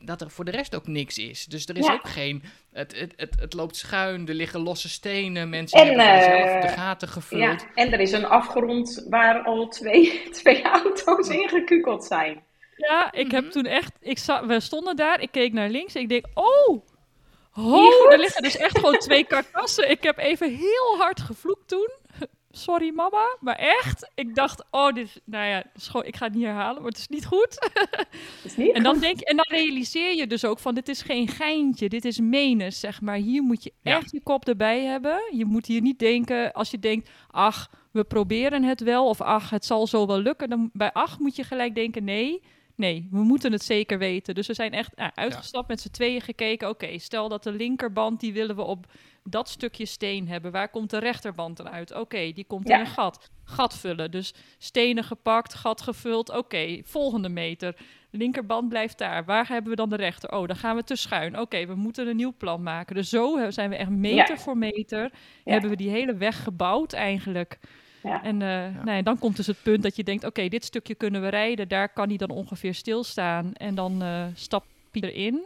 dat 0.04 0.20
er 0.20 0.30
voor 0.30 0.44
de 0.44 0.50
rest 0.50 0.74
ook 0.74 0.86
niks 0.86 1.18
is. 1.18 1.44
Dus 1.44 1.66
er 1.66 1.76
is 1.76 1.86
Ja. 1.86 1.92
ook 1.92 2.08
geen. 2.08 2.42
Het, 2.72 2.98
het, 2.98 3.12
het, 3.16 3.34
het 3.40 3.52
loopt 3.52 3.76
schuin, 3.76 4.28
er 4.28 4.34
liggen 4.34 4.60
losse 4.60 4.88
stenen, 4.88 5.48
mensen 5.48 5.78
En, 5.80 5.86
hebben 5.86 6.22
zelf 6.22 6.50
eh, 6.50 6.60
de 6.60 6.68
gaten 6.68 7.08
gevuld. 7.08 7.42
Ja, 7.42 7.56
en 7.74 7.92
er 7.92 8.00
is 8.00 8.12
een 8.12 8.26
afgrond 8.26 9.06
waar 9.10 9.42
al 9.42 9.68
twee, 9.68 10.22
twee 10.42 10.62
auto's 10.62 11.28
ingekukeld 11.28 12.04
zijn. 12.04 12.42
Ja, 12.76 13.12
ik 13.12 13.26
Mhm. 13.26 13.34
heb 13.34 13.50
toen 13.50 13.66
echt. 13.66 13.92
Ik 14.00 14.18
we 14.46 14.60
stonden 14.60 14.96
daar, 14.96 15.20
ik 15.20 15.30
keek 15.30 15.52
naar 15.52 15.68
links. 15.68 15.94
Ik 15.94 16.08
denk, 16.08 16.24
oh, 16.34 16.82
oh, 17.56 18.12
er 18.12 18.18
liggen 18.18 18.42
dus 18.42 18.56
echt 18.56 18.78
gewoon 18.78 18.98
twee 18.98 19.24
karkassen. 19.34 19.90
Ik 19.90 20.02
heb 20.02 20.18
even 20.18 20.56
heel 20.56 20.96
hard 20.98 21.20
gevloekt 21.20 21.68
toen. 21.68 21.90
Sorry 22.54 22.90
mama, 22.94 23.36
maar 23.40 23.54
echt. 23.56 24.10
Ik 24.14 24.34
dacht, 24.34 24.64
oh, 24.70 24.92
dit, 24.92 25.04
is- 25.06 25.20
nou 25.24 25.46
ja, 25.46 25.56
het 25.56 25.66
is 25.76 25.86
gewoon, 25.88 26.06
ik 26.06 26.16
ga 26.16 26.24
het 26.26 26.34
niet 26.34 26.44
herhalen, 26.44 26.82
maar 26.82 26.90
het 26.90 26.98
is 27.00 27.08
niet 27.08 27.26
goed. 27.26 27.70
Is 28.44 28.56
niet 28.56 28.72
En 28.74 28.82
dan, 28.82 28.92
goed. 28.92 29.02
denk, 29.02 29.20
en 29.20 29.36
dan 29.36 29.46
realiseer 29.48 30.14
je 30.16 30.26
dus 30.26 30.44
ook 30.44 30.58
van, 30.58 30.74
dit 30.74 30.88
is 30.88 31.02
geen 31.02 31.28
geintje, 31.28 31.88
dit 31.88 32.04
is 32.04 32.20
menens, 32.20 32.80
zeg 32.80 33.00
maar. 33.00 33.16
Hier 33.16 33.42
moet 33.42 33.64
je 33.64 33.72
Ja. 33.82 33.96
echt 33.96 34.10
je 34.10 34.20
kop 34.22 34.48
erbij 34.48 34.84
hebben. 34.84 35.20
Je 35.30 35.44
moet 35.44 35.66
hier 35.66 35.80
niet 35.80 35.98
denken, 35.98 36.52
als 36.52 36.70
je 36.70 36.78
denkt, 36.78 37.10
ach, 37.30 37.70
we 37.90 38.04
proberen 38.04 38.62
het 38.62 38.80
wel, 38.80 39.08
of 39.08 39.20
ach, 39.20 39.50
het 39.50 39.64
zal 39.64 39.86
zo 39.86 40.06
wel 40.06 40.18
lukken. 40.20 40.48
Dan, 40.50 40.70
bij 40.72 40.92
ach 40.92 41.18
moet 41.18 41.36
je 41.36 41.44
gelijk 41.44 41.74
denken, 41.74 42.04
nee, 42.04 42.42
nee, 42.76 43.08
we 43.10 43.18
moeten 43.22 43.52
het 43.52 43.62
zeker 43.64 43.98
weten. 43.98 44.34
Dus 44.34 44.46
we 44.46 44.54
zijn 44.54 44.72
echt 44.72 44.96
nou, 44.96 45.10
uitgestapt, 45.14 45.68
met 45.68 45.80
z'n 45.80 45.90
tweeën 45.90 46.20
gekeken. 46.20 46.68
Oké, 46.68 46.98
stel 46.98 47.28
dat 47.28 47.42
de 47.42 47.52
linkerband, 47.52 48.20
die 48.20 48.32
willen 48.32 48.56
we 48.56 48.62
op 48.62 48.86
dat 49.24 49.48
stukje 49.48 49.86
steen 49.86 50.28
hebben. 50.28 50.52
Waar 50.52 50.68
komt 50.68 50.90
de 50.90 50.98
rechterband 50.98 51.56
dan 51.56 51.68
uit? 51.68 51.94
Oké, 51.94 52.32
die 52.32 52.44
komt 52.44 52.68
Ja. 52.68 52.74
in 52.74 52.80
een 52.80 52.86
gat. 52.86 53.30
Gat 53.44 53.76
vullen. 53.78 54.10
Dus 54.10 54.34
stenen 54.58 55.04
gepakt, 55.04 55.54
gat 55.54 55.80
gevuld. 55.80 56.30
Oké, 56.36 56.80
volgende 56.84 57.28
meter. 57.28 57.76
Linkerband 58.10 58.68
blijft 58.68 58.98
daar. 58.98 59.24
Waar 59.24 59.48
hebben 59.48 59.70
we 59.70 59.76
dan 59.76 59.88
de 59.88 59.96
rechter? 59.96 60.32
Oh, 60.32 60.46
dan 60.46 60.56
gaan 60.56 60.76
we 60.76 60.84
te 60.84 60.96
schuin. 60.96 61.38
Oké, 61.40 61.66
we 61.66 61.74
moeten 61.74 62.06
een 62.08 62.16
nieuw 62.16 62.34
plan 62.38 62.62
maken. 62.62 62.94
Dus 62.94 63.08
zo 63.08 63.38
he- 63.38 63.50
zijn 63.50 63.70
we 63.70 63.76
echt 63.76 63.90
meter 63.90 64.34
Ja. 64.34 64.40
voor 64.42 64.56
meter. 64.58 65.00
Ja. 65.44 65.52
Hebben 65.52 65.70
we 65.70 65.76
die 65.76 65.90
hele 65.90 66.14
weg 66.16 66.42
gebouwd 66.42 66.92
eigenlijk. 66.92 67.58
Ja. 68.02 68.22
En 68.22 68.42
eh, 68.42 68.48
nou 68.84 68.96
ja, 68.96 69.02
dan 69.02 69.18
komt 69.18 69.36
dus 69.36 69.46
het 69.46 69.62
punt 69.62 69.82
dat 69.82 69.96
je 69.96 70.04
denkt: 70.04 70.24
oké, 70.24 70.48
dit 70.48 70.64
stukje 70.64 70.94
kunnen 70.94 71.20
we 71.22 71.28
rijden. 71.28 71.68
Daar 71.68 71.88
kan 71.88 72.08
hij 72.08 72.16
dan 72.16 72.30
ongeveer 72.30 72.74
stilstaan. 72.74 73.50
En 73.54 73.74
dan 73.74 74.02
eh 74.02 74.24
stapt 74.34 74.66
hij 74.92 75.10
erin. 75.10 75.44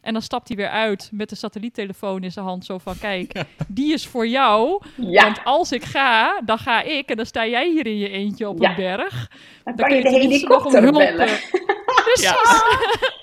En 0.00 0.12
dan 0.12 0.22
stapt 0.22 0.48
hij 0.48 0.56
weer 0.56 0.68
uit 0.68 1.10
met 1.12 1.28
de 1.28 1.34
satelliettelefoon 1.36 2.22
in 2.22 2.32
zijn 2.32 2.44
hand. 2.44 2.64
Zo 2.64 2.78
van: 2.78 2.98
kijk, 2.98 3.42
die 3.68 3.92
is 3.92 4.06
voor 4.06 4.26
jou. 4.26 4.82
Ja, 4.94 5.22
Want 5.24 5.40
als 5.44 5.72
ik 5.72 5.84
ga, 5.84 6.40
dan 6.44 6.58
ga 6.58 6.82
ik. 6.82 7.08
En 7.08 7.16
dan 7.16 7.26
sta 7.26 7.46
jij 7.46 7.70
hier 7.70 7.86
in 7.86 7.98
je 7.98 8.08
eentje 8.08 8.48
op 8.48 8.60
Ja. 8.60 8.70
een 8.70 8.76
berg. 8.76 9.28
dan 9.64 9.76
Dan 9.76 9.88
kan 9.88 9.96
je 9.96 10.02
de 10.02 10.08
helikopter 10.10 10.78
om 10.78 10.84
hulp, 10.84 10.94
bellen. 10.94 11.28
eh, 11.28 11.34
Precies, 12.14 12.62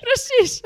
precies. 0.00 0.60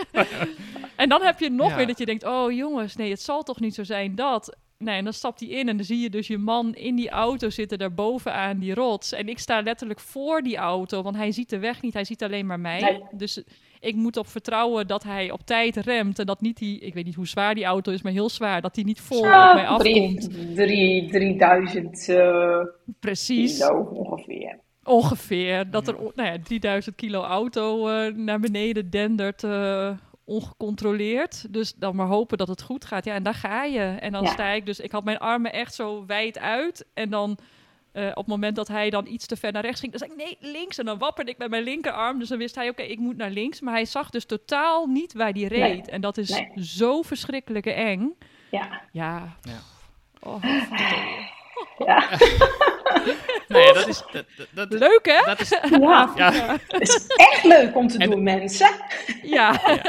en 0.96 1.08
dan 1.08 1.22
heb 1.22 1.40
je 1.40 1.50
nog 1.50 1.68
Ja. 1.70 1.76
weer 1.76 1.86
dat 1.86 1.98
je 1.98 2.06
denkt, 2.06 2.24
oh 2.24 2.52
jongens, 2.52 2.96
nee, 2.96 3.10
het 3.10 3.20
zal 3.22 3.42
toch 3.42 3.60
niet 3.60 3.74
zo 3.74 3.84
zijn 3.84 4.14
dat... 4.14 4.56
Nee, 4.84 4.96
en 4.96 5.04
dan 5.04 5.12
stapt 5.12 5.40
hij 5.40 5.48
in 5.48 5.68
en 5.68 5.76
dan 5.76 5.84
zie 5.86 5.98
je 6.00 6.10
dus 6.10 6.26
je 6.26 6.38
man 6.38 6.74
in 6.74 6.94
die 6.96 7.10
auto 7.10 7.50
zitten, 7.50 7.78
daar 7.78 7.94
bovenaan 7.94 8.58
die 8.58 8.74
rots. 8.74 9.12
En 9.12 9.28
ik 9.28 9.38
sta 9.38 9.60
letterlijk 9.60 10.00
voor 10.00 10.42
die 10.42 10.56
auto, 10.56 11.02
want 11.02 11.16
hij 11.16 11.32
ziet 11.32 11.48
de 11.50 11.58
weg 11.58 11.82
niet, 11.82 11.94
hij 11.94 12.04
ziet 12.04 12.22
alleen 12.22 12.46
maar 12.46 12.60
mij. 12.60 12.80
Nee. 12.80 13.02
Dus 13.12 13.42
ik 13.80 13.94
moet 13.94 14.16
op 14.16 14.26
vertrouwen 14.26 14.86
dat 14.86 15.02
hij 15.02 15.30
op 15.30 15.40
tijd 15.44 15.76
remt 15.76 16.18
en 16.18 16.26
dat 16.26 16.40
niet 16.40 16.56
die, 16.58 16.78
ik 16.78 16.94
weet 16.94 17.04
niet 17.04 17.14
hoe 17.14 17.26
zwaar 17.26 17.54
die 17.54 17.64
auto 17.64 17.92
is, 17.92 18.02
maar 18.02 18.12
heel 18.12 18.28
zwaar, 18.28 18.60
dat 18.60 18.74
hij 18.74 18.84
niet 18.84 19.00
vol 19.00 19.18
op 19.18 19.24
mij 19.24 19.32
Ah, 19.66 19.78
drie, 19.78 20.02
afkomt. 20.18 20.54
drie, 20.56 21.10
3000 21.10 22.08
eh, 22.08 22.58
Precies. 23.00 23.58
kilo 23.58 23.80
ongeveer. 23.80 24.58
Ongeveer. 24.84 25.70
Dat 25.70 25.88
er 25.88 25.94
nou 26.14 26.28
ja, 26.28 26.36
3000 26.42 26.96
kilo 26.96 27.22
auto 27.22 27.88
eh, 27.88 28.14
naar 28.14 28.40
beneden 28.40 28.90
dendert, 28.90 29.44
eh, 29.44 29.90
ongecontroleerd. 30.24 31.52
Dus 31.52 31.74
dan 31.74 31.96
maar 31.96 32.06
hopen 32.06 32.38
dat 32.38 32.48
het 32.48 32.62
goed 32.62 32.84
gaat. 32.84 33.04
Ja, 33.04 33.14
en 33.14 33.22
daar 33.22 33.34
ga 33.34 33.64
je. 33.64 33.80
En 33.80 34.12
dan 34.12 34.22
Ja. 34.22 34.30
sta 34.30 34.48
ik 34.50 34.66
dus, 34.66 34.80
ik 34.80 34.92
had 34.92 35.04
mijn 35.04 35.18
armen 35.18 35.52
echt 35.52 35.74
zo 35.74 36.06
wijd 36.06 36.38
uit. 36.38 36.86
En 36.94 37.10
dan 37.10 37.38
eh, 37.92 38.06
op 38.08 38.16
het 38.16 38.26
moment 38.26 38.56
dat 38.56 38.68
hij 38.68 38.90
dan 38.90 39.06
iets 39.06 39.26
te 39.26 39.36
ver 39.36 39.52
naar 39.52 39.62
rechts 39.62 39.80
ging, 39.80 39.92
dan 39.92 40.00
zei 40.08 40.12
ik 40.12 40.16
nee, 40.40 40.52
links. 40.52 40.78
En 40.78 40.84
dan 40.84 40.98
wapperde 40.98 41.30
ik 41.30 41.38
met 41.38 41.50
mijn 41.50 41.62
linkerarm. 41.62 42.18
Dus 42.18 42.28
dan 42.28 42.38
wist 42.38 42.54
hij, 42.54 42.68
oké, 42.68 42.82
ik 42.82 42.98
moet 42.98 43.16
naar 43.16 43.30
links. 43.30 43.60
Maar 43.60 43.74
hij 43.74 43.84
zag 43.84 44.10
dus 44.10 44.24
totaal 44.24 44.86
niet 44.86 45.12
waar 45.12 45.32
hij 45.32 45.42
reed. 45.42 45.60
Nee. 45.60 45.82
En 45.82 46.00
dat 46.00 46.16
is 46.18 46.28
Nee. 46.30 46.50
zo 46.56 47.02
verschrikkelijk 47.02 47.66
eng. 47.66 48.12
Ja, 48.50 48.80
Ja. 48.92 49.36
Ja. 49.42 49.58
Oh, 50.20 50.42
ja. 51.86 52.08
Ja, 53.48 53.72
dat 53.72 53.88
is. 53.88 54.02
Dat, 54.12 54.24
dat, 54.36 54.70
dat, 54.70 54.72
leuk 54.72 55.00
hè? 55.02 55.24
dat 55.24 55.40
is 55.40 55.48
ja. 55.80 56.12
ja, 56.16 56.58
Het 56.68 56.80
is 56.80 57.06
echt 57.16 57.44
leuk 57.44 57.76
om 57.76 57.88
te 57.88 57.98
En- 57.98 58.10
doen, 58.10 58.22
mensen. 58.22 58.70
Ja. 59.22 59.60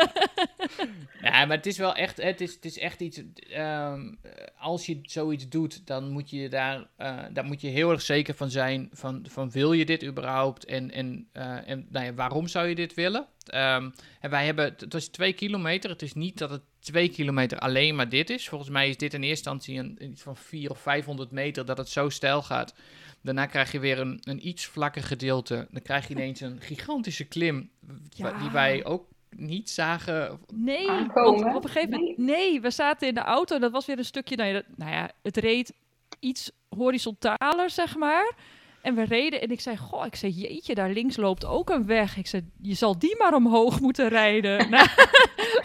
Ja, 1.22 1.46
maar 1.46 1.58
het 1.58 1.66
is 1.66 1.78
wel 1.78 1.96
echt, 1.96 2.22
het 2.22 2.42
is, 2.42 2.54
het 2.54 2.66
is 2.66 2.78
echt 2.78 3.00
iets, 3.02 3.22
ehm, 3.50 4.14
als 4.58 4.86
je 4.86 5.00
zoiets 5.02 5.50
doet, 5.50 5.88
dan 5.88 6.10
moet 6.10 6.30
je 6.30 6.50
daar, 6.50 6.88
eh, 6.98 7.18
daar 7.32 7.46
moet 7.46 7.62
je 7.62 7.68
heel 7.68 7.92
erg 7.92 8.02
zeker 8.02 8.34
van 8.36 8.50
zijn, 8.50 8.90
van, 8.94 9.26
van 9.30 9.52
wil 9.52 9.74
je 9.74 9.86
dit 9.86 10.04
überhaupt 10.04 10.66
en, 10.66 10.92
en, 10.92 11.28
eh, 11.32 11.70
en 11.70 11.88
nou 11.90 12.06
ja, 12.06 12.14
waarom 12.14 12.48
zou 12.48 12.68
je 12.68 12.76
dit 12.76 12.94
willen? 12.94 13.26
Ehm, 13.46 13.90
en 14.20 14.30
wij 14.30 14.46
hebben, 14.46 14.66
het 14.66 14.94
was 14.94 15.08
twee 15.08 15.34
kilometer, 15.34 15.90
het 15.90 16.02
is 16.02 16.14
niet 16.14 16.38
dat 16.38 16.50
het 16.50 16.62
twee 16.82 17.10
kilometer 17.10 17.60
alleen 17.60 17.96
maar 17.96 18.10
dit 18.10 18.30
is. 18.30 18.50
Volgens 18.50 18.70
mij 18.70 18.90
is 18.90 18.98
dit 18.98 19.14
in 19.14 19.24
eerste 19.24 19.50
instantie 19.50 19.80
een, 19.80 20.12
iets 20.12 20.22
van 20.22 20.38
400 20.38 20.72
of 20.78 20.82
500 20.82 21.32
meter 21.32 21.66
dat 21.66 21.78
het 21.78 21.90
zo 21.90 22.10
stijl 22.10 22.42
gaat. 22.42 22.74
Daarna 23.22 23.46
krijg 23.46 23.72
je 23.72 23.80
weer 23.80 24.00
een, 24.00 24.20
een 24.24 24.48
iets 24.48 24.66
vlakker 24.66 25.04
gedeelte. 25.04 25.68
Dan 25.72 25.82
krijg 25.82 26.08
je 26.08 26.14
ineens 26.14 26.40
een 26.40 26.62
gigantische 26.62 27.26
klim, 27.26 27.70
Ja. 28.10 28.40
die 28.40 28.50
wij 28.50 28.86
ook 28.86 29.06
niet 29.30 29.70
zagen. 29.70 30.40
Nee, 30.54 30.90
aankomen. 30.90 31.56
op 31.56 31.64
een 31.64 31.70
gegeven 31.70 32.00
moment... 32.00 32.18
Nee. 32.18 32.62
we 32.62 32.72
zaten 32.72 33.08
in 33.08 33.14
de 33.14 33.22
auto. 33.22 33.60
Dat 33.60 33.72
was 33.72 33.86
weer 33.86 33.98
een 33.98 34.06
stukje... 34.06 34.36
Nou 34.36 34.54
ja, 34.54 34.62
nou 34.76 34.92
ja, 34.92 35.12
het 35.22 35.38
reed 35.38 35.74
iets 36.20 36.52
horizontaler, 36.70 37.70
zeg 37.70 37.96
maar. 37.96 38.34
En 38.82 38.96
we 38.96 39.04
reden 39.04 39.42
en 39.42 39.52
ik 39.52 39.62
zei... 39.62 39.78
Goh, 39.78 40.06
ik 40.06 40.16
zei, 40.16 40.32
jeetje, 40.32 40.76
daar 40.76 40.90
links 40.90 41.18
loopt 41.18 41.46
ook 41.46 41.70
een 41.70 41.86
weg. 41.86 42.18
Ik 42.18 42.28
zei, 42.28 42.50
je 42.62 42.74
zal 42.74 43.00
die 43.00 43.16
maar 43.18 43.34
omhoog 43.34 43.80
moeten 43.80 44.10
rijden. 44.10 44.58
nou, 44.70 44.88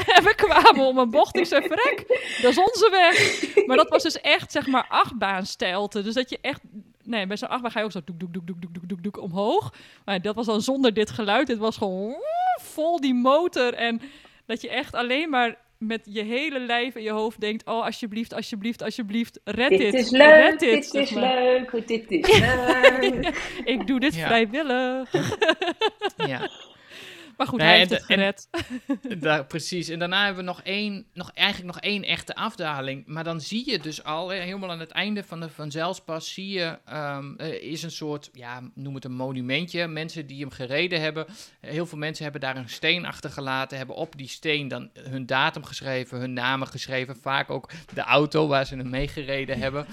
en 0.06 0.24
we 0.24 0.32
kwamen 0.36 0.86
om 0.86 0.98
een 0.98 1.10
bocht. 1.10 1.36
Ik 1.36 1.46
zei, 1.46 1.62
verrek, 1.62 2.04
dat 2.42 2.50
is 2.50 2.58
onze 2.58 2.90
weg. 2.90 3.66
Maar 3.66 3.76
dat 3.76 3.88
was 3.88 4.02
dus 4.02 4.20
echt, 4.20 4.52
zeg 4.52 4.66
maar, 4.66 4.86
achtbaanstijlte. 4.88 6.02
Dus 6.02 6.14
dat 6.14 6.30
je 6.30 6.38
echt... 6.40 6.60
Nee, 7.02 7.26
bij 7.26 7.36
zo'n 7.36 7.48
achtbaan 7.48 7.70
ga 7.70 7.78
je 7.78 7.84
ook 7.84 7.92
zo 7.92 8.00
doek, 8.04 8.20
doek, 8.20 8.32
doek, 8.32 8.46
doek, 8.46 8.74
doek, 8.74 8.88
doek, 8.88 9.02
doek, 9.02 9.20
omhoog. 9.20 9.74
Maar 10.04 10.22
dat 10.22 10.34
was 10.34 10.46
dan 10.46 10.62
zonder 10.62 10.92
dit 10.92 11.10
geluid. 11.10 11.46
Dit 11.46 11.58
was 11.58 11.76
gewoon 11.76 12.14
vol 12.60 13.00
die 13.00 13.14
motor. 13.14 13.74
En 13.74 14.00
dat 14.46 14.60
je 14.60 14.68
echt 14.68 14.94
alleen 14.94 15.30
maar 15.30 15.56
met 15.79 16.01
je 16.05 16.22
hele 16.22 16.59
lijf 16.61 16.95
en 16.95 17.03
je 17.03 17.11
hoofd 17.11 17.41
denkt... 17.41 17.66
Oh, 17.66 17.85
alsjeblieft, 17.85 18.35
alsjeblieft, 18.35 18.83
alsjeblieft, 18.83 19.41
red 19.45 19.68
dit. 19.68 19.79
Dit 19.79 19.95
is 19.95 20.11
red 20.11 20.51
leuk, 20.51 20.59
dit, 20.59 20.93
dit 20.93 21.03
is 21.03 21.11
maar. 21.11 21.35
leuk, 21.35 21.87
dit 21.87 22.11
is 22.11 22.29
leuk. 23.01 23.33
Ik 23.64 23.87
doe 23.87 24.01
dit 24.01 24.14
Ja. 24.14 24.27
vrijwillig. 24.27 25.11
Ja, 26.16 26.51
Maar 27.37 27.47
goed, 27.47 27.59
Nee, 27.59 27.68
hij 27.68 27.78
heeft 27.78 27.91
het 27.91 28.01
en- 28.01 28.07
gered. 28.07 28.49
daar, 29.22 29.45
precies. 29.47 29.89
En 29.89 29.99
daarna 29.99 30.24
hebben 30.24 30.45
we 30.45 30.51
nog 30.51 30.62
één, 30.62 31.07
nog, 31.14 31.30
eigenlijk 31.34 31.74
nog 31.74 31.82
één 31.82 32.03
echte 32.03 32.34
afdaling. 32.34 33.03
Maar 33.07 33.24
dan 33.24 33.41
zie 33.41 33.70
je 33.70 33.78
dus 33.78 34.05
al, 34.05 34.28
helemaal 34.28 34.70
aan 34.70 34.80
het 34.80 34.91
einde 34.91 35.24
van 35.24 35.41
de 35.41 35.49
Van 35.51 35.70
Zijlspas, 35.70 36.32
zie 36.32 36.49
je, 36.49 36.78
ehm, 36.84 37.32
er 37.37 37.62
is 37.62 37.82
een 37.82 37.91
soort, 37.91 38.30
ja, 38.32 38.61
noem 38.74 38.95
het 38.95 39.05
een 39.05 39.12
monumentje. 39.14 39.87
Mensen 39.87 40.26
die 40.26 40.41
hem 40.41 40.51
gereden 40.51 41.01
hebben. 41.01 41.26
Heel 41.61 41.87
veel 41.87 41.99
mensen 41.99 42.22
hebben 42.24 42.41
daar 42.41 42.57
een 42.57 42.68
steen 42.68 43.07
achtergelaten, 43.07 43.76
hebben 43.78 43.97
op 43.97 44.16
die 44.16 44.28
steen 44.28 44.68
dan 44.68 44.91
hun 44.95 45.26
datum 45.26 45.64
geschreven, 45.64 46.18
hun 46.18 46.32
namen 46.32 46.68
geschreven. 46.68 47.16
Vaak 47.16 47.51
ook 47.51 47.70
de 47.95 48.01
auto 48.01 48.47
waar 48.47 48.66
ze 48.66 48.76
hem 48.76 48.91
meegereden 48.91 49.59
hebben. 49.59 49.87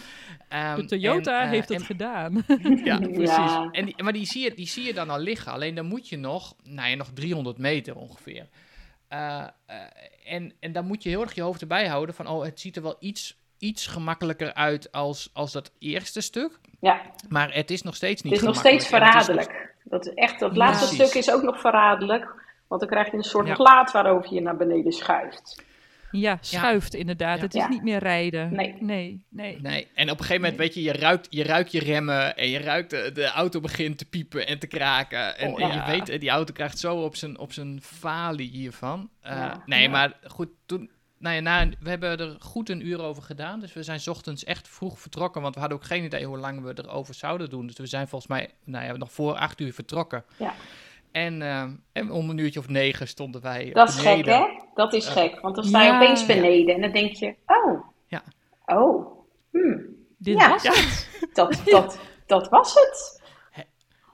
Ehm, 0.50 0.76
De 0.76 0.86
Toyota 0.86 1.40
en, 1.40 1.46
eh, 1.46 1.52
heeft 1.52 1.70
het 1.70 1.80
en- 1.80 1.86
gedaan. 1.86 2.44
ja, 2.86 2.98
precies. 3.00 3.28
Ja. 3.36 3.70
En 3.72 3.86
die, 3.86 4.04
maar 4.04 4.14
die 4.14 4.26
zie, 4.26 4.44
je, 4.44 4.54
die 4.56 4.68
zie 4.68 4.84
je 4.84 4.94
dan 4.94 5.10
al 5.10 5.20
liggen. 5.20 5.52
Alleen 5.52 5.76
dan 5.76 5.86
moet 5.86 6.10
je 6.10 6.18
nog, 6.18 6.56
nou 6.64 6.90
ja, 6.90 6.96
nog 6.96 7.14
300 7.34 7.58
meter 7.58 7.96
ongeveer. 7.96 8.48
Eh, 9.08 9.44
eh, 9.66 9.76
en, 10.26 10.54
en 10.60 10.72
dan 10.72 10.86
moet 10.86 11.04
je 11.04 11.10
heel 11.10 11.22
erg 11.22 11.36
je 11.36 11.42
hoofd 11.42 11.62
erbij 11.62 11.88
houden 11.88 12.16
van, 12.16 12.28
oh, 12.28 12.44
het 12.44 12.60
ziet 12.60 12.76
er 12.76 12.82
wel 12.82 12.96
iets, 13.00 13.38
iets 13.58 13.88
gemakkelijker 13.88 14.54
uit 14.54 14.92
als, 14.92 15.30
als 15.34 15.52
dat 15.52 15.72
eerste 15.80 16.22
stuk. 16.22 16.60
Ja, 16.80 17.02
Maar 17.30 17.54
het 17.54 17.72
is 17.72 17.82
nog 17.82 17.96
steeds 17.96 18.22
niet 18.22 18.34
het 18.34 18.42
is 18.42 18.48
nog 18.48 18.58
steeds 18.58 18.86
is 18.86 18.92
nog- 18.92 19.00
verraderlijk. 19.02 19.74
Dat, 19.84 20.06
is 20.08 20.14
echt, 20.14 20.40
dat 20.40 20.56
laatste 20.58 20.94
stuk 20.96 21.14
is 21.14 21.32
ook 21.32 21.42
nog 21.44 21.60
verraderlijk. 21.60 22.42
Want 22.68 22.82
dan 22.82 22.90
krijg 22.90 23.12
je 23.12 23.18
een 23.18 23.24
soort 23.24 23.48
Ja. 23.48 23.54
plaat 23.56 23.92
waarover 23.92 24.34
je 24.34 24.42
naar 24.42 24.58
beneden 24.58 24.92
schuift. 24.92 25.64
Ja, 26.20 26.38
schuift 26.42 26.94
inderdaad. 26.94 27.38
Ja. 27.38 27.44
Het 27.44 27.54
is 27.54 27.62
Ja. 27.62 27.68
niet 27.70 27.84
meer 27.84 28.00
rijden. 28.00 28.54
Nee. 28.56 28.76
Nee, 28.80 29.26
nee. 29.30 29.62
Nee, 29.62 29.88
en 29.94 30.04
op 30.10 30.20
een 30.20 30.26
gegeven 30.26 30.42
moment, 30.42 30.58
weet 30.60 30.74
je, 30.74 30.82
je 30.82 30.92
ruikt, 30.94 31.28
je 31.30 31.44
ruikt 31.44 31.72
je 31.72 31.80
remmen 31.80 32.38
en 32.38 32.50
je 32.50 32.60
ruikt 32.60 32.90
de, 32.90 33.10
de 33.14 33.26
auto 33.26 33.60
begint 33.60 33.98
te 33.98 34.06
piepen 34.06 34.48
en 34.48 34.60
te 34.60 34.68
kraken. 34.68 35.38
En, 35.38 35.52
Oh, 35.52 35.62
en 35.64 35.72
je 35.74 35.84
weet, 35.92 36.10
eh, 36.10 36.20
die 36.20 36.30
auto 36.30 36.54
krijgt 36.54 36.80
zo 36.80 36.96
op 36.96 37.16
zijn, 37.16 37.38
op 37.38 37.54
zijn 37.54 37.82
falie 37.82 38.50
hiervan. 38.50 39.10
Eh, 39.22 39.32
Ja. 39.32 39.64
Nee, 39.66 39.82
Ja. 39.82 39.90
maar 39.90 40.14
goed, 40.28 40.50
toen, 40.66 40.90
nou 41.20 41.36
ja, 41.36 41.42
na, 41.42 41.70
we 41.80 41.90
hebben 41.90 42.20
er 42.20 42.36
goed 42.40 42.70
een 42.70 42.88
uur 42.88 43.02
over 43.02 43.24
gedaan. 43.24 43.60
Dus 43.60 43.74
we 43.74 43.84
zijn 43.84 44.00
's 44.00 44.08
ochtends 44.08 44.44
echt 44.44 44.68
vroeg 44.68 45.00
vertrokken, 45.00 45.42
want 45.42 45.54
we 45.54 45.60
hadden 45.60 45.78
ook 45.78 45.86
geen 45.86 46.04
idee 46.04 46.26
hoe 46.26 46.38
lang 46.38 46.62
we 46.62 46.74
erover 46.76 47.14
zouden 47.14 47.50
doen. 47.50 47.68
Dus 47.68 47.78
we 47.78 47.86
zijn 47.88 48.08
volgens 48.08 48.32
mij, 48.32 48.50
nou 48.64 48.86
ja, 48.86 48.98
nog 48.98 49.12
voor 49.12 49.36
acht 49.36 49.60
uur 49.62 49.74
vertrokken. 49.74 50.24
Ja. 50.38 50.54
En, 51.14 51.42
eh, 51.42 51.64
en 51.92 52.12
om 52.12 52.30
een 52.30 52.38
uurtje 52.38 52.60
of 52.60 52.68
negen 52.70 53.08
stonden 53.08 53.42
wij 53.42 53.70
Dat 53.74 53.90
is 53.90 53.96
gek, 54.00 54.26
hè? 54.26 54.44
Dat 54.74 54.94
is 54.94 55.06
Ja. 55.06 55.12
gek. 55.12 55.40
Want 55.40 55.56
dan 55.56 55.64
sta 55.64 55.82
je 55.82 55.88
Ja. 55.90 55.96
opeens 55.96 56.26
beneden 56.26 56.76
en 56.76 56.82
dan 56.82 56.92
denk 56.92 57.14
je, 57.14 57.36
oh. 57.46 57.86
Ja. 58.08 58.24
Oh. 58.66 59.20
Hmm. 59.52 59.86
Dit 60.18 60.40
Ja. 60.40 60.50
was 60.50 60.64
Ja. 60.64 60.72
het. 60.72 61.10
Dat, 61.34 61.62
dat, 61.66 62.00
dat 62.26 62.50
was 62.50 62.74
het. 62.74 63.22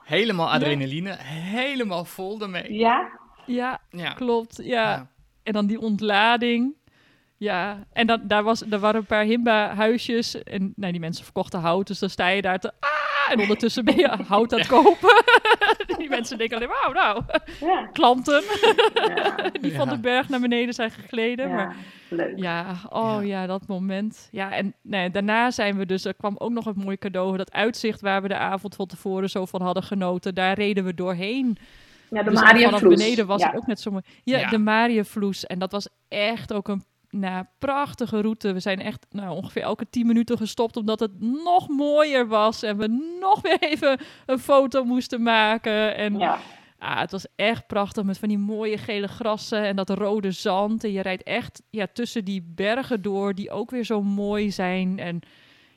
Helemaal 0.04 0.50
adrenaline, 0.50 1.16
helemaal 1.22 2.04
vol 2.04 2.40
ermee. 2.40 2.72
Ja. 2.72 3.18
Ja, 3.46 3.80
Ja. 3.90 4.12
klopt. 4.12 4.56
Ja. 4.56 4.64
Ja. 4.90 5.10
En 5.42 5.52
dan 5.52 5.66
die 5.66 5.80
ontlading. 5.80 6.74
Ja, 7.40 7.86
en 7.92 8.06
dan, 8.06 8.20
daar, 8.22 8.42
was, 8.42 8.58
daar 8.60 8.80
waren 8.80 9.00
een 9.00 9.06
paar 9.06 9.24
Himba-huisjes. 9.24 10.42
En 10.42 10.72
nou, 10.76 10.92
die 10.92 11.00
mensen 11.00 11.24
verkochten 11.24 11.60
hout, 11.60 11.86
dus 11.86 11.98
dan 11.98 12.10
sta 12.10 12.28
je 12.28 12.42
daar 12.42 12.58
te... 12.58 12.72
Ah, 12.80 13.32
en 13.32 13.40
ondertussen 13.40 13.84
ben 13.84 13.96
je 13.96 14.08
hout 14.26 14.52
aan 14.52 14.58
het 14.58 14.68
kopen. 14.78 15.24
die 15.98 16.08
mensen 16.08 16.38
denken 16.38 16.56
alleen 16.56 16.68
maar, 16.68 16.92
wauw, 16.92 17.22
nou, 17.22 17.22
Ja. 17.60 17.86
klanten 17.92 18.42
Ja. 19.14 19.50
die 19.60 19.74
van 19.74 19.86
Ja. 19.88 19.94
de 19.94 20.00
berg 20.00 20.28
naar 20.28 20.40
beneden 20.40 20.74
zijn 20.74 20.90
gegleden. 20.90 21.50
Maar 21.50 21.76
ja. 22.08 22.16
Leuk. 22.16 22.32
ja, 22.38 22.76
oh 22.88 23.16
Ja. 23.20 23.40
ja, 23.40 23.46
dat 23.46 23.66
moment. 23.66 24.28
Ja, 24.30 24.52
en 24.52 24.74
nee, 24.82 25.10
daarna 25.10 25.50
zijn 25.50 25.76
we 25.76 25.86
dus, 25.86 26.04
er 26.04 26.14
kwam 26.14 26.34
ook 26.38 26.50
nog 26.50 26.66
een 26.66 26.76
mooi 26.84 26.98
cadeau. 26.98 27.36
Dat 27.36 27.52
uitzicht 27.52 28.00
waar 28.00 28.22
we 28.22 28.28
de 28.28 28.36
avond 28.36 28.74
van 28.74 28.86
tevoren 28.86 29.30
zo 29.30 29.46
van 29.46 29.62
hadden 29.62 29.82
genoten. 29.82 30.34
Daar 30.34 30.54
reden 30.54 30.84
we 30.84 30.94
doorheen. 30.94 31.56
Ja, 32.10 32.22
de 32.22 32.30
Dus 32.30 32.40
Maria 32.40 32.64
vanaf 32.64 32.80
Vloes. 32.80 32.96
beneden 32.96 33.26
was 33.26 33.40
ja. 33.40 33.46
het 33.46 33.56
ook 33.56 33.66
net 33.66 33.80
zo 33.80 33.90
mooi. 33.90 34.02
Ja, 34.24 34.38
Ja. 34.38 34.48
de 34.48 34.58
Mariëvloes. 34.58 35.46
En 35.46 35.58
dat 35.58 35.72
was 35.72 35.88
echt 36.08 36.52
ook 36.52 36.68
een 36.68 36.84
nou, 37.10 37.44
prachtige 37.58 38.20
route. 38.20 38.52
We 38.52 38.60
zijn 38.60 38.80
echt 38.80 39.06
nou, 39.10 39.36
ongeveer 39.36 39.62
elke 39.62 39.86
10 39.90 40.06
minuten 40.06 40.36
gestopt, 40.36 40.76
omdat 40.76 41.00
het 41.00 41.20
nog 41.20 41.68
mooier 41.68 42.28
was. 42.28 42.62
En 42.62 42.76
we 42.76 43.16
nog 43.20 43.40
weer 43.46 43.58
even 43.60 44.00
een 44.26 44.38
foto 44.38 44.84
moesten 44.84 45.22
maken. 45.22 45.96
En 45.96 46.18
Ja. 46.18 46.38
ah, 46.78 46.98
het 47.00 47.10
was 47.10 47.26
echt 47.36 47.66
prachtig 47.66 48.04
met 48.04 48.18
van 48.18 48.28
die 48.28 48.38
mooie 48.38 48.78
gele 48.78 49.08
grassen 49.08 49.62
en 49.62 49.76
dat 49.76 49.90
rode 49.90 50.30
zand. 50.30 50.84
En 50.84 50.92
je 50.92 51.00
rijdt 51.02 51.22
echt 51.22 51.62
ja, 51.70 51.86
tussen 51.92 52.24
die 52.24 52.42
bergen 52.54 53.02
door, 53.02 53.34
die 53.34 53.50
ook 53.50 53.70
weer 53.70 53.84
zo 53.84 54.02
mooi 54.02 54.50
zijn. 54.50 54.98
En 54.98 55.20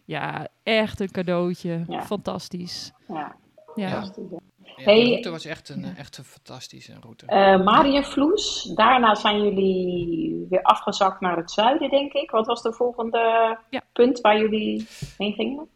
ja, 0.05 0.47
echt 0.63 0.99
een 0.99 1.11
cadeautje. 1.11 1.84
Ja. 1.88 2.03
Fantastisch. 2.03 2.91
Ja. 3.07 3.36
Ja. 3.75 4.11
Ja. 4.76 4.84
Hey. 4.84 5.03
de 5.03 5.09
route 5.09 5.30
was 5.30 5.45
echt 5.45 5.69
een, 5.69 5.95
echt 5.97 6.17
een 6.17 6.24
fantastische 6.24 6.93
route. 7.01 7.26
Eh, 7.26 7.63
Mariënvloes. 7.63 8.71
Daarna 8.76 9.15
zijn 9.15 9.43
jullie 9.43 10.45
weer 10.49 10.61
afgezakt 10.61 11.21
naar 11.21 11.38
het 11.38 11.51
zuiden, 11.51 11.89
denk 11.89 12.13
ik. 12.13 12.32
Wat 12.32 12.45
was 12.45 12.61
de 12.61 12.74
volgende 12.74 13.57
Ja. 13.69 13.82
punt 13.93 14.21
waar 14.21 14.38
jullie 14.39 14.88
heen 15.17 15.34
gingen? 15.34 15.67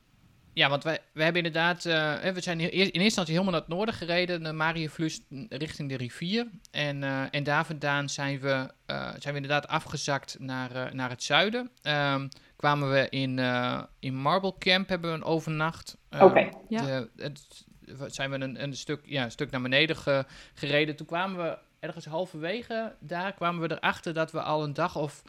Ja, 0.53 0.69
want 0.69 0.83
wij, 0.83 0.99
we 1.13 1.23
hebben 1.23 1.43
inderdaad, 1.45 1.85
eh, 1.85 2.13
hè, 2.21 2.33
we 2.33 2.41
zijn 2.41 2.59
in 2.59 2.69
eerste 2.69 2.91
instantie 2.99 3.33
helemaal 3.33 3.53
naar 3.53 3.61
het 3.67 3.73
noorden 3.75 3.95
gereden, 3.95 4.41
naar 4.41 4.55
Mariëvluis 4.55 5.21
richting 5.49 5.89
de 5.89 5.97
rivier. 5.97 6.47
En, 6.71 7.03
eh, 7.03 7.21
en 7.31 7.43
daar 7.43 7.65
vandaan 7.65 8.09
zijn 8.09 8.39
we, 8.39 8.71
eh, 8.85 8.97
zijn 9.19 9.33
we 9.33 9.41
inderdaad 9.41 9.67
afgezakt 9.67 10.35
naar, 10.39 10.71
eh, 10.75 10.91
naar 10.91 11.09
het 11.09 11.23
zuiden. 11.23 11.69
Ehm, 11.81 12.27
kwamen 12.55 12.91
we 12.91 13.07
in, 13.09 13.39
eh, 13.39 13.81
in 13.99 14.15
Marble 14.15 14.53
Camp, 14.59 14.89
hebben 14.89 15.09
we 15.11 15.15
een 15.15 15.23
overnacht. 15.23 15.97
Ehm, 16.09 16.23
Oké. 16.23 16.49
Ja. 16.67 16.81
de- 16.81 17.09
het- 17.17 17.65
zijn 18.07 18.29
we 18.29 18.39
een, 18.39 18.63
een, 18.63 18.73
stuk, 18.75 18.99
ja, 19.03 19.23
een 19.23 19.31
stuk 19.31 19.51
naar 19.51 19.61
beneden 19.61 19.95
ge- 19.95 20.25
gereden. 20.53 20.95
Toen 20.95 21.05
kwamen 21.07 21.43
we 21.43 21.57
ergens 21.79 22.05
halverwege, 22.05 22.95
daar 22.99 23.33
kwamen 23.33 23.67
we 23.67 23.75
erachter 23.75 24.13
dat 24.13 24.31
we 24.31 24.41
al 24.41 24.63
een 24.63 24.73
dag 24.73 24.95
of 24.95 25.21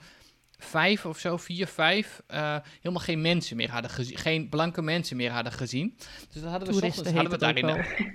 vijf 0.59 1.07
of 1.07 1.19
zo, 1.19 1.37
vier, 1.37 1.67
vijf, 1.67 2.23
eh, 2.27 2.57
helemaal 2.81 3.03
geen 3.05 3.21
mensen 3.21 3.57
meer 3.57 3.71
hadden 3.71 3.91
gezien. 3.91 4.17
Geen 4.19 4.49
blanke 4.49 4.83
mensen 4.83 5.17
meer 5.17 5.31
hadden 5.31 5.53
gezien. 5.53 5.95
Dus 6.33 6.43
dat 6.43 6.51
hadden 6.51 6.69
we 6.69 6.75
Toeristen 6.75 7.07
ochtends, 7.07 7.13
hadden 7.21 7.33
we 7.33 7.39
daarin. 7.39 7.67
wel. 7.67 8.07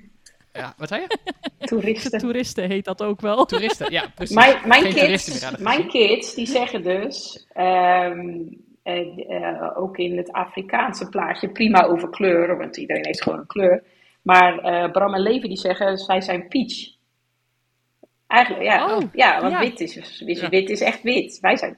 Ja, 0.54 0.74
wat 0.78 0.88
zei 0.88 1.02
je? 1.02 1.18
Toeristen. 1.68 2.20
Toeristen 2.20 2.70
heet 2.70 2.86
dat 2.86 3.02
ook 3.02 3.22
wel. 3.22 3.46
Toeristen, 3.46 3.92
ja, 3.92 4.08
precies. 4.16 4.36
Mijn, 4.36 4.58
mijn, 4.68 4.82
geen 4.82 4.94
toeristen 4.94 5.32
meer 5.34 5.42
kids, 5.42 5.44
hadden 5.44 5.64
mijn 5.64 5.88
kids, 5.88 6.34
die 6.34 6.48
zeggen 6.48 6.84
dus, 6.84 7.46
ehm, 7.54 8.38
eh, 8.84 9.30
eh, 9.30 9.78
ook 9.78 9.98
in 9.98 10.18
het 10.18 10.32
Afrikaanse 10.32 11.10
plaatje, 11.10 11.50
prima 11.52 11.84
over 11.86 12.10
kleuren, 12.10 12.58
want 12.58 12.78
iedereen 12.78 13.06
heeft 13.06 13.24
gewoon 13.24 13.40
een 13.40 13.48
kleur. 13.48 13.84
Maar 14.24 14.58
eh, 14.60 14.92
Bram 14.92 15.14
en 15.14 15.22
Levi 15.22 15.48
die 15.48 15.58
zeggen, 15.58 15.98
zij 15.98 16.22
zijn 16.22 16.48
peach. 16.48 16.92
Eigenlijk, 18.28 18.64
ja, 18.66 18.96
Oh, 18.96 19.04
ja 19.14 19.42
want 19.42 19.52
ja. 19.54 19.60
wit, 19.60 19.80
is, 19.80 20.22
wit, 20.26 20.40
Ja. 20.40 20.50
wit 20.50 20.70
is 20.70 20.82
echt 20.82 21.02
wit. 21.02 21.38
Wij 21.42 21.58
zijn, 21.58 21.78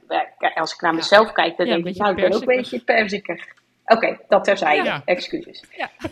als 0.55 0.73
ik 0.73 0.81
naar 0.81 0.91
Ja. 0.91 0.97
mezelf 0.97 1.31
kijk, 1.31 1.57
dan 1.57 1.65
Ja, 1.67 1.73
denk 1.73 1.87
ik, 1.87 1.97
nou, 1.97 2.09
ik 2.09 2.15
ben 2.15 2.33
ook 2.33 2.39
een 2.41 2.47
beetje 2.57 2.79
perzikig. 2.83 3.45
Oké, 3.85 4.19
dat 4.27 4.43
terzijde, 4.43 4.83
Ja. 4.83 5.01
excuses. 5.05 5.63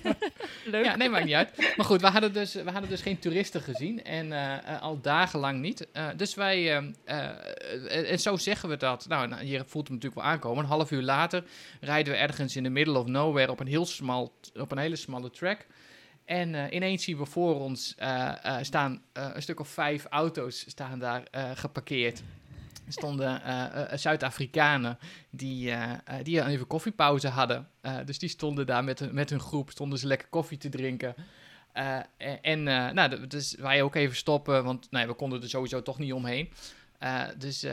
Leuk. 0.65 0.85
Ja, 0.85 0.95
nee, 0.95 1.09
maakt 1.09 1.25
niet 1.25 1.33
uit. 1.33 1.73
Maar 1.77 1.85
goed, 1.85 2.01
we 2.01 2.07
hadden 2.07 2.33
dus, 2.33 2.53
we 2.53 2.71
hadden 2.71 2.89
dus 2.89 3.01
geen 3.01 3.19
toeristen 3.19 3.61
gezien. 3.61 4.03
En 4.03 4.31
eh, 4.31 4.81
al 4.81 5.01
dagenlang 5.01 5.59
niet. 5.59 5.91
Eh, 5.91 6.07
dus 6.17 6.35
wij, 6.35 6.77
eh, 6.77 6.83
eh, 7.05 7.29
eh, 7.99 8.11
en 8.11 8.19
zo 8.19 8.37
zeggen 8.37 8.69
we 8.69 8.77
dat. 8.77 9.05
Nou, 9.07 9.27
nou, 9.27 9.45
je 9.45 9.63
voelt 9.65 9.87
hem 9.87 9.95
natuurlijk 9.95 10.21
wel 10.21 10.31
aankomen. 10.31 10.63
Een 10.63 10.69
half 10.69 10.91
uur 10.91 11.01
later 11.01 11.43
rijden 11.81 12.13
we 12.13 12.19
ergens 12.19 12.55
in 12.55 12.63
the 12.63 12.69
middle 12.69 12.99
of 12.99 13.05
nowhere 13.07 13.51
op 13.51 13.59
een, 13.59 13.67
heel 13.67 13.85
smal, 13.85 14.33
op 14.59 14.71
een 14.71 14.77
hele 14.77 14.95
smalle 14.95 15.29
track. 15.29 15.65
En 16.25 16.55
eh, 16.55 16.75
ineens 16.75 17.03
zien 17.03 17.17
we 17.17 17.25
voor 17.25 17.59
ons 17.59 17.95
eh, 17.97 18.45
eh, 18.45 18.63
staan 18.63 19.01
een 19.13 19.41
stuk 19.41 19.59
of 19.59 19.67
vijf 19.67 20.05
auto's 20.05 20.59
staan 20.69 20.99
daar 20.99 21.23
geparkeerd. 21.53 22.21
stonden 22.87 23.43
eh, 23.43 23.91
eh, 23.91 23.97
Zuid-Afrikanen 23.97 24.97
die, 25.29 25.73
die 26.23 26.45
even 26.45 26.67
koffiepauze 26.67 27.27
hadden. 27.27 27.67
Dus 28.05 28.19
die 28.19 28.29
stonden 28.29 28.65
daar 28.65 28.83
met, 28.83 28.99
hun- 28.99 29.13
met 29.13 29.29
hun 29.29 29.39
groep, 29.39 29.69
stonden 29.71 29.99
ze 29.99 30.07
lekker 30.07 30.27
koffie 30.27 30.57
te 30.57 30.69
drinken. 30.69 31.15
En 32.41 32.63
nou, 32.63 33.27
dus 33.27 33.55
wij 33.55 33.83
ook 33.83 33.95
even 33.95 34.15
stoppen, 34.15 34.63
want 34.63 34.87
we 34.89 35.13
konden 35.13 35.41
er 35.41 35.49
sowieso 35.49 35.81
toch 35.81 35.99
niet 35.99 36.13
omheen. 36.13 36.49
Dus, 37.37 37.65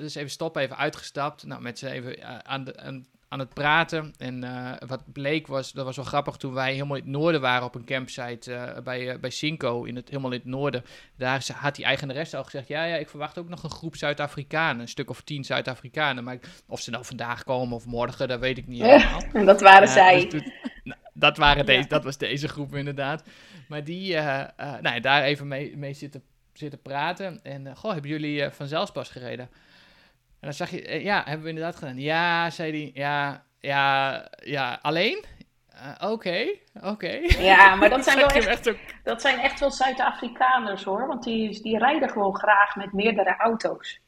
dus 0.00 0.14
even 0.14 0.30
stoppen, 0.30 0.62
even 0.62 0.76
uitgestapt. 0.76 1.44
Nou, 1.44 1.62
met 1.62 1.78
ze 1.78 1.90
even 1.90 2.44
aan, 2.46 2.64
de, 2.64 2.78
aan, 2.80 3.06
aan 3.32 3.38
het 3.38 3.54
praten. 3.54 4.14
En 4.18 4.44
eh, 4.44 4.88
wat 4.88 5.12
bleek 5.12 5.46
was, 5.46 5.72
dat 5.72 5.84
was 5.84 5.96
wel 5.96 6.04
grappig, 6.04 6.36
toen 6.36 6.52
wij 6.52 6.72
helemaal 6.72 6.96
in 6.96 7.02
het 7.02 7.10
noorden 7.12 7.40
waren 7.40 7.66
op 7.66 7.74
een 7.74 7.84
campsite 7.84 8.54
eh, 8.54 8.82
bij, 8.82 9.10
eh, 9.10 9.18
bij 9.18 9.30
Cinco, 9.30 9.84
in 9.84 9.96
het, 9.96 10.08
helemaal 10.08 10.30
in 10.32 10.38
het 10.38 10.46
noorden. 10.48 10.84
Daar 11.16 11.46
had 11.54 11.74
die 11.74 11.84
eigenaresse 11.84 12.36
al 12.36 12.44
gezegd, 12.44 12.68
ja, 12.68 12.84
ja, 12.84 12.96
ik 12.96 13.08
verwacht 13.08 13.38
ook 13.38 13.48
nog 13.48 13.62
een 13.62 13.70
groep 13.70 13.96
Zuid-Afrikanen. 13.96 14.80
Een 14.80 14.88
stuk 14.88 15.10
of 15.10 15.20
tien 15.20 15.44
Zuid-Afrikanen. 15.44 16.24
Maar 16.24 16.38
of 16.66 16.80
ze 16.80 16.90
nou 16.90 17.04
vandaag 17.04 17.44
komen 17.44 17.76
of 17.76 17.86
morgen, 17.86 18.28
dat 18.28 18.40
weet 18.40 18.58
ik 18.58 18.66
niet 18.66 18.82
helemaal. 18.86 19.22
En 19.32 19.44
dat 19.46 19.60
waren 19.60 19.88
zij. 19.88 20.20
dus 20.20 20.30
toen- 20.30 20.52
nou, 20.84 21.00
dat, 21.14 21.36
waren 21.36 21.66
deze, 21.72 21.80
Ja. 21.80 21.86
dat 21.88 22.04
was 22.04 22.18
deze 22.18 22.48
groep 22.48 22.74
inderdaad. 22.74 23.22
Maar 23.68 23.84
die, 23.84 24.14
nou, 24.14 24.48
ja, 24.94 25.00
daar 25.00 25.22
even 25.22 25.48
mee, 25.48 25.76
mee 25.76 25.92
zitten, 25.94 26.22
zitten 26.52 26.82
praten. 26.82 27.40
En, 27.42 27.76
goh, 27.76 27.92
hebben 27.92 28.10
jullie 28.10 28.42
eh, 28.42 28.50
van 28.50 28.66
zelfspas 28.66 29.08
gereden? 29.08 29.48
En 30.42 30.48
dan 30.48 30.52
zag 30.52 30.70
je, 30.70 30.82
eh, 30.86 31.02
ja, 31.04 31.22
hebben 31.24 31.42
we 31.42 31.48
inderdaad 31.48 31.76
gedaan. 31.76 31.98
Ja, 31.98 32.50
zei 32.50 32.70
hij, 32.72 32.90
ja, 32.94 33.44
ja, 33.60 34.28
ja, 34.36 34.78
alleen? 34.82 35.24
Eh, 35.68 36.10
Oké, 36.10 36.46
oké. 36.82 37.08
Ja, 37.38 37.74
maar 37.74 37.88
dat 37.96 38.04
zijn 38.04 38.16
wel 38.18 38.28
echt, 38.28 38.46
echt 38.46 38.64
zo- 38.64 38.76
dat 39.04 39.20
zijn 39.20 39.38
echt 39.38 39.60
wel 39.60 39.70
Zuid-Afrikaners 39.70 40.84
hoor. 40.84 41.06
Want 41.06 41.22
die, 41.22 41.62
die 41.62 41.78
rijden 41.78 42.08
gewoon 42.10 42.34
graag 42.36 42.76
met 42.76 42.92
meerdere 42.92 43.36
auto's. 43.36 44.00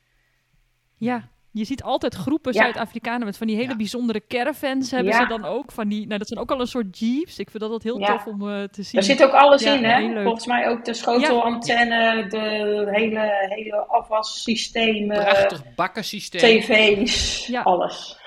Ja, 0.96 1.28
je 1.54 1.64
ziet 1.64 1.82
altijd 1.82 2.14
groepen 2.14 2.52
Ja. 2.52 2.62
Zuid-Afrikanen 2.62 3.26
met 3.26 3.36
van 3.36 3.46
die 3.46 3.56
hele 3.56 3.68
Ja. 3.68 3.76
bijzondere 3.76 4.22
caravans 4.28 4.90
hebben 4.90 5.12
Ja. 5.12 5.20
ze 5.20 5.26
dan 5.28 5.44
ook. 5.44 5.72
Van 5.72 5.88
die, 5.88 6.06
nou, 6.06 6.18
dat 6.18 6.28
zijn 6.28 6.40
ook 6.40 6.50
al 6.50 6.60
een 6.60 6.66
soort 6.66 6.98
jeeps. 6.98 7.38
Ik 7.38 7.50
vind 7.50 7.62
dat 7.62 7.70
altijd 7.70 7.82
heel 7.82 7.98
Ja. 8.00 8.06
tof 8.06 8.26
om 8.26 8.48
eh, 8.50 8.62
te 8.62 8.82
zien. 8.82 8.92
Daar 8.92 9.02
zit 9.02 9.22
ook 9.24 9.32
alles 9.32 9.62
Ja, 9.62 9.74
in, 9.74 9.84
hè? 9.84 10.22
Volgens 10.22 10.46
mij 10.46 10.68
ook 10.68 10.84
de 10.84 10.94
schotelantenne, 10.94 12.26
de 12.28 12.88
hele, 12.90 13.46
hele 13.48 13.76
afwassystemen, 13.76 15.16
Prachtig 15.22 15.74
bakkensysteem. 15.74 16.60
tv's, 16.60 17.46
Ja. 17.46 17.62
alles. 17.62 18.18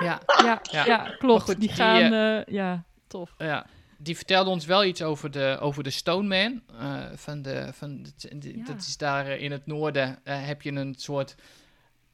Ja, 0.00 0.20
Ja, 0.44 0.60
Ja. 0.72 0.84
ja. 0.86 1.14
klopt. 1.18 1.42
goed, 1.42 1.60
die 1.60 1.68
die, 1.68 1.76
gaan, 1.76 2.12
eh, 2.12 2.54
ja, 2.54 2.84
tof. 3.06 3.34
ja. 3.38 3.66
Die 3.98 4.16
vertelde 4.16 4.50
ons 4.50 4.66
wel 4.66 4.84
iets 4.84 5.02
over 5.02 5.30
de, 5.30 5.56
over 5.60 5.82
de 5.82 5.90
Stoneman. 5.90 6.62
eh 6.80 6.94
van 7.14 7.42
de, 7.42 7.68
van 7.72 8.02
de, 8.02 8.38
de- 8.38 8.56
Ja. 8.58 8.64
Dat 8.64 8.76
is 8.80 8.96
daar 8.96 9.26
eh, 9.26 9.42
in 9.42 9.50
het 9.52 9.66
noorden. 9.66 10.18
eh, 10.24 10.46
heb 10.46 10.62
je 10.62 10.72
een 10.72 10.94
soort, 10.96 11.34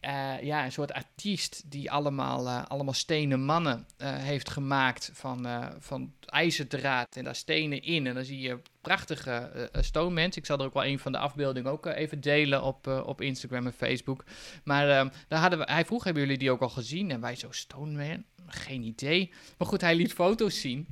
eh, 0.02 0.42
ja, 0.42 0.64
een 0.64 0.72
soort 0.72 0.92
artiest 0.92 1.62
die 1.70 1.90
allemaal, 1.90 2.46
eh, 2.46 2.64
allemaal 2.66 2.94
stenen 2.94 3.44
mannen 3.44 3.86
eh, 3.96 4.14
heeft 4.14 4.50
gemaakt 4.50 5.10
van, 5.12 5.46
van 5.78 6.12
ijzerdraad 6.26 7.16
en 7.16 7.24
daar 7.24 7.34
stenen 7.34 7.82
in. 7.82 8.06
En 8.06 8.14
dan 8.14 8.24
zie 8.24 8.40
je 8.40 8.58
prachtige 8.82 9.30
eh, 9.30 9.82
Stonemans. 9.82 10.36
Ik 10.36 10.46
zal 10.46 10.58
er 10.58 10.64
ook 10.64 10.74
wel 10.74 10.84
een 10.84 10.98
van 10.98 11.12
de 11.12 11.18
afbeeldingen 11.18 11.70
ook 11.70 11.86
even 11.86 12.20
delen 12.20 12.62
op, 12.62 12.86
op 12.86 13.20
Instagram 13.20 13.66
en 13.66 13.72
Facebook. 13.72 14.24
Maar 14.64 14.88
eh, 14.88 15.10
daar 15.28 15.40
hadden 15.40 15.58
we, 15.58 15.64
hij 15.70 15.84
vroeg, 15.84 16.04
hebben 16.04 16.22
jullie 16.22 16.38
die 16.38 16.50
ook 16.50 16.60
al 16.60 16.68
gezien? 16.68 17.10
En 17.10 17.20
wij 17.20 17.36
zo, 17.36 17.50
Stoneman? 17.50 18.24
Geen 18.46 18.82
idee. 18.82 19.32
Maar 19.58 19.68
goed, 19.68 19.80
hij 19.80 19.94
liet 19.94 20.12
foto's 20.12 20.60
zien. 20.60 20.86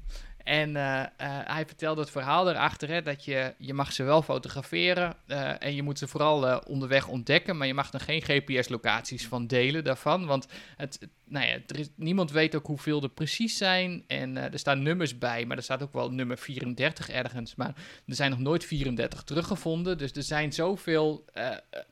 En 0.45 0.77
eh, 0.77 1.01
eh, 1.01 1.07
hij 1.45 1.67
vertelde 1.67 2.01
het 2.01 2.11
verhaal 2.11 2.51
erachter, 2.51 2.89
hè, 2.89 3.03
dat 3.03 3.25
je, 3.25 3.55
je 3.59 3.75
mag 3.75 3.93
ze 3.93 4.03
wel 4.03 4.23
fotograferen 4.23 5.15
eh, 5.27 5.63
en 5.63 5.75
je 5.75 5.83
moet 5.83 5.99
ze 5.99 6.09
vooral 6.09 6.59
onderweg 6.59 7.09
ontdekken, 7.09 7.57
maar 7.57 7.67
je 7.67 7.75
mag 7.75 7.93
er 7.93 8.01
geen 8.01 8.23
GPS-locaties 8.23 9.27
van 9.27 9.47
delen 9.47 9.85
daarvan, 9.85 10.27
want 10.27 10.47
het, 10.77 11.09
nou 11.25 11.47
ja, 11.47 11.53
er 11.67 11.79
is, 11.79 11.89
niemand 11.95 12.31
weet 12.31 12.55
ook 12.55 12.67
hoeveel 12.67 13.03
er 13.03 13.09
precies 13.09 13.57
zijn 13.57 14.05
en 14.07 14.37
er 14.37 14.59
staan 14.59 14.83
nummers 14.83 15.19
bij, 15.19 15.47
maar 15.47 15.57
er 15.57 15.63
staat 15.63 15.83
ook 15.83 15.93
wel 15.93 16.11
nummer 16.11 16.39
34 16.39 17.09
ergens, 17.09 17.55
maar 17.55 17.75
er 18.07 18.15
zijn 18.15 18.31
nog 18.31 18.39
nooit 18.41 18.65
34 18.65 19.23
teruggevonden, 19.23 19.99
dus 19.99 20.13
er 20.13 20.23
zijn 20.23 20.53
zoveel, 20.53 21.25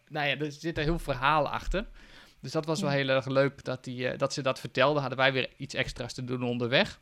nou 0.09 0.29
ja, 0.29 0.37
er 0.39 0.53
zit 0.53 0.79
een 0.79 0.85
heel 0.85 0.99
verhaal 0.99 1.49
achter. 1.49 1.87
Dus 2.41 2.53
dat 2.53 2.67
was 2.67 2.81
wel 2.81 2.91
heel 2.91 3.09
erg 3.09 3.27
leuk 3.27 3.65
dat, 3.65 3.85
die, 3.85 4.17
dat 4.17 4.33
ze 4.33 4.43
dat 4.43 4.61
vertelde. 4.61 5.01
Hadden 5.01 5.19
wij 5.19 5.33
weer 5.33 5.49
iets 5.57 5.75
extra's 5.75 6.15
te 6.15 6.25
doen 6.25 6.43
onderweg. 6.43 7.01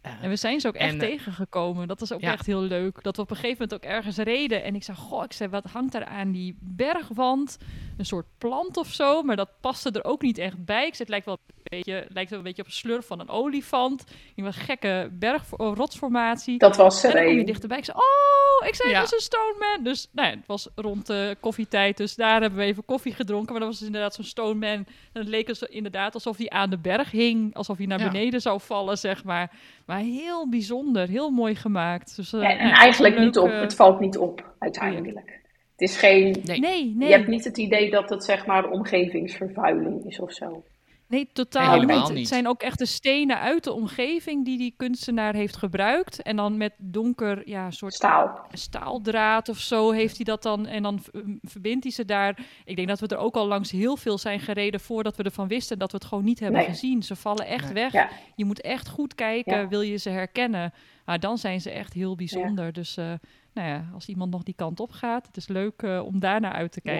Eh, 0.00 0.12
En 0.22 0.28
we 0.28 0.36
zijn 0.36 0.60
ze 0.60 0.68
ook 0.68 0.74
echt 0.74 0.92
En, 0.94 1.00
eh, 1.00 1.08
tegengekomen. 1.08 1.88
Dat 1.88 2.00
was 2.00 2.12
ook 2.12 2.20
ja. 2.20 2.32
echt 2.32 2.46
heel 2.46 2.60
leuk. 2.60 3.02
Dat 3.02 3.16
we 3.16 3.22
op 3.22 3.30
een 3.30 3.36
gegeven 3.36 3.62
moment 3.62 3.74
ook 3.84 3.90
ergens 3.90 4.16
reden. 4.16 4.62
En 4.64 4.74
ik 4.74 4.82
zei, 4.82 4.96
goh, 4.96 5.24
ik 5.24 5.32
zei, 5.32 5.50
wat 5.50 5.64
hangt 5.64 5.92
daar 5.92 6.04
aan 6.04 6.32
die 6.32 6.56
bergwand? 6.60 7.58
Een 7.98 8.06
soort 8.06 8.26
plant 8.38 8.76
of 8.76 8.88
zo. 8.92 9.22
Maar 9.22 9.36
dat 9.36 9.50
paste 9.60 9.90
er 9.90 10.04
ook 10.04 10.22
niet 10.22 10.38
echt 10.38 10.64
bij. 10.64 10.86
Ik 10.86 10.94
zei, 10.94 10.98
het 10.98 11.08
lijkt 11.08 11.26
wel 11.26 11.38
een 11.46 11.62
beetje, 11.62 12.06
lijkt 12.08 12.30
wel 12.30 12.38
een 12.38 12.44
beetje 12.44 12.62
op 12.62 12.68
een 12.68 12.74
slurf 12.74 13.06
van 13.06 13.20
een 13.20 13.28
olifant. 13.28 14.04
In 14.34 14.44
een 14.44 14.52
gekke 14.52 15.08
berg, 15.12 15.42
oh, 15.56 15.76
rotsformatie. 15.76 16.58
Dat 16.58 16.76
was 16.76 17.02
En 17.02 17.08
er 17.10 17.16
dan 17.16 17.24
kom 17.24 17.34
je 17.36 17.44
dichterbij. 17.44 17.78
Ik 17.78 17.84
zei, 17.84 17.96
oh, 17.98 18.66
ik 18.68 18.74
zei, 18.74 18.90
Ja. 18.90 18.96
het 19.00 19.06
is 19.06 19.12
een 19.12 19.20
Stone 19.20 19.54
Man. 19.58 19.84
Dus 19.84 20.08
nou 20.12 20.28
ja, 20.28 20.34
het 20.36 20.46
was 20.46 20.68
rond 20.74 21.08
eh, 21.10 21.28
koffietijd. 21.40 21.96
Dus 21.96 22.14
daar 22.14 22.40
hebben 22.40 22.58
we 22.58 22.64
even 22.64 22.84
koffie 22.84 23.14
gedronken. 23.14 23.50
Maar 23.52 23.60
dat 23.60 23.68
was 23.68 23.78
dus 23.78 23.86
inderdaad 23.86 24.14
zo'n 24.14 24.24
Stone 24.24 24.54
Man. 24.54 24.70
En 25.12 25.20
het 25.20 25.28
leek 25.28 25.46
dus 25.46 25.62
inderdaad 25.62 26.14
alsof 26.14 26.36
hij 26.36 26.48
aan 26.50 26.70
de 26.70 26.78
berg 26.78 27.10
hing. 27.10 27.54
Alsof 27.54 27.76
hij 27.76 27.86
naar 27.86 27.98
Ja. 28.00 28.10
beneden 28.10 28.40
zou 28.40 28.60
vallen, 28.60 28.98
zeg 28.98 29.24
maar. 29.24 29.50
Maar 29.90 30.00
heel 30.00 30.48
bijzonder. 30.48 31.08
Heel 31.08 31.30
mooi 31.30 31.54
gemaakt. 31.54 32.16
Dus, 32.16 32.32
eh, 32.32 32.40
En, 32.50 32.58
en 32.58 32.68
ja, 32.68 32.74
eigenlijk 32.74 33.14
leuk, 33.14 33.24
niet 33.24 33.38
op, 33.38 33.48
eh, 33.48 33.60
het 33.60 33.74
valt 33.74 34.00
niet 34.00 34.18
op 34.18 34.54
uiteindelijk. 34.58 35.40
Het 35.76 35.88
is 35.88 35.96
geen, 35.96 36.36
Nee. 36.44 36.60
Nee, 36.60 36.94
nee. 36.96 37.08
je 37.08 37.14
hebt 37.14 37.28
niet 37.28 37.44
het 37.44 37.58
idee 37.58 37.90
dat 37.90 38.10
het 38.10 38.24
zeg 38.24 38.46
maar 38.46 38.70
omgevingsvervuiling 38.70 40.04
is 40.04 40.20
of 40.20 40.32
zo. 40.32 40.64
Nee, 41.10 41.28
totaal 41.32 41.78
niet. 41.80 41.88
niet. 42.08 42.18
Het 42.18 42.28
zijn 42.28 42.48
ook 42.48 42.62
echt 42.62 42.78
de 42.78 42.86
stenen 42.86 43.38
uit 43.40 43.64
de 43.64 43.72
omgeving 43.72 44.44
die 44.44 44.58
die 44.58 44.74
kunstenaar 44.76 45.34
heeft 45.34 45.56
gebruikt. 45.56 46.22
En 46.22 46.36
dan 46.36 46.56
met 46.56 46.72
donker, 46.78 47.48
ja, 47.48 47.70
soort 47.70 47.94
Staal. 47.94 48.40
staaldraad 48.52 49.48
of 49.48 49.58
zo 49.58 49.90
heeft 49.90 50.16
hij 50.16 50.24
dat 50.24 50.42
dan. 50.42 50.66
En 50.66 50.82
dan 50.82 50.98
v- 51.02 51.08
verbindt 51.42 51.82
hij 51.84 51.92
ze 51.92 52.04
daar. 52.04 52.38
Ik 52.64 52.76
denk 52.76 52.88
dat 52.88 53.00
we 53.00 53.06
er 53.06 53.16
ook 53.16 53.36
al 53.36 53.46
langs 53.46 53.70
heel 53.70 53.96
veel 53.96 54.18
zijn 54.18 54.40
gereden 54.40 54.80
voordat 54.80 55.16
we 55.16 55.22
ervan 55.22 55.48
wisten 55.48 55.78
dat 55.78 55.90
we 55.92 55.96
het 55.96 56.06
gewoon 56.06 56.24
niet 56.24 56.40
hebben 56.40 56.60
Nee. 56.60 56.68
gezien. 56.68 57.02
Ze 57.02 57.16
vallen 57.16 57.46
echt 57.46 57.64
Nee. 57.64 57.72
weg. 57.74 57.92
Ja. 57.92 58.08
Je 58.34 58.44
moet 58.44 58.60
echt 58.60 58.88
goed 58.88 59.14
kijken, 59.14 59.58
Ja. 59.60 59.68
wil 59.68 59.80
je 59.80 59.96
ze 59.96 60.10
herkennen. 60.10 60.72
Maar 61.04 61.20
dan 61.20 61.38
zijn 61.38 61.60
ze 61.60 61.70
echt 61.70 61.92
heel 61.92 62.16
bijzonder. 62.16 62.72
Dus 62.72 62.96
eh, 62.96 63.12
nou 63.54 63.68
ja, 63.68 63.84
als 63.94 64.08
iemand 64.08 64.30
nog 64.30 64.42
die 64.42 64.54
kant 64.54 64.80
op 64.80 64.90
gaat, 64.92 65.26
het 65.26 65.36
is 65.36 65.48
leuk 65.48 65.82
eh, 65.82 66.02
om 66.04 66.20
daar 66.20 66.40
naar 66.40 66.52
uit 66.52 66.72
te 66.72 66.80
Ja. 66.82 66.90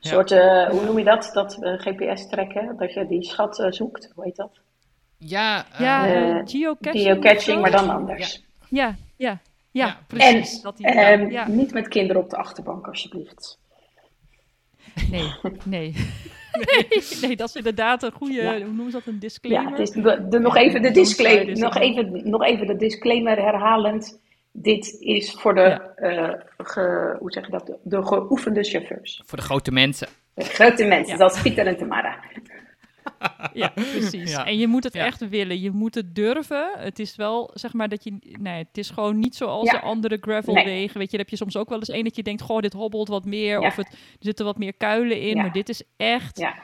Een 0.00 0.08
soort, 0.08 0.30
eh, 0.30 0.68
hoe 0.68 0.84
noem 0.84 0.98
je 0.98 1.04
dat? 1.04 1.30
Dat 1.32 1.62
eh, 1.62 1.72
GPS 1.78 2.28
trekken, 2.28 2.76
dat 2.78 2.92
je 2.92 3.06
die 3.06 3.22
schat 3.24 3.58
eh, 3.60 3.70
zoekt. 3.70 4.12
Hoe 4.14 4.24
heet 4.24 4.36
dat? 4.36 4.60
Ja, 5.18 5.66
Ja, 5.78 6.42
geocaching. 6.44 7.02
Geocaching, 7.04 7.60
maar 7.60 7.70
dan 7.70 7.90
anders. 7.90 8.44
Ja, 8.68 8.94
ja, 9.16 9.38
ja, 9.70 9.86
Ja, 9.86 9.98
precies. 10.06 10.60
dat 10.62 10.76
die, 10.76 10.86
Ehm, 10.86 11.30
ja, 11.30 11.48
Niet 11.48 11.72
met 11.72 11.88
kinderen 11.88 12.22
op 12.22 12.30
de 12.30 12.36
achterbank, 12.36 12.86
alsjeblieft. 12.86 13.58
nee, 15.10 15.22
nee. 15.42 15.58
nee. 15.64 15.94
Nee, 17.22 17.36
dat 17.36 17.48
is 17.48 17.54
inderdaad 17.54 18.02
een 18.02 18.12
goede, 18.12 18.34
Ja. 18.42 18.52
hoe 18.56 18.64
noemen 18.64 18.90
ze 18.90 18.96
dat, 18.96 19.06
een 19.06 19.12
Ja, 19.12 19.18
disclaimer? 19.20 19.70
het 19.70 19.80
is 19.80 19.90
de, 19.90 20.28
de- 20.28 20.38
nog, 20.38 20.56
even 20.56 20.82
de 20.82 20.90
disclaimer, 20.90 21.46
this 21.46 21.58
nog, 21.58 21.76
even, 21.76 22.30
nog 22.30 22.44
even 22.44 22.66
de 22.66 22.76
disclaimer 22.76 23.36
herhalend. 23.42 24.20
Dit 24.52 24.96
is 25.00 25.32
voor 25.32 25.54
de, 25.54 25.60
Ja. 25.60 25.94
eh, 25.94 26.40
ge- 26.58 27.16
hoe 27.18 27.32
zeg 27.32 27.44
je 27.44 27.50
dat, 27.50 27.66
de, 27.66 27.76
de 27.82 28.06
geoefende 28.06 28.64
chauffeurs. 28.64 29.22
voor 29.26 29.38
de 29.38 29.44
grote 29.44 29.72
mensen. 29.72 30.08
De 30.34 30.44
grote 30.44 30.84
mensen, 30.84 31.12
Ja. 31.12 31.16
zoals 31.16 31.42
Pieter 31.42 31.66
en 31.66 31.76
Tamara. 31.76 32.18
Ja, 33.52 33.68
precies. 33.68 34.30
Ja. 34.30 34.46
En 34.46 34.58
je 34.58 34.66
moet 34.66 34.84
het 34.84 34.92
Ja. 34.92 35.04
echt 35.04 35.28
willen. 35.28 35.60
Je 35.60 35.70
moet 35.70 35.94
het 35.94 36.14
durven. 36.14 36.70
Het 36.78 36.98
is 36.98 37.16
wel, 37.16 37.50
zeg 37.54 37.72
maar, 37.72 37.88
dat 37.88 38.04
je... 38.04 38.16
Nee, 38.40 38.58
het 38.58 38.78
is 38.78 38.90
gewoon 38.90 39.18
niet 39.18 39.34
zoals 39.36 39.70
Ja. 39.70 39.78
de 39.78 39.84
andere 39.86 40.18
gravelwegen. 40.20 40.70
Nee. 40.70 40.90
Weet 40.92 41.04
je, 41.04 41.08
dan 41.10 41.18
heb 41.20 41.28
je 41.28 41.36
soms 41.36 41.56
ook 41.56 41.68
wel 41.68 41.78
eens 41.78 41.88
één 41.88 42.04
dat 42.04 42.16
je 42.16 42.22
denkt... 42.22 42.42
Goh, 42.42 42.58
dit 42.60 42.72
hobbelt 42.72 43.08
wat 43.08 43.24
meer. 43.24 43.60
Ja. 43.60 43.66
Of 43.66 43.76
het, 43.76 43.86
er 43.92 43.98
zitten 44.18 44.44
wat 44.44 44.58
meer 44.58 44.74
kuilen 44.76 45.20
in. 45.20 45.36
Ja. 45.36 45.42
Maar 45.42 45.52
dit 45.52 45.68
is 45.68 45.82
echt, 45.96 46.38
Ja. 46.38 46.54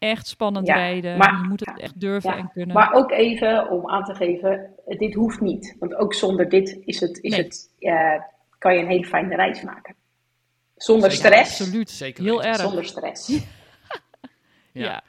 Echt 0.00 0.26
spannend 0.26 0.66
Ja, 0.66 0.74
rijden. 0.74 1.16
maar- 1.18 1.40
je 1.42 1.48
moet 1.48 1.60
het 1.60 1.72
ja. 1.76 1.82
echt 1.84 2.00
durven 2.00 2.30
Ja, 2.30 2.36
en 2.36 2.50
kunnen. 2.52 2.76
Maar 2.76 2.92
ook 2.92 3.10
even 3.10 3.70
om 3.70 3.90
aan 3.90 4.04
te 4.04 4.14
geven, 4.14 4.70
dit 4.86 5.14
hoeft 5.14 5.40
niet. 5.40 5.76
Want 5.78 5.94
ook 5.94 6.14
zonder 6.14 6.48
dit 6.48 6.78
is 6.84 7.00
het, 7.00 7.18
is 7.22 7.30
Nee. 7.30 7.42
het, 7.42 7.70
eh, 7.78 8.20
kan 8.58 8.74
je 8.74 8.80
een 8.80 8.88
hele 8.88 9.04
fijne 9.04 9.34
reis 9.36 9.62
maken. 9.62 9.94
Zonder 10.76 11.10
Zeker, 11.10 11.26
stress. 11.26 11.60
Absoluut. 11.60 11.90
Zeker 11.90 12.24
Heel 12.24 12.42
erg. 12.42 12.56
Zonder 12.60 12.84
stress. 12.84 13.28
Ja. 14.72 15.02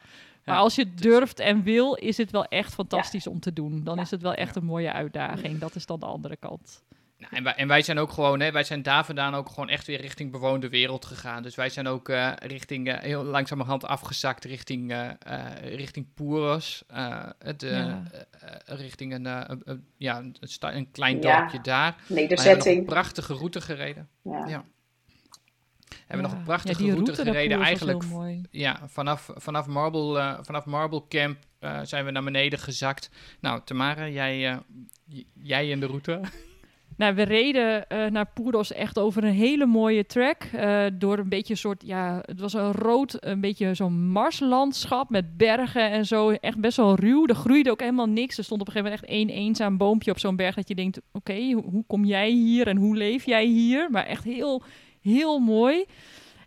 Maar 0.46 0.58
als 0.58 0.76
je 0.76 0.82
het 0.84 1.02
durft 1.02 1.40
en 1.40 1.64
wil, 1.64 1.94
is 1.96 2.18
het 2.18 2.32
wel 2.32 2.46
echt 2.46 2.74
fantastisch 2.74 3.28
om 3.28 3.40
te 3.40 3.54
doen. 3.54 3.84
Dan 3.84 3.96
Ja. 3.96 4.02
is 4.02 4.12
het 4.12 4.22
wel 4.22 4.34
echt 4.34 4.56
een 4.56 4.66
mooie 4.66 4.92
uitdaging. 4.92 5.60
Dat 5.60 5.76
is 5.76 5.86
dan 5.86 6.00
de 6.00 6.06
andere 6.06 6.38
kant. 6.38 6.84
Nou, 7.22 7.36
en, 7.36 7.44
wij, 7.44 7.54
en 7.56 7.68
wij 7.68 7.82
zijn 7.82 7.98
ook 8.00 8.12
gewoon, 8.12 8.40
hè, 8.40 8.52
wij 8.52 8.64
zijn 8.64 8.82
daar 8.84 9.06
vandaan 9.06 9.36
ook 9.36 9.50
gewoon 9.50 9.70
echt 9.70 9.88
weer 9.88 10.02
richting 10.02 10.32
bewoonde 10.32 10.70
wereld 10.70 11.06
gegaan. 11.06 11.44
Dus 11.44 11.56
wij 11.56 11.70
zijn 11.70 11.88
ook 11.88 12.10
eh, 12.10 12.32
richting, 12.36 12.88
eh, 12.90 13.00
heel 13.00 13.24
langzamerhand 13.24 13.86
afgezakt 13.86 14.46
richting, 14.46 14.92
eh, 14.92 15.10
eh, 15.20 15.76
richting 15.76 16.14
Pouros. 16.14 16.84
eh, 16.88 17.24
het, 17.40 17.62
Ja. 17.62 18.04
richting 18.66 19.14
een, 19.14 19.26
eh, 19.26 19.76
ja, 19.98 20.24
een, 20.60 20.92
klein 20.92 21.22
Ja. 21.22 21.40
dorpje 21.40 21.62
daar. 21.62 21.92
We 21.92 21.98
hebben 21.98 22.08
nog 22.08 22.30
Nederzetting. 22.30 22.78
een 22.80 22.86
prachtige 22.86 23.34
route 23.34 23.62
gereden. 23.62 24.10
Ja. 24.24 24.48
Ja. 24.48 24.64
Hebben 26.08 26.16
we 26.18 26.22
nog 26.22 26.32
een 26.32 26.38
Ja, 26.38 26.44
prachtige 26.44 26.82
die 26.84 26.92
route, 26.92 27.12
daar 27.16 27.26
gereden. 27.26 27.62
Eigenlijk 27.62 28.04
heel 28.04 28.12
mooi. 28.12 28.42
ja, 28.52 28.80
vanaf, 28.88 29.30
vanaf, 29.36 29.68
Marble, 29.68 30.20
eh, 30.20 30.38
vanaf 30.42 30.66
Marble 30.66 31.08
Camp 31.08 31.38
eh, 31.60 31.80
zijn 31.84 32.06
we 32.06 32.12
naar 32.12 32.24
beneden 32.24 32.60
gezakt. 32.60 33.10
Nou, 33.40 33.62
Tamara, 33.66 34.08
jij, 34.08 34.52
eh, 34.52 34.58
jij 35.42 35.70
in 35.70 35.80
de 35.80 35.86
route. 35.86 36.20
Nou, 37.02 37.16
we 37.16 37.24
reden 37.24 37.88
eh, 37.88 38.06
naar 38.06 38.26
Poeros 38.34 38.74
echt 38.74 39.00
over 39.00 39.24
een 39.24 39.34
hele 39.34 39.66
mooie 39.66 40.06
track. 40.06 40.44
eh, 40.44 40.86
door 40.94 41.18
een 41.18 41.30
beetje 41.30 41.54
een 41.54 41.60
soort, 41.60 41.84
ja, 41.86 42.24
het 42.26 42.40
was 42.40 42.54
een 42.54 42.72
rood, 42.72 43.18
een 43.20 43.42
beetje 43.42 43.74
zo'n 43.74 44.08
marslandschap 44.08 45.10
met 45.10 45.38
bergen 45.38 45.92
en 45.92 46.06
zo. 46.06 46.32
Echt 46.32 46.60
best 46.60 46.78
wel 46.78 46.96
ruw. 46.96 47.28
Er 47.28 47.36
groeide 47.36 47.72
ook 47.72 47.80
helemaal 47.80 48.10
niks. 48.10 48.38
Er 48.38 48.44
stond 48.44 48.62
op 48.62 48.68
een 48.68 48.74
gegeven 48.74 48.92
moment 48.94 49.12
echt 49.12 49.20
één 49.20 49.30
eenzaam 49.30 49.78
boompje 49.78 50.12
op 50.12 50.20
zo'n 50.20 50.36
berg 50.36 50.56
dat 50.56 50.68
je 50.68 50.76
denkt, 50.76 51.02
oké, 51.12 51.52
hoe, 51.52 51.64
hoe 51.64 51.84
kom 51.88 52.06
jij 52.06 52.30
hier 52.30 52.68
en 52.68 52.78
hoe 52.78 52.96
leef 52.96 53.26
jij 53.26 53.46
hier? 53.46 53.88
Maar 53.92 54.06
echt 54.06 54.24
heel, 54.24 54.64
heel 55.02 55.40
mooi. 55.40 55.86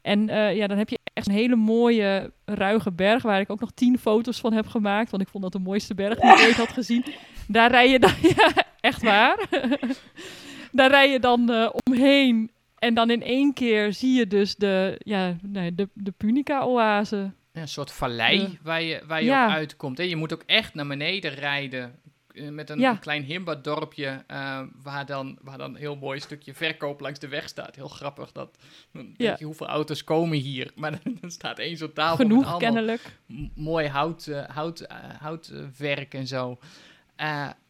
En 0.03 0.29
eh, 0.29 0.57
ja, 0.57 0.67
dan 0.67 0.79
heb 0.79 0.89
je 0.89 0.99
echt 1.13 1.27
een 1.27 1.35
hele 1.35 1.57
mooie, 1.57 2.33
ruige 2.45 2.93
berg 2.93 3.23
waar 3.23 3.41
ik 3.41 3.51
ook 3.51 3.61
nog 3.61 3.73
tien 3.75 3.99
foto's 3.99 4.41
van 4.41 4.53
heb 4.53 4.67
gemaakt. 4.67 5.11
Want 5.11 5.23
ik 5.23 5.29
vond 5.29 5.43
dat 5.43 5.53
de 5.53 5.59
mooiste 5.59 5.95
berg 5.95 6.19
die 6.19 6.31
ik 6.31 6.39
ooit 6.47 6.57
had 6.57 6.73
gezien. 6.73 7.05
Daar 7.49 7.71
rij 7.71 7.91
je 7.91 7.99
dan, 7.99 8.13
ja, 8.37 8.53
echt 8.81 9.03
waar. 9.03 9.39
Daar 10.75 10.91
rij 10.91 11.11
je 11.11 11.21
dan 11.21 11.51
eh, 11.51 11.71
omheen. 11.91 12.51
En 12.79 12.95
dan 12.95 13.11
in 13.11 13.23
één 13.23 13.53
keer 13.53 13.93
zie 13.93 14.13
je 14.19 14.27
dus 14.27 14.57
de, 14.57 14.97
ja, 14.99 15.37
nee, 15.43 15.75
de, 15.75 15.89
de 15.93 16.11
Punica-oase. 16.11 17.31
Ja, 17.53 17.61
een 17.61 17.69
soort 17.69 17.93
vallei 17.93 18.41
Ja. 18.41 18.49
waar 18.63 18.83
je, 18.83 19.03
waar 19.07 19.21
je 19.21 19.27
Ja. 19.27 19.47
op 19.47 19.53
uitkomt. 19.53 19.99
Hè? 19.99 20.05
Je 20.05 20.17
moet 20.17 20.33
ook 20.33 20.43
echt 20.47 20.75
naar 20.75 20.87
beneden 20.87 21.35
rijden. 21.35 21.99
eh, 22.35 22.49
Met 22.49 22.71
een, 22.71 22.99
klein 22.99 23.23
himba-dorpje 23.23 24.25
eh, 24.27 24.61
waar, 24.83 25.07
dan, 25.07 25.39
waar 25.43 25.59
dan 25.59 25.71
een 25.71 25.77
heel 25.81 25.97
mooi 25.97 26.21
stukje 26.21 26.55
verkoop 26.55 27.01
langs 27.01 27.19
de 27.19 27.29
weg 27.29 27.49
staat. 27.49 27.77
Heel 27.77 27.89
grappig. 27.89 28.33
Dat, 28.33 28.59
Ja. 28.93 29.03
denk 29.17 29.39
je, 29.39 29.45
hoeveel 29.45 29.67
auto's 29.69 30.05
komen 30.05 30.39
hier? 30.39 30.71
Maar 30.77 30.91
dan, 31.03 31.19
dan 31.21 31.31
staat 31.31 31.59
één 31.59 31.77
zo'n 31.77 31.93
tafel 31.93 32.17
met 32.17 32.27
Genoeg 32.27 32.43
allemaal 32.43 32.59
kennelijk. 32.59 33.19
mooi 33.55 33.87
hout, 33.89 34.31
hout, 34.49 34.87
houtwerk 35.19 36.15
en 36.15 36.27
zo. 36.27 36.59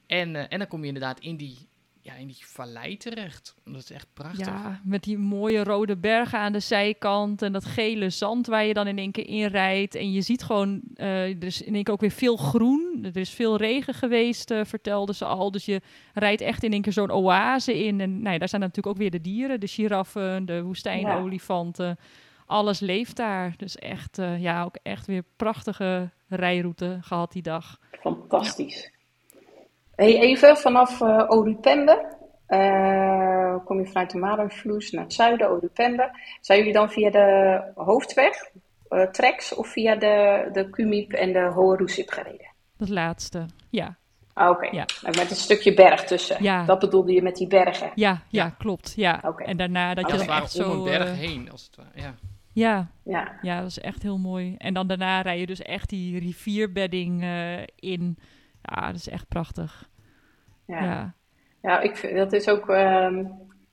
En, 0.06 0.48
en 0.50 0.58
dan 0.58 0.68
kom 0.68 0.80
je 0.80 0.86
inderdaad 0.86 1.20
in 1.20 1.36
die, 1.36 1.58
ja, 2.04 2.14
in 2.14 2.26
die 2.26 2.46
vallei 2.46 2.96
terecht. 2.96 3.54
Dat 3.64 3.76
is 3.76 3.90
echt 3.90 4.06
prachtig. 4.12 4.46
Ja, 4.46 4.80
met 4.84 5.02
die 5.02 5.18
mooie 5.18 5.64
rode 5.64 5.96
bergen 5.96 6.38
aan 6.38 6.52
de 6.52 6.60
zijkant 6.60 7.42
en 7.42 7.52
dat 7.52 7.64
gele 7.64 8.10
zand 8.10 8.46
waar 8.46 8.64
je 8.64 8.74
dan 8.74 8.86
in 8.86 8.98
één 8.98 9.12
keer 9.12 9.26
in 9.26 9.46
rijdt. 9.46 9.94
En 9.94 10.12
je 10.12 10.22
ziet 10.22 10.42
gewoon, 10.42 10.80
eh, 10.94 11.28
er 11.28 11.44
is 11.44 11.62
in 11.62 11.74
één 11.74 11.84
keer 11.84 11.94
ook 11.94 12.00
weer 12.00 12.10
veel 12.10 12.36
groen. 12.36 12.98
Er 13.02 13.16
is 13.16 13.30
veel 13.30 13.56
regen 13.56 13.94
geweest, 13.94 14.50
eh, 14.50 14.64
vertelden 14.64 15.14
ze 15.14 15.24
al. 15.24 15.50
Dus 15.50 15.64
je 15.64 15.80
rijdt 16.14 16.40
echt 16.40 16.62
in 16.62 16.72
één 16.72 16.82
keer 16.82 16.92
zo'n 16.92 17.10
oase 17.10 17.84
in. 17.84 18.00
En 18.00 18.20
nou 18.20 18.32
ja, 18.32 18.38
daar 18.38 18.48
zijn 18.48 18.60
natuurlijk 18.60 18.94
ook 18.94 19.00
weer 19.00 19.10
de 19.10 19.20
dieren, 19.20 19.60
de 19.60 19.68
giraffen, 19.68 20.44
de 20.44 20.62
woestijnolifanten. 20.62 21.98
Alles 22.46 22.80
leeft 22.80 23.16
daar. 23.16 23.54
Dus 23.56 23.76
echt, 23.76 24.18
eh, 24.18 24.40
ja, 24.40 24.64
ook 24.64 24.76
echt 24.82 25.06
weer 25.06 25.24
prachtige 25.36 26.10
rijroute 26.28 26.98
gehad 27.00 27.32
die 27.32 27.42
dag. 27.42 27.78
Fantastisch. 28.00 28.92
Hey, 29.96 30.18
even 30.20 30.56
vanaf 30.56 31.00
eh 31.00 31.24
Orupembe. 31.28 32.12
eh, 32.46 33.56
kom 33.64 33.78
je 33.78 33.86
vanuit 33.86 34.10
de 34.10 34.18
Marenvloes 34.18 34.90
naar 34.90 35.04
het 35.04 35.12
zuiden, 35.12 35.50
Orupembe. 35.50 36.10
Zijn 36.40 36.58
jullie 36.58 36.72
dan 36.74 36.90
via 36.90 37.10
de 37.10 37.60
hoofdweg, 37.74 38.50
eh 38.88 39.02
treks, 39.10 39.54
of 39.54 39.68
via 39.68 39.96
de, 39.96 40.48
de 40.52 40.70
Kumip 40.70 41.12
en 41.12 41.32
de 41.32 41.40
Hoorusip 41.54 42.10
gereden? 42.10 42.52
Dat 42.76 42.88
laatste, 42.88 43.46
ja. 43.70 43.96
Ah, 44.32 44.50
Oké, 44.50 44.66
Ja. 44.70 44.84
Met 45.02 45.30
een 45.30 45.36
stukje 45.36 45.74
berg 45.74 46.04
tussen. 46.04 46.42
Ja. 46.42 46.64
Dat 46.64 46.78
bedoelde 46.78 47.12
je 47.12 47.22
met 47.22 47.36
die 47.36 47.46
bergen. 47.48 47.90
Ja, 47.94 48.10
ja, 48.28 48.44
Ja. 48.44 48.54
klopt. 48.58 48.92
Ja. 48.96 49.20
Oké. 49.24 49.42
En 49.44 49.56
daarna 49.56 49.94
dat 49.94 50.06
je 50.06 50.12
Als 50.12 50.26
dan 50.26 50.36
echt 50.36 50.50
zo... 50.52 50.70
om 50.70 50.76
een 50.78 50.84
berg 50.84 51.16
heen, 51.16 51.50
als 51.50 51.64
het 51.66 51.76
ware. 51.76 51.88
Ja. 51.94 52.14
ja, 52.52 52.88
Ja, 53.04 53.32
Ja, 53.42 53.60
dat 53.60 53.68
is 53.70 53.78
echt 53.80 54.02
heel 54.02 54.18
mooi. 54.18 54.54
En 54.58 54.74
dan 54.74 54.86
daarna 54.86 55.20
rij 55.20 55.38
je 55.38 55.46
dus 55.46 55.62
echt 55.62 55.88
die 55.88 56.18
rivierbedding 56.18 57.22
eh, 57.22 57.62
in. 57.78 58.18
Ja, 58.64 58.86
dat 58.86 58.94
is 58.94 59.08
echt 59.08 59.28
prachtig. 59.28 59.88
ja. 60.66 60.82
Ja, 60.84 61.14
Ja, 61.62 61.80
ik 61.80 61.96
vind, 61.96 62.16
dat 62.16 62.32
is 62.32 62.48
ook, 62.48 62.68
ehm, 62.68 63.24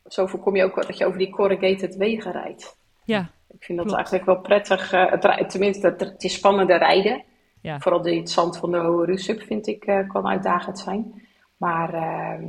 zo 0.05 0.25
voorkom 0.27 0.55
je 0.55 0.63
ook 0.63 0.75
dat 0.87 0.97
je 0.97 1.05
over 1.05 1.17
die 1.19 1.29
corrugated 1.29 1.95
wegen 1.95 2.31
rijdt. 2.31 2.77
ja, 3.03 3.29
Ik 3.49 3.63
vind 3.63 3.77
dat 3.77 3.87
Klopt. 3.87 3.93
eigenlijk 3.93 4.25
wel 4.25 4.39
prettig. 4.41 4.91
eh, 4.93 5.11
het, 5.11 5.49
tenminste, 5.49 5.87
het, 5.87 5.99
het 5.99 6.23
is 6.23 6.33
spannender 6.33 6.77
rijden. 6.77 7.23
ja. 7.61 7.79
Vooral 7.79 8.01
die, 8.01 8.19
het 8.19 8.29
zand 8.29 8.57
van 8.57 8.71
de 8.71 8.77
Hohe 8.77 9.05
Rusup 9.05 9.41
vind 9.41 9.67
ik 9.67 9.83
eh, 9.85 10.07
kan 10.07 10.27
uitdagend 10.27 10.79
zijn. 10.79 11.27
Maar 11.57 11.93
ehm, 11.93 12.43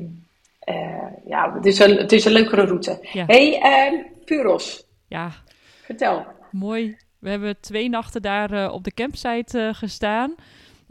eh, 0.61 1.27
ja, 1.27 1.55
het 1.55 1.67
is, 1.67 1.79
een, 1.79 1.97
het 1.97 2.13
is 2.13 2.25
een 2.25 2.33
leukere 2.33 2.65
route. 2.67 2.99
Ja. 3.13 3.25
hey, 3.27 3.61
ehm, 3.61 3.95
Puros, 4.25 4.87
ja, 5.09 5.31
vertel. 5.85 6.27
mooi. 6.51 6.97
We 7.19 7.31
hebben 7.31 7.61
twee 7.61 7.89
nachten 7.89 8.23
daar 8.23 8.71
op 8.71 8.85
de 8.85 8.95
campsite 8.95 9.71
gestaan. 9.75 10.35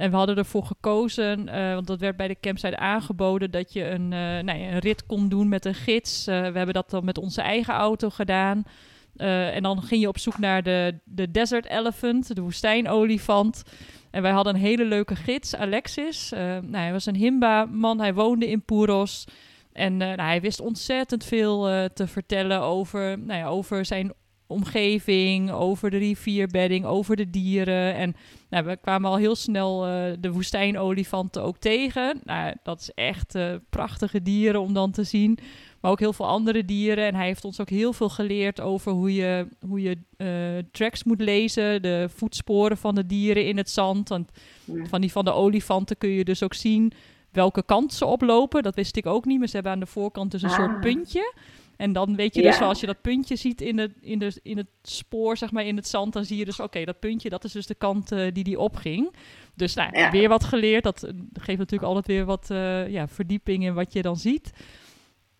En 0.01 0.11
we 0.11 0.15
hadden 0.15 0.37
ervoor 0.37 0.63
gekozen, 0.63 1.47
eh, 1.47 1.73
want 1.73 1.87
dat 1.87 1.99
werd 1.99 2.17
bij 2.17 2.27
de 2.27 2.39
campsite 2.39 2.77
aangeboden, 2.77 3.51
dat 3.51 3.73
je 3.73 3.89
een, 3.89 4.13
eh, 4.13 4.19
nou 4.19 4.59
een 4.59 4.79
rit 4.79 5.05
kon 5.05 5.29
doen 5.29 5.49
met 5.49 5.65
een 5.65 5.73
gids. 5.73 6.27
Eh, 6.27 6.35
we 6.35 6.57
hebben 6.57 6.73
dat 6.73 6.89
dan 6.89 7.05
met 7.05 7.17
onze 7.17 7.41
eigen 7.41 7.73
auto 7.73 8.09
gedaan. 8.09 8.63
En 9.15 9.63
dan 9.63 9.81
ging 9.81 10.01
je 10.01 10.07
op 10.07 10.17
zoek 10.17 10.37
naar 10.37 10.63
de, 10.63 10.99
de 11.03 11.31
Desert 11.31 11.65
Elephant, 11.65 12.35
de 12.35 12.41
woestijnolifant. 12.41 13.63
En 14.11 14.21
wij 14.21 14.31
hadden 14.31 14.55
een 14.55 14.61
hele 14.61 14.85
leuke 14.85 15.15
gids, 15.15 15.55
Alexis. 15.55 16.29
Nou, 16.29 16.75
hij 16.75 16.91
was 16.91 17.05
een 17.05 17.15
Himba-man, 17.15 17.99
hij 17.99 18.13
woonde 18.13 18.49
in 18.49 18.61
Puros. 18.61 19.25
En 19.73 19.97
nou, 19.97 20.21
hij 20.21 20.41
wist 20.41 20.59
ontzettend 20.59 21.23
veel 21.23 21.89
te 21.93 22.07
vertellen 22.07 22.61
over, 22.61 23.19
nou 23.19 23.39
ja, 23.39 23.47
over 23.47 23.85
zijn 23.85 24.13
omgeving, 24.51 25.51
over 25.51 25.89
de 25.89 25.97
rivierbedding, 25.97 26.85
over 26.85 27.15
de 27.15 27.29
dieren. 27.29 27.95
En 27.95 28.15
nou, 28.49 28.65
we 28.65 28.77
kwamen 28.81 29.09
al 29.09 29.17
heel 29.17 29.35
snel 29.35 29.85
eh, 29.85 30.11
de 30.19 30.31
woestijnolifanten 30.31 31.43
ook 31.43 31.57
tegen. 31.57 32.19
Nou, 32.23 32.53
dat 32.63 32.79
is 32.81 32.91
echt 32.95 33.35
eh, 33.35 33.53
prachtige 33.69 34.21
dieren 34.21 34.61
om 34.61 34.73
dan 34.73 34.91
te 34.91 35.03
zien. 35.03 35.37
Maar 35.81 35.91
ook 35.91 35.99
heel 35.99 36.13
veel 36.13 36.27
andere 36.27 36.65
dieren. 36.65 37.05
En 37.05 37.15
hij 37.15 37.25
heeft 37.25 37.45
ons 37.45 37.59
ook 37.61 37.69
heel 37.69 37.93
veel 37.93 38.09
geleerd 38.09 38.61
over 38.61 38.91
hoe 38.91 39.13
je, 39.13 39.47
hoe 39.67 39.81
je 39.81 39.97
eh, 40.17 40.27
tracks 40.71 41.03
moet 41.03 41.21
lezen. 41.21 41.81
De 41.81 42.07
voetsporen 42.15 42.77
van 42.77 42.95
de 42.95 43.05
dieren 43.05 43.45
in 43.45 43.57
het 43.57 43.69
zand. 43.69 44.09
Want 44.09 44.31
Ja. 44.65 44.85
van 44.85 45.01
die 45.01 45.11
van 45.11 45.25
de 45.25 45.31
olifanten 45.33 45.97
kun 45.97 46.09
je 46.09 46.23
dus 46.23 46.43
ook 46.43 46.53
zien 46.53 46.91
welke 47.31 47.63
kant 47.63 47.93
ze 47.93 48.05
oplopen. 48.05 48.63
Dat 48.63 48.75
wist 48.75 48.95
ik 48.97 49.05
ook 49.05 49.25
niet. 49.25 49.39
Maar 49.39 49.47
ze 49.47 49.53
hebben 49.53 49.71
aan 49.71 49.79
de 49.79 49.85
voorkant 49.85 50.31
dus 50.31 50.41
een 50.41 50.49
Ah. 50.49 50.55
soort 50.55 50.79
puntje. 50.81 51.33
En 51.81 51.93
dan 51.93 52.15
weet 52.15 52.35
je 52.35 52.41
dus 52.41 52.57
Ja. 52.57 52.65
als 52.65 52.79
je 52.79 52.85
dat 52.85 53.01
puntje 53.01 53.35
ziet 53.35 53.61
in, 53.61 53.77
het 53.77 53.91
in, 54.01 54.19
de, 54.19 54.39
in 54.43 54.57
het 54.57 54.67
spoor, 54.83 55.37
zeg 55.37 55.51
maar, 55.51 55.65
in 55.65 55.75
het 55.75 55.87
zand, 55.87 56.13
dan 56.13 56.25
zie 56.25 56.37
je 56.37 56.45
dus, 56.45 56.59
oké, 56.59 56.83
dat 56.83 56.99
puntje, 56.99 57.29
dat 57.29 57.43
is 57.43 57.51
dus 57.51 57.65
de 57.65 57.75
kant 57.75 58.11
eh, 58.11 58.27
die 58.33 58.43
die 58.43 58.59
opging. 58.59 59.13
Dus 59.55 59.73
nou, 59.73 59.97
Ja. 59.97 60.11
weer 60.11 60.29
wat 60.29 60.43
geleerd. 60.43 60.83
Dat 60.83 61.03
eh, 61.03 61.13
geeft 61.33 61.57
natuurlijk 61.59 61.83
altijd 61.89 62.07
weer 62.07 62.25
wat 62.25 62.49
eh, 62.49 62.87
ja, 62.87 63.07
verdieping 63.07 63.63
in 63.63 63.73
wat 63.73 63.93
je 63.93 64.01
dan 64.01 64.17
ziet. 64.17 64.51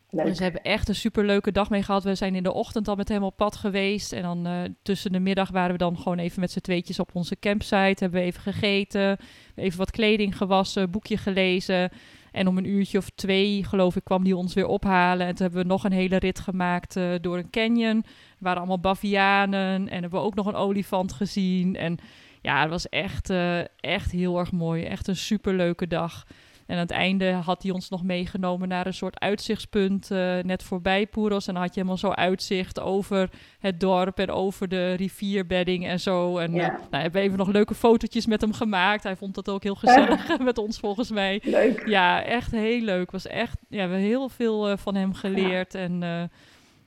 Leuk. 0.10 0.26
Dus 0.26 0.38
we 0.38 0.44
hebben 0.44 0.62
echt 0.64 0.88
een 0.88 0.96
superleuke 0.96 1.52
dag 1.52 1.70
mee 1.70 1.84
gehad. 1.84 2.04
We 2.04 2.16
zijn 2.16 2.36
in 2.36 2.44
de 2.44 2.54
ochtend 2.54 2.88
al 2.88 2.96
met 2.96 3.10
hem 3.10 3.24
op 3.24 3.38
pad 3.38 3.56
geweest. 3.56 4.14
En 4.14 4.22
dan 4.22 4.48
tussen 4.82 5.12
de 5.12 5.20
middag 5.20 5.50
waren 5.50 5.72
we 5.72 5.78
dan 5.78 5.98
gewoon 5.98 6.18
even 6.20 6.40
met 6.40 6.52
z'n 6.52 6.60
tweetjes 6.60 7.00
op 7.00 7.10
onze 7.14 7.40
campsite. 7.40 7.76
Hebben 8.04 8.20
we 8.20 8.26
even 8.26 8.42
gegeten, 8.42 9.18
even 9.56 9.78
wat 9.78 9.92
kleding 9.92 10.38
gewassen, 10.38 10.92
boekje 10.92 11.18
gelezen. 11.18 11.92
En 12.32 12.48
om 12.48 12.58
een 12.58 12.70
uurtje 12.70 12.98
of 12.98 13.10
twee, 13.10 13.64
geloof 13.64 13.96
ik, 13.96 14.04
kwam 14.04 14.24
die 14.24 14.36
ons 14.36 14.54
weer 14.54 14.68
ophalen. 14.68 15.28
En 15.28 15.36
toen 15.36 15.46
hebben 15.46 15.62
we 15.62 15.68
nog 15.68 15.84
een 15.84 15.92
hele 15.92 16.18
rit 16.18 16.40
gemaakt 16.40 16.96
eh, 16.96 17.12
door 17.22 17.38
een 17.38 17.50
canyon. 17.50 17.98
Er 17.98 18.04
waren 18.38 18.58
allemaal 18.58 18.80
bavianen 18.80 19.90
en 19.90 20.02
hebben 20.02 20.20
we 20.20 20.26
ook 20.26 20.36
nog 20.36 20.46
een 20.46 20.56
olifant 20.56 21.14
gezien. 21.14 21.76
En 21.76 21.98
ja, 22.42 22.62
het 22.62 22.70
was 22.70 22.90
echt, 22.90 23.30
eh, 23.30 23.60
echt 23.80 24.12
heel 24.12 24.40
erg 24.40 24.52
mooi. 24.52 24.84
Echt 24.84 25.08
een 25.08 25.16
superleuke 25.16 25.88
dag. 25.88 26.26
En 26.72 26.78
aan 26.78 26.84
het 26.84 26.92
einde 26.92 27.32
had 27.32 27.64
hij 27.64 27.72
ons 27.72 27.90
nog 27.90 28.04
meegenomen 28.04 28.68
naar 28.68 28.86
een 28.86 28.94
soort 28.94 29.20
uitzichtspunt 29.20 30.12
eh, 30.12 30.38
net 30.40 30.64
voorbij 30.64 31.08
Poeros. 31.08 31.48
En 31.48 31.54
dan 31.54 31.62
had 31.64 31.74
je 31.74 31.80
helemaal 31.80 32.00
zo 32.00 32.10
uitzicht 32.10 32.80
over 32.80 33.30
het 33.60 33.80
dorp 33.80 34.20
en 34.20 34.30
over 34.30 34.68
de 34.68 34.94
rivierbedding 34.94 35.86
en 35.88 36.00
zo. 36.00 36.38
En 36.38 36.54
Ja. 36.54 36.64
eh, 36.64 36.70
nou, 36.90 37.02
hebben 37.04 37.22
we 37.22 37.28
even 37.28 37.38
nog 37.38 37.48
leuke 37.52 37.76
fotootjes 37.76 38.26
met 38.26 38.42
hem 38.42 38.54
gemaakt. 38.54 39.04
Hij 39.04 39.16
vond 39.16 39.36
dat 39.36 39.50
ook 39.50 39.64
heel 39.64 39.76
gezellig 39.76 40.38
met 40.40 40.58
ons 40.58 40.80
volgens 40.80 41.12
mij. 41.12 41.40
Leuk. 41.44 41.88
Ja, 41.88 42.24
echt 42.24 42.52
heel 42.52 42.82
leuk. 42.82 43.12
Was 43.12 43.28
echt, 43.28 43.58
ja, 43.62 43.76
we 43.76 43.80
hebben 43.80 43.98
heel 44.00 44.30
veel 44.30 44.70
eh, 44.70 44.78
van 44.78 44.96
hem 44.96 45.14
geleerd. 45.14 45.76
En 45.76 46.04
eh, 46.04 46.24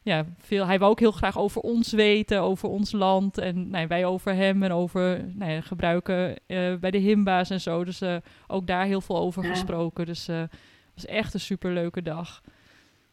ja, 0.05 0.25
veel, 0.39 0.67
hij 0.67 0.79
wou 0.79 0.91
ook 0.91 1.01
heel 1.01 1.11
graag 1.13 1.39
over 1.39 1.61
ons 1.61 1.93
weten, 1.93 2.41
over 2.41 2.69
ons 2.69 2.93
land. 2.93 3.39
En 3.39 3.71
nou, 3.71 3.87
wij 3.87 4.05
over 4.05 4.35
hem 4.35 4.63
en 4.63 4.73
over 4.73 5.25
nou 5.35 5.51
ja, 5.53 5.61
gebruiken 5.61 6.37
eh, 6.47 6.75
bij 6.81 6.91
de 6.91 6.99
Himba's 6.99 7.51
en 7.51 7.61
zo. 7.61 7.85
Dus 7.85 8.01
eh, 8.01 8.17
ook 8.47 8.67
daar 8.67 8.85
heel 8.85 9.01
veel 9.01 9.17
over 9.19 9.43
Ja. 9.43 9.49
gesproken. 9.49 10.07
Dus 10.07 10.29
eh, 10.29 10.39
het 10.41 10.51
was 10.95 11.07
echt 11.07 11.35
een 11.35 11.41
superleuke 11.41 12.03
dag. 12.03 12.43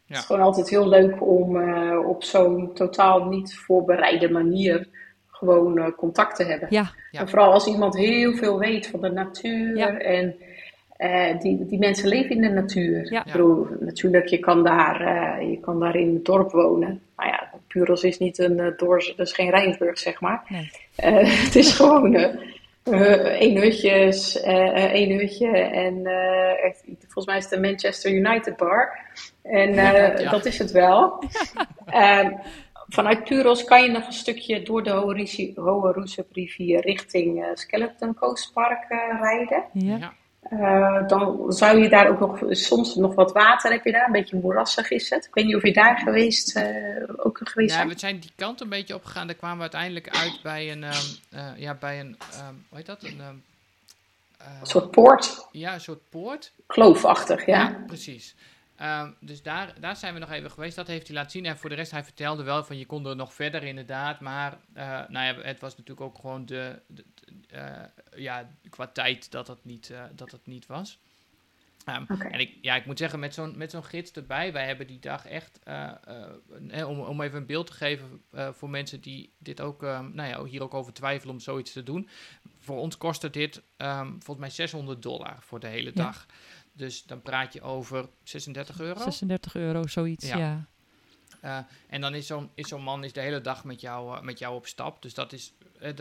Het 0.06 0.18
is 0.20 0.26
gewoon 0.26 0.42
altijd 0.42 0.70
heel 0.70 0.88
leuk 0.88 1.22
om 1.28 1.60
eh, 1.62 2.08
op 2.08 2.24
zo'n 2.24 2.74
totaal 2.74 3.26
niet 3.26 3.56
voorbereide 3.56 4.30
manier 4.30 4.88
gewoon 5.28 5.78
eh, 5.78 5.92
contact 5.98 6.36
te 6.36 6.44
hebben. 6.44 6.68
Ja, 6.72 6.92
Ja. 7.12 7.20
En 7.20 7.30
vooral 7.30 7.52
als 7.52 7.68
iemand 7.68 7.98
heel 7.98 8.34
veel 8.34 8.60
weet 8.60 8.88
van 8.88 9.02
de 9.02 9.12
natuur 9.12 9.78
Ja. 9.78 9.98
en 9.98 10.36
eh, 11.02 11.40
die, 11.40 11.65
die 11.65 11.80
mensen 11.80 12.07
leven 12.07 12.36
in 12.36 12.41
de 12.41 12.49
natuur. 12.49 13.11
Ja. 13.11 13.26
Ik 13.26 13.32
bedoel, 13.32 13.68
natuurlijk, 13.80 14.28
je 14.28 14.40
kan, 14.40 14.64
daar, 14.64 15.02
eh, 15.02 15.49
je 15.49 15.60
kan 15.60 15.80
daar 15.80 15.95
in 15.95 16.14
het 16.14 16.26
dorp 16.26 16.52
wonen. 16.52 17.02
Maar 17.15 17.28
ja, 17.28 17.49
Puros 17.68 18.03
is 18.03 18.18
niet 18.18 18.40
een 18.40 18.57
uh, 18.57 18.78
door, 18.78 19.14
dat 19.18 19.28
is 19.28 19.34
geen 19.34 19.49
Rijnsburg, 19.49 19.99
zeg 19.99 20.22
maar. 20.22 20.44
Nee. 20.48 20.72
Uh, 21.03 21.44
het 21.45 21.56
is 21.56 21.73
gewoon 21.73 22.15
één 23.34 23.57
hutjes, 23.57 24.41
één 24.41 25.18
hutje 25.18 25.57
en 25.57 26.06
echt, 26.64 26.84
volgens 26.99 27.26
mij 27.26 27.38
is 27.38 27.44
het 27.44 27.53
de 27.53 27.60
Manchester 27.60 28.11
United 28.11 28.57
bar. 28.57 28.99
En 29.41 29.73
ja. 29.73 30.30
dat 30.30 30.45
is 30.45 30.57
het 30.57 30.72
wel. 30.72 31.14
Ehm, 31.86 32.32
vanuit 32.88 33.23
Puros 33.23 33.64
kan 33.64 33.84
je 33.84 33.91
nog 33.91 34.06
een 34.06 34.14
stukje 34.14 34.61
door 34.61 34.84
de 34.84 34.91
Hohe 35.56 35.91
Roesep 35.91 36.28
rivier 36.32 36.82
richting 36.82 37.45
Skeleton 37.53 38.14
Coast 38.14 38.53
Park 38.53 38.86
rijden. 39.19 39.64
Ja. 39.73 40.14
Uh, 40.53 41.07
dan 41.07 41.52
zou 41.52 41.80
je 41.80 41.90
daar 41.90 42.10
ook 42.10 42.19
nog 42.19 42.40
soms 42.49 42.95
nog 42.95 43.15
wat 43.15 43.32
water 43.32 43.72
heb 43.72 43.84
je 43.84 43.91
daar, 43.91 44.06
een 44.06 44.11
beetje 44.11 44.40
moerassig 44.40 44.90
is 44.90 45.10
het. 45.10 45.26
Ik 45.26 45.34
weet 45.34 45.45
niet 45.45 45.56
of 45.56 45.64
je 45.64 45.73
daar 45.73 45.98
geweest, 45.98 46.57
uh, 46.57 46.64
ook 47.18 47.40
geweest 47.44 47.76
Ja, 47.76 47.88
we 47.88 47.99
zijn 47.99 48.19
die 48.19 48.32
kant 48.36 48.61
een 48.61 48.69
beetje 48.69 48.95
opgegaan. 48.95 49.28
Daar 49.28 49.36
kwamen 49.36 49.56
we 49.56 49.61
uiteindelijk 49.61 50.10
uit 50.10 50.40
bij 50.44 50.72
een, 50.72 50.84
um, 50.84 50.91
uh, 51.34 51.48
ja, 51.57 51.73
bij 51.73 51.99
een, 51.99 52.07
um, 52.07 52.65
hoe 52.69 52.78
heet 52.78 52.86
dat? 52.86 53.03
Een, 53.03 53.19
um, 53.30 53.44
een 54.38 54.68
soort 54.68 54.91
poort. 54.91 55.48
Ja, 55.52 55.73
een 55.73 55.82
soort 55.82 56.10
poort. 56.10 56.52
Kloofachtig, 56.68 57.45
ja. 57.45 57.60
ja 57.60 57.84
precies. 57.88 58.36
Um, 58.82 59.16
dus 59.20 59.41
daar, 59.41 59.74
daar 59.80 59.95
zijn 59.95 60.14
we 60.14 60.20
nog 60.20 60.32
even 60.32 60.52
geweest. 60.52 60.76
Dat 60.76 60.88
heeft 60.88 61.08
hij 61.08 61.16
laten 61.16 61.32
zien. 61.32 61.45
En 61.45 61.58
voor 61.58 61.70
de 61.70 61.76
rest, 61.76 61.91
hij 61.91 62.03
vertelde 62.03 62.44
wel 62.44 62.64
van 62.64 62.78
je 62.78 62.86
kon 62.86 63.06
er 63.06 63.16
nog 63.16 63.34
verder 63.34 63.64
inderdaad. 63.64 64.20
Maar 64.20 64.58
nou 65.08 65.26
ja, 65.26 65.36
het 65.41 65.60
was 65.60 65.78
natuurlijk 65.78 66.02
ook 66.02 66.16
gewoon 66.16 66.45
de, 66.45 66.82
de 66.88 67.03
uh, 67.53 68.22
ja, 68.22 68.49
qua 68.70 68.88
tijd 68.88 69.32
dat 69.32 69.48
het 69.48 69.66
niet, 69.66 69.90
uh, 69.90 70.03
dat 70.16 70.32
het 70.32 70.45
niet 70.45 70.66
was. 70.66 70.99
Um, 71.90 72.06
okay. 72.10 72.32
En 72.32 72.40
ik, 72.40 72.58
ja, 72.62 72.76
ik 72.76 72.86
moet 72.86 72.98
zeggen, 72.98 73.20
met 73.20 73.34
zo'n, 73.34 73.58
met 73.58 73.72
zo'n 73.72 73.84
gids 73.84 74.12
erbij, 74.12 74.53
wij 74.53 74.66
hebben 74.66 74.88
die 74.88 74.99
dag 74.99 75.26
echt, 75.26 75.60
om, 76.86 76.99
om 76.99 77.22
even 77.22 77.38
een 77.38 77.45
beeld 77.45 77.68
te 77.68 77.74
geven 77.74 78.24
voor 78.32 78.70
mensen 78.70 79.02
die 79.02 79.34
dit 79.38 79.62
ook, 79.62 79.82
um, 79.82 80.12
nou 80.14 80.30
ja, 80.30 80.44
hier 80.44 80.64
ook 80.64 80.74
over 80.74 80.94
twijfelen 80.94 81.34
om 81.34 81.40
zoiets 81.40 81.72
te 81.72 81.84
doen. 81.84 82.10
Voor 82.60 82.78
ons 82.78 82.98
kostte 82.98 83.30
dit 83.30 83.62
volgens 84.20 84.38
mij 84.38 84.49
600 84.49 85.02
dollar 85.02 85.38
voor 85.40 85.60
de 85.60 85.68
hele 85.68 85.91
Ja. 85.94 86.14
Dus 86.73 87.03
dan 87.03 87.22
praat 87.22 87.53
je 87.53 87.61
over 87.61 88.10
36 88.23 88.80
euro. 88.80 88.99
36 88.99 89.56
euro, 89.56 89.88
zoiets, 89.88 90.27
ja. 90.27 90.38
Ja. 90.38 90.65
Uh, 91.43 91.57
en 91.89 92.02
dan 92.02 92.14
is 92.14 92.27
zo'n 92.27 92.49
is 92.53 92.68
zo'n 92.68 92.81
man 92.84 93.03
is 93.03 93.14
de 93.14 93.19
hele 93.22 93.41
dag 93.41 93.64
met 93.64 93.81
jou, 93.81 94.15
uh, 94.18 94.22
met 94.22 94.39
jou 94.39 94.56
op 94.56 94.68
stap. 94.68 95.02
Dus 95.02 95.14
dat 95.14 95.34
is, 95.34 95.53
uh, 95.76 95.81
dat, 95.84 95.98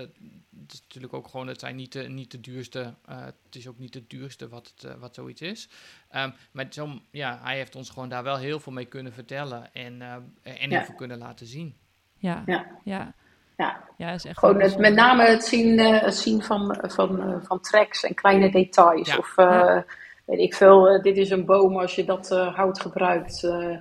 dat 0.50 0.72
is 0.72 0.80
natuurlijk 0.80 1.12
ook 1.14 1.28
gewoon, 1.28 1.46
het 1.46 1.60
zijn 1.60 1.76
niet 1.76 1.92
de, 1.92 2.08
niet 2.08 2.30
de 2.30 2.40
duurste, 2.40 2.94
het 3.06 3.34
is 3.56 3.66
ook 3.68 3.78
niet 3.78 3.94
het 3.94 4.10
duurste 4.10 4.48
wat, 4.48 4.72
het, 4.76 4.98
wat 4.98 5.14
zoiets 5.14 5.40
is. 5.40 5.68
Um, 6.16 6.34
maar 6.52 6.66
zo'n, 6.70 7.02
ja, 7.10 7.38
hij 7.42 7.56
heeft 7.56 7.76
ons 7.76 7.90
gewoon 7.90 8.08
daar 8.08 8.22
wel 8.22 8.36
heel 8.36 8.60
veel 8.60 8.72
mee 8.72 8.84
kunnen 8.84 9.12
vertellen 9.12 9.74
en, 9.74 10.02
en 10.02 10.28
heel 10.42 10.70
Ja. 10.70 10.84
veel 10.84 10.94
kunnen 10.94 11.18
laten 11.18 11.46
zien. 11.46 11.76
Ja, 12.18 12.42
Ja. 12.46 12.66
ja. 12.84 13.14
Ja. 13.60 13.80
Ja, 13.96 14.10
is 14.10 14.24
echt 14.24 14.38
Gewoon 14.38 14.60
het, 14.60 14.78
met 14.78 14.94
name 14.94 15.24
het 15.24 15.44
zien, 15.44 15.78
eh, 15.78 16.00
het 16.00 16.16
zien 16.16 16.42
van, 16.42 16.76
van, 16.82 17.22
eh, 17.22 17.36
van 17.42 17.60
tracks 17.60 18.04
en 18.04 18.14
kleine 18.14 18.50
details. 18.50 19.08
Ja. 19.08 19.16
Of 19.16 19.36
eh, 19.36 19.46
Ja. 19.46 19.84
Weet 20.30 20.38
ik 20.40 20.54
veel, 20.54 20.88
eh, 20.88 21.02
dit 21.02 21.16
is 21.16 21.30
een 21.30 21.44
boom 21.44 21.76
als 21.76 21.94
je 21.94 22.04
dat 22.04 22.30
eh, 22.30 22.54
hout 22.54 22.80
gebruikt. 22.80 23.44
eh, 23.44 23.76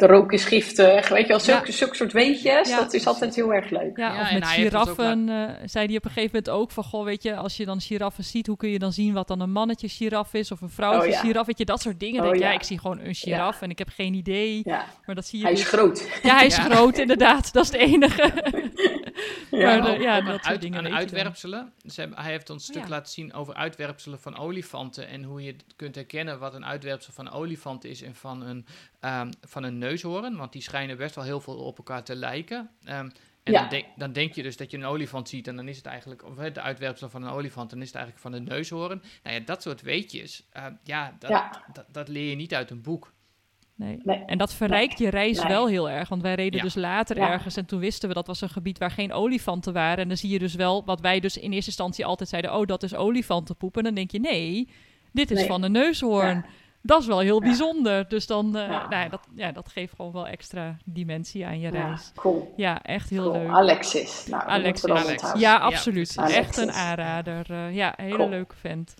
de, 0.00 0.06
rook 0.06 0.32
is 0.32 0.44
giftig. 0.44 1.08
Weet 1.08 1.22
je 1.22 1.28
wel, 1.28 1.40
zulke, 1.40 1.72
zulke 1.72 1.96
soort 1.96 2.12
weetjes. 2.12 2.68
Ja. 2.68 2.76
dat 2.78 2.92
is 2.94 3.06
altijd 3.06 3.34
heel 3.34 3.52
erg 3.54 3.70
leuk. 3.70 3.96
Ja, 3.96 4.14
Ja, 4.14 4.20
of 4.22 4.32
met 4.32 4.42
ook 4.42 4.48
giraffen 4.48 5.28
eh, 5.28 5.48
zei 5.64 5.86
hij 5.86 5.96
op 5.96 6.04
een 6.04 6.10
gegeven 6.10 6.36
moment 6.36 6.50
ook 6.50 6.70
van... 6.70 6.84
Goh, 6.84 7.04
weet 7.04 7.22
je, 7.22 7.36
als 7.36 7.56
je 7.56 7.64
dan 7.64 7.80
giraffen 7.80 8.24
ziet, 8.24 8.46
hoe 8.46 8.56
kun 8.56 8.68
je 8.68 8.78
dan 8.78 8.92
zien 8.92 9.12
wat 9.12 9.28
dan 9.28 9.40
een 9.40 9.52
mannetje 9.52 9.88
giraf 9.88 10.34
is? 10.34 10.50
Of 10.52 10.60
een 10.60 10.70
vrouwtje 10.70 11.08
Oh, 11.08 11.14
ja. 11.14 11.20
giraf? 11.20 11.46
Weet 11.46 11.58
je, 11.58 11.64
dat 11.64 11.80
soort 11.80 12.00
dingen. 12.00 12.22
Oh, 12.22 12.28
denk, 12.30 12.42
ja. 12.42 12.48
ja. 12.48 12.54
ik 12.54 12.62
zie 12.62 12.78
gewoon 12.78 12.98
een 12.98 13.14
giraf 13.14 13.62
en 13.62 13.70
ik 13.70 13.78
heb 13.78 13.88
geen 13.88 14.14
idee. 14.14 14.60
Ja, 14.64 14.84
Maar 15.06 15.14
dat 15.14 15.26
zie 15.26 15.38
je 15.38 15.44
hij 15.44 15.52
is 15.54 15.60
dus. 15.60 15.68
groot. 15.68 16.08
Ja, 16.22 16.36
hij 16.36 16.46
is 16.46 16.56
Ja. 16.56 16.62
groot 16.62 16.98
inderdaad. 16.98 17.52
Dat 17.52 17.64
is 17.64 17.70
het 17.72 17.80
enige. 17.80 18.30
Ja. 19.50 19.76
Maar, 19.78 19.92
eh, 19.94 20.00
ja, 20.00 20.14
dat 20.20 20.24
aan, 20.28 20.32
soort 20.32 20.46
uit, 20.46 20.60
dingen 20.60 20.86
aan 20.86 20.94
uitwerpselen. 20.94 21.72
Ze 21.86 22.00
hebben- 22.00 22.18
hij 22.18 22.30
heeft 22.30 22.50
ons 22.50 22.66
een 22.66 22.72
stuk 22.74 22.84
Ja. 22.84 22.90
laten 22.90 23.12
zien 23.12 23.32
over 23.34 23.54
uitwerpselen 23.54 24.20
van 24.20 24.38
olifanten. 24.38 25.08
En 25.08 25.22
hoe 25.22 25.42
je 25.42 25.54
kunt 25.76 25.94
herkennen 25.94 26.38
wat 26.38 26.54
een 26.54 26.64
uitwerpsel 26.66 27.12
van 27.12 27.26
een 27.26 27.32
olifant 27.32 27.84
is 27.84 28.02
en 28.02 28.14
van 28.14 28.42
een, 28.42 28.66
ehm, 29.00 29.30
van 29.40 29.62
een 29.62 29.78
neushoorn. 29.90 30.36
Want 30.36 30.52
die 30.52 30.62
schijnen 30.62 30.96
best 30.96 31.14
wel 31.14 31.24
heel 31.24 31.40
veel 31.40 31.56
op 31.56 31.78
elkaar 31.78 32.04
te 32.04 32.14
lijken. 32.16 32.70
Ehm, 32.84 33.08
en 33.42 33.52
Ja. 33.52 33.60
dan, 33.60 33.68
denk, 33.68 33.84
dan 33.96 34.12
denk 34.12 34.34
je 34.34 34.42
dus 34.42 34.56
dat 34.56 34.70
je 34.70 34.76
een 34.76 34.84
olifant 34.84 35.28
ziet 35.28 35.48
en 35.48 35.56
dan 35.56 35.68
is 35.68 35.76
het 35.76 35.86
eigenlijk, 35.86 36.24
of 36.24 36.34
de 36.34 36.60
uitwerpsel 36.60 37.08
van 37.10 37.22
een 37.22 37.30
olifant, 37.32 37.70
dan 37.70 37.80
is 37.80 37.86
het 37.86 37.94
eigenlijk 37.96 38.24
van 38.24 38.32
een 38.34 38.44
neushoorn. 38.44 39.02
Nou 39.22 39.36
ja, 39.36 39.42
dat 39.44 39.62
soort 39.62 39.82
weetjes, 39.82 40.46
eh, 40.52 40.66
ja, 40.84 41.16
dat, 41.18 41.30
Ja. 41.30 41.64
Dat, 41.72 41.84
dat 41.92 42.08
leer 42.08 42.30
je 42.30 42.36
niet 42.36 42.54
uit 42.54 42.70
een 42.70 42.82
boek. 42.82 43.12
Nee. 43.74 43.98
Nee. 44.02 44.24
En 44.26 44.38
dat 44.38 44.54
verrijkt 44.54 44.98
je 44.98 45.08
reis 45.10 45.38
Nee. 45.38 45.48
wel 45.48 45.66
heel 45.68 45.90
erg. 45.90 46.08
Want 46.08 46.22
wij 46.22 46.34
reden 46.34 46.56
Ja. 46.56 46.62
dus 46.62 46.74
later 46.74 47.16
Ja. 47.16 47.30
ergens 47.30 47.56
en 47.56 47.66
toen 47.66 47.80
wisten 47.80 48.08
we 48.08 48.14
dat 48.14 48.26
was 48.26 48.40
een 48.40 48.48
gebied 48.48 48.78
waar 48.78 48.90
geen 48.90 49.12
olifanten 49.12 49.72
waren. 49.72 49.98
En 49.98 50.08
dan 50.08 50.16
zie 50.16 50.30
je 50.30 50.38
dus 50.38 50.54
wel 50.54 50.84
wat 50.84 51.00
wij 51.00 51.20
dus 51.20 51.36
in 51.36 51.52
eerste 51.52 51.66
instantie 51.70 52.04
altijd 52.06 52.28
zeiden: 52.28 52.54
oh, 52.56 52.66
dat 52.66 52.82
is 52.82 52.94
olifantenpoep. 52.94 53.76
En 53.76 53.84
dan 53.84 53.94
denk 53.94 54.10
je: 54.10 54.20
nee, 54.20 54.68
dit 55.12 55.30
is 55.30 55.38
Nee. 55.38 55.46
van 55.46 55.62
een 55.62 55.72
neushoorn. 55.72 56.36
Ja. 56.36 56.44
Dat 56.82 57.00
is 57.00 57.06
wel 57.06 57.18
heel 57.18 57.40
Ja. 57.40 57.46
bijzonder. 57.46 58.08
Dus 58.08 58.26
dan, 58.26 58.56
eh, 58.56 58.62
Ja. 58.68 58.88
nou 58.88 59.02
ja, 59.02 59.08
dat, 59.08 59.20
ja, 59.34 59.52
dat 59.52 59.68
geeft 59.68 59.94
gewoon 59.96 60.12
wel 60.12 60.26
extra 60.26 60.76
dimensie 60.84 61.46
aan 61.46 61.60
je 61.60 61.72
Ja, 61.72 61.86
reis. 61.86 62.12
cool. 62.16 62.54
Ja, 62.56 62.82
echt 62.82 63.10
heel 63.10 63.30
cool. 63.30 63.42
leuk. 63.42 63.50
Alexis. 63.50 64.26
Nou, 64.26 64.42
dat 64.42 64.50
Alex, 64.50 64.64
moeten 64.64 64.82
we 64.82 64.88
dan 64.88 64.98
Alex. 64.98 65.10
onthouden. 65.12 65.40
Ja, 65.42 65.56
absoluut. 65.56 66.08
Echt 66.16 66.56
een 66.56 66.62
Alexis. 66.62 66.68
aanrader. 66.82 67.46
eh, 67.50 67.74
ja, 67.74 67.98
een 67.98 68.04
hele 68.04 68.16
Cool. 68.16 68.28
leuke 68.28 68.54
vent. 68.56 68.94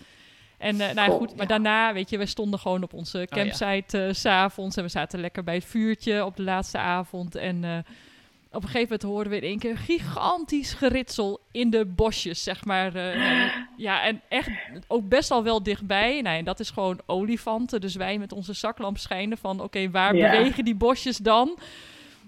En 0.57 0.81
eh, 0.81 0.93
nou 0.93 1.07
Cool, 1.07 1.19
goed, 1.19 1.29
maar 1.31 1.41
ja. 1.41 1.45
daarna, 1.47 1.93
weet 1.93 2.09
je, 2.09 2.17
we 2.17 2.25
stonden 2.25 2.59
gewoon 2.59 2.83
op 2.83 2.93
onze 2.93 3.19
ja. 3.19 3.25
campsite 3.25 4.05
eh, 4.05 4.13
s 4.13 4.21
s'avonds. 4.21 4.75
En 4.77 4.83
we 4.83 4.89
zaten 4.89 5.19
lekker 5.19 5.43
bij 5.43 5.55
het 5.55 5.65
vuurtje 5.65 6.25
op 6.25 6.35
de 6.35 6.43
laatste 6.43 6.77
avond. 6.77 7.35
En 7.35 7.63
eh, 7.63 7.77
op 8.51 8.63
een 8.63 8.69
gegeven 8.69 8.81
moment 8.81 9.01
hoorden 9.03 9.31
we 9.31 9.37
in 9.37 9.43
één 9.49 9.59
keer 9.59 9.77
gigantisch 9.77 10.73
geritsel 10.73 11.39
in 11.51 11.69
de 11.69 11.85
bosjes, 11.85 12.43
zeg 12.43 12.65
maar. 12.65 12.95
eh, 12.95 13.51
ja, 13.77 14.03
en 14.03 14.21
echt 14.29 14.49
ook 14.87 15.09
best 15.09 15.31
al 15.31 15.43
wel 15.43 15.63
dichtbij. 15.63 16.21
Nou, 16.21 16.37
en 16.37 16.45
dat 16.45 16.59
is 16.59 16.69
gewoon 16.69 16.99
olifanten. 17.05 17.81
Dus 17.81 17.95
wij 17.95 18.17
met 18.17 18.33
onze 18.33 18.53
zaklamp 18.53 18.97
schijnen 18.97 19.37
van, 19.37 19.59
oké, 19.61 19.89
waar 19.91 20.15
Ja. 20.15 20.29
bewegen 20.31 20.65
die 20.65 20.75
bosjes 20.75 21.17
dan? 21.17 21.57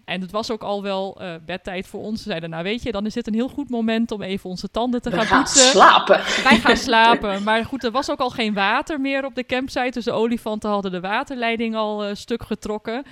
En 0.05 0.21
het 0.21 0.31
was 0.31 0.51
ook 0.51 0.63
al 0.63 0.81
wel 0.81 1.17
eh, 1.21 1.33
bedtijd 1.45 1.87
voor 1.87 2.01
ons. 2.01 2.23
We 2.23 2.29
zeiden, 2.29 2.49
nou 2.49 2.63
weet 2.63 2.83
je, 2.83 2.91
dan 2.91 3.05
is 3.05 3.13
dit 3.13 3.27
een 3.27 3.33
heel 3.33 3.47
goed 3.49 3.69
moment 3.69 4.11
om 4.11 4.21
even 4.21 4.49
onze 4.49 4.71
tanden 4.71 5.01
te 5.01 5.09
We 5.09 5.15
gaan 5.15 5.25
gaan 5.25 5.37
poetsen. 5.43 5.61
slapen. 5.71 6.21
Wij 6.43 6.59
gaan 6.59 6.77
slapen. 6.89 7.43
Maar 7.43 7.65
goed, 7.65 7.83
er 7.83 7.91
was 7.91 8.09
ook 8.11 8.19
al 8.19 8.29
geen 8.29 8.53
water 8.53 8.99
meer 9.01 9.25
op 9.25 9.35
de 9.35 9.45
campsite. 9.45 9.89
Dus 9.91 10.03
de 10.05 10.11
olifanten 10.11 10.69
hadden 10.69 10.91
de 10.91 10.99
waterleiding 10.99 11.75
al 11.75 12.03
eh, 12.03 12.15
stuk 12.15 12.43
getrokken. 12.43 13.03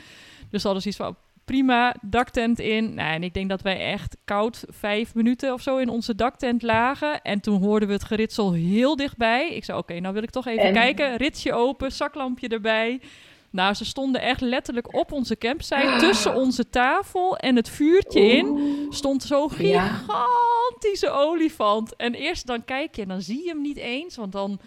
Dus 0.50 0.62
ze 0.62 0.68
hadden 0.68 0.82
zoiets 0.92 1.02
van, 1.02 1.16
prima, 1.52 1.96
daktent 2.02 2.60
in. 2.60 2.94
Nou, 2.94 3.14
en 3.14 3.24
ik 3.24 3.34
denk 3.34 3.50
dat 3.50 3.62
wij 3.62 3.80
echt 3.92 4.18
koud 4.26 4.64
vijf 4.70 5.16
minuten 5.16 5.54
of 5.54 5.62
zo 5.62 5.78
in 5.78 5.90
onze 5.90 6.16
daktent 6.16 6.62
lagen. 6.62 7.22
En 7.22 7.40
toen 7.40 7.62
hoorden 7.62 7.88
we 7.88 7.94
het 7.94 8.04
geritsel 8.04 8.54
heel 8.54 8.96
dichtbij. 8.96 9.50
Ik 9.50 9.64
zei, 9.64 9.78
oké, 9.78 10.00
nou 10.00 10.14
wil 10.14 10.24
ik 10.24 10.30
toch 10.30 10.48
even 10.48 10.64
En? 10.64 10.74
kijken. 10.74 11.18
Ritsje 11.18 11.54
open, 11.54 11.92
zaklampje 11.92 12.48
erbij. 12.48 13.02
Nou, 13.50 13.74
ze 13.74 13.86
stonden 13.86 14.22
echt 14.22 14.42
letterlijk 14.42 14.96
op 14.96 15.12
onze 15.12 15.38
campsite. 15.38 15.96
Tussen 16.08 16.36
onze 16.36 16.70
tafel 16.70 17.38
en 17.38 17.56
het 17.56 17.70
vuurtje 17.70 18.22
in 18.22 18.60
stond 18.90 19.24
zo'n 19.24 19.50
Ja. 19.58 19.88
gigantische 19.88 21.10
olifant. 21.10 21.96
En 21.96 22.14
eerst 22.14 22.48
dan 22.48 22.66
kijk 22.66 22.96
je 22.96 23.02
en 23.02 23.08
dan 23.08 23.22
zie 23.22 23.44
je 23.44 23.50
hem 23.50 23.62
niet 23.62 23.78
eens, 23.78 24.16
want 24.16 24.32
dan 24.32 24.60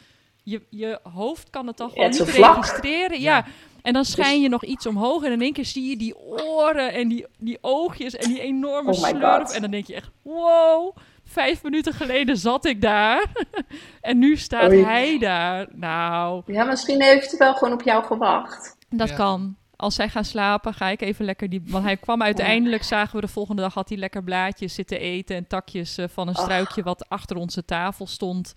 je, 0.44 0.62
je 0.70 0.98
hoofd 1.14 1.50
kan 1.50 1.66
het 1.66 1.76
dan 1.76 1.86
Ja, 1.86 1.92
gewoon 1.94 2.10
het 2.10 2.20
is 2.20 2.26
niet 2.26 2.44
registreren. 2.46 3.20
Ja. 3.20 3.36
Ja. 3.36 3.44
En 3.82 3.92
dan 3.92 4.04
schijn 4.04 4.40
je 4.40 4.48
nog 4.48 4.64
iets 4.64 4.86
omhoog 4.86 5.22
en 5.24 5.32
in 5.32 5.40
één 5.42 5.52
keer 5.52 5.64
zie 5.64 5.88
je 5.88 5.96
die 5.96 6.16
oren 6.18 6.92
en 6.92 7.08
die, 7.08 7.26
die 7.38 7.58
oogjes 7.60 8.16
en 8.16 8.28
die 8.28 8.40
enorme 8.40 8.90
Oh. 8.90 9.36
God. 9.38 9.52
En 9.54 9.60
dan 9.60 9.70
denk 9.70 9.86
je 9.86 9.94
echt, 9.94 10.10
wow, 10.22 10.96
vijf 11.24 11.62
minuten 11.62 11.92
geleden 11.92 12.36
zat 12.36 12.64
ik 12.64 12.80
daar. 12.80 13.24
en 14.00 14.18
nu 14.18 14.36
staat 14.36 14.70
Oei. 14.70 14.84
hij 14.84 15.18
daar. 15.18 15.66
Nou, 15.72 16.42
Ja, 16.46 16.64
misschien 16.64 17.02
heeft 17.02 17.30
hij 17.30 17.38
wel 17.38 17.54
gewoon 17.54 17.74
op 17.74 17.82
jou 17.82 18.04
gewacht. 18.04 18.76
dat 18.90 19.08
Ja. 19.08 19.14
kan. 19.14 19.56
Als 19.76 19.94
zij 19.94 20.08
gaan 20.08 20.24
slapen, 20.24 20.74
ga 20.74 20.88
ik 20.88 21.00
even 21.02 21.24
lekker 21.24 21.48
die. 21.48 21.62
Want 21.66 21.84
hij 21.84 21.96
kwam 21.96 22.22
uiteindelijk, 22.22 22.82
zagen 22.82 23.14
we 23.14 23.20
de 23.20 23.32
volgende 23.32 23.62
dag, 23.62 23.74
had 23.74 23.88
hij 23.88 23.98
lekker 23.98 24.22
blaadjes 24.24 24.74
zitten 24.74 25.00
eten 25.00 25.36
en 25.36 25.46
takjes 25.46 25.98
eh, 25.98 26.04
van 26.12 26.28
een 26.28 26.34
Ach. 26.34 26.42
struikje 26.42 26.82
wat 26.82 27.08
achter 27.08 27.36
onze 27.36 27.64
tafel 27.64 28.06
stond. 28.06 28.54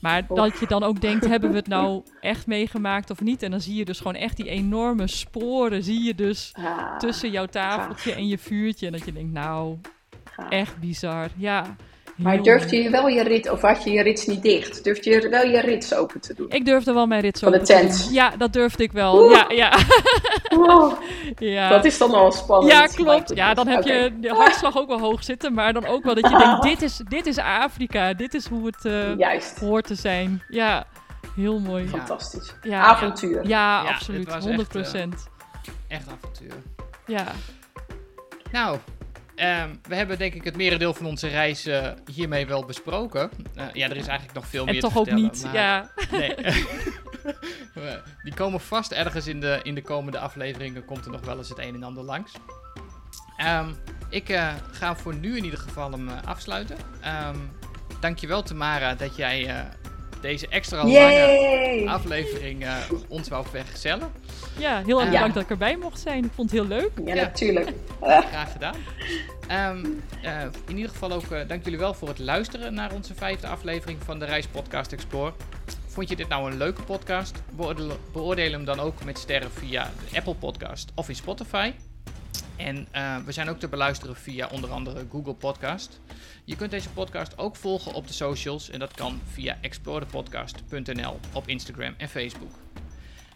Maar 0.00 0.26
dat 0.26 0.58
je 0.58 0.66
dan 0.66 0.82
ook 0.82 1.00
denkt, 1.00 1.26
hebben 1.26 1.50
we 1.50 1.56
het 1.56 1.66
nou 1.68 2.02
echt 2.20 2.46
meegemaakt 2.46 3.10
of 3.10 3.20
niet? 3.20 3.42
En 3.42 3.50
dan 3.50 3.60
zie 3.60 3.74
je 3.74 3.84
dus 3.84 3.98
gewoon 3.98 4.14
echt 4.14 4.36
die 4.36 4.48
enorme 4.48 5.06
sporen, 5.06 5.82
zie 5.82 6.02
je 6.02 6.14
dus 6.14 6.52
Ah, 6.56 6.96
tussen 6.98 7.30
jouw 7.30 7.46
tafeltje 7.46 8.12
en 8.12 8.26
je 8.28 8.38
vuurtje. 8.38 8.86
En 8.86 8.92
dat 8.92 9.04
je 9.04 9.12
denkt, 9.12 9.32
nou, 9.32 9.78
gaaf. 10.24 10.50
echt 10.50 10.78
bizar. 10.78 11.28
Ja. 11.36 11.76
Maar 12.22 12.42
durfde 12.42 12.76
je 12.82 12.90
wel 12.90 13.08
je 13.08 13.22
rit, 13.22 13.50
of 13.50 13.60
had 13.60 13.84
je 13.84 13.90
je 13.90 14.02
rits 14.02 14.26
niet 14.26 14.42
dicht? 14.42 14.84
Durfde 14.84 15.10
je 15.10 15.28
wel 15.28 15.46
je 15.46 15.60
rits 15.60 15.94
open 15.94 16.20
te 16.20 16.34
doen? 16.34 16.46
Ik 16.50 16.64
durfde 16.64 16.92
wel 16.92 17.06
mijn 17.06 17.20
rits 17.20 17.40
Van 17.40 17.52
de 17.52 17.60
open 17.60 17.74
te 17.74 17.80
tent. 17.80 18.04
doen. 18.04 18.12
Ja, 18.12 18.30
dat 18.36 18.52
durfde 18.52 18.82
ik 18.82 18.92
wel. 18.92 19.22
Oeh. 19.22 19.32
Ja, 19.32 19.46
ja, 19.50 19.78
ja. 21.56 21.68
Dat 21.68 21.84
is 21.84 21.98
dan 21.98 22.14
al 22.14 22.32
spannend. 22.32 22.72
Ja, 22.72 22.86
klopt. 22.86 23.34
Ja, 23.34 23.54
dan 23.54 23.66
heb 23.66 23.82
je 23.84 24.12
de 24.20 24.28
hartslag 24.28 24.76
ook 24.78 24.88
wel 24.88 25.00
hoog 25.00 25.24
zitten. 25.24 25.54
Maar 25.54 25.72
dan 25.72 25.86
ook 25.86 26.04
wel 26.04 26.14
dat 26.14 26.30
je 26.30 26.38
denkt, 26.38 26.62
dit 26.80 26.82
is, 26.82 27.00
dit 27.08 27.26
is 27.26 27.38
Afrika. 27.38 28.12
Dit 28.14 28.34
is 28.34 28.46
hoe 28.46 28.66
het 28.66 28.84
eh, 28.84 29.16
Juist, 29.16 29.58
hoort 29.58 29.86
te 29.86 29.94
zijn. 29.94 30.42
Ja, 30.48 30.86
heel 31.36 31.58
mooi. 31.60 31.88
Fantastisch. 31.88 32.54
Ja, 32.62 32.80
Avontuur. 32.80 33.46
ja 33.46 33.82
Ja, 33.82 33.88
absoluut. 33.88 34.24
het 34.24 34.34
was 34.34 34.44
100 34.44 34.60
echt, 34.60 34.68
procent. 34.68 35.28
Echt 35.88 36.06
avontuur. 36.08 36.52
Ja, 37.06 37.24
Nou, 38.52 38.78
ehm, 39.40 39.70
we 39.88 39.94
hebben 39.94 40.18
denk 40.18 40.34
ik 40.34 40.44
het 40.44 40.56
merendeel 40.56 40.94
van 40.94 41.06
onze 41.06 41.28
reis 41.28 41.68
hiermee 42.12 42.46
wel 42.46 42.64
besproken. 42.64 43.30
Eh, 43.54 43.64
ja, 43.72 43.88
er 43.88 43.96
is 43.96 44.06
eigenlijk 44.06 44.38
nog 44.38 44.46
veel 44.46 44.66
en 44.66 44.72
meer 44.72 44.80
toch 44.80 44.92
te 44.92 44.98
ook 44.98 45.04
vertellen. 45.06 45.30
niet. 45.32 45.42
maar- 45.44 45.54
Ja, 45.54 45.90
Nee. 46.10 46.34
Die 48.24 48.34
komen 48.34 48.60
vast 48.60 48.92
ergens 48.92 49.26
in 49.26 49.40
de, 49.40 49.60
in 49.62 49.74
de 49.74 49.82
komende 49.82 50.18
afleveringen. 50.18 50.84
Komt 50.84 51.04
er 51.04 51.10
nog 51.10 51.24
wel 51.24 51.36
eens 51.38 51.48
het 51.48 51.58
een 51.58 51.74
en 51.74 51.82
ander 51.82 52.02
langs. 52.04 52.32
Ehm, 53.36 53.68
ik 54.10 54.28
eh, 54.28 54.54
ga 54.70 54.96
voor 54.96 55.14
nu 55.14 55.36
in 55.36 55.44
ieder 55.44 55.58
geval 55.58 55.90
hem 55.90 56.08
eh, 56.08 56.14
afsluiten. 56.24 56.76
Ehm 57.00 57.36
dankjewel 58.00 58.42
Tamara 58.42 58.94
dat 58.94 59.16
jij 59.16 59.66
deze 60.20 60.48
extra 60.48 60.76
lange 60.76 61.84
aflevering 61.86 62.64
eh, 62.64 62.74
ons 63.08 63.28
wou 63.28 63.46
vergezellen. 63.50 64.10
ja 64.58 64.82
heel 64.84 64.96
erg 65.00 65.06
Ja. 65.06 65.12
bedankt 65.12 65.34
dat 65.34 65.42
ik 65.42 65.50
erbij 65.50 65.76
mocht 65.76 66.00
zijn. 66.00 66.24
Ik 66.24 66.30
vond 66.34 66.50
het 66.50 66.60
heel 66.60 66.68
leuk. 66.68 66.90
Ja, 67.04 67.14
Ja. 67.14 67.22
natuurlijk. 67.22 67.72
Graag 68.30 68.52
gedaan. 68.52 68.74
Ehm, 69.48 69.86
eh, 70.22 70.32
in 70.66 70.76
ieder 70.76 70.90
geval 70.90 71.12
ook 71.12 71.30
eh, 71.30 71.48
dank 71.48 71.64
jullie 71.64 71.78
wel 71.78 71.94
voor 71.94 72.08
het 72.08 72.18
luisteren 72.18 72.74
naar 72.74 72.92
onze 72.92 73.14
vijfde 73.14 73.46
aflevering 73.46 73.98
van 74.04 74.18
de 74.18 74.24
Reis 74.24 74.46
Podcast 74.46 74.92
Explore. 74.92 75.32
Vond 75.86 76.08
je 76.08 76.16
dit 76.16 76.28
nou 76.28 76.50
een 76.50 76.56
leuke 76.58 76.82
podcast? 76.82 77.42
Beoordeel, 77.50 77.98
beoordeel 78.12 78.50
hem 78.52 78.64
dan 78.64 78.80
ook 78.80 79.04
met 79.04 79.18
sterren 79.18 79.50
via 79.52 79.90
de 80.10 80.16
Apple 80.16 80.34
Podcast 80.34 80.92
of 80.94 81.08
in 81.08 81.14
Spotify. 81.16 81.72
En 82.60 82.86
eh, 82.90 83.16
we 83.24 83.32
zijn 83.32 83.48
ook 83.48 83.58
te 83.58 83.68
beluisteren 83.68 84.16
via 84.16 84.48
onder 84.52 84.70
andere 84.70 85.06
Google 85.10 85.34
Podcast. 85.34 86.00
Je 86.44 86.56
kunt 86.56 86.70
deze 86.70 86.90
podcast 86.90 87.38
ook 87.38 87.56
volgen 87.56 87.92
op 87.92 88.06
de 88.06 88.12
socials 88.12 88.70
en 88.70 88.78
dat 88.78 88.94
kan 88.94 89.20
via 89.32 89.58
explorethepodcast.nl 89.60 91.20
op 91.32 91.48
Instagram 91.48 91.94
en 91.96 92.08
Facebook. 92.08 92.50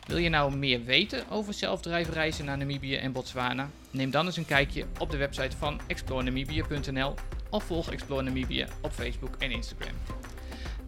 Wil 0.06 0.16
je 0.16 0.28
nou 0.28 0.56
meer 0.56 0.84
weten 0.84 1.30
over 1.30 1.54
zelfdrijfreizen 1.54 2.44
naar 2.44 2.58
Namibië 2.58 2.96
en 2.96 3.12
Botswana? 3.12 3.70
Neem 3.90 4.10
dan 4.10 4.26
eens 4.26 4.36
een 4.36 4.46
kijkje 4.46 4.86
op 4.98 5.10
de 5.10 5.16
website 5.16 5.56
van 5.56 5.80
explorenamibia.nl 5.86 7.14
of 7.50 7.64
volg 7.64 7.92
Explore 7.92 8.22
Namibië 8.22 8.66
op 8.82 8.92
Facebook 8.92 9.34
en 9.38 9.50
Instagram. 9.50 9.94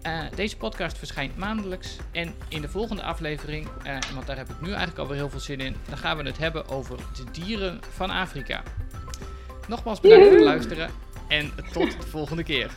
Eh, 0.07 0.21
deze 0.35 0.57
podcast 0.57 0.99
verschijnt 0.99 1.37
maandelijks 1.37 1.97
en 2.13 2.35
in 2.49 2.61
de 2.61 2.69
volgende 2.69 3.03
aflevering, 3.03 3.69
eh, 3.83 3.97
want 4.15 4.27
daar 4.27 4.37
heb 4.37 4.49
ik 4.49 4.61
nu 4.61 4.69
eigenlijk 4.69 4.99
alweer 4.99 5.17
heel 5.17 5.31
veel 5.31 5.41
zin 5.41 5.61
in, 5.61 5.77
dan 5.89 5.99
gaan 5.99 6.17
we 6.17 6.23
het 6.23 6.39
hebben 6.39 6.69
over 6.69 6.97
de 6.97 7.31
dieren 7.31 7.81
van 7.91 8.11
Afrika. 8.11 8.63
Nogmaals 9.69 10.01
bedankt 10.01 10.25
voor 10.25 10.35
het 10.35 10.45
luisteren 10.45 10.91
en 11.29 11.53
tot 11.73 12.01
de 12.01 12.07
volgende 12.07 12.43
keer. 12.43 12.71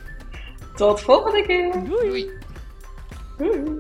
Tot 0.76 1.02
volgende 1.02 1.46
keer. 1.46 1.72
Doei! 1.72 2.10
Doei! 2.10 2.30
Doei. 3.38 3.80